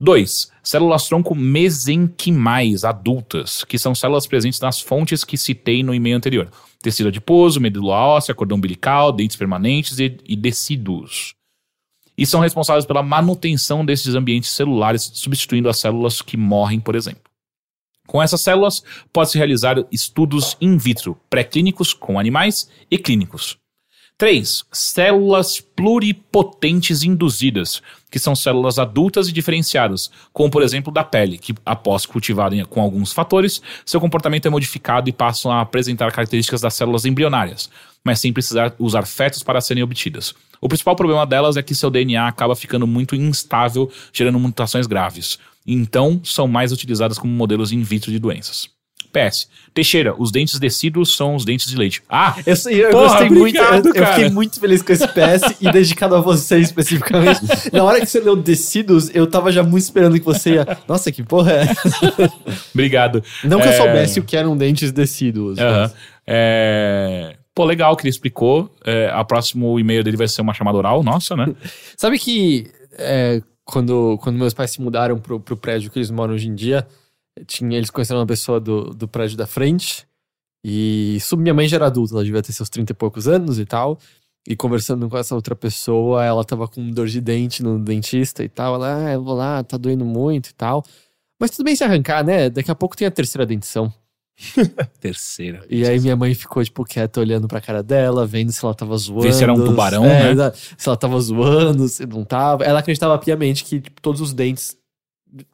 2. 0.00 0.52
Células 0.62 1.08
tronco 1.08 1.34
mesenquimais 1.34 2.84
adultas, 2.84 3.64
que 3.64 3.78
são 3.78 3.94
células 3.94 4.26
presentes 4.26 4.60
nas 4.60 4.80
fontes 4.80 5.24
que 5.24 5.36
citei 5.36 5.82
no 5.82 5.94
e-mail 5.94 6.16
anterior. 6.16 6.50
Tecido 6.80 7.08
adiposo, 7.08 7.60
medula 7.60 7.96
óssea, 7.96 8.34
cordão 8.34 8.56
umbilical, 8.56 9.12
dentes 9.12 9.36
permanentes 9.36 9.98
e, 9.98 10.16
e 10.24 10.36
decíduos. 10.36 11.34
E 12.16 12.24
são 12.24 12.40
responsáveis 12.40 12.86
pela 12.86 13.02
manutenção 13.02 13.84
desses 13.84 14.14
ambientes 14.14 14.50
celulares, 14.50 15.10
substituindo 15.14 15.68
as 15.68 15.78
células 15.78 16.22
que 16.22 16.36
morrem, 16.36 16.80
por 16.80 16.94
exemplo. 16.94 17.22
Com 18.06 18.22
essas 18.22 18.40
células, 18.40 18.82
pode-se 19.12 19.36
realizar 19.36 19.76
estudos 19.92 20.56
in 20.60 20.76
vitro, 20.78 21.20
pré-clínicos 21.28 21.92
com 21.92 22.18
animais 22.18 22.70
e 22.90 22.96
clínicos. 22.96 23.58
3. 24.18 24.64
Células 24.72 25.60
pluripotentes 25.60 27.04
induzidas, 27.04 27.80
que 28.10 28.18
são 28.18 28.34
células 28.34 28.76
adultas 28.76 29.28
e 29.28 29.32
diferenciadas, 29.32 30.10
como 30.32 30.50
por 30.50 30.60
exemplo 30.60 30.92
da 30.92 31.04
pele, 31.04 31.38
que 31.38 31.54
após 31.64 32.04
cultivarem 32.04 32.64
com 32.64 32.80
alguns 32.80 33.12
fatores, 33.12 33.62
seu 33.86 34.00
comportamento 34.00 34.46
é 34.46 34.50
modificado 34.50 35.08
e 35.08 35.12
passam 35.12 35.52
a 35.52 35.60
apresentar 35.60 36.10
características 36.10 36.60
das 36.60 36.74
células 36.74 37.04
embrionárias, 37.04 37.70
mas 38.02 38.18
sem 38.18 38.32
precisar 38.32 38.74
usar 38.76 39.06
fetos 39.06 39.44
para 39.44 39.60
serem 39.60 39.84
obtidas. 39.84 40.34
O 40.60 40.68
principal 40.68 40.96
problema 40.96 41.24
delas 41.24 41.56
é 41.56 41.62
que 41.62 41.72
seu 41.72 41.88
DNA 41.88 42.26
acaba 42.26 42.56
ficando 42.56 42.88
muito 42.88 43.14
instável, 43.14 43.88
gerando 44.12 44.40
mutações 44.40 44.88
graves. 44.88 45.38
Então, 45.64 46.20
são 46.24 46.48
mais 46.48 46.72
utilizadas 46.72 47.18
como 47.18 47.32
modelos 47.32 47.70
in 47.70 47.82
vitro 47.82 48.10
de 48.10 48.18
doenças. 48.18 48.77
PS. 49.08 49.48
Teixeira, 49.74 50.14
os 50.18 50.30
dentes 50.32 50.58
decíduos 50.58 51.16
são 51.16 51.34
os 51.34 51.44
dentes 51.44 51.66
de 51.66 51.76
leite. 51.76 52.02
Ah! 52.08 52.34
Eu, 52.46 52.54
eu 52.72 52.90
Porra, 52.90 53.02
gostei 53.08 53.28
muito. 53.30 53.40
obrigado, 53.58 53.86
Eu, 53.88 53.94
eu 53.94 54.02
cara. 54.02 54.14
fiquei 54.14 54.30
muito 54.30 54.58
feliz 54.60 54.82
com 54.82 54.92
esse 54.92 55.06
PS 55.08 55.56
e 55.60 55.70
dedicado 55.70 56.14
a 56.14 56.20
você 56.20 56.58
especificamente. 56.58 57.40
Na 57.72 57.84
hora 57.84 58.00
que 58.00 58.06
você 58.06 58.20
leu 58.20 58.36
Decidos, 58.36 59.10
eu 59.14 59.26
tava 59.26 59.50
já 59.52 59.62
muito 59.62 59.82
esperando 59.84 60.18
que 60.18 60.24
você 60.24 60.54
ia. 60.54 60.78
Nossa, 60.86 61.10
que 61.12 61.22
porra 61.22 61.52
é? 61.52 61.62
essa?" 61.62 62.32
Obrigado. 62.74 63.22
Não 63.44 63.60
que 63.60 63.66
eu 63.66 63.72
É, 63.72 63.76
soubesse 63.76 64.20
o 64.20 64.24
que 64.24 64.36
eram 64.36 64.56
dentes 64.56 64.92
decíduos. 64.92 65.58
Aham. 65.58 65.90
É, 66.26 67.36
Pô, 67.54 67.64
legal 67.64 67.96
que 67.96 68.02
ele 68.02 68.10
explicou. 68.10 68.72
É, 68.84 69.10
a 69.12 69.24
próximo 69.24 69.78
e-mail 69.80 70.04
dele 70.04 70.16
vai 70.16 70.28
ser 70.28 70.40
uma 70.42 70.54
chamada 70.54 70.78
oral, 70.78 71.02
nossa, 71.02 71.34
né? 71.34 71.48
Sabe 71.96 72.18
que 72.18 72.70
é, 72.96 73.42
quando, 73.64 74.16
quando 74.22 74.36
meus 74.38 74.54
pais 74.54 74.70
se 74.70 74.80
mudaram 74.80 75.18
pro, 75.18 75.40
pro 75.40 75.56
prédio 75.56 75.90
que 75.90 75.98
eles 75.98 76.10
moram 76.10 76.34
hoje 76.34 76.48
em 76.48 76.54
dia, 76.54 76.86
tinha, 77.46 77.76
eles 77.76 77.90
conheceram 77.90 78.20
uma 78.20 78.26
pessoa 78.26 78.58
do, 78.60 78.90
do 78.90 79.06
prédio 79.08 79.36
da 79.36 79.46
frente. 79.46 80.06
E 80.64 81.18
sub- 81.20 81.40
minha 81.42 81.54
mãe 81.54 81.68
já 81.68 81.76
era 81.76 81.86
adulta, 81.86 82.14
ela 82.14 82.24
devia 82.24 82.42
ter 82.42 82.52
seus 82.52 82.68
30 82.68 82.92
e 82.92 82.94
poucos 82.94 83.28
anos 83.28 83.58
e 83.58 83.64
tal. 83.64 83.98
E 84.46 84.56
conversando 84.56 85.08
com 85.08 85.16
essa 85.18 85.34
outra 85.34 85.54
pessoa, 85.54 86.24
ela 86.24 86.44
tava 86.44 86.66
com 86.66 86.90
dor 86.90 87.06
de 87.06 87.20
dente 87.20 87.62
no 87.62 87.78
dentista 87.78 88.42
e 88.42 88.48
tal. 88.48 88.74
Ela, 88.76 89.06
ah, 89.06 89.12
eu 89.12 89.22
vou 89.22 89.34
lá, 89.34 89.62
tá 89.62 89.76
doendo 89.76 90.04
muito 90.04 90.48
e 90.50 90.54
tal. 90.54 90.84
Mas 91.40 91.50
tudo 91.52 91.64
bem 91.64 91.76
se 91.76 91.84
arrancar, 91.84 92.24
né? 92.24 92.48
Daqui 92.50 92.70
a 92.70 92.74
pouco 92.74 92.96
tem 92.96 93.06
a 93.06 93.10
terceira 93.10 93.44
dentição. 93.46 93.92
Terceira. 95.00 95.64
E 95.68 95.84
aí 95.84 95.98
minha 96.00 96.16
mãe 96.16 96.34
ficou, 96.34 96.62
tipo, 96.64 96.84
quieta, 96.84 97.20
olhando 97.20 97.48
pra 97.48 97.60
cara 97.60 97.82
dela, 97.82 98.26
vendo 98.26 98.52
se 98.52 98.64
ela 98.64 98.74
tava 98.74 98.96
zoando. 98.96 99.22
Vê 99.22 99.32
se 99.32 99.42
era 99.42 99.52
um 99.52 99.64
tubarão, 99.64 100.04
É, 100.04 100.34
né? 100.34 100.52
Se 100.54 100.88
ela 100.88 100.96
tava 100.96 101.20
zoando, 101.20 101.88
se 101.88 102.06
não 102.06 102.24
tava. 102.24 102.64
Ela 102.64 102.78
acreditava 102.80 103.18
piamente 103.18 103.64
que 103.64 103.80
tipo, 103.80 104.00
todos 104.00 104.20
os 104.20 104.32
dentes 104.32 104.76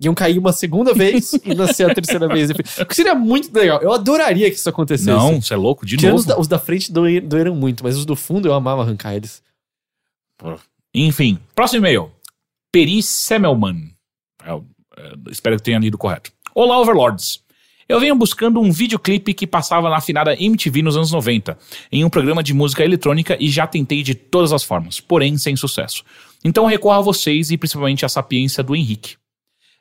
iam 0.00 0.14
cair 0.14 0.38
uma 0.38 0.52
segunda 0.52 0.92
vez 0.94 1.32
e 1.44 1.54
nascer 1.54 1.90
a 1.90 1.94
terceira 1.94 2.28
vez. 2.28 2.50
O 2.50 2.86
que 2.86 2.94
seria 2.94 3.14
muito 3.14 3.52
legal. 3.56 3.80
Eu 3.82 3.92
adoraria 3.92 4.50
que 4.50 4.56
isso 4.56 4.68
acontecesse. 4.68 5.08
Não, 5.10 5.40
você 5.40 5.54
é 5.54 5.56
louco, 5.56 5.84
de 5.84 5.96
Tirando 5.96 6.12
novo. 6.12 6.20
os 6.20 6.26
da, 6.26 6.38
os 6.40 6.48
da 6.48 6.58
frente 6.58 6.92
doer- 6.92 7.22
doeram 7.26 7.54
muito, 7.56 7.82
mas 7.84 7.96
os 7.96 8.04
do 8.06 8.14
fundo 8.16 8.46
eu 8.48 8.54
amava 8.54 8.82
arrancar 8.82 9.14
eles. 9.14 9.42
Enfim, 10.94 11.38
próximo 11.54 11.78
e-mail. 11.80 12.10
Peri 12.72 13.02
Semmelman. 13.02 13.90
Eu, 14.46 14.64
é, 14.96 15.12
espero 15.30 15.56
que 15.56 15.62
tenha 15.62 15.78
lido 15.78 15.98
correto. 15.98 16.30
Olá, 16.54 16.78
Overlords. 16.80 17.42
Eu 17.88 18.00
venho 18.00 18.14
buscando 18.16 18.60
um 18.60 18.72
videoclipe 18.72 19.34
que 19.34 19.46
passava 19.46 19.90
na 19.90 19.96
afinada 19.98 20.34
MTV 20.40 20.80
nos 20.82 20.96
anos 20.96 21.12
90, 21.12 21.58
em 21.92 22.02
um 22.02 22.08
programa 22.08 22.42
de 22.42 22.54
música 22.54 22.82
eletrônica 22.82 23.36
e 23.38 23.50
já 23.50 23.66
tentei 23.66 24.02
de 24.02 24.14
todas 24.14 24.52
as 24.52 24.62
formas, 24.62 25.00
porém 25.00 25.36
sem 25.36 25.54
sucesso. 25.54 26.02
Então 26.42 26.64
recorro 26.64 26.98
a 26.98 27.02
vocês 27.02 27.50
e 27.50 27.58
principalmente 27.58 28.04
à 28.04 28.08
sapiência 28.08 28.62
do 28.62 28.74
Henrique. 28.74 29.16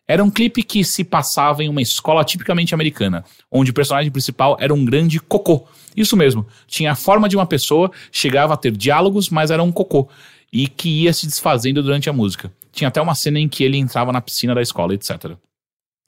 Era 0.07 0.23
um 0.23 0.29
clipe 0.29 0.63
que 0.63 0.83
se 0.83 1.03
passava 1.03 1.63
em 1.63 1.69
uma 1.69 1.81
escola 1.81 2.23
tipicamente 2.25 2.73
americana, 2.73 3.23
onde 3.49 3.71
o 3.71 3.73
personagem 3.73 4.11
principal 4.11 4.57
era 4.59 4.73
um 4.73 4.83
grande 4.83 5.19
cocô. 5.19 5.65
Isso 5.95 6.17
mesmo, 6.17 6.45
tinha 6.67 6.91
a 6.91 6.95
forma 6.95 7.29
de 7.29 7.35
uma 7.37 7.45
pessoa, 7.45 7.89
chegava 8.11 8.53
a 8.53 8.57
ter 8.57 8.75
diálogos, 8.75 9.29
mas 9.29 9.49
era 9.49 9.63
um 9.63 9.71
cocô, 9.71 10.09
e 10.51 10.67
que 10.67 11.03
ia 11.03 11.13
se 11.13 11.25
desfazendo 11.25 11.81
durante 11.81 12.09
a 12.09 12.13
música. 12.13 12.51
Tinha 12.71 12.89
até 12.89 13.01
uma 13.01 13.15
cena 13.15 13.39
em 13.39 13.47
que 13.47 13.63
ele 13.63 13.77
entrava 13.77 14.11
na 14.11 14.19
piscina 14.19 14.53
da 14.53 14.61
escola, 14.61 14.93
etc. 14.93 15.37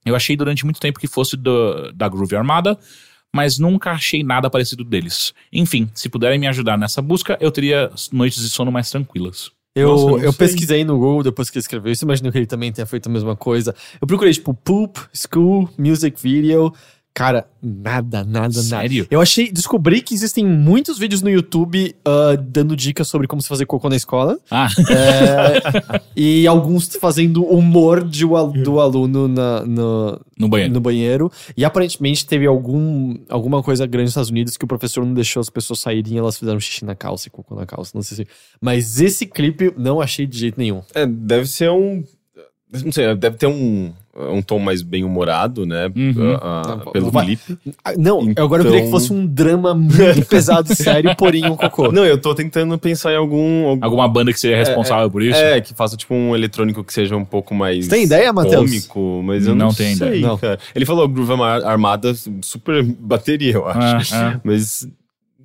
Eu 0.05 0.15
achei 0.15 0.35
durante 0.35 0.65
muito 0.65 0.79
tempo 0.79 0.99
que 0.99 1.07
fosse 1.07 1.37
do- 1.37 1.91
da 1.93 2.09
Groove 2.09 2.35
Armada, 2.35 2.77
mas 3.33 3.57
nunca 3.57 3.91
achei 3.91 4.23
nada 4.23 4.49
parecido 4.49 4.83
deles. 4.83 5.33
Enfim, 5.51 5.89
se 5.93 6.09
puderem 6.09 6.39
me 6.39 6.47
ajudar 6.47 6.77
nessa 6.77 7.01
busca, 7.01 7.37
eu 7.39 7.51
teria 7.51 7.91
noites 8.11 8.41
de 8.43 8.49
sono 8.49 8.71
mais 8.71 8.89
tranquilas. 8.89 9.51
Eu, 9.75 9.89
Nossa, 9.89 10.03
eu 10.05 10.19
eu 10.19 10.31
sei. 10.31 10.47
pesquisei 10.47 10.85
no 10.85 10.97
Google 10.97 11.21
depois 11.23 11.49
que 11.49 11.57
ele 11.57 11.61
escreveu 11.61 11.91
isso, 11.91 12.05
imagino 12.05 12.31
que 12.31 12.37
ele 12.37 12.45
também 12.45 12.71
tenha 12.71 12.85
feito 12.85 13.07
a 13.07 13.11
mesma 13.11 13.35
coisa. 13.35 13.75
Eu 13.99 14.07
procurei, 14.07 14.31
tipo, 14.31 14.53
Poop, 14.53 14.97
School, 15.13 15.69
Music 15.77 16.17
Video. 16.21 16.73
Cara, 17.17 17.47
nada, 17.63 18.25
nada, 18.25 18.31
nada. 18.41 18.51
Sério? 18.51 19.07
Eu 19.09 19.21
achei, 19.21 19.49
descobri 19.49 20.01
que 20.01 20.13
existem 20.13 20.45
muitos 20.45 20.99
vídeos 20.99 21.21
no 21.21 21.29
YouTube 21.29 21.95
ah, 22.03 22.35
dando 22.37 22.75
dicas 22.75 23.07
sobre 23.07 23.25
como 23.25 23.41
se 23.41 23.47
fazer 23.47 23.65
cocô 23.65 23.87
na 23.87 23.95
escola. 23.95 24.37
Ah, 24.51 24.67
É, 24.91 26.01
e 26.15 26.45
alguns 26.45 26.87
fazendo 26.99 27.45
humor 27.45 28.03
de, 28.03 28.25
do 28.61 28.79
aluno 28.81 29.29
na- 29.29 29.65
no, 29.65 30.19
no 30.37 30.49
banheiro. 30.49 30.73
no 30.73 30.81
banheiro. 30.81 31.31
E 31.55 31.63
aparentemente 31.63 32.25
teve 32.25 32.45
algum, 32.45 33.15
alguma 33.29 33.63
coisa 33.63 33.85
grande 33.85 34.03
nos 34.07 34.11
Estados 34.11 34.29
Unidos 34.29 34.57
que 34.57 34.65
o 34.65 34.67
professor 34.67 35.05
não 35.05 35.13
deixou 35.13 35.39
as 35.39 35.49
pessoas 35.49 35.79
saírem 35.79 36.15
e 36.15 36.17
elas 36.17 36.37
fizeram 36.37 36.59
xixi 36.59 36.83
na 36.83 36.95
calça 36.95 37.29
e 37.29 37.31
cocô 37.31 37.55
na 37.55 37.65
calça. 37.65 37.91
Não 37.95 38.01
sei 38.01 38.17
se. 38.17 38.27
Mas 38.59 38.99
esse 38.99 39.25
clipe 39.25 39.73
não 39.77 40.01
achei 40.01 40.25
de 40.27 40.37
jeito 40.37 40.57
nenhum. 40.57 40.81
É, 40.93 41.05
deve 41.05 41.45
ser 41.47 41.71
um. 41.71 42.03
Não 42.83 42.91
sei, 42.91 43.15
deve 43.15 43.37
ter 43.37 43.45
um, 43.47 43.93
um 44.17 44.41
tom 44.41 44.59
mais 44.59 44.81
bem 44.81 45.03
humorado, 45.03 45.65
né? 45.65 45.89
Uhum. 45.95 46.33
ah, 46.41 46.61
ah, 46.65 46.75
Não, 46.83 46.91
pelo 46.91 47.11
vai- 47.11 47.25
clipe. 47.25 47.57
Ah, 47.83 47.93
Não, 47.97 48.21
Então- 48.23 48.43
agora 48.43 48.63
eu 48.63 48.65
queria 48.69 48.85
que 48.85 48.91
fosse 48.91 49.13
um 49.13 49.25
drama 49.25 49.73
muito 49.73 50.25
pesado 50.27 50.73
e 50.73 50.75
sério, 50.75 51.15
porém 51.15 51.45
um 51.45 51.55
cocô. 51.55 51.91
Não, 51.91 52.03
eu 52.03 52.19
tô 52.19 52.35
tentando 52.35 52.77
pensar 52.77 53.13
em 53.13 53.17
algum. 53.17 53.67
algum 53.67 53.85
Alguma 53.85 54.07
banda 54.09 54.33
que 54.33 54.39
seria 54.39 54.57
responsável 54.57 55.09
por 55.09 55.21
isso? 55.23 55.37
É, 55.39 55.61
que 55.61 55.73
faça 55.73 55.95
tipo 55.95 56.13
um 56.13 56.35
eletrônico 56.35 56.83
que 56.83 56.91
seja 56.93 57.15
um 57.15 57.23
pouco 57.23 57.53
mais. 57.55 57.85
Você 57.85 57.91
tem 57.91 58.03
ideia, 58.03 58.33
Matheus? 58.33 58.69
Cômico, 58.87 59.21
mas 59.23 59.45
eu 59.47 59.55
não, 59.55 59.67
Não 59.67 59.71
sei, 59.71 59.93
ideia. 59.93 60.21
Não. 60.27 60.37
cara. 60.37 60.59
Ele 60.75 60.85
falou 60.85 61.07
Groove 61.07 61.33
Ar- 61.41 61.63
Armada, 61.63 62.13
super 62.41 62.83
bateria, 62.83 63.53
eu 63.53 63.67
acho. 63.67 64.15
Ah, 64.15 64.33
ah. 64.35 64.41
Mas. 64.43 64.85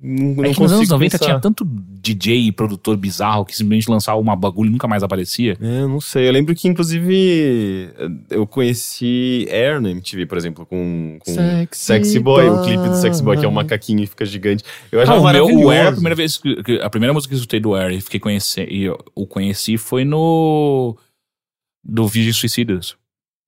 Não, 0.03 0.33
não 0.35 0.45
É 0.45 0.51
que 0.53 0.59
nos 0.59 0.71
anos 0.71 0.87
consigo 0.89 0.93
90 0.93 1.11
pensar. 1.19 1.25
tinha 1.25 1.39
tanto 1.39 1.63
DJ 1.63 2.47
e 2.47 2.51
produtor 2.51 2.97
bizarro 2.97 3.45
que 3.45 3.55
simplesmente 3.55 3.87
lançava 3.89 4.19
uma 4.19 4.35
bagulho 4.35 4.69
e 4.69 4.71
nunca 4.71 4.87
mais 4.87 5.03
aparecia. 5.03 5.55
É, 5.61 5.81
não 5.85 6.01
sei. 6.01 6.27
Eu 6.27 6.31
lembro 6.31 6.55
que, 6.55 6.67
inclusive, 6.67 7.89
eu 8.29 8.47
conheci 8.47 9.45
Air 9.51 9.79
na 9.79 9.91
MTV, 9.91 10.25
por 10.25 10.37
exemplo, 10.39 10.65
com, 10.65 11.19
com 11.23 11.31
Sexy 11.33 11.85
Sexy 11.85 12.19
Boy, 12.19 12.49
o 12.49 12.55
Boy. 12.55 12.65
clipe 12.65 12.89
do 12.89 12.95
Sexy 12.95 13.21
Boy, 13.21 13.37
que 13.37 13.45
é 13.45 13.47
um 13.47 13.51
macaquinho 13.51 14.03
e 14.03 14.07
fica 14.07 14.25
gigante. 14.25 14.63
Eu 14.91 14.99
Ah, 14.99 15.03
achava 15.03 15.19
o 15.21 15.31
meu, 15.31 15.45
o 15.65 15.69
Air, 15.69 15.87
a 15.89 15.91
primeira 15.91 16.15
vez 16.15 16.37
que, 16.37 16.63
que- 16.63 16.79
a 16.81 16.89
primeira 16.89 17.13
música 17.13 17.29
que 17.29 17.35
eu 17.35 17.39
escutei 17.39 17.59
do 17.59 17.75
Air 17.75 17.91
e 17.93 18.01
fiquei 18.01 18.19
conhecer, 18.19 18.71
e 18.71 18.83
eu 18.85 18.97
o 19.13 19.27
conheci 19.27 19.77
foi 19.77 20.03
no 20.03 20.97
do 21.83 22.07
Virgem 22.07 22.33
Suicidas. 22.33 22.95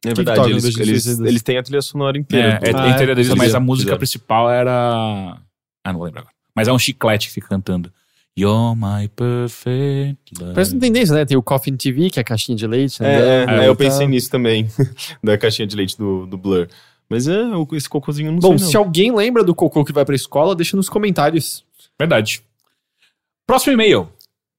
É 0.06 0.10
que 0.10 0.16
verdade, 0.24 0.52
eles, 0.52 0.78
eles, 0.78 1.20
eles 1.20 1.42
têm 1.42 1.58
a 1.58 1.64
trilha 1.64 1.82
sonora 1.82 2.18
É, 2.18 2.20
inteira. 2.20 2.60
é, 2.62 2.72
do- 2.72 2.78
Ah, 2.78 2.88
é 2.88 2.92
inteira 2.92 3.16
deles, 3.16 3.32
é? 3.32 3.36
mas 3.36 3.56
a 3.56 3.60
música 3.60 3.86
fizeram. 3.86 3.98
principal 3.98 4.50
era. 4.52 5.40
Ah, 5.86 5.92
não 5.92 5.98
vou 6.00 6.06
lembrar 6.06 6.22
agora. 6.22 6.33
Mas 6.56 6.68
é 6.68 6.74
um 6.74 6.80
chiclete 6.80 7.28
que 7.28 7.34
fica 7.34 7.48
cantando. 7.48 7.92
You're 8.38 8.76
my 8.76 9.08
perfect 9.10 10.34
love. 10.40 10.54
Parece 10.54 10.72
uma 10.74 10.82
tendência, 10.82 11.14
né? 11.16 11.26
Tem 11.26 11.38
o 11.38 11.44
Coffin 11.44 11.76
TV, 11.76 12.10
que 12.10 12.20
é 12.20 12.22
a 12.22 12.24
caixinha 12.24 12.56
de 12.58 12.66
leite. 12.66 13.04
É, 13.04 13.08
é, 13.44 13.46
né? 13.46 13.66
é, 13.66 13.68
eu 13.68 13.76
Tá- 13.76 13.84
pensei 13.84 14.08
nisso 14.08 14.30
também, 14.30 14.68
da 15.24 15.38
caixinha 15.38 15.68
de 15.68 15.76
leite 15.76 15.98
do, 15.98 16.26
do 16.26 16.38
Blur. 16.38 16.68
Mas 17.10 17.28
é, 17.28 17.40
o- 17.56 17.68
esse 17.74 17.88
cocôzinho 17.88 18.30
eu 18.30 18.32
não 18.34 18.40
Bom, 18.40 18.58
sei 18.58 18.68
se 18.70 18.74
não. 18.74 18.82
alguém 18.82 19.14
lembra 19.16 19.44
do 19.44 19.54
cocô 19.54 19.86
que 19.86 19.94
vai 19.94 20.04
pra 20.06 20.16
escola, 20.16 20.56
deixa 20.56 20.76
nos 20.76 20.90
comentários. 20.90 21.64
Verdade. 22.00 22.42
Próximo 23.46 23.74
e-mail. 23.74 24.10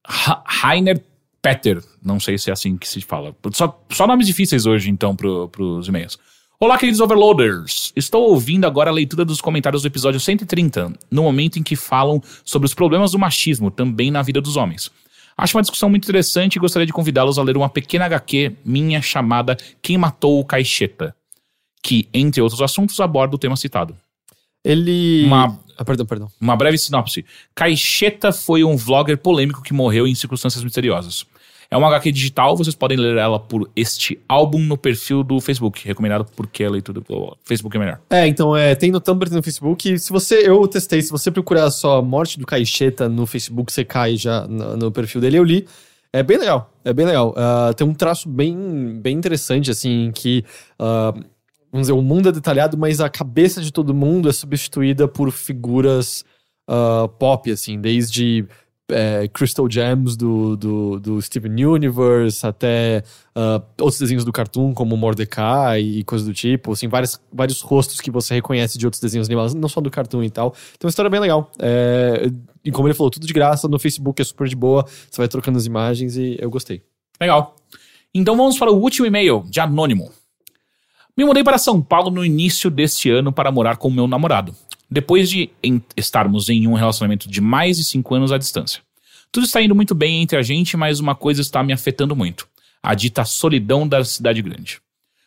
Ra- 0.06 0.42
Rainer 0.46 1.02
Petter. 1.42 1.82
Não 2.02 2.20
sei 2.20 2.38
se 2.38 2.50
é 2.50 2.52
assim 2.52 2.76
que 2.76 2.86
se 2.88 3.00
fala. 3.00 3.34
Só, 3.52 3.82
só 3.90 4.06
nomes 4.06 4.26
difíceis 4.26 4.66
hoje, 4.66 4.88
então, 4.90 5.16
pro, 5.16 5.48
pros 5.48 5.88
e-mails. 5.88 6.18
Olá, 6.58 6.78
queridos 6.78 7.00
overloaders. 7.00 7.92
Estou 7.96 8.30
ouvindo 8.30 8.64
agora 8.66 8.90
a 8.90 8.92
leitura 8.92 9.24
dos 9.24 9.40
comentários 9.40 9.82
do 9.82 9.86
episódio 9.88 10.20
130, 10.20 10.92
no 11.10 11.22
momento 11.24 11.58
em 11.58 11.62
que 11.62 11.76
falam 11.76 12.22
sobre 12.44 12.66
os 12.66 12.74
problemas 12.74 13.12
do 13.12 13.18
machismo 13.18 13.70
também 13.70 14.10
na 14.10 14.22
vida 14.22 14.40
dos 14.40 14.56
homens. 14.56 14.90
Acho 15.36 15.56
uma 15.56 15.62
discussão 15.62 15.90
muito 15.90 16.04
interessante 16.04 16.56
e 16.56 16.60
gostaria 16.60 16.86
de 16.86 16.92
convidá-los 16.92 17.38
a 17.38 17.42
ler 17.42 17.56
uma 17.56 17.68
pequena 17.68 18.04
HQ 18.06 18.56
minha 18.64 19.02
chamada 19.02 19.56
Quem 19.82 19.98
Matou 19.98 20.38
o 20.40 20.44
Caixeta, 20.44 21.14
que, 21.82 22.08
entre 22.14 22.40
outros 22.40 22.62
assuntos, 22.62 23.00
aborda 23.00 23.34
o 23.34 23.38
tema 23.38 23.56
citado. 23.56 23.96
Ele. 24.64 25.24
Uma- 25.26 25.58
Ah, 25.76 25.84
perdão, 25.84 26.06
perdão. 26.06 26.28
Uma 26.40 26.54
breve 26.54 26.78
sinopse. 26.78 27.24
Caixeta 27.52 28.30
foi 28.30 28.62
um 28.62 28.76
vlogger 28.76 29.18
polêmico 29.18 29.60
que 29.60 29.74
morreu 29.74 30.06
em 30.06 30.14
circunstâncias 30.14 30.62
misteriosas. 30.62 31.26
É 31.70 31.76
uma 31.76 31.88
HQ 31.88 32.12
digital, 32.12 32.56
vocês 32.56 32.74
podem 32.74 32.96
ler 32.96 33.16
ela 33.16 33.38
por 33.38 33.70
este 33.74 34.18
álbum 34.28 34.58
no 34.58 34.76
perfil 34.76 35.22
do 35.22 35.40
Facebook. 35.40 35.86
Recomendado 35.86 36.26
porque 36.36 36.64
a 36.64 36.70
leitura 36.70 37.00
do 37.00 37.36
Facebook 37.44 37.76
é 37.76 37.80
melhor. 37.80 38.00
É, 38.10 38.26
então, 38.26 38.56
é, 38.56 38.74
tem 38.74 38.90
no 38.90 39.00
Tumblr 39.00 39.32
no 39.32 39.42
Facebook. 39.42 39.98
Se 39.98 40.10
você, 40.10 40.48
eu 40.48 40.66
testei, 40.68 41.02
se 41.02 41.10
você 41.10 41.30
procurar 41.30 41.70
só 41.70 42.02
Morte 42.02 42.38
do 42.38 42.46
Caixeta 42.46 43.08
no 43.08 43.26
Facebook, 43.26 43.72
você 43.72 43.84
cai 43.84 44.16
já 44.16 44.46
no, 44.46 44.76
no 44.76 44.92
perfil 44.92 45.20
dele, 45.20 45.38
eu 45.38 45.44
li. 45.44 45.66
É 46.14 46.22
bem 46.22 46.38
legal, 46.38 46.72
é 46.84 46.92
bem 46.92 47.06
legal. 47.06 47.34
Ah, 47.36 47.72
tem 47.76 47.84
um 47.84 47.92
traço 47.92 48.28
bem, 48.28 49.00
bem 49.00 49.16
interessante, 49.16 49.68
assim, 49.68 50.12
que, 50.14 50.44
ah, 50.78 51.12
vamos 51.72 51.88
dizer, 51.88 51.92
o 51.92 52.00
mundo 52.00 52.28
é 52.28 52.32
detalhado, 52.32 52.78
mas 52.78 53.00
a 53.00 53.08
cabeça 53.08 53.60
de 53.60 53.72
todo 53.72 53.92
mundo 53.92 54.28
é 54.28 54.32
substituída 54.32 55.08
por 55.08 55.32
figuras 55.32 56.24
ah, 56.68 57.08
pop, 57.18 57.50
assim, 57.50 57.80
desde 57.80 58.46
é, 58.90 59.28
Crystal 59.28 59.68
Gems 59.70 60.16
do, 60.16 60.56
do, 60.56 61.00
do 61.00 61.22
Steven 61.22 61.64
Universe 61.64 62.46
até 62.46 63.02
ah, 63.34 63.62
outros 63.80 63.98
desenhos 63.98 64.24
do 64.24 64.32
Cartoon, 64.32 64.74
como 64.74 64.96
Mordecai 64.96 65.80
e 65.80 66.04
coisas 66.04 66.26
do 66.26 66.34
tipo, 66.34 66.72
assim, 66.72 66.88
vários, 66.88 67.20
vários 67.32 67.60
rostos 67.60 68.00
que 68.00 68.10
você 68.10 68.34
reconhece 68.34 68.78
de 68.78 68.86
outros 68.86 69.00
desenhos 69.00 69.28
animados, 69.28 69.54
não 69.54 69.68
só 69.68 69.80
do 69.80 69.90
Cartoon 69.90 70.22
e 70.22 70.30
tal. 70.30 70.54
Então, 70.74 70.86
uma 70.86 70.90
história 70.90 71.10
bem 71.10 71.20
legal. 71.20 71.50
É, 71.58 72.30
e 72.64 72.70
como 72.70 72.86
ele 72.86 72.94
falou, 72.94 73.10
tudo 73.10 73.26
de 73.26 73.32
graça, 73.32 73.68
no 73.68 73.78
Facebook 73.78 74.20
é 74.20 74.24
super 74.24 74.48
de 74.48 74.56
boa, 74.56 74.84
você 75.10 75.18
vai 75.18 75.28
trocando 75.28 75.58
as 75.58 75.66
imagens 75.66 76.16
e 76.16 76.36
eu 76.38 76.50
gostei. 76.50 76.82
Legal. 77.20 77.56
Então 78.14 78.36
vamos 78.36 78.58
para 78.58 78.70
o 78.70 78.76
último 78.76 79.06
e-mail, 79.06 79.44
de 79.48 79.60
Anônimo. 79.60 80.12
Me 81.16 81.24
mudei 81.24 81.44
para 81.44 81.58
São 81.58 81.80
Paulo 81.80 82.10
no 82.10 82.24
início 82.24 82.70
deste 82.70 83.10
ano 83.10 83.32
para 83.32 83.50
morar 83.50 83.76
com 83.76 83.88
meu 83.88 84.06
namorado, 84.06 84.54
depois 84.94 85.28
de 85.28 85.50
em- 85.60 85.82
estarmos 85.96 86.48
em 86.48 86.68
um 86.68 86.74
relacionamento 86.74 87.28
de 87.28 87.40
mais 87.40 87.76
de 87.78 87.84
cinco 87.84 88.14
anos 88.14 88.30
à 88.30 88.38
distância. 88.38 88.80
Tudo 89.32 89.44
está 89.44 89.60
indo 89.60 89.74
muito 89.74 89.92
bem 89.92 90.22
entre 90.22 90.38
a 90.38 90.42
gente, 90.42 90.76
mas 90.76 91.00
uma 91.00 91.16
coisa 91.16 91.40
está 91.40 91.64
me 91.64 91.72
afetando 91.72 92.14
muito: 92.14 92.46
a 92.80 92.94
dita 92.94 93.24
solidão 93.24 93.88
da 93.88 94.04
cidade 94.04 94.40
grande. 94.40 94.80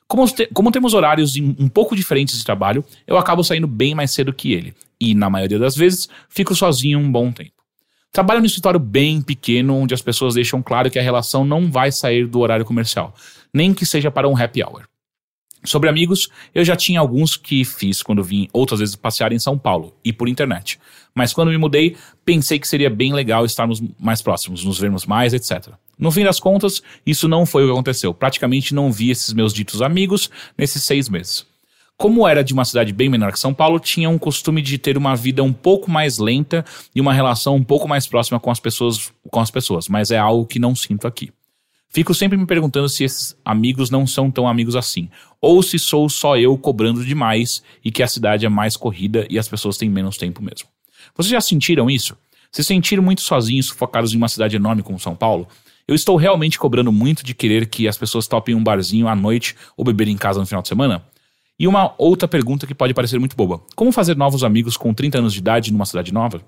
Como, 0.08 0.26
te- 0.26 0.48
como 0.54 0.72
temos 0.72 0.94
horários 0.94 1.36
um 1.36 1.68
pouco 1.68 1.94
diferentes 1.98 2.38
de 2.38 2.46
trabalho, 2.46 2.82
eu 3.06 3.18
acabo 3.18 3.44
saindo 3.44 3.68
bem 3.68 3.94
mais 3.94 4.12
cedo 4.12 4.32
que 4.32 4.54
ele, 4.54 4.74
e, 5.02 5.14
na 5.14 5.30
maioria 5.30 5.60
das 5.60 5.76
vezes, 5.76 6.08
fico 6.30 6.56
sozinho 6.56 6.98
um 6.98 7.12
bom 7.12 7.30
tempo. 7.30 7.52
Trabalho 8.14 8.40
no 8.40 8.46
escritório 8.46 8.80
bem 8.80 9.22
pequeno, 9.22 9.76
onde 9.76 9.94
as 9.94 10.02
pessoas 10.02 10.36
deixam 10.36 10.64
claro 10.64 10.90
que 10.90 10.98
a 10.98 11.02
relação 11.04 11.44
não 11.44 11.70
vai 11.70 11.92
sair 11.92 12.26
do 12.26 12.40
horário 12.40 12.64
comercial, 12.64 13.14
nem 13.54 13.74
que 13.74 13.86
seja 13.86 14.10
para 14.10 14.30
um 14.30 14.38
happy 14.38 14.64
hour. 14.64 14.88
Sobre 15.64 15.90
amigos, 15.90 16.30
eu 16.54 16.64
já 16.64 16.76
tinha 16.76 17.00
alguns 17.00 17.36
que 17.36 17.66
fiz 17.66 18.02
quando 18.02 18.24
vim 18.24 18.48
outras 18.54 18.80
vezes 18.80 18.96
passear 18.96 19.32
em 19.32 19.40
São 19.40 19.58
Paulo 19.58 19.94
e 20.04 20.14
por 20.14 20.30
internet. 20.30 20.80
Mas 21.14 21.34
quando 21.34 21.50
me 21.50 21.58
mudei, 21.58 21.98
pensei 22.24 22.60
que 22.60 22.68
seria 22.68 22.90
bem 22.90 23.12
legal 23.12 23.44
estarmos 23.44 23.82
mais 24.00 24.22
próximos, 24.22 24.64
nos 24.64 24.80
vermos 24.80 25.06
mais, 25.06 25.34
etc. 25.34 25.70
No 25.98 26.12
fim 26.12 26.24
das 26.24 26.40
contas, 26.40 26.82
isso 27.06 27.28
não 27.28 27.46
foi 27.46 27.64
o 27.64 27.68
que 27.68 27.72
aconteceu. 27.72 28.14
Praticamente 28.14 28.76
não 28.76 28.92
vi 28.92 29.10
esses 29.10 29.34
meus 29.34 29.52
ditos 29.52 29.82
amigos 29.82 30.30
nesses 30.58 30.84
seis 30.84 31.10
meses. 31.10 31.46
Como 31.98 32.28
era 32.28 32.44
de 32.44 32.54
uma 32.54 32.64
cidade 32.64 32.94
bem 32.94 33.10
menor 33.10 33.32
que 33.32 33.40
São 33.40 33.52
Paulo, 33.52 33.80
tinha 33.80 34.08
um 34.08 34.20
costume 34.20 34.62
de 34.62 34.78
ter 34.78 34.96
uma 34.96 35.16
vida 35.16 35.44
um 35.44 35.52
pouco 35.52 35.90
mais 35.90 36.20
lenta 36.20 36.64
e 36.94 37.02
uma 37.02 37.12
relação 37.12 37.56
um 37.56 37.64
pouco 37.64 37.88
mais 37.88 38.06
próxima 38.06 38.40
com 38.40 38.52
as 38.52 38.60
pessoas, 38.60 39.12
com 39.32 39.40
as 39.40 39.50
pessoas, 39.50 39.88
mas 39.88 40.12
é 40.12 40.18
algo 40.20 40.46
que 40.46 40.60
não 40.60 40.76
sinto 40.76 41.08
aqui. 41.08 41.32
Fico 41.90 42.14
sempre 42.14 42.38
me 42.38 42.46
perguntando 42.46 42.90
se 42.90 43.04
esses 43.04 43.36
amigos 43.44 43.90
não 43.90 44.06
são 44.06 44.30
tão 44.30 44.48
amigos 44.48 44.76
assim, 44.76 45.10
ou 45.42 45.64
se 45.64 45.80
sou 45.80 46.10
só 46.10 46.38
eu 46.38 46.58
cobrando 46.58 47.06
demais 47.06 47.64
e 47.84 47.92
que 47.92 48.04
a 48.04 48.08
cidade 48.08 48.46
é 48.46 48.50
mais 48.50 48.76
corrida 48.76 49.26
e 49.30 49.40
as 49.40 49.48
pessoas 49.48 49.78
têm 49.78 49.90
menos 49.90 50.18
tempo 50.18 50.44
mesmo. 50.44 50.68
Vocês 51.16 51.32
já 51.32 51.42
sentiram 51.42 51.90
isso? 51.90 52.16
Se 52.52 52.64
sentiram 52.64 53.04
muito 53.04 53.22
sozinhos, 53.22 53.68
sufocados 53.68 54.14
em 54.14 54.18
uma 54.18 54.28
cidade 54.28 54.56
enorme 54.56 54.84
como 54.84 55.00
São 55.00 55.16
Paulo? 55.16 55.48
Eu 55.88 55.96
estou 55.96 56.18
realmente 56.18 56.60
cobrando 56.60 56.92
muito 56.92 57.24
de 57.24 57.34
querer 57.34 57.68
que 57.68 57.88
as 57.88 57.98
pessoas 57.98 58.28
topem 58.28 58.54
um 58.54 58.64
barzinho 58.64 59.08
à 59.08 59.16
noite 59.16 59.56
ou 59.76 59.86
beber 59.86 60.08
em 60.08 60.18
casa 60.18 60.40
no 60.40 60.46
final 60.46 60.62
de 60.62 60.68
semana? 60.68 61.04
E 61.60 61.68
uma 61.68 61.96
outra 61.98 62.28
pergunta 62.28 62.68
que 62.68 62.76
pode 62.76 62.94
parecer 62.94 63.18
muito 63.20 63.36
boba: 63.36 63.62
Como 63.76 63.92
fazer 63.92 64.16
novos 64.16 64.44
amigos 64.44 64.78
com 64.78 64.94
30 64.94 65.20
anos 65.20 65.34
de 65.34 65.40
idade 65.40 65.72
numa 65.72 65.86
cidade 65.86 66.14
nova? 66.14 66.42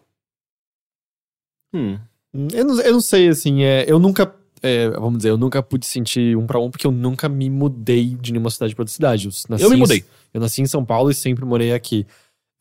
Hum. 1.73 1.97
Eu 2.33 2.65
não, 2.65 2.81
eu 2.81 2.93
não 2.93 3.01
sei, 3.01 3.27
assim, 3.27 3.63
é, 3.63 3.85
eu 3.87 3.97
nunca. 3.97 4.35
É, 4.61 4.89
vamos 4.91 5.17
dizer, 5.19 5.29
eu 5.29 5.37
nunca 5.37 5.61
pude 5.63 5.85
sentir 5.85 6.35
um 6.37 6.45
pra 6.47 6.59
um, 6.59 6.69
porque 6.69 6.85
eu 6.87 6.91
nunca 6.91 7.27
me 7.29 7.49
mudei 7.49 8.15
de 8.19 8.31
nenhuma 8.31 8.49
cidade 8.49 8.73
pra 8.75 8.83
outra 8.83 8.93
cidade. 8.93 9.25
Eu, 9.27 9.31
nasci 9.49 9.63
Eu 9.63 9.69
me 9.69 9.75
em- 9.75 9.79
mudei. 9.79 10.05
eu 10.33 10.41
nasci 10.41 10.61
em 10.61 10.65
São 10.65 10.83
Paulo 10.85 11.09
e 11.09 11.13
sempre 11.13 11.45
morei 11.45 11.73
aqui. 11.73 12.05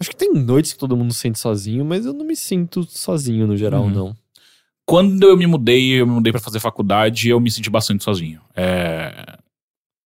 Acho 0.00 0.10
que 0.10 0.16
tem 0.16 0.32
noites 0.32 0.72
que 0.72 0.78
todo 0.78 0.96
mundo 0.96 1.12
se 1.12 1.20
sente 1.20 1.38
sozinho, 1.38 1.84
mas 1.84 2.06
eu 2.06 2.12
não 2.12 2.24
me 2.24 2.36
sinto 2.36 2.84
sozinho 2.88 3.46
no 3.46 3.56
geral, 3.56 3.82
Uhum. 3.84 3.90
não. 3.90 4.16
Quando 4.86 5.22
eu 5.28 5.36
me 5.36 5.46
mudei, 5.46 6.00
eu 6.00 6.06
me 6.06 6.12
mudei 6.14 6.32
pra 6.32 6.40
fazer 6.40 6.60
faculdade, 6.60 7.28
eu 7.28 7.38
me 7.40 7.50
senti 7.50 7.68
bastante 7.68 8.02
sozinho. 8.04 8.40
É, 8.56 9.36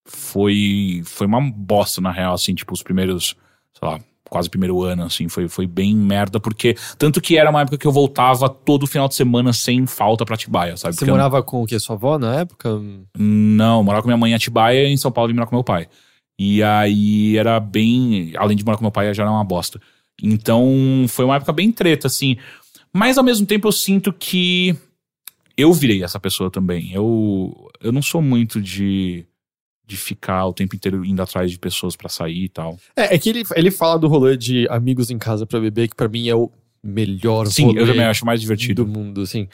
Foi, 0.05 1.02
foi 1.05 1.27
uma 1.27 1.40
bosta, 1.51 2.01
na 2.01 2.10
real, 2.10 2.35
assim, 2.35 2.55
tipo, 2.55 2.73
os 2.74 2.82
primeiros, 2.82 3.36
sei 3.78 3.89
lá, 3.89 4.01
quase 4.33 4.49
primeiro 4.49 4.83
ano, 4.83 5.05
assim, 5.05 5.29
foi, 5.29 5.47
foi 5.47 5.67
bem 5.67 5.95
merda, 5.95 6.41
porque. 6.41 6.75
Tanto 6.97 7.21
que 7.21 7.37
era 7.37 7.51
uma 7.51 7.61
época 7.61 7.77
que 7.77 7.87
eu 7.87 7.93
voltava 7.93 8.49
todo 8.49 8.87
final 8.87 9.07
de 9.07 9.15
semana 9.15 9.53
sem 9.53 9.87
falta 9.87 10.25
pra 10.25 10.35
Atibaia, 10.35 10.75
sabe? 10.79 10.95
Você 10.95 11.01
Porque 11.01 11.11
eu- 11.11 11.15
morava 11.15 11.43
com 11.43 11.63
o 11.63 11.67
quê? 11.67 11.79
Sua 11.79 11.95
avó 11.97 12.19
na 12.19 12.37
época? 12.41 12.71
Não, 13.19 13.79
eu 13.81 13.85
morava 13.85 14.03
com 14.03 14.09
minha 14.09 14.17
mãe 14.17 14.33
em 14.33 14.35
Atibaia 14.35 14.89
em 14.89 14.97
São 14.97 15.13
Paulo 15.13 15.31
e 15.31 15.35
morar 15.35 15.47
com 15.47 15.55
meu 15.55 15.63
pai. 15.63 15.87
E 16.39 16.63
aí 16.63 17.37
era 17.37 17.61
bem. 17.61 18.33
Além 18.39 18.57
de 18.57 18.65
morar 18.65 18.79
com 18.79 18.85
meu 18.85 18.91
pai, 18.91 19.13
já 19.13 19.23
era 19.23 19.31
uma 19.31 19.45
bosta. 19.45 19.79
Então 20.23 21.05
foi 21.09 21.25
uma 21.27 21.37
época 21.37 21.53
bem 21.53 21.71
treta, 21.71 22.07
assim. 22.07 22.37
Mas 22.93 23.19
ao 23.19 23.25
mesmo 23.25 23.47
tempo 23.47 23.69
eu 23.69 23.73
sinto 23.73 24.13
que 24.13 24.75
eu 25.57 25.73
virei 25.73 26.03
essa 26.03 26.19
pessoa 26.19 26.51
também. 26.51 26.91
Eu, 26.93 27.71
eu 27.83 27.93
não 27.93 28.01
sou 28.03 28.23
muito 28.23 28.61
de, 28.61 29.27
de 29.93 29.98
ficar 29.98 30.47
o 30.47 30.52
tempo 30.55 30.74
inteiro 30.74 31.05
indo 31.05 31.20
atrás 31.20 31.51
de 31.51 31.59
pessoas 31.59 31.94
pra 31.94 32.09
sair 32.09 32.44
e 32.44 32.48
tal. 32.48 32.78
É, 32.97 33.14
é 33.14 33.19
que 33.19 33.28
ele, 33.28 33.43
ele 33.55 33.70
fala 33.70 33.98
do 33.98 34.09
rolê 34.09 34.36
de 34.36 34.66
amigos 34.70 35.10
em 35.10 35.19
casa 35.19 35.44
pra 35.47 35.60
beber, 35.60 35.89
que 35.89 35.94
pra 35.94 36.09
mim 36.09 36.28
é 36.28 36.35
o 36.35 36.51
melhor 36.82 37.47
Sim, 37.47 37.77
eu 37.77 37.86
também 37.86 38.05
acho 38.05 38.24
mais 38.24 38.40
divertido. 38.40 38.85
do 38.85 38.90
mundo, 38.90 39.20
assim. 39.20 39.47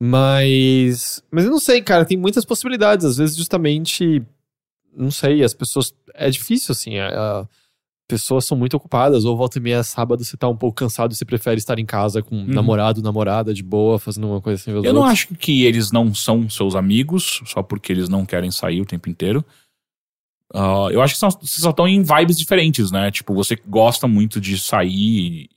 Mas. 0.00 1.22
Mas 1.30 1.44
eu 1.44 1.50
não 1.50 1.58
sei, 1.58 1.80
cara, 1.82 2.04
tem 2.04 2.16
muitas 2.16 2.44
possibilidades. 2.44 3.04
Às 3.06 3.16
vezes, 3.16 3.36
justamente. 3.36 4.22
Não 4.96 5.10
sei, 5.10 5.42
as 5.42 5.54
pessoas. 5.54 5.94
É 6.14 6.28
difícil, 6.30 6.72
assim. 6.72 6.98
A, 6.98 7.08
a- 7.08 7.46
pessoas 8.08 8.44
são 8.44 8.56
muito 8.56 8.76
ocupadas, 8.76 9.24
ou 9.24 9.36
volta 9.36 9.58
e 9.58 9.60
meia 9.60 9.82
sábado 9.82 10.22
você 10.24 10.36
tá 10.36 10.48
um 10.48 10.56
pouco 10.56 10.76
cansado 10.76 11.10
e 11.12 11.16
você 11.16 11.24
prefere 11.24 11.56
estar 11.58 11.76
em 11.76 11.84
casa 11.84 12.22
com 12.22 12.36
namorado, 12.44 13.02
namorada, 13.02 13.52
de 13.52 13.64
boa, 13.64 13.98
fazendo 13.98 14.28
uma 14.28 14.40
coisa 14.40 14.62
assim. 14.62 14.70
Uhum. 14.70 14.84
Eu 14.84 14.92
não 14.92 15.00
outros. 15.00 15.12
acho 15.12 15.34
que 15.34 15.64
eles 15.64 15.90
não 15.90 16.14
são 16.14 16.48
seus 16.48 16.76
amigos 16.76 17.42
só 17.46 17.64
porque 17.64 17.92
eles 17.92 18.08
não 18.08 18.24
querem 18.24 18.48
sair 18.52 18.80
o 18.80 18.86
tempo 18.86 19.08
inteiro. 19.10 19.44
Ah, 20.54 20.88
eu 20.90 21.00
acho 21.02 21.14
que 21.14 21.20
são, 21.20 21.30
vocês 21.30 21.60
só 21.62 21.70
estão 21.70 21.86
em 21.88 22.02
vibes 22.02 22.38
diferentes, 22.38 22.90
né? 22.90 23.10
Tipo, 23.10 23.34
você 23.34 23.56
gosta 23.66 24.06
muito 24.06 24.40
de 24.40 24.58
sair, 24.58 24.90
e 24.90 25.50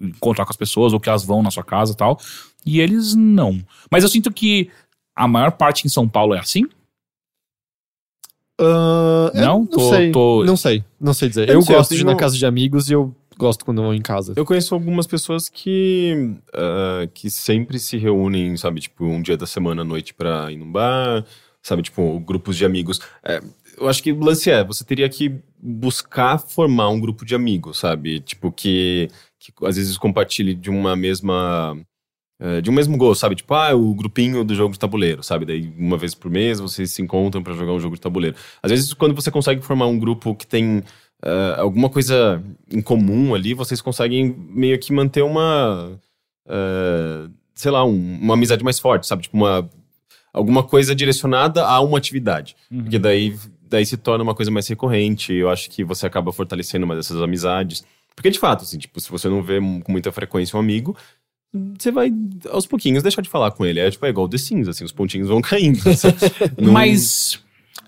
encontrar 0.00 0.44
com 0.44 0.50
as 0.50 0.56
pessoas, 0.56 0.92
ou 0.92 1.00
que 1.00 1.08
elas 1.08 1.24
vão 1.24 1.42
na 1.42 1.50
sua 1.50 1.62
casa 1.64 1.92
e 1.92 1.96
tal. 1.96 2.18
E 2.66 2.80
eles 2.80 3.14
não. 3.14 3.64
Mas 3.90 4.02
eu 4.02 4.08
sinto 4.08 4.32
que 4.32 4.70
a 5.14 5.28
maior 5.28 5.52
parte 5.52 5.86
em 5.86 5.88
São 5.90 6.08
Paulo 6.08 6.34
é 6.34 6.38
assim. 6.40 6.64
Eu 8.58 9.32
Não? 9.34 9.58
não 9.60 9.66
Tô- 9.66 9.88
sei. 9.90 10.12
tô- 10.12 10.44
Não 10.44 10.56
sei, 10.56 10.84
não 11.00 11.12
sei 11.14 11.28
dizer. 11.28 11.48
Eu 11.48 11.54
Eu, 11.54 11.54
não 11.56 11.62
sei, 11.62 11.74
eu 11.74 11.78
gosto 11.78 11.94
de 11.94 12.00
ir 12.00 12.04
na 12.04 12.10
tenho- 12.10 12.18
casa 12.18 12.36
de 12.36 12.46
amigos 12.46 12.88
e 12.88 12.92
eu 12.92 13.14
gosto 13.36 13.64
quando 13.64 13.78
eu 13.78 13.84
vou 13.84 13.94
em 13.94 14.00
casa. 14.02 14.32
Eu 14.36 14.44
conheço 14.44 14.74
algumas 14.74 15.06
pessoas 15.08 15.48
que, 15.48 16.36
ah, 16.52 17.06
que 17.12 17.28
sempre 17.30 17.78
se 17.80 17.96
reúnem, 17.96 18.56
sabe, 18.56 18.80
tipo, 18.80 19.04
um 19.04 19.20
dia 19.22 19.36
da 19.36 19.46
semana 19.46 19.82
à 19.82 19.84
noite 19.84 20.14
pra 20.14 20.50
ir 20.52 20.56
num 20.56 20.70
bar, 20.70 21.24
sabe, 21.62 21.82
tipo, 21.82 22.18
grupos 22.20 22.56
de 22.56 22.64
amigos. 22.64 23.00
É, 23.24 23.40
eu 23.78 23.88
acho 23.88 24.02
que 24.02 24.12
o 24.12 24.20
lance 24.24 24.50
é, 24.50 24.62
você 24.64 24.84
teria 24.84 25.08
que 25.08 25.34
buscar 25.58 26.38
formar 26.38 26.88
um 26.90 27.00
grupo 27.00 27.24
de 27.24 27.34
amigos, 27.34 27.78
sabe, 27.78 28.20
tipo, 28.20 28.50
que, 28.52 29.08
que 29.38 29.52
às 29.64 29.76
vezes 29.76 29.96
compartilhe 29.98 30.54
de 30.54 30.70
uma 30.70 30.94
mesma. 30.96 31.76
eh, 32.40 32.60
de 32.60 32.70
um 32.70 32.72
mesmo 32.74 32.96
gosto, 32.96 33.20
sabe? 33.20 33.34
Tipo, 33.36 33.54
ah, 33.54 33.74
o 33.74 33.94
grupinho 33.94 34.44
do 34.44 34.54
jogo 34.54 34.72
de 34.72 34.78
tabuleiro, 34.78 35.22
sabe? 35.22 35.44
Daí, 35.46 35.72
uma 35.78 35.96
vez 35.96 36.14
por 36.14 36.30
mês, 36.30 36.58
vocês 36.60 36.90
se 36.92 37.00
encontram 37.02 37.42
pra 37.42 37.54
jogar 37.54 37.72
um 37.72 37.80
jogo 37.80 37.94
de 37.94 38.00
tabuleiro. 38.00 38.36
Às 38.62 38.70
vezes, 38.70 38.92
quando 38.92 39.14
você 39.14 39.30
consegue 39.30 39.62
formar 39.62 39.86
um 39.86 39.98
grupo 39.98 40.34
que 40.34 40.46
tem 40.46 40.82
eh, 41.24 41.54
alguma 41.56 41.88
coisa 41.88 42.42
em 42.70 42.82
comum 42.82 43.34
ali, 43.34 43.54
vocês 43.54 43.80
conseguem 43.80 44.34
meio 44.50 44.78
que 44.78 44.92
manter 44.92 45.22
uma. 45.22 45.98
eh, 46.48 47.28
sei 47.54 47.70
lá, 47.70 47.84
um- 47.84 48.18
uma 48.20 48.34
amizade 48.34 48.64
mais 48.64 48.78
forte, 48.78 49.06
sabe? 49.06 49.22
Tipo, 49.22 49.36
uma. 49.36 49.68
Alguma 50.32 50.64
coisa 50.64 50.96
direcionada 50.96 51.64
a 51.64 51.80
uma 51.80 51.96
atividade. 51.96 52.56
Porque 52.68 52.98
daí, 52.98 53.36
daí 53.74 53.84
se 53.86 53.96
torna 53.96 54.22
uma 54.24 54.34
coisa 54.34 54.50
mais 54.50 54.66
recorrente. 54.68 55.32
Eu 55.32 55.50
acho 55.50 55.68
que 55.70 55.84
você 55.84 56.06
acaba 56.06 56.32
fortalecendo 56.32 56.84
uma 56.84 56.96
dessas 56.96 57.20
amizades. 57.20 57.84
Porque, 58.16 58.30
de 58.30 58.38
fato, 58.38 58.62
assim, 58.62 58.78
tipo, 58.78 59.00
se 59.00 59.10
você 59.10 59.28
não 59.28 59.42
vê 59.42 59.58
com 59.58 59.90
muita 59.92 60.10
frequência 60.12 60.56
um 60.56 60.60
amigo, 60.60 60.96
você 61.78 61.90
vai, 61.90 62.12
aos 62.50 62.66
pouquinhos, 62.66 63.02
deixar 63.02 63.22
de 63.22 63.28
falar 63.28 63.50
com 63.50 63.64
ele. 63.66 63.80
É 63.80 63.90
tipo, 63.90 64.06
é 64.06 64.08
igual 64.08 64.28
The 64.28 64.38
Sims, 64.38 64.68
assim, 64.68 64.84
os 64.84 64.92
pontinhos 64.92 65.28
vão 65.28 65.40
caindo. 65.42 65.80
Não- 66.58 66.72
Mas 66.72 67.40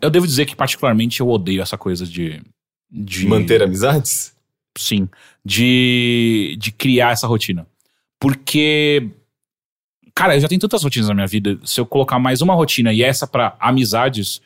eu 0.02 0.10
devo 0.10 0.26
dizer 0.26 0.44
que, 0.46 0.56
particularmente, 0.56 1.20
eu 1.20 1.28
odeio 1.28 1.62
essa 1.62 1.78
coisa 1.78 2.04
de. 2.06 2.42
de 2.90 3.26
Manter 3.26 3.62
amizades? 3.62 4.34
Sim. 4.76 5.08
De, 5.44 6.56
de 6.58 6.72
criar 6.72 7.12
essa 7.12 7.26
rotina. 7.26 7.66
Porque. 8.20 9.08
Cara, 10.14 10.34
eu 10.36 10.40
já 10.40 10.48
tenho 10.48 10.60
tantas 10.60 10.82
rotinas 10.82 11.08
na 11.08 11.14
minha 11.14 11.26
vida. 11.26 11.58
Se 11.64 11.78
eu 11.80 11.86
colocar 11.86 12.18
mais 12.18 12.40
uma 12.40 12.54
rotina 12.54 12.92
e 12.92 13.02
essa 13.02 13.26
pra 13.26 13.54
amizades, 13.60 14.40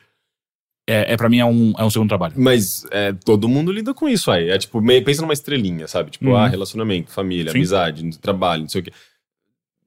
é, 0.91 1.13
é 1.13 1.17
para 1.17 1.29
mim 1.29 1.39
é 1.39 1.45
um, 1.45 1.73
é 1.77 1.83
um 1.83 1.89
segundo 1.89 2.09
trabalho. 2.09 2.33
Mas 2.37 2.85
é, 2.91 3.13
todo 3.13 3.47
mundo 3.47 3.71
lida 3.71 3.93
com 3.93 4.07
isso 4.09 4.29
aí. 4.31 4.49
É 4.49 4.57
tipo, 4.57 4.81
meio, 4.81 5.03
pensa 5.03 5.21
numa 5.21 5.33
estrelinha, 5.33 5.87
sabe? 5.87 6.11
Tipo, 6.11 6.27
Uhum. 6.29 6.35
ah, 6.35 6.47
relacionamento, 6.47 7.11
família, 7.11 7.51
Sim. 7.51 7.57
amizade, 7.57 8.17
trabalho, 8.19 8.63
não 8.63 8.69
sei 8.69 8.81
o 8.81 8.83
quê. 8.83 8.91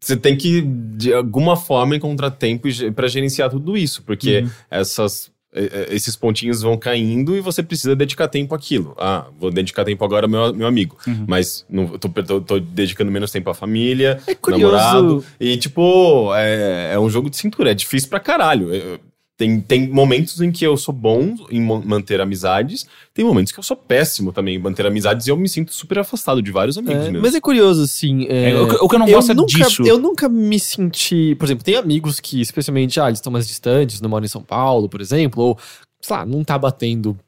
Você 0.01 0.17
tem 0.17 0.37
que, 0.37 0.61
de 0.61 1.15
alguma 1.15 1.57
forma, 1.57 1.97
encontrar 1.97 2.31
tempo 2.31 2.69
pra 2.95 3.09
gerenciar 3.09 3.49
tudo 3.51 3.77
isso, 3.77 4.03
porque 4.03 4.41
Uhum. 4.41 4.51
essas, 4.71 5.31
eh, 5.55 5.71
eh, 5.73 5.87
esses 5.95 6.15
pontinhos 6.15 6.61
vão 6.61 6.77
caindo 6.77 7.35
e 7.35 7.41
você 7.41 7.63
precisa 7.63 7.97
dedicar 7.97 8.29
tempo 8.29 8.55
àquilo. 8.55 8.95
Ah, 8.99 9.27
vou 9.41 9.51
dedicar 9.51 9.83
tempo 9.83 10.05
agora 10.05 10.27
ao 10.27 10.31
meu, 10.31 10.53
meu 10.53 10.67
amigo, 10.67 10.99
Uhum. 11.07 11.25
mas 11.27 11.65
não, 11.71 11.87
tô, 11.97 12.09
tô, 12.11 12.41
tô 12.43 12.61
dedicando 12.61 13.11
menos 13.11 13.31
tempo 13.31 13.49
à 13.49 13.55
família, 13.55 14.21
É 14.27 14.35
curioso. 14.35 14.75
namorado. 14.75 15.25
E, 15.41 15.57
tipo, 15.57 16.35
é, 16.35 16.91
é 16.95 16.99
um 17.01 17.09
jogo 17.09 17.31
de 17.31 17.39
cintura, 17.39 17.71
é 17.71 17.75
difícil 17.75 18.11
pra 18.11 18.21
caralho. 18.21 18.75
Eu- 18.75 19.01
tem, 19.36 19.61
tem 19.61 19.89
momentos 19.89 20.40
em 20.40 20.52
que 20.52 20.65
eu 20.65 20.77
sou 20.77 20.94
bom 20.94 21.35
em 21.51 21.61
manter 21.61 22.20
amizades, 22.20 22.86
tem 23.12 23.24
momentos 23.24 23.52
que 23.52 23.59
eu 23.59 23.65
sou 23.65 23.77
péssimo 23.77 24.32
também 24.32 24.55
em 24.55 24.59
manter 24.59 24.86
amizades 24.86 25.27
e 25.27 25.31
eu 25.31 25.36
me 25.36 25.48
sinto 25.48 25.74
super 25.74 25.98
afastado 25.98 26.40
de 26.40 26.52
vários 26.52 26.78
amigos 26.78 27.06
É, 27.06 27.11
meus. 27.11 27.23
mas 27.23 27.35
é 27.35 27.40
curioso, 27.40 27.82
assim. 27.82 28.27
é, 28.28 28.51
É, 28.51 28.61
o, 28.61 28.69
que- 28.69 28.77
o 28.85 28.89
que 28.89 28.94
eu 28.94 28.98
não 29.01 29.06
gosto 29.11 29.32
é 29.32 29.35
nunca, 29.35 29.47
disso. 29.65 29.82
eu 29.85 29.98
nunca 29.98 30.28
me 30.28 30.61
senti. 30.61 31.35
Por 31.35 31.47
exemplo, 31.47 31.65
tem 31.65 31.74
amigos 31.74 32.20
que, 32.20 32.40
especialmente, 32.40 33.01
ah, 33.01 33.09
eles 33.09 33.19
estão 33.19 33.32
mais 33.32 33.47
distantes, 33.48 34.01
não 34.01 34.09
moram 34.09 34.24
em 34.24 34.28
São 34.28 34.43
Paulo, 34.43 34.89
por 34.89 35.01
exemplo, 35.01 35.43
ou, 35.43 35.59
sei 36.01 36.16
lá, 36.16 36.24
não 36.24 36.44
tá 36.44 36.56
batendo 36.56 37.19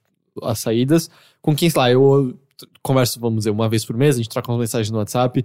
as 0.43 0.61
saídas, 0.61 1.11
com 1.43 1.57
quem, 1.57 1.69
sei 1.69 1.81
lá, 1.81 1.91
eu 1.91 2.35
converso, 2.83 3.19
vamos 3.19 3.39
dizer, 3.39 3.51
uma 3.51 3.69
vez 3.69 3.85
por 3.85 3.97
mês, 3.97 4.15
a 4.15 4.19
gente 4.19 4.29
troca 4.29 4.51
umas 4.51 4.61
mensagens 4.61 4.91
no 4.91 4.99
WhatsApp. 4.99 5.45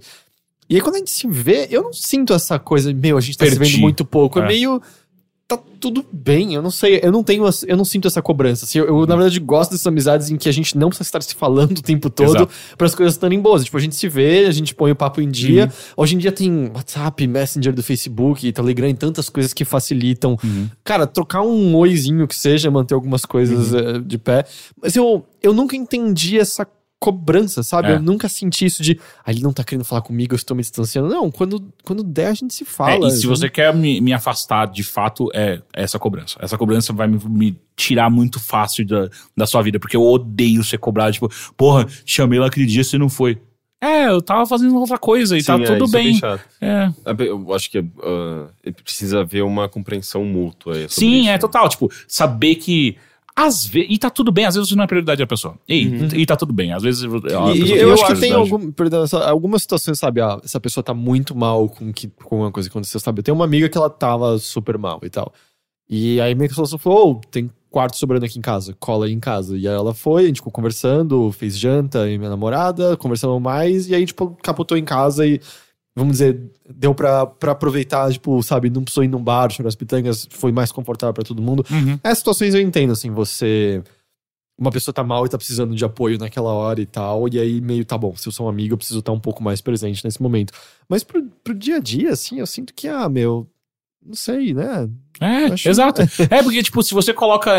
E 0.70 0.76
aí, 0.76 0.80
quando 0.80 0.94
a 0.94 0.98
gente 0.98 1.10
se 1.10 1.26
vê, 1.26 1.66
eu 1.70 1.82
não 1.82 1.92
sinto 1.92 2.32
essa 2.32 2.56
coisa, 2.58 2.92
meu, 2.94 3.18
a 3.18 3.20
gente 3.20 3.36
tá 3.36 3.44
se 3.46 3.56
Perdi. 3.58 3.72
vendo 3.72 3.80
muito 3.80 4.04
pouco. 4.04 4.38
É, 4.38 4.44
É. 4.44 4.46
meio. 4.46 4.80
Tá 5.52 5.62
tudo 5.78 6.02
bem, 6.10 6.54
eu 6.54 6.62
não 6.62 6.70
sei, 6.70 7.00
eu 7.02 7.12
não 7.12 7.22
tenho, 7.22 7.44
eu 7.66 7.76
não 7.76 7.84
sinto 7.84 8.08
essa 8.08 8.22
cobrança. 8.22 8.64
Assim, 8.64 8.78
eu, 8.78 8.86
eu, 8.86 9.06
na 9.06 9.14
verdade, 9.14 9.38
gosto 9.38 9.72
dessas 9.72 9.86
amizades 9.86 10.30
em 10.30 10.38
que 10.38 10.48
a 10.48 10.52
gente 10.52 10.78
não 10.78 10.88
precisa 10.88 11.06
estar 11.06 11.22
se 11.22 11.34
falando 11.34 11.76
o 11.76 11.82
tempo 11.82 12.08
todo 12.08 12.48
para 12.78 12.86
as 12.86 12.94
coisas 12.94 13.14
estarem 13.14 13.38
boas. 13.38 13.62
Tipo, 13.62 13.76
a 13.76 13.80
gente 13.80 13.94
se 13.94 14.08
vê, 14.08 14.46
a 14.46 14.50
gente 14.50 14.74
põe 14.74 14.92
o 14.92 14.96
papo 14.96 15.20
em 15.20 15.28
dia. 15.28 15.64
Uhum. 15.64 15.70
Hoje 15.98 16.14
em 16.14 16.18
dia 16.18 16.32
tem 16.32 16.70
WhatsApp, 16.74 17.26
Messenger 17.26 17.74
do 17.74 17.82
Facebook, 17.82 18.50
Telegram 18.50 18.88
e 18.88 18.94
tantas 18.94 19.28
coisas 19.28 19.52
que 19.52 19.62
facilitam. 19.62 20.38
Uhum. 20.42 20.70
Cara, 20.82 21.06
trocar 21.06 21.42
um 21.42 21.76
oizinho 21.76 22.26
que 22.26 22.34
seja, 22.34 22.70
manter 22.70 22.94
algumas 22.94 23.26
coisas 23.26 23.74
eh, 23.74 23.98
de 23.98 24.16
pé. 24.16 24.46
Mas 24.80 24.96
eu, 24.96 25.26
eu 25.42 25.52
nunca 25.52 25.76
entendi 25.76 26.38
essa 26.38 26.66
cobrança, 27.02 27.62
sabe? 27.64 27.88
É. 27.88 27.94
Eu 27.96 28.00
nunca 28.00 28.28
senti 28.28 28.64
isso 28.64 28.80
de, 28.82 28.98
ah, 29.24 29.30
ele 29.32 29.42
não 29.42 29.52
tá 29.52 29.64
querendo 29.64 29.84
falar 29.84 30.02
comigo, 30.02 30.32
eu 30.34 30.36
estou 30.36 30.56
me 30.56 30.62
distanciando. 30.62 31.08
Não, 31.08 31.30
quando, 31.30 31.60
quando 31.82 32.04
der, 32.04 32.28
a 32.28 32.34
gente 32.34 32.54
se 32.54 32.62
É, 32.62 32.66
fala. 32.66 33.08
e 33.08 33.10
se 33.10 33.26
você 33.26 33.48
quer 33.48 33.74
me, 33.74 34.00
me 34.00 34.12
afastar 34.12 34.66
de 34.66 34.84
fato, 34.84 35.28
é 35.34 35.60
essa 35.72 35.98
cobrança. 35.98 36.38
Essa 36.40 36.56
cobrança 36.56 36.92
vai 36.92 37.08
me, 37.08 37.18
me 37.28 37.58
tirar 37.74 38.08
muito 38.08 38.38
fácil 38.38 38.86
da, 38.86 39.08
da 39.36 39.46
sua 39.46 39.60
vida, 39.62 39.80
porque 39.80 39.96
eu 39.96 40.02
odeio 40.02 40.62
ser 40.62 40.78
cobrado. 40.78 41.12
Tipo, 41.12 41.28
porra, 41.56 41.86
chamei 42.06 42.38
lá 42.38 42.46
aquele 42.46 42.66
dia, 42.66 42.84
você 42.84 42.96
não 42.96 43.08
foi. 43.08 43.40
É, 43.80 44.06
eu 44.08 44.22
tava 44.22 44.46
fazendo 44.46 44.78
outra 44.78 44.96
coisa 44.96 45.36
e 45.36 45.42
tá 45.42 45.56
Sim, 45.56 45.64
é, 45.64 45.66
tudo 45.66 45.84
isso 45.86 45.96
é 45.96 46.00
bem. 46.00 46.14
chato. 46.14 46.40
É. 46.60 46.92
Eu 47.18 47.52
acho 47.52 47.68
que 47.68 47.78
ah, 47.78 48.46
precisa 48.84 49.22
haver 49.22 49.42
uma 49.42 49.68
compreensão 49.68 50.24
mútua. 50.24 50.74
aí 50.76 50.88
sobre 50.88 50.94
Sim, 50.94 51.20
isso. 51.22 51.30
é 51.30 51.38
total. 51.38 51.68
Tipo, 51.68 51.90
saber 52.06 52.54
que. 52.54 52.96
Às 53.34 53.64
vezes. 53.66 53.88
E 53.90 53.98
tá 53.98 54.10
tudo 54.10 54.30
bem, 54.30 54.44
às 54.44 54.54
vezes 54.54 54.68
você 54.68 54.76
não 54.76 54.84
é 54.84 54.86
prioridade 54.86 55.18
da 55.18 55.26
pessoa. 55.26 55.58
E, 55.68 55.82
e 56.14 56.26
tá 56.26 56.36
tudo 56.36 56.52
bem. 56.52 56.72
Às 56.72 56.82
vezes. 56.82 57.02
E, 57.02 57.08
pessoa 57.08 57.42
eu 57.50 57.92
acho 57.94 58.06
que 58.06 58.20
tem 58.20 58.32
algum, 58.32 58.70
perdão, 58.70 59.04
algumas 59.26 59.62
situações, 59.62 59.98
sabe? 59.98 60.20
Ah, 60.20 60.38
essa 60.44 60.60
pessoa 60.60 60.84
tá 60.84 60.92
muito 60.92 61.34
mal 61.34 61.68
com, 61.68 61.92
que, 61.92 62.08
com 62.08 62.40
uma 62.40 62.52
coisa 62.52 62.68
que 62.68 62.72
aconteceu, 62.72 63.00
sabe? 63.00 63.20
Eu 63.20 63.22
tenho 63.22 63.34
uma 63.34 63.44
amiga 63.44 63.68
que 63.68 63.78
ela 63.78 63.88
tava 63.90 64.38
super 64.38 64.76
mal 64.76 65.00
e 65.02 65.10
tal. 65.10 65.32
E 65.88 66.20
aí 66.20 66.34
minha 66.34 66.48
solução 66.50 66.78
falou: 66.78 67.12
"Ô, 67.12 67.20
tem 67.30 67.50
quarto 67.72 67.96
sobrando 67.96 68.26
aqui 68.26 68.38
em 68.38 68.42
casa, 68.42 68.76
cola 68.78 69.06
aí 69.06 69.12
em 69.12 69.18
casa. 69.18 69.56
E 69.56 69.66
aí 69.66 69.74
ela 69.74 69.94
foi, 69.94 70.24
a 70.24 70.26
gente 70.26 70.36
ficou 70.36 70.52
conversando, 70.52 71.32
fez 71.32 71.58
janta 71.58 72.08
e 72.08 72.18
minha 72.18 72.30
namorada, 72.30 72.96
conversamos 72.96 73.40
mais, 73.40 73.88
e 73.88 73.94
aí, 73.94 74.04
tipo, 74.04 74.36
capotou 74.42 74.76
em 74.76 74.84
casa 74.84 75.26
e, 75.26 75.40
vamos 75.94 76.12
dizer, 76.12 76.40
deu 76.68 76.94
pra, 76.94 77.26
pra 77.26 77.52
aproveitar, 77.52 78.10
tipo, 78.12 78.42
sabe, 78.42 78.70
não 78.70 78.82
precisou 78.82 79.04
ir 79.04 79.08
num 79.08 79.22
bar, 79.22 79.50
chorar 79.50 79.68
as 79.68 79.74
pitangas, 79.74 80.26
foi 80.30 80.50
mais 80.52 80.72
confortável 80.72 81.12
pra 81.14 81.24
todo 81.24 81.42
mundo. 81.42 81.64
Uhum. 81.70 81.98
Essas 82.02 82.18
situações 82.18 82.54
eu 82.54 82.60
entendo, 82.60 82.92
assim, 82.92 83.10
você. 83.10 83.82
Uma 84.58 84.70
pessoa 84.70 84.94
tá 84.94 85.02
mal 85.02 85.24
e 85.24 85.28
tá 85.28 85.36
precisando 85.38 85.74
de 85.74 85.84
apoio 85.84 86.18
naquela 86.18 86.52
hora 86.52 86.80
e 86.80 86.86
tal, 86.86 87.26
e 87.28 87.38
aí 87.40 87.60
meio 87.60 87.84
tá 87.84 87.96
bom, 87.98 88.14
se 88.14 88.28
eu 88.28 88.32
sou 88.32 88.46
um 88.46 88.48
amigo, 88.48 88.74
eu 88.74 88.78
preciso 88.78 89.00
estar 89.00 89.10
um 89.10 89.18
pouco 89.18 89.42
mais 89.42 89.60
presente 89.60 90.04
nesse 90.04 90.20
momento. 90.22 90.52
Mas 90.88 91.02
pro, 91.02 91.22
pro 91.42 91.54
dia 91.54 91.76
a 91.76 91.80
dia, 91.80 92.10
assim, 92.12 92.38
eu 92.38 92.46
sinto 92.46 92.72
que, 92.74 92.86
ah, 92.86 93.08
meu, 93.08 93.48
não 94.04 94.14
sei, 94.14 94.52
né? 94.54 94.88
É, 95.20 95.46
Acho- 95.46 95.68
exato. 95.68 96.02
é 96.30 96.42
porque, 96.42 96.62
tipo, 96.62 96.82
se 96.82 96.94
você 96.94 97.12
coloca. 97.14 97.50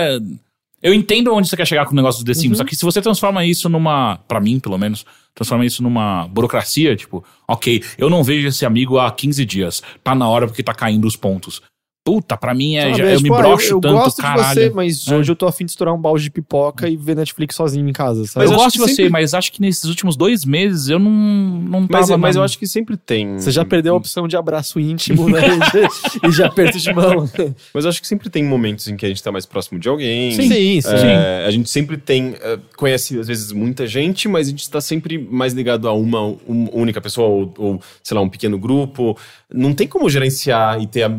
Eu 0.81 0.93
entendo 0.93 1.33
onde 1.33 1.47
você 1.49 1.55
quer 1.57 1.65
chegar 1.65 1.85
com 1.85 1.93
o 1.93 1.95
negócio 1.95 2.23
do 2.23 2.27
The 2.27 2.33
Sims, 2.33 2.51
Uhum. 2.51 2.55
só 2.57 2.63
que 2.65 2.75
se 2.75 2.83
você 2.85 3.01
transforma 3.01 3.43
isso 3.45 3.67
numa. 3.69 4.17
Pra 4.27 4.39
mim, 4.39 4.59
pelo 4.59 4.77
menos, 4.77 5.05
transforma 5.33 5.65
isso 5.65 5.81
numa 5.81 6.27
burocracia, 6.27 6.95
tipo, 6.95 7.23
ok, 7.47 7.83
eu 7.97 8.09
não 8.09 8.23
vejo 8.23 8.47
esse 8.47 8.65
amigo 8.65 8.99
há 8.99 9.11
15 9.11 9.45
dias. 9.45 9.81
Tá 10.03 10.13
na 10.13 10.27
hora 10.27 10.47
porque 10.47 10.63
tá 10.63 10.73
caindo 10.73 11.05
os 11.05 11.15
pontos. 11.15 11.61
Puta, 12.05 12.35
pra 12.35 12.53
mim 12.53 12.75
é. 12.75 12.81
Sabe, 12.81 12.97
já- 12.97 13.05
é 13.05 13.13
eu 13.13 13.17
tipo, 13.17 13.29
me 13.29 13.35
ah, 13.35 13.41
broxo 13.41 13.73
eu, 13.75 13.79
tanto, 13.79 13.93
gosto 13.95 14.21
caralho. 14.21 14.43
de 14.49 14.53
você, 14.55 14.69
mas 14.71 15.07
É. 15.07 15.15
hoje 15.15 15.31
eu 15.31 15.35
tô 15.37 15.47
afim 15.47 15.63
de 15.63 15.71
estourar 15.71 15.95
um 15.95 15.97
balde 15.97 16.23
de 16.25 16.31
pipoca 16.31 16.89
e 16.89 16.97
ver 16.97 17.15
Netflix 17.15 17.55
sozinho 17.55 17.87
em 17.87 17.93
casa, 17.93 18.25
sabe? 18.27 18.45
eu 18.45 18.49
Mas 18.51 18.57
gosto 18.61 18.73
de 18.73 18.79
você, 18.81 18.95
sempre- 18.95 19.09
mas 19.11 19.33
acho 19.33 19.49
que 19.53 19.61
nesses 19.61 19.85
últimos 19.85 20.17
dois 20.17 20.43
meses 20.43 20.89
eu 20.89 20.99
não, 20.99 21.09
não 21.09 21.87
Mas, 21.89 22.07
tava. 22.07 22.17
mas 22.17 22.35
eu 22.35 22.43
acho 22.43 22.59
que 22.59 22.67
sempre 22.67 22.97
tem. 22.97 23.37
Você 23.39 23.51
já 23.51 23.63
perdeu 23.63 23.93
a 23.93 23.97
opção 23.97 24.27
de 24.27 24.35
abraço 24.35 24.81
íntimo, 24.81 25.29
né? 25.29 25.39
e 26.23 26.29
de 26.29 26.43
aperto 26.43 26.77
de 26.77 26.93
mão. 26.93 27.29
Mas 27.73 27.85
eu 27.85 27.89
acho 27.89 28.01
que 28.01 28.07
sempre 28.07 28.29
tem 28.29 28.43
momentos 28.43 28.87
em 28.89 28.97
que 28.97 29.05
a 29.05 29.09
gente 29.09 29.23
tá 29.23 29.31
mais 29.31 29.45
próximo 29.45 29.79
de 29.79 29.87
alguém. 29.87 30.31
Sim, 30.33 30.81
sim. 30.81 30.89
É, 31.07 31.45
a 31.47 31.51
gente 31.51 31.69
sempre 31.69 31.95
tem. 31.95 32.35
é, 32.41 32.59
conhece, 32.75 33.17
às 33.17 33.27
vezes, 33.27 33.53
muita 33.53 33.87
gente, 33.87 34.27
mas 34.27 34.47
a 34.47 34.49
gente 34.49 34.69
tá 34.69 34.81
sempre 34.81 35.17
mais 35.17 35.53
ligado 35.53 35.87
a 35.87 35.93
uma, 35.93 36.19
uma 36.45 36.69
única 36.73 36.99
pessoa, 36.99 37.29
ou, 37.29 37.53
ou, 37.57 37.81
sei 38.03 38.13
lá, 38.15 38.21
um 38.21 38.27
pequeno 38.29 38.57
grupo. 38.59 39.17
Não 39.55 39.73
tem 39.73 39.87
como 39.87 40.09
gerenciar 40.09 40.81
e 40.81 40.87
ter 40.87 41.03
a, 41.03 41.11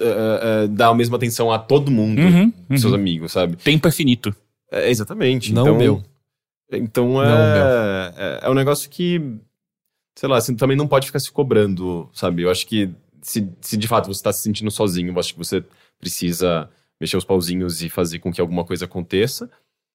é, 0.00 0.29
é, 0.42 0.68
dar 0.68 0.88
a 0.88 0.94
mesma 0.94 1.16
atenção 1.16 1.50
a 1.50 1.58
todo 1.58 1.90
mundo, 1.90 2.20
Uhum, 2.20 2.52
uhum. 2.70 2.76
seus 2.76 2.92
amigos, 2.92 3.32
sabe? 3.32 3.56
Tempo 3.56 3.88
é 3.88 3.90
finito. 3.90 4.34
É, 4.70 4.90
exatamente. 4.90 5.52
Não 5.52 5.62
então, 5.62 5.74
o 5.74 5.78
meu. 5.78 6.02
Então 6.72 7.08
Não 7.14 7.22
é, 7.24 8.12
é, 8.16 8.40
é 8.42 8.50
um 8.50 8.54
negócio 8.54 8.88
que, 8.88 9.20
sei 10.16 10.28
lá, 10.28 10.40
você 10.40 10.54
também 10.54 10.76
não 10.76 10.86
pode 10.86 11.06
ficar 11.06 11.18
se 11.18 11.30
cobrando, 11.30 12.08
sabe? 12.12 12.42
Eu 12.42 12.50
acho 12.50 12.66
que 12.66 12.90
se, 13.20 13.48
se 13.60 13.76
de 13.76 13.88
fato 13.88 14.06
você 14.06 14.22
tá 14.22 14.32
se 14.32 14.42
sentindo 14.42 14.70
sozinho, 14.70 15.12
eu 15.12 15.18
acho 15.18 15.32
que 15.32 15.38
você 15.38 15.64
precisa 15.98 16.68
mexer 17.00 17.16
os 17.16 17.24
pauzinhos 17.24 17.82
e 17.82 17.88
fazer 17.88 18.18
com 18.18 18.32
que 18.32 18.40
alguma 18.40 18.64
coisa 18.64 18.84
aconteça. 18.84 19.50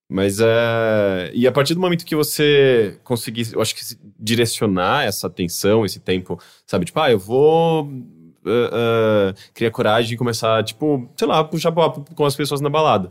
Mas 0.10 0.40
é. 0.40 1.32
E 1.34 1.48
a 1.48 1.52
partir 1.52 1.74
do 1.74 1.80
momento 1.80 2.06
que 2.06 2.16
você 2.16 2.99
conseguir, 3.03 3.52
eu 3.53 3.62
acho 3.62 3.74
que 3.76 3.82
direcionar 4.20 5.03
essa 5.03 5.26
atenção, 5.26 5.84
esse 5.84 5.99
tempo, 5.99 6.40
sabe? 6.68 6.86
Tipo, 6.86 6.99
ah, 6.99 7.12
eu 7.12 7.18
vou. 7.18 7.90
Ah, 8.45 8.69
ah, 9.31 9.34
criar 9.53 9.72
coragem 9.72 10.13
e 10.13 10.17
começar, 10.17 10.63
tipo, 10.63 11.09
sei 11.17 11.27
lá, 11.27 11.43
puxar 11.43 11.72
papo 11.72 12.05
com 12.15 12.26
as 12.26 12.35
pessoas 12.35 12.61
na 12.61 12.69
balada. 12.69 13.09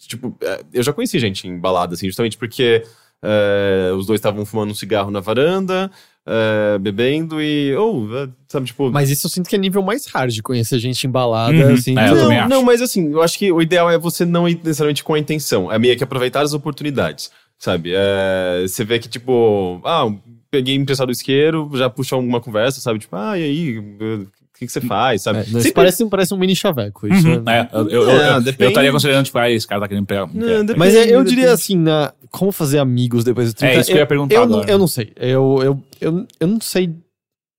Tipo, 0.00 0.36
é, 0.42 0.60
eu 0.72 0.82
já 0.82 0.92
conheci 0.92 1.18
gente 1.18 1.46
em 1.48 1.58
balada, 1.58 1.94
assim, 1.94 2.06
justamente 2.06 2.36
porque 2.38 2.84
é, 3.22 3.90
os 3.96 4.06
dois 4.06 4.18
estavam 4.18 4.44
fumando 4.46 4.70
um 4.70 4.74
cigarro 4.74 5.10
na 5.10 5.18
varanda, 5.20 5.90
é, 6.24 6.78
bebendo 6.78 7.42
e. 7.42 7.74
Ou, 7.74 8.16
é, 8.16 8.28
sabe, 8.46 8.66
tipo. 8.66 8.90
Mas 8.90 9.10
isso 9.10 9.26
eu 9.26 9.30
sinto 9.30 9.48
que 9.48 9.56
é 9.56 9.58
nível 9.58 9.82
mais 9.82 10.06
hard 10.06 10.30
de 10.32 10.42
conhecer 10.42 10.78
gente 10.78 11.04
embalada, 11.06 11.52
Uhum. 11.56 11.74
assim. 11.74 11.98
É, 11.98 12.10
não, 12.10 12.16
também 12.16 12.48
não, 12.48 12.62
mas 12.62 12.80
assim, 12.80 13.10
eu 13.10 13.22
acho 13.22 13.36
que 13.38 13.50
o 13.50 13.60
ideal 13.60 13.90
é 13.90 13.98
você 13.98 14.24
não 14.24 14.48
ir 14.48 14.54
necessariamente 14.56 15.02
com 15.02 15.14
a 15.14 15.18
intenção. 15.18 15.72
É 15.72 15.78
meio 15.78 15.96
que 15.96 16.04
aproveitar 16.04 16.42
as 16.42 16.52
oportunidades, 16.52 17.30
sabe? 17.58 17.92
É, 17.94 18.62
você 18.68 18.84
vê 18.84 18.98
que, 19.00 19.08
tipo, 19.08 19.80
ah, 19.84 20.06
peguei 20.50 20.76
emprestado 20.76 21.08
o 21.08 21.12
isqueiro, 21.12 21.68
já 21.74 21.90
puxou 21.90 22.16
alguma 22.18 22.40
conversa, 22.40 22.80
sabe? 22.80 23.00
Tipo, 23.00 23.16
ah, 23.16 23.36
e 23.38 23.42
aí, 23.42 24.26
que, 24.58 24.66
que 24.66 24.72
você 24.72 24.80
faz, 24.80 25.22
sabe? 25.22 25.38
É, 25.40 25.44
Sempre- 25.44 25.72
parece, 25.72 26.06
parece 26.08 26.34
um 26.34 26.36
mini 26.38 26.54
chaveco. 26.56 27.06
Isso 27.06 27.28
Uhum, 27.28 27.42
é- 27.46 27.60
é, 27.60 27.68
eu, 27.72 27.88
eu, 27.88 28.02
eu, 28.02 28.10
É, 28.10 28.36
eu, 28.36 28.40
depende. 28.42 28.68
estaria 28.70 28.90
considerando, 28.92 29.24
tipo, 29.24 29.38
ah, 29.38 29.50
esse 29.50 29.66
cara 29.66 29.80
tá 29.82 29.88
querendo 29.88 30.06
pegar. 30.06 30.26
Não, 30.26 30.32
depende. 30.64 30.76
Mas 30.78 30.94
é, 30.94 31.02
eu 31.04 31.06
depende. 31.06 31.28
diria 31.30 31.52
assim, 31.52 31.76
na, 31.76 32.12
como 32.30 32.50
fazer 32.52 32.78
amigos 32.78 33.24
depois 33.24 33.46
dos 33.46 33.54
30 33.54 33.74
É, 33.74 33.80
isso 33.80 33.90
que 33.90 33.96
eu 33.96 34.00
ia 34.00 34.06
perguntar 34.06 34.34
eu, 34.34 34.46
não, 34.46 34.56
agora. 34.58 34.70
eu 34.70 34.78
não 34.78 34.88
sei. 34.88 35.12
Eu, 35.16 35.58
eu, 35.62 35.82
eu, 36.00 36.26
eu 36.40 36.46
não 36.46 36.60
sei. 36.60 36.94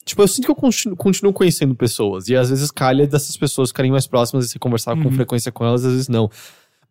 Tipo, 0.05 0.23
eu 0.23 0.27
sinto 0.27 0.45
que 0.45 0.51
eu 0.51 0.55
continuo, 0.55 0.97
continuo 0.97 1.31
conhecendo 1.31 1.75
pessoas. 1.75 2.27
E 2.29 2.35
às 2.35 2.49
vezes 2.49 2.71
calha 2.71 3.05
dessas 3.07 3.37
pessoas 3.37 3.69
ficarem 3.69 3.91
mais 3.91 4.07
próximas 4.07 4.45
e 4.45 4.49
você 4.49 4.59
conversar 4.59 4.95
Uhum. 4.97 5.03
com 5.03 5.11
frequência 5.11 5.51
com 5.51 5.63
elas, 5.65 5.85
às 5.85 5.91
vezes 5.91 6.07
não. 6.09 6.29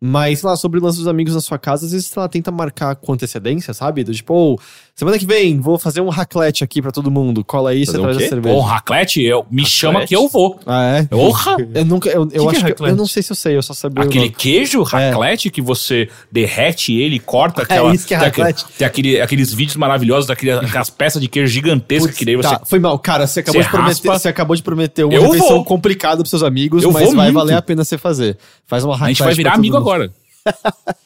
Mas, 0.01 0.39
sei 0.39 0.49
lá, 0.49 0.55
sobre 0.55 0.79
o 0.79 0.83
lance 0.83 0.97
dos 0.97 1.07
amigos 1.09 1.33
na 1.35 1.41
sua 1.41 1.59
casa, 1.59 1.85
às 1.85 1.91
vezes 1.91 2.09
ela 2.15 2.29
tenta 2.29 2.49
marcar 2.51 2.95
com 2.95 3.11
antecedência, 3.11 3.73
sabe? 3.73 4.01
Do 4.05 4.13
tipo, 4.13 4.33
ô, 4.33 4.59
semana 4.99 5.17
que 5.17 5.25
vem, 5.25 5.59
vou 5.59 5.77
fazer 5.79 6.01
um 6.01 6.09
raclete 6.09 6.63
aqui 6.63 6.81
pra 6.81 6.91
todo 6.91 7.09
mundo. 7.09 7.43
Cola 7.43 7.71
aí, 7.71 7.85
Fazer 7.85 7.97
você 7.97 7.99
um 7.99 8.03
traz 8.03 8.17
quê? 8.17 8.23
a 8.25 8.29
cerveja. 8.29 8.55
Pô, 8.55 8.61
raclete, 8.61 9.21
eu, 9.23 9.45
me 9.49 9.65
chama 9.65 10.05
que 10.05 10.15
eu 10.15 10.27
vou. 10.27 10.59
Ah, 10.65 10.97
é? 10.97 11.03
Porra! 11.03 11.55
Eu 11.73 11.85
nunca, 11.85 12.09
eu, 12.09 12.23
eu 12.23 12.27
que 12.27 12.35
é 12.37 12.39
acho 12.39 12.49
que, 12.49 12.55
eu 12.65 12.69
raclete? 12.69 12.97
não 12.97 13.07
sei 13.07 13.23
se 13.23 13.31
eu 13.31 13.35
sei, 13.35 13.57
eu 13.57 13.63
só 13.63 13.73
sabia 13.73 14.03
o 14.03 14.07
Aquele 14.07 14.29
queijo 14.29 14.83
raclete 14.83 15.49
que 15.49 15.61
você 15.61 16.09
derrete 16.31 16.93
ele, 16.93 17.19
corta 17.19 17.61
aquela. 17.63 17.93
isso 17.93 18.05
que 18.07 18.13
é 18.13 18.17
raclete. 18.17 18.65
Tem 18.77 18.85
aquele, 18.85 19.19
aqueles 19.21 19.53
vídeos 19.53 19.75
maravilhosos 19.77 20.27
daquele, 20.27 20.51
aquelas 20.51 20.89
peças 20.89 21.21
de 21.21 21.27
queijo 21.27 21.51
gigantescas 21.51 22.15
que 22.15 22.25
daí 22.25 22.35
você. 22.35 22.49
Tá, 22.49 22.61
foi 22.65 22.79
mal. 22.79 22.97
Cara, 22.99 23.25
você 23.27 23.39
acabou, 23.39 23.61
Você 23.61 23.65
de 23.65 23.71
prometer, 23.71 23.89
raspa. 24.07 24.19
você 24.19 24.27
acabou 24.27 24.55
de 24.55 24.63
prometer 24.63 25.03
uma 25.05 25.13
Eu 25.13 25.23
refeição 25.23 25.47
vou. 25.57 25.65
complicada 25.65 26.17
pros 26.17 26.29
seus 26.29 26.43
amigos, 26.43 26.83
Eu 26.83 26.91
mas 26.91 27.13
vai 27.13 27.25
muito. 27.25 27.33
valer 27.35 27.55
a 27.55 27.61
pena 27.61 27.83
você 27.83 27.97
fazer. 27.97 28.37
Faz 28.67 28.83
uma 28.83 28.93
a 28.93 28.97
gente 29.07 29.19
raclette 29.19 29.23
vai 29.23 29.35
virar 29.35 29.53
amigo 29.53 29.75
mundo. 29.77 29.81
agora. 29.89 30.11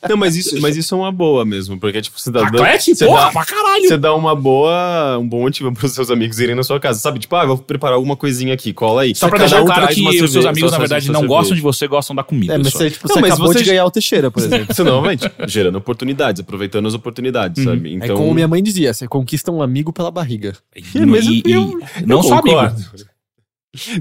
Não, 0.07 0.17
mas 0.17 0.35
isso, 0.35 0.59
mas 0.61 0.75
isso 0.77 0.93
é 0.93 0.97
uma 0.97 1.11
boa 1.11 1.43
mesmo, 1.45 1.79
porque, 1.79 2.01
tipo, 2.01 2.19
você 2.19 2.29
dá... 2.31 2.43
Raclete? 2.43 2.95
você 2.95 3.05
Porra, 3.05 3.21
dá- 3.25 3.31
pra 3.31 3.45
caralho! 3.45 3.87
Você 3.87 3.97
dá 3.97 4.13
uma 4.13 4.35
boa, 4.35 5.17
um 5.17 5.27
bom 5.27 5.41
motivo 5.41 5.71
pros 5.73 5.91
seus 5.93 6.09
amigos 6.11 6.39
irem 6.39 6.55
na 6.55 6.63
sua 6.63 6.79
casa. 6.79 6.99
Sabe, 6.99 7.19
tipo, 7.19 7.35
ah, 7.35 7.45
vou 7.45 7.57
preparar 7.57 7.95
alguma 7.95 8.15
coisinha 8.15 8.53
aqui, 8.53 8.73
cola 8.73 9.03
aí. 9.03 9.15
Só 9.15 9.29
pra 9.29 9.39
deixar 9.39 9.61
um 9.61 9.65
claro 9.65 9.87
que 9.87 10.01
os 10.01 10.17
seus 10.17 10.31
cerveja, 10.31 10.49
amigos, 10.49 10.71
na 10.71 10.77
verdade, 10.77 11.07
não 11.07 11.21
cerveja. 11.21 11.27
gostam 11.39 11.55
de 11.55 11.61
você, 11.61 11.87
gostam 11.87 12.15
da 12.15 12.23
comida. 12.23 12.53
É, 12.53 12.57
mas 12.57 12.73
você, 12.73 12.89
tipo, 12.91 13.07
Não, 13.07 13.15
você 13.15 13.21
mas 13.21 13.31
acabou 13.31 13.53
você 13.53 13.59
de 13.59 13.65
ganhar 13.69 13.85
o 13.85 13.91
Teixeira, 13.91 14.29
por 14.31 14.43
exemplo. 14.43 14.67
Isso 14.71 14.83
novamente, 14.83 15.31
gerando 15.47 15.77
oportunidades, 15.77 16.41
aproveitando 16.41 16.87
as 16.87 16.93
oportunidades, 16.93 17.63
sabe? 17.63 17.89
É 17.91 17.93
Então, 18.05 18.15
como 18.17 18.33
minha 18.33 18.47
mãe 18.47 18.61
dizia, 18.61 18.93
você 18.93 19.07
conquista 19.07 19.51
um 19.51 19.61
amigo 19.61 19.91
pela 19.93 20.11
barriga. 20.11 20.53
E, 20.75 20.83
É, 20.97 21.05
mas 21.05 21.25
e- 21.25 21.41
eu- 21.45 21.51
e- 21.51 21.53
eu 21.53 21.79
não 22.05 22.21
só 22.21 22.39
amigo. 22.39 22.57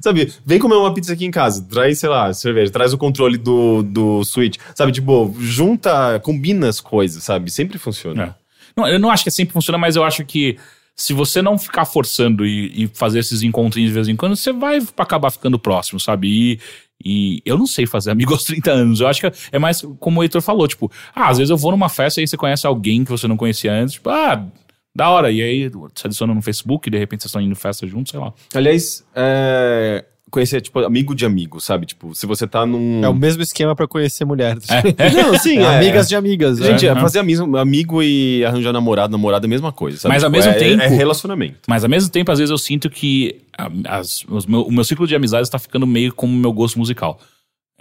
Sabe, 0.03 0.31
vem 0.45 0.59
comer 0.59 0.75
uma 0.75 0.93
pizza 0.93 1.15
aqui 1.15 1.25
em 1.25 1.31
casa, 1.31 1.67
traz, 1.69 1.99
sei 1.99 2.09
lá, 2.09 2.33
cerveja, 2.35 2.71
traz 2.71 2.93
o 2.93 2.99
controle 2.99 3.39
do, 3.39 3.83
do 3.83 4.23
Switch, 4.23 4.59
sabe, 4.75 4.93
tipo, 4.93 5.35
junta, 5.41 6.21
combina 6.21 6.69
as 6.69 6.79
coisas, 6.79 7.23
sabe? 7.23 7.51
Sempre 7.51 7.79
funciona. 7.79 8.23
É. 8.23 8.35
Não, 8.77 8.87
eu 8.87 8.99
não 8.99 9.11
acho 9.11 9.25
que 9.25 9.31
sempre 9.31 9.53
funciona, 9.53 9.79
mas 9.79 9.97
eu 9.97 10.05
acho 10.05 10.25
que 10.27 10.59
se 10.95 11.13
você 11.13 11.41
não 11.41 11.59
ficar 11.59 11.85
forçando 11.85 12.45
e, 12.45 12.85
e 12.85 12.87
fazer 12.89 13.21
esses 13.21 13.43
encontrinhos 13.43 13.91
de 13.91 13.95
vez 13.95 14.09
em 14.09 14.17
quando, 14.17 14.37
você 14.37 14.53
vai 14.53 14.79
acabar 14.97 15.31
ficando 15.31 15.59
próximo, 15.59 15.99
sabe? 15.99 16.29
E, 16.29 16.61
e 17.05 17.43
eu 17.45 17.57
não 17.59 17.67
sei 17.67 17.87
fazer 17.87 18.11
amigo 18.11 18.33
aos 18.35 18.45
30 18.45 18.71
anos. 18.71 19.01
Eu 19.01 19.09
acho 19.09 19.21
que 19.21 19.33
é 19.51 19.59
mais 19.59 19.83
como 19.99 20.21
o 20.21 20.23
Heitor 20.23 20.43
falou, 20.43 20.69
tipo, 20.69 20.91
ah, 21.15 21.29
às 21.29 21.39
vezes 21.39 21.51
eu 21.51 21.57
vou 21.57 21.71
numa 21.71 21.89
festa 21.89 22.21
e 22.21 22.27
você 22.27 22.37
conhece 22.37 22.67
alguém 22.67 23.05
que 23.05 23.11
você 23.11 23.27
não 23.27 23.37
conhecia 23.37 23.73
antes, 23.73 23.95
tipo, 23.95 24.11
ah, 24.11 24.47
da 24.95 25.09
hora. 25.09 25.31
E 25.31 25.41
aí 25.43 25.69
você 25.69 26.07
adiciona 26.07 26.35
no 26.35 26.43
Facebook, 26.43 26.89
e 26.89 26.91
de 26.93 26.99
repente 26.99 27.23
vocês 27.23 27.31
estão 27.31 27.41
indo 27.41 27.53
em 27.53 27.55
festa 27.55 27.87
juntos, 27.87 28.11
sei 28.11 28.21
lá. 28.21 28.33
Aliás, 28.55 29.05
é, 29.15 30.05
conhecer, 30.31 30.61
tipo, 30.63 30.79
amigo 30.81 31.15
de 31.15 31.27
amigo, 31.27 31.61
sabe? 31.61 31.85
Tipo, 31.87 32.15
se 32.15 32.25
você 32.27 32.47
tá 32.47 32.65
num... 32.65 33.05
É 33.05 33.09
o 33.09 33.15
mesmo 33.15 33.43
esquema 33.43 33.77
pra 33.77 33.87
conhecer 33.87 34.25
mulher. 34.25 34.57
Não, 35.15 35.39
sim, 35.39 35.59
É, 35.59 35.63
é. 35.63 35.77
Amigas 35.77 36.09
de 36.09 36.17
amigas. 36.17 36.59
Gente, 36.59 36.87
é. 36.87 36.91
é, 36.91 36.95
fazer 36.95 37.19
amigo, 37.19 37.57
amigo 37.57 38.03
e 38.03 38.45
arranjar 38.45 38.73
namorado, 38.73 39.13
namorada 39.13 39.45
é 39.45 39.49
a 39.49 39.51
mesma 39.51 39.71
coisa, 39.73 39.99
sabe? 39.99 40.15
Mas 40.15 40.25
ao 40.25 40.31
Tipo, 40.31 40.39
mesmo 40.45 40.53
é- 40.53 40.59
tempo- 40.59 40.83
É 40.83 40.89
relacionamento. 40.89 41.59
Mas 41.69 41.85
ao 41.85 41.91
mesmo 41.91 42.11
tempo, 42.11 42.31
às 42.33 42.39
vezes 42.39 42.51
eu 42.51 42.59
sinto 42.59 42.89
que 42.89 43.43
as- 43.85 44.25
os 44.29 44.47
meu- 44.47 44.63
o 44.63 44.73
meu 44.73 44.85
ciclo 44.85 45.07
de 45.07 45.15
amizades 45.15 45.51
tá 45.51 45.59
ficando 45.59 45.87
meio 45.87 46.15
como 46.15 46.33
o 46.33 46.37
meu 46.37 46.53
gosto 46.53 46.79
musical. 46.79 47.21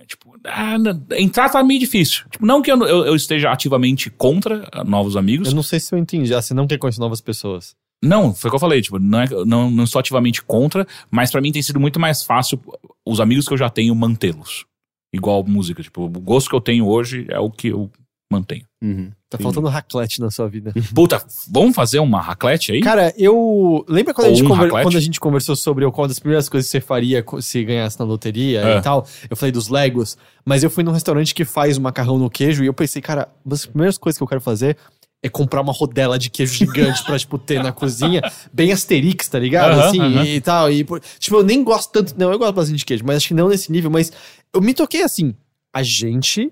É, 0.02 0.06
tipo, 0.06 0.36
ah, 0.46 0.76
entrar 1.18 1.50
tá 1.50 1.64
meio 1.64 1.80
difícil. 1.80 2.26
Tipo, 2.30 2.46
não 2.46 2.62
que 2.62 2.72
eu, 2.72 2.78
eu- 2.84 3.06
eu 3.06 3.16
esteja 3.16 3.52
ativamente 3.52 4.10
contra 4.10 4.68
ah, 4.72 4.84
novos 4.84 5.16
amigos. 5.16 5.50
Eu 5.50 5.56
não 5.56 5.64
sei 5.64 5.80
se 5.80 5.94
eu 5.94 6.00
entendi. 6.00 6.34
Ah, 6.34 6.42
você 6.42 6.54
não 6.54 6.66
quer 6.68 6.78
conhecer 6.78 7.00
novas 7.00 7.22
pessoas. 7.22 7.76
Não, 8.04 8.34
foi 8.34 8.48
o 8.48 8.52
que 8.52 8.56
eu 8.56 8.60
falei, 8.60 8.82
tipo, 8.82 8.98
não, 8.98 9.22
é, 9.22 9.28
não, 9.46 9.70
não 9.70 9.84
estou 9.84 10.00
ativamente 10.00 10.42
contra, 10.42 10.88
mas 11.12 11.30
pra 11.30 11.40
mim 11.40 11.52
tem 11.52 11.62
sido 11.62 11.80
muito 11.80 12.00
mais 12.00 12.24
fácil 12.24 12.60
os 13.08 13.20
amigos 13.20 13.48
que 13.48 13.54
eu 13.54 13.58
já 13.58 13.70
tenho 13.70 13.94
mantê-los. 13.94 14.66
Igual 15.14 15.44
música, 15.44 15.84
tipo, 15.84 16.06
o 16.06 16.10
gosto 16.10 16.50
que 16.50 16.56
eu 16.56 16.62
tenho 16.62 16.88
hoje 16.88 17.28
é 17.30 17.38
o 17.40 17.52
que 17.52 17.68
eu 17.68 17.92
mantenho. 18.32 18.66
Tá 19.30 19.38
Sim. 19.38 19.44
faltando 19.44 19.68
raclete 19.68 20.20
na 20.20 20.32
sua 20.32 20.50
vida. 20.50 20.74
Puta, 20.96 21.24
vamos 21.52 21.76
fazer 21.76 22.00
uma 22.00 22.20
raclete 22.20 22.72
aí? 22.72 22.82
Cara, 22.82 23.14
eu. 23.16 23.86
Lembra 23.88 24.12
quando 24.14 24.28
a, 24.28 24.30
gente 24.32 24.44
um 24.44 24.48
conver- 24.48 24.70
quando 24.72 24.98
a 24.98 25.00
gente 25.00 25.20
conversou 25.20 25.56
sobre 25.56 25.90
qual 25.92 26.08
das 26.08 26.18
primeiras 26.18 26.50
coisas 26.50 26.68
que 26.68 26.72
você 26.72 26.82
faria 26.82 27.24
se 27.42 27.64
ganhasse 27.64 28.00
na 28.00 28.06
loteria 28.06 28.62
É. 28.62 28.78
e 28.78 28.82
tal? 28.82 29.06
Eu 29.30 29.38
falei 29.38 29.52
dos 29.52 29.68
Legos, 29.68 30.18
mas 30.44 30.64
eu 30.64 30.70
fui 30.72 30.84
num 30.84 30.92
restaurante 30.92 31.36
que 31.36 31.46
faz 31.46 31.78
o 31.78 31.82
macarrão 31.82 32.18
no 32.18 32.28
queijo 32.30 32.64
e 32.64 32.68
eu 32.68 32.74
pensei, 32.74 33.02
cara, 33.04 33.30
uma 33.46 33.52
das 33.52 33.66
primeiras 33.68 33.98
coisas 34.00 34.18
que 34.18 34.24
eu 34.24 34.28
quero 34.28 34.42
fazer 34.42 34.76
é 35.24 35.30
comprar 35.30 35.62
uma 35.62 35.72
rodela 35.72 36.18
de 36.18 36.32
queijo 36.32 36.56
gigante 36.56 37.04
pra, 37.06 37.20
tipo, 37.20 37.38
ter 37.38 37.62
na 37.62 37.72
cozinha, 37.72 38.22
bem 38.52 38.72
Asterix, 38.72 39.28
tá 39.28 39.38
ligado? 39.38 39.74
Aham, 39.80 39.88
assim, 39.90 40.02
aham. 40.02 40.26
e 40.26 40.42
tal. 40.42 40.72
E, 40.72 40.84
tipo, 41.20 41.36
eu 41.36 41.44
nem 41.44 41.64
gosto 41.64 41.92
tanto. 41.92 42.16
Não, 42.18 42.32
eu 42.32 42.40
gosto 42.40 42.54
bastante 42.56 42.80
de 42.80 42.86
queijo, 42.86 43.04
mas 43.06 43.18
acho 43.18 43.28
que 43.28 43.36
não 43.36 43.48
nesse 43.48 43.72
nível. 43.72 43.92
Mas 43.92 44.12
eu 44.52 44.60
me 44.60 44.74
toquei 44.74 45.04
assim. 45.04 45.36
A 45.72 45.84
gente 45.84 46.52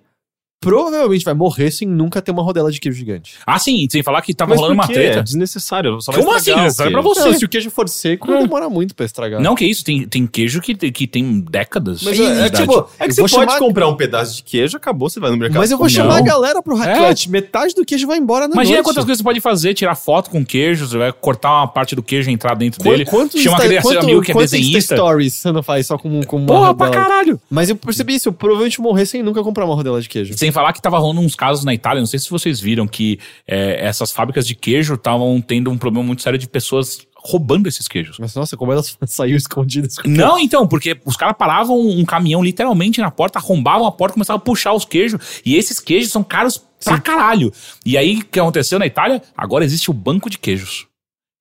provavelmente 0.59 1.23
vai 1.23 1.33
morrer 1.33 1.71
sem 1.71 1.87
nunca 1.87 2.21
ter 2.21 2.31
uma 2.31 2.43
rodela 2.43 2.69
de 2.71 2.79
queijo 2.79 2.97
gigante. 2.97 3.35
Ah, 3.47 3.57
sim, 3.57 3.87
sem 3.89 4.03
falar 4.03 4.21
que 4.21 4.33
tava 4.33 4.49
Mas 4.51 4.59
rolando 4.59 4.75
uma 4.75 4.87
treta. 4.87 5.19
É 5.19 5.23
desnecessário. 5.23 6.01
Só 6.01 6.11
Como 6.11 6.29
assim? 6.31 6.37
estragar 6.51 6.59
o 6.61 6.63
Necessário 6.65 6.91
pra 6.91 7.01
você. 7.01 7.19
Não, 7.21 7.33
se 7.33 7.45
o 7.45 7.49
queijo 7.49 7.71
for 7.71 7.87
seco, 7.87 8.29
É. 8.31 8.41
demora 8.41 8.69
muito 8.69 8.93
pra 8.93 9.05
estragar. 9.05 9.41
Não, 9.41 9.55
que 9.55 9.65
isso, 9.65 9.83
tem, 9.85 10.05
tem 10.07 10.27
queijo 10.27 10.59
que, 10.61 10.75
tem- 10.75 10.91
que 10.91 11.07
tem 11.07 11.39
décadas. 11.39 12.03
Mas 12.03 12.17
de 12.17 12.23
é, 12.23 12.25
é 12.25 12.31
idade. 12.47 12.57
tipo, 12.57 12.73
é 12.73 13.03
Eu 13.05 13.07
que 13.07 13.13
você 13.13 13.21
vou 13.21 13.29
pode 13.29 13.45
chamar- 13.45 13.59
comprar 13.59 13.87
um 13.87 13.95
pedaço 13.95 14.35
de 14.37 14.43
queijo, 14.43 14.75
acabou, 14.75 15.09
você 15.09 15.19
vai 15.19 15.31
no 15.31 15.37
mercado. 15.37 15.59
Mas 15.59 15.71
eu 15.71 15.77
vou 15.77 15.85
come. 15.87 15.95
chamar 15.95 16.15
a 16.15 16.17
Não. 16.19 16.25
galera 16.25 16.61
pro 16.61 16.75
raclette. 16.75 17.29
Metade 17.29 17.73
do 17.73 17.85
queijo 17.85 18.05
vai 18.05 18.17
embora 18.17 18.47
na 18.47 18.53
Imagina 18.53 18.77
noite. 18.77 18.85
quantas 18.85 19.05
coisas 19.05 19.19
você 19.19 19.23
pode 19.23 19.39
fazer, 19.39 19.73
tirar 19.73 19.95
foto 19.95 20.29
com 20.29 20.45
queijo, 20.45 20.87
você 20.87 20.97
vai 20.97 21.11
cortar 21.13 21.51
uma 21.51 21.67
parte 21.67 21.95
do 21.95 22.03
queijo 22.03 22.29
e 22.29 22.33
entrar 22.33 22.53
dentro 22.55 22.81
Qu- 22.81 22.89
dele. 22.89 23.05
Quanto 23.05 23.37
chama 23.37 23.57
aquele 23.57 23.81
quanto- 23.81 23.99
amigo 23.99 24.21
que 24.21 24.31
é 24.31 24.35
desenhista. 24.35 24.95
stories 24.95 25.33
você 25.35 25.51
não 25.53 25.63
faz 25.63 25.87
só 25.87 25.97
com, 25.97 26.21
com 26.23 26.37
uma 26.37 26.45
Porra, 26.47 26.75
pra 26.75 26.87
rodela? 26.87 27.05
caralho! 27.05 27.41
Mas 27.49 27.69
eu 27.69 27.75
percebi 27.77 28.15
isso, 28.15 28.27
eu 28.29 28.33
provavelmente 28.33 28.81
morrer 28.81 29.05
sem 29.05 29.23
nunca 29.23 29.41
comprar 29.41 29.65
uma 29.65 29.75
rodela 29.75 30.01
de 30.01 30.09
queijo. 30.09 30.37
Sem 30.37 30.48
falar 30.51 30.73
que 30.73 30.81
tava 30.81 30.97
rolando 30.99 31.21
uns 31.21 31.35
casos 31.35 31.63
na 31.63 31.73
Itália, 31.73 31.99
não 31.99 32.07
sei 32.07 32.19
se 32.19 32.29
vocês 32.29 32.59
viram, 32.59 32.87
que 32.87 33.19
é, 33.47 33.85
essas 33.85 34.11
fábricas 34.11 34.45
de 34.45 34.55
queijo 34.55 34.95
estavam 34.95 35.41
tendo 35.41 35.71
um 35.71 35.77
problema 35.77 36.05
muito 36.05 36.21
sério 36.21 36.37
de 36.37 36.47
pessoas 36.47 37.07
roubando 37.21 37.67
esses 37.67 37.87
queijos. 37.87 38.17
Mas 38.17 38.33
nossa, 38.33 38.55
como 38.55 38.71
elas 38.71 38.97
saíram 39.05 39.37
escondidas. 39.37 39.97
com 39.97 40.09
Não, 40.09 40.39
então, 40.39 40.67
porque 40.67 40.99
os 41.05 41.17
caras 41.17 41.35
paravam 41.37 41.79
um 41.79 42.05
caminhão 42.05 42.43
literalmente 42.43 43.01
na 43.01 43.11
porta, 43.11 43.39
arrombavam 43.39 43.85
a 43.85 43.91
porta, 43.91 44.13
começavam 44.13 44.37
a 44.37 44.43
puxar 44.43 44.73
os 44.73 44.85
queijos. 44.85 45.41
E 45.45 45.55
esses 45.55 45.79
queijos 45.79 46.11
são 46.11 46.23
caros 46.23 46.63
pra 46.83 46.99
caralho. 46.99 47.51
E 47.85 47.97
aí, 47.97 48.19
o 48.19 48.25
que 48.25 48.39
aconteceu 48.39 48.79
na 48.79 48.85
Itália? 48.85 49.21
Agora 49.35 49.65
existe 49.65 49.91
o 49.91 49.93
banco 49.93 50.29
de 50.29 50.37
queijos. 50.37 50.87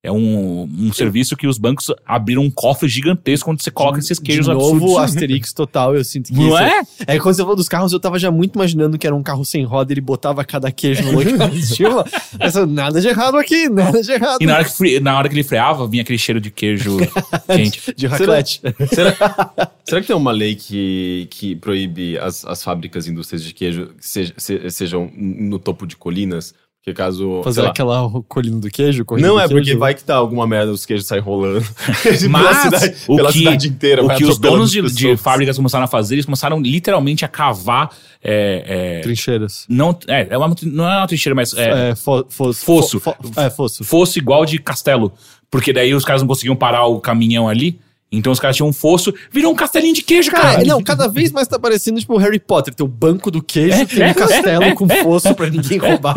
É 0.01 0.09
um, 0.09 0.63
um 0.63 0.93
serviço 0.93 1.35
que 1.35 1.45
os 1.45 1.57
bancos 1.57 1.87
abriram 2.05 2.41
um 2.43 2.49
cofre 2.49 2.87
gigantesco 2.87 3.51
onde 3.51 3.61
você 3.61 3.69
coloca 3.69 3.99
esses 3.99 4.17
queijos 4.17 4.45
de 4.45 4.53
novo, 4.53 4.75
absurdos. 4.77 4.97
Asterix 5.03 5.51
total, 5.51 5.93
eu 5.93 6.05
sinto 6.05 6.27
que 6.31 6.39
Não 6.39 6.47
isso 6.47 6.57
é? 6.57 6.81
É 7.05 7.19
quando 7.19 7.35
você 7.35 7.41
falou 7.41 7.55
dos 7.57 7.67
carros, 7.67 7.91
eu 7.91 7.99
tava 7.99 8.17
já 8.17 8.31
muito 8.31 8.55
imaginando 8.55 8.97
que 8.97 9.05
era 9.05 9.13
um 9.13 9.21
carro 9.21 9.43
sem 9.43 9.65
roda, 9.65 9.91
ele 9.91 9.99
botava 9.99 10.41
cada 10.45 10.71
queijo 10.71 11.03
no 11.03 11.19
lugar. 11.19 11.51
tipo, 11.51 12.05
essa, 12.39 12.65
nada 12.65 13.01
de 13.01 13.09
errado 13.09 13.35
aqui, 13.37 13.67
nada 13.67 14.01
de 14.01 14.09
errado. 14.09 14.37
E 14.41 14.45
na 14.45 14.53
hora, 14.55 14.63
que 14.63 14.71
fre- 14.71 14.99
na 15.01 15.17
hora 15.17 15.27
que 15.27 15.35
ele 15.35 15.43
freava, 15.43 15.85
vinha 15.85 16.01
aquele 16.01 16.17
cheiro 16.17 16.39
de 16.39 16.49
queijo 16.49 16.95
quente. 17.53 17.93
De 17.93 18.07
raclette. 18.07 18.61
Será, 18.93 19.11
será 19.83 19.99
que 20.01 20.07
tem 20.07 20.15
uma 20.15 20.31
lei 20.31 20.55
que, 20.55 21.27
que 21.29 21.57
proíbe 21.57 22.17
as, 22.17 22.45
as 22.45 22.63
fábricas 22.63 23.05
e 23.05 23.11
indústrias 23.11 23.43
de 23.43 23.53
queijo 23.53 23.87
que 23.87 24.07
seja- 24.07 24.33
se- 24.37 24.69
sejam 24.71 25.11
no 25.13 25.59
topo 25.59 25.85
de 25.85 25.97
colinas? 25.97 26.53
Porque 26.89 26.93
caso. 26.93 27.41
Fazer 27.43 27.65
aquela 27.65 28.09
colina 28.27 28.59
do 28.59 28.69
queijo? 28.69 29.05
Não, 29.11 29.35
do 29.35 29.39
é 29.39 29.47
porque 29.47 29.63
queijo. 29.65 29.79
vai 29.79 29.93
que 29.93 30.03
tá 30.03 30.15
alguma 30.15 30.45
merda, 30.47 30.71
os 30.71 30.85
queijos 30.85 31.05
saem 31.07 31.21
rolando. 31.21 31.65
pela 32.03 32.29
Mas 32.29 32.57
cidade, 32.57 32.95
o 33.07 33.15
pela 33.15 33.31
que, 33.31 33.39
cidade 33.39 33.67
inteira. 33.67 34.03
o 34.05 34.09
que 34.15 34.25
os 34.25 34.37
donos 34.37 34.71
de, 34.71 34.81
de 34.81 35.17
fábricas 35.17 35.55
começaram 35.57 35.85
a 35.85 35.87
fazer, 35.87 36.15
eles 36.15 36.25
começaram 36.25 36.59
literalmente 36.61 37.23
a 37.23 37.27
cavar. 37.27 37.89
É, 38.23 38.97
é, 38.97 39.01
Trincheiras. 39.01 39.65
não, 39.69 39.97
é, 40.07 40.27
é 40.29 40.37
uma, 40.37 40.53
não 40.63 40.89
é 40.89 40.97
uma 40.97 41.07
trincheira, 41.07 41.33
mas 41.35 41.53
é, 41.53 41.91
É, 41.91 41.95
fo, 41.95 42.25
fo, 42.29 42.51
Fosso. 42.53 42.99
fo- 42.99 43.15
fo- 43.21 43.39
é, 43.39 43.49
fosso. 43.49 43.83
fosso 43.83 44.17
igual 44.19 44.45
de 44.45 44.59
castelo. 44.59 45.13
Porque 45.51 45.71
daí 45.73 45.93
os 45.95 46.03
caras 46.05 46.21
não 46.21 46.27
conseguiam 46.27 46.55
parar 46.55 46.85
o 46.85 46.99
caminhão 46.99 47.47
ali. 47.49 47.79
Então 48.11 48.31
os 48.33 48.39
caras 48.39 48.55
tinham 48.55 48.67
um 48.67 48.73
fosso, 48.73 49.13
virou 49.31 49.51
um 49.53 49.55
castelinho 49.55 49.93
de 49.93 50.01
queijo, 50.01 50.31
cara. 50.31 50.53
Cara, 50.55 50.65
não, 50.65 50.81
cada 50.83 51.07
vez 51.07 51.31
mais 51.31 51.47
tá 51.47 51.59
parecendo 51.59 51.99
tipo 51.99 52.15
o 52.15 52.17
Harry 52.17 52.39
Potter. 52.39 52.73
Tem 52.73 52.83
o 52.83 52.89
banco 52.89 53.29
do 53.29 53.41
queijo, 53.41 53.77
É, 53.77 53.85
tem 53.85 54.01
é, 54.01 54.09
um 54.09 54.13
castelo 54.15 54.63
é, 54.63 54.73
com 54.73 54.87
é, 54.91 55.03
fosso 55.03 55.35
pra 55.35 55.47
ninguém 55.47 55.77
roubar. 55.77 56.15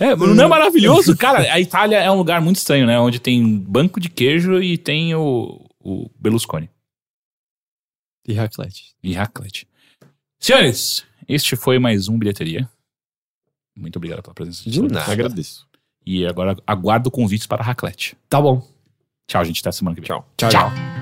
É, 0.00 0.16
não 0.16 0.44
é 0.44 0.46
maravilhoso? 0.48 1.14
Cara, 1.16 1.40
a 1.52 1.60
Itália 1.60 1.98
é 1.98 2.10
um 2.10 2.16
lugar 2.16 2.40
muito 2.40 2.56
estranho, 2.56 2.86
né? 2.86 2.98
Onde 2.98 3.18
tem 3.20 3.58
banco 3.58 4.00
de 4.00 4.08
queijo 4.08 4.62
e 4.62 4.78
tem 4.78 5.14
o, 5.14 5.66
o 5.80 6.10
Berlusconi 6.18 6.70
E 8.26 8.32
raclette. 8.32 8.94
e 9.02 9.12
raclette. 9.12 9.68
Senhores, 10.40 11.04
este 11.28 11.56
foi 11.56 11.78
mais 11.78 12.08
um 12.08 12.18
Bilheteria. 12.18 12.66
Muito 13.76 13.96
obrigado 13.96 14.22
pela 14.22 14.34
presença. 14.34 14.62
De 14.68 14.78
todos. 14.80 14.92
nada. 14.92 15.12
Agradeço. 15.12 15.66
E 16.06 16.24
agora 16.26 16.56
aguardo 16.66 17.10
convites 17.10 17.46
para 17.46 17.62
a 17.62 17.66
raclete. 17.66 18.16
Tá 18.30 18.40
bom. 18.40 18.66
Tchau, 19.28 19.44
gente. 19.44 19.60
Até 19.60 19.72
semana 19.72 19.94
que 19.94 20.00
vem. 20.00 20.08
Tchau. 20.08 20.26
Tchau, 20.38 20.48
tchau. 20.48 20.97